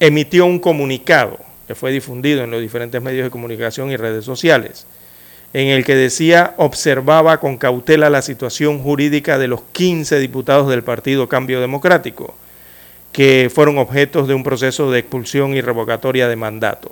emitió 0.00 0.46
un 0.46 0.58
comunicado 0.58 1.48
que 1.70 1.76
fue 1.76 1.92
difundido 1.92 2.42
en 2.42 2.50
los 2.50 2.60
diferentes 2.60 3.00
medios 3.00 3.22
de 3.22 3.30
comunicación 3.30 3.92
y 3.92 3.96
redes 3.96 4.24
sociales, 4.24 4.88
en 5.52 5.68
el 5.68 5.84
que 5.84 5.94
decía 5.94 6.54
observaba 6.56 7.38
con 7.38 7.58
cautela 7.58 8.10
la 8.10 8.22
situación 8.22 8.80
jurídica 8.80 9.38
de 9.38 9.46
los 9.46 9.62
15 9.70 10.18
diputados 10.18 10.68
del 10.68 10.82
Partido 10.82 11.28
Cambio 11.28 11.60
Democrático 11.60 12.34
que 13.12 13.52
fueron 13.54 13.78
objetos 13.78 14.26
de 14.26 14.34
un 14.34 14.42
proceso 14.42 14.90
de 14.90 14.98
expulsión 14.98 15.54
y 15.54 15.60
revocatoria 15.60 16.26
de 16.26 16.34
mandato. 16.34 16.90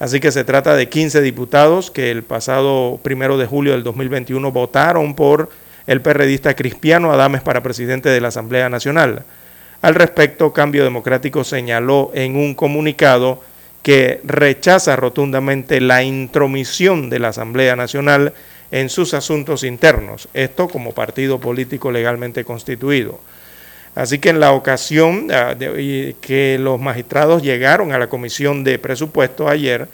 Así 0.00 0.18
que 0.18 0.32
se 0.32 0.42
trata 0.42 0.74
de 0.74 0.88
15 0.88 1.20
diputados 1.20 1.92
que 1.92 2.10
el 2.10 2.24
pasado 2.24 2.98
primero 3.04 3.38
de 3.38 3.46
julio 3.46 3.70
del 3.70 3.84
2021 3.84 4.50
votaron 4.50 5.14
por 5.14 5.48
el 5.86 6.02
perredista 6.02 6.56
Cristiano 6.56 7.12
Adames 7.12 7.42
para 7.42 7.62
presidente 7.62 8.08
de 8.08 8.20
la 8.20 8.28
Asamblea 8.28 8.68
Nacional. 8.68 9.22
Al 9.80 9.94
respecto, 9.94 10.52
Cambio 10.52 10.82
Democrático 10.82 11.44
señaló 11.44 12.10
en 12.14 12.34
un 12.34 12.56
comunicado 12.56 13.51
que 13.82 14.20
rechaza 14.24 14.96
rotundamente 14.96 15.80
la 15.80 16.02
intromisión 16.02 17.10
de 17.10 17.18
la 17.18 17.28
Asamblea 17.28 17.76
Nacional 17.76 18.32
en 18.70 18.88
sus 18.88 19.12
asuntos 19.12 19.64
internos, 19.64 20.28
esto 20.32 20.68
como 20.68 20.92
partido 20.92 21.38
político 21.38 21.90
legalmente 21.90 22.44
constituido. 22.44 23.20
Así 23.94 24.18
que 24.18 24.30
en 24.30 24.40
la 24.40 24.52
ocasión 24.52 25.28
ah, 25.30 25.54
que 25.58 26.56
los 26.58 26.80
magistrados 26.80 27.42
llegaron 27.42 27.92
a 27.92 27.98
la 27.98 28.08
comisión 28.08 28.64
de 28.64 28.78
presupuesto 28.78 29.48
ayer, 29.48 29.86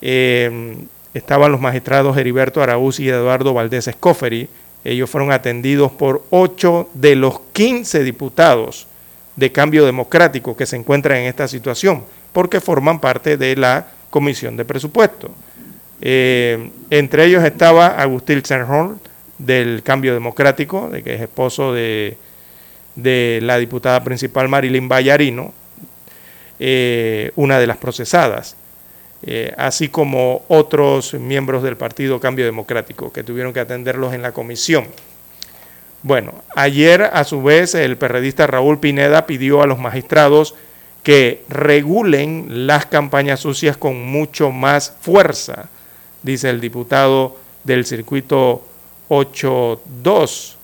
em, 0.00 0.86
estaban 1.12 1.50
los 1.50 1.60
magistrados 1.60 2.16
Heriberto 2.16 2.62
Araúz 2.62 3.00
y 3.00 3.08
Eduardo 3.08 3.52
Valdés 3.52 3.88
Escoferi. 3.88 4.48
Ellos 4.84 5.10
fueron 5.10 5.32
atendidos 5.32 5.90
por 5.90 6.24
ocho 6.30 6.88
de 6.94 7.16
los 7.16 7.40
15 7.52 8.04
diputados 8.04 8.86
de 9.34 9.50
cambio 9.50 9.84
democrático 9.84 10.56
que 10.56 10.66
se 10.66 10.76
encuentran 10.76 11.18
en 11.18 11.24
esta 11.24 11.48
situación, 11.48 12.04
porque 12.32 12.60
forman 12.60 13.00
parte 13.00 13.36
de 13.36 13.56
la 13.56 13.86
comisión 14.10 14.56
de 14.56 14.64
presupuesto. 14.64 15.30
Em, 16.00 16.70
entre 16.90 17.26
ellos 17.26 17.44
estaba 17.44 17.88
Agustín 17.88 18.44
Senhorn 18.44 19.00
del 19.38 19.82
cambio 19.82 20.14
democrático, 20.14 20.88
de 20.90 21.02
que 21.02 21.14
es 21.14 21.20
esposo 21.20 21.72
de 21.72 22.16
de 22.96 23.40
la 23.42 23.58
diputada 23.58 24.02
principal 24.04 24.48
Marilyn 24.48 24.88
Vallarino, 24.88 25.52
eh, 26.58 27.32
una 27.36 27.58
de 27.58 27.66
las 27.66 27.78
procesadas, 27.78 28.56
eh, 29.24 29.52
así 29.56 29.88
como 29.88 30.44
otros 30.48 31.14
miembros 31.14 31.62
del 31.62 31.76
Partido 31.76 32.20
Cambio 32.20 32.44
Democrático 32.44 33.12
que 33.12 33.24
tuvieron 33.24 33.52
que 33.52 33.60
atenderlos 33.60 34.14
en 34.14 34.22
la 34.22 34.32
comisión. 34.32 34.86
Bueno, 36.02 36.42
ayer 36.56 37.02
a 37.02 37.22
su 37.24 37.42
vez 37.42 37.74
el 37.74 37.96
perredista 37.96 38.46
Raúl 38.46 38.80
Pineda 38.80 39.26
pidió 39.26 39.62
a 39.62 39.66
los 39.66 39.78
magistrados 39.78 40.54
que 41.02 41.44
regulen 41.48 42.66
las 42.66 42.86
campañas 42.86 43.40
sucias 43.40 43.76
con 43.76 44.00
mucho 44.04 44.50
más 44.50 44.94
fuerza, 45.00 45.68
dice 46.22 46.50
el 46.50 46.60
diputado 46.60 47.36
del 47.64 47.84
circuito 47.84 48.64
82, 49.08 50.58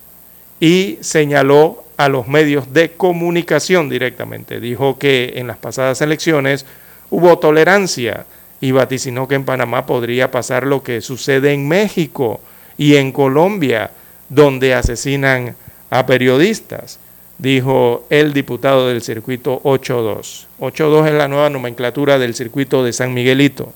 y 0.60 0.98
señaló 1.00 1.84
a 1.96 2.08
los 2.08 2.28
medios 2.28 2.72
de 2.72 2.92
comunicación 2.92 3.88
directamente. 3.88 4.60
Dijo 4.60 4.98
que 4.98 5.32
en 5.36 5.48
las 5.48 5.56
pasadas 5.56 6.00
elecciones 6.00 6.64
hubo 7.10 7.38
tolerancia 7.38 8.24
y 8.60 8.70
vaticinó 8.70 9.28
que 9.28 9.34
en 9.34 9.44
Panamá 9.44 9.86
podría 9.86 10.30
pasar 10.30 10.66
lo 10.66 10.82
que 10.82 11.00
sucede 11.00 11.52
en 11.52 11.68
México 11.68 12.40
y 12.76 12.96
en 12.96 13.12
Colombia, 13.12 13.90
donde 14.28 14.74
asesinan 14.74 15.56
a 15.90 16.06
periodistas, 16.06 16.98
dijo 17.38 18.04
el 18.10 18.32
diputado 18.32 18.88
del 18.88 19.02
circuito 19.02 19.60
82. 19.64 20.46
82 20.58 21.06
es 21.08 21.14
la 21.14 21.28
nueva 21.28 21.50
nomenclatura 21.50 22.18
del 22.18 22.34
circuito 22.34 22.84
de 22.84 22.92
San 22.92 23.14
Miguelito, 23.14 23.72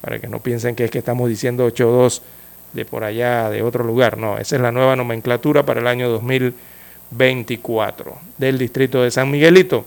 para 0.00 0.18
que 0.18 0.28
no 0.28 0.38
piensen 0.40 0.74
que 0.74 0.84
es 0.84 0.90
que 0.90 0.98
estamos 0.98 1.28
diciendo 1.28 1.64
82 1.64 2.22
de 2.72 2.84
por 2.84 3.04
allá, 3.04 3.50
de 3.50 3.62
otro 3.62 3.84
lugar, 3.84 4.16
no, 4.16 4.38
esa 4.38 4.56
es 4.56 4.62
la 4.62 4.72
nueva 4.72 4.96
nomenclatura 4.96 5.64
para 5.64 5.80
el 5.80 5.86
año 5.86 6.08
2020 6.08 6.72
24 7.12 8.18
del 8.38 8.58
distrito 8.58 9.02
de 9.02 9.10
San 9.10 9.30
Miguelito. 9.30 9.84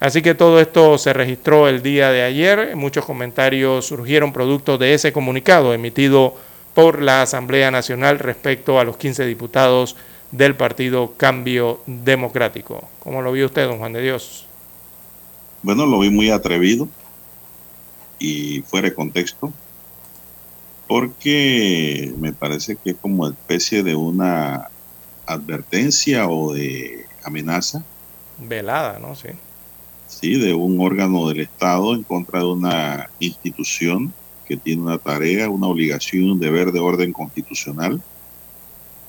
Así 0.00 0.22
que 0.22 0.34
todo 0.34 0.60
esto 0.60 0.98
se 0.98 1.12
registró 1.12 1.68
el 1.68 1.82
día 1.82 2.10
de 2.10 2.22
ayer. 2.22 2.76
Muchos 2.76 3.04
comentarios 3.04 3.86
surgieron 3.86 4.32
producto 4.32 4.76
de 4.76 4.94
ese 4.94 5.12
comunicado 5.12 5.72
emitido 5.72 6.34
por 6.74 7.00
la 7.00 7.22
Asamblea 7.22 7.70
Nacional 7.70 8.18
respecto 8.18 8.80
a 8.80 8.84
los 8.84 8.96
15 8.96 9.24
diputados 9.24 9.96
del 10.36 10.56
partido 10.56 11.14
Cambio 11.16 11.80
Democrático. 11.86 12.88
¿Cómo 12.98 13.22
lo 13.22 13.30
vio 13.30 13.46
usted, 13.46 13.68
don 13.68 13.78
Juan 13.78 13.92
de 13.92 14.02
Dios? 14.02 14.46
Bueno, 15.62 15.86
lo 15.86 16.00
vi 16.00 16.10
muy 16.10 16.30
atrevido 16.30 16.88
y 18.18 18.62
fuera 18.62 18.88
de 18.88 18.94
contexto, 18.94 19.52
porque 20.88 22.12
me 22.18 22.32
parece 22.32 22.76
que 22.76 22.90
es 22.90 22.96
como 22.96 23.28
especie 23.28 23.84
de 23.84 23.94
una 23.94 24.68
advertencia 25.24 26.28
o 26.28 26.52
de 26.52 27.06
amenaza. 27.22 27.84
Velada, 28.38 28.98
¿no? 28.98 29.14
Sí. 29.14 29.28
Sí, 30.08 30.38
de 30.40 30.52
un 30.52 30.80
órgano 30.80 31.28
del 31.28 31.40
Estado 31.42 31.94
en 31.94 32.02
contra 32.02 32.40
de 32.40 32.46
una 32.46 33.10
institución 33.20 34.12
que 34.46 34.56
tiene 34.56 34.82
una 34.82 34.98
tarea, 34.98 35.48
una 35.48 35.68
obligación, 35.68 36.32
un 36.32 36.40
deber 36.40 36.72
de 36.72 36.80
orden 36.80 37.12
constitucional, 37.12 38.02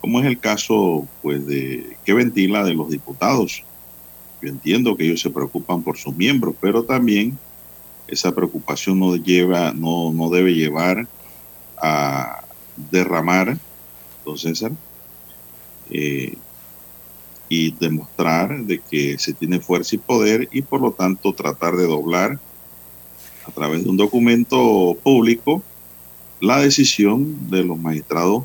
como 0.06 0.20
es 0.20 0.28
el 0.28 0.38
caso, 0.38 1.08
pues, 1.24 1.48
de 1.48 1.98
que 2.06 2.14
ventila 2.14 2.64
de 2.64 2.76
los 2.76 2.92
diputados. 2.92 3.64
Yo 4.40 4.50
entiendo 4.50 4.96
que 4.96 5.04
ellos 5.04 5.20
se 5.20 5.32
preocupan 5.32 5.82
por 5.82 5.98
sus 5.98 6.16
miembros, 6.16 6.54
pero 6.62 6.84
también 6.84 7.40
esa 8.08 8.32
preocupación 8.32 9.00
no 9.00 9.16
lleva, 9.16 9.74
no, 9.74 10.14
no 10.14 10.30
debe 10.30 10.54
llevar 10.54 11.08
a 11.82 12.44
derramar, 12.92 13.58
don 14.24 14.38
César, 14.38 14.74
eh, 15.90 16.36
y 17.50 17.72
demostrar 17.72 18.64
de 18.64 18.82
que 18.82 19.18
se 19.18 19.34
tiene 19.34 19.60
fuerza 19.60 19.96
y 19.96 19.98
poder 19.98 20.50
y 20.52 20.62
por 20.62 20.82
lo 20.82 20.92
tanto 20.92 21.34
tratar 21.34 21.78
de 21.78 21.88
doblar 21.88 22.38
a 23.48 23.52
través 23.52 23.84
de 23.84 23.90
un 23.90 23.98
documento 23.98 24.96
público 25.02 25.64
la 26.42 26.60
decisión 26.60 27.50
de 27.50 27.64
los 27.64 27.80
magistrados 27.80 28.44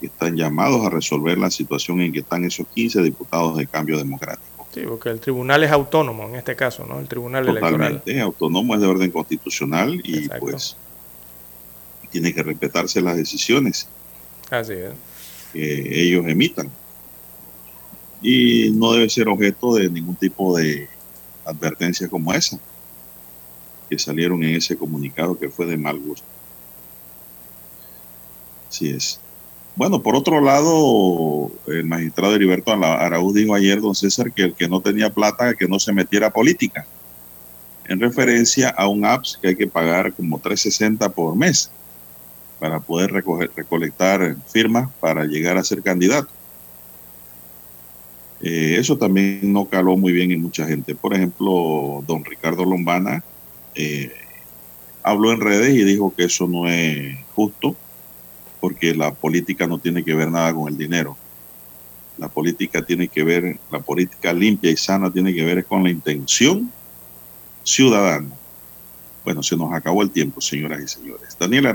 que 0.00 0.06
están 0.06 0.36
llamados 0.36 0.84
a 0.84 0.90
resolver 0.90 1.38
la 1.38 1.50
situación 1.50 2.00
en 2.00 2.12
que 2.12 2.20
están 2.20 2.44
esos 2.44 2.66
15 2.74 3.02
diputados 3.02 3.56
de 3.56 3.66
cambio 3.66 3.98
democrático. 3.98 4.66
Sí, 4.72 4.82
porque 4.86 5.08
el 5.08 5.20
tribunal 5.20 5.62
es 5.62 5.70
autónomo 5.70 6.24
en 6.24 6.34
este 6.34 6.56
caso, 6.56 6.84
¿no? 6.84 6.98
El 6.98 7.06
tribunal 7.06 7.46
Totalmente, 7.46 8.12
es 8.12 8.20
autónomo, 8.20 8.74
es 8.74 8.80
de 8.80 8.86
orden 8.86 9.10
constitucional 9.10 10.00
y 10.02 10.28
pues 10.28 10.76
tiene 12.10 12.32
que 12.32 12.42
respetarse 12.42 13.00
las 13.00 13.16
decisiones. 13.16 13.88
Así 14.50 14.72
es 14.72 14.92
que 15.54 16.02
ellos 16.02 16.26
emitan. 16.26 16.68
Y 18.20 18.70
no 18.70 18.92
debe 18.92 19.08
ser 19.08 19.28
objeto 19.28 19.76
de 19.76 19.88
ningún 19.88 20.16
tipo 20.16 20.56
de 20.56 20.88
advertencia 21.44 22.08
como 22.08 22.32
esa, 22.32 22.58
que 23.88 23.98
salieron 23.98 24.42
en 24.42 24.56
ese 24.56 24.76
comunicado 24.76 25.38
que 25.38 25.48
fue 25.48 25.66
de 25.66 25.76
mal 25.76 25.98
gusto. 25.98 26.26
Así 28.68 28.90
es. 28.90 29.20
Bueno, 29.76 30.02
por 30.02 30.14
otro 30.14 30.40
lado, 30.40 31.50
el 31.66 31.84
magistrado 31.84 32.34
Heriberto 32.34 32.72
Araúz 32.72 33.34
dijo 33.34 33.54
ayer, 33.54 33.80
don 33.80 33.94
César, 33.94 34.32
que 34.32 34.42
el 34.44 34.54
que 34.54 34.68
no 34.68 34.80
tenía 34.80 35.10
plata, 35.10 35.54
que 35.54 35.66
no 35.66 35.80
se 35.80 35.92
metiera 35.92 36.28
a 36.28 36.32
política, 36.32 36.86
en 37.88 37.98
referencia 37.98 38.68
a 38.68 38.86
un 38.86 39.04
apps 39.04 39.36
que 39.40 39.48
hay 39.48 39.56
que 39.56 39.66
pagar 39.66 40.12
como 40.12 40.38
360 40.38 41.08
por 41.10 41.34
mes 41.34 41.70
para 42.60 42.78
poder 42.78 43.10
recoger, 43.10 43.50
recolectar 43.56 44.36
firmas 44.46 44.90
para 45.00 45.24
llegar 45.24 45.58
a 45.58 45.64
ser 45.64 45.82
candidato. 45.82 46.28
Eh, 48.40 48.76
eso 48.78 48.96
también 48.96 49.52
no 49.52 49.64
caló 49.64 49.96
muy 49.96 50.12
bien 50.12 50.30
en 50.30 50.42
mucha 50.42 50.66
gente. 50.66 50.94
Por 50.94 51.14
ejemplo, 51.14 52.04
don 52.06 52.24
Ricardo 52.24 52.64
Lombana 52.64 53.24
eh, 53.74 54.12
habló 55.02 55.32
en 55.32 55.40
redes 55.40 55.74
y 55.74 55.82
dijo 55.82 56.14
que 56.14 56.24
eso 56.24 56.46
no 56.46 56.68
es 56.68 57.18
justo 57.34 57.74
porque 58.64 58.94
la 58.94 59.12
política 59.12 59.66
no 59.66 59.76
tiene 59.76 60.02
que 60.02 60.14
ver 60.14 60.30
nada 60.30 60.54
con 60.54 60.68
el 60.68 60.78
dinero. 60.78 61.18
La 62.16 62.30
política 62.30 62.80
tiene 62.80 63.08
que 63.08 63.22
ver, 63.22 63.58
la 63.70 63.78
política 63.78 64.32
limpia 64.32 64.70
y 64.70 64.76
sana 64.78 65.12
tiene 65.12 65.34
que 65.34 65.44
ver 65.44 65.66
con 65.66 65.84
la 65.84 65.90
intención 65.90 66.72
ciudadana 67.62 68.30
Bueno, 69.22 69.42
se 69.42 69.54
nos 69.54 69.70
acabó 69.74 70.00
el 70.02 70.10
tiempo, 70.10 70.40
señoras 70.40 70.82
y 70.82 70.88
señores. 70.88 71.36
Daniel. 71.38 71.66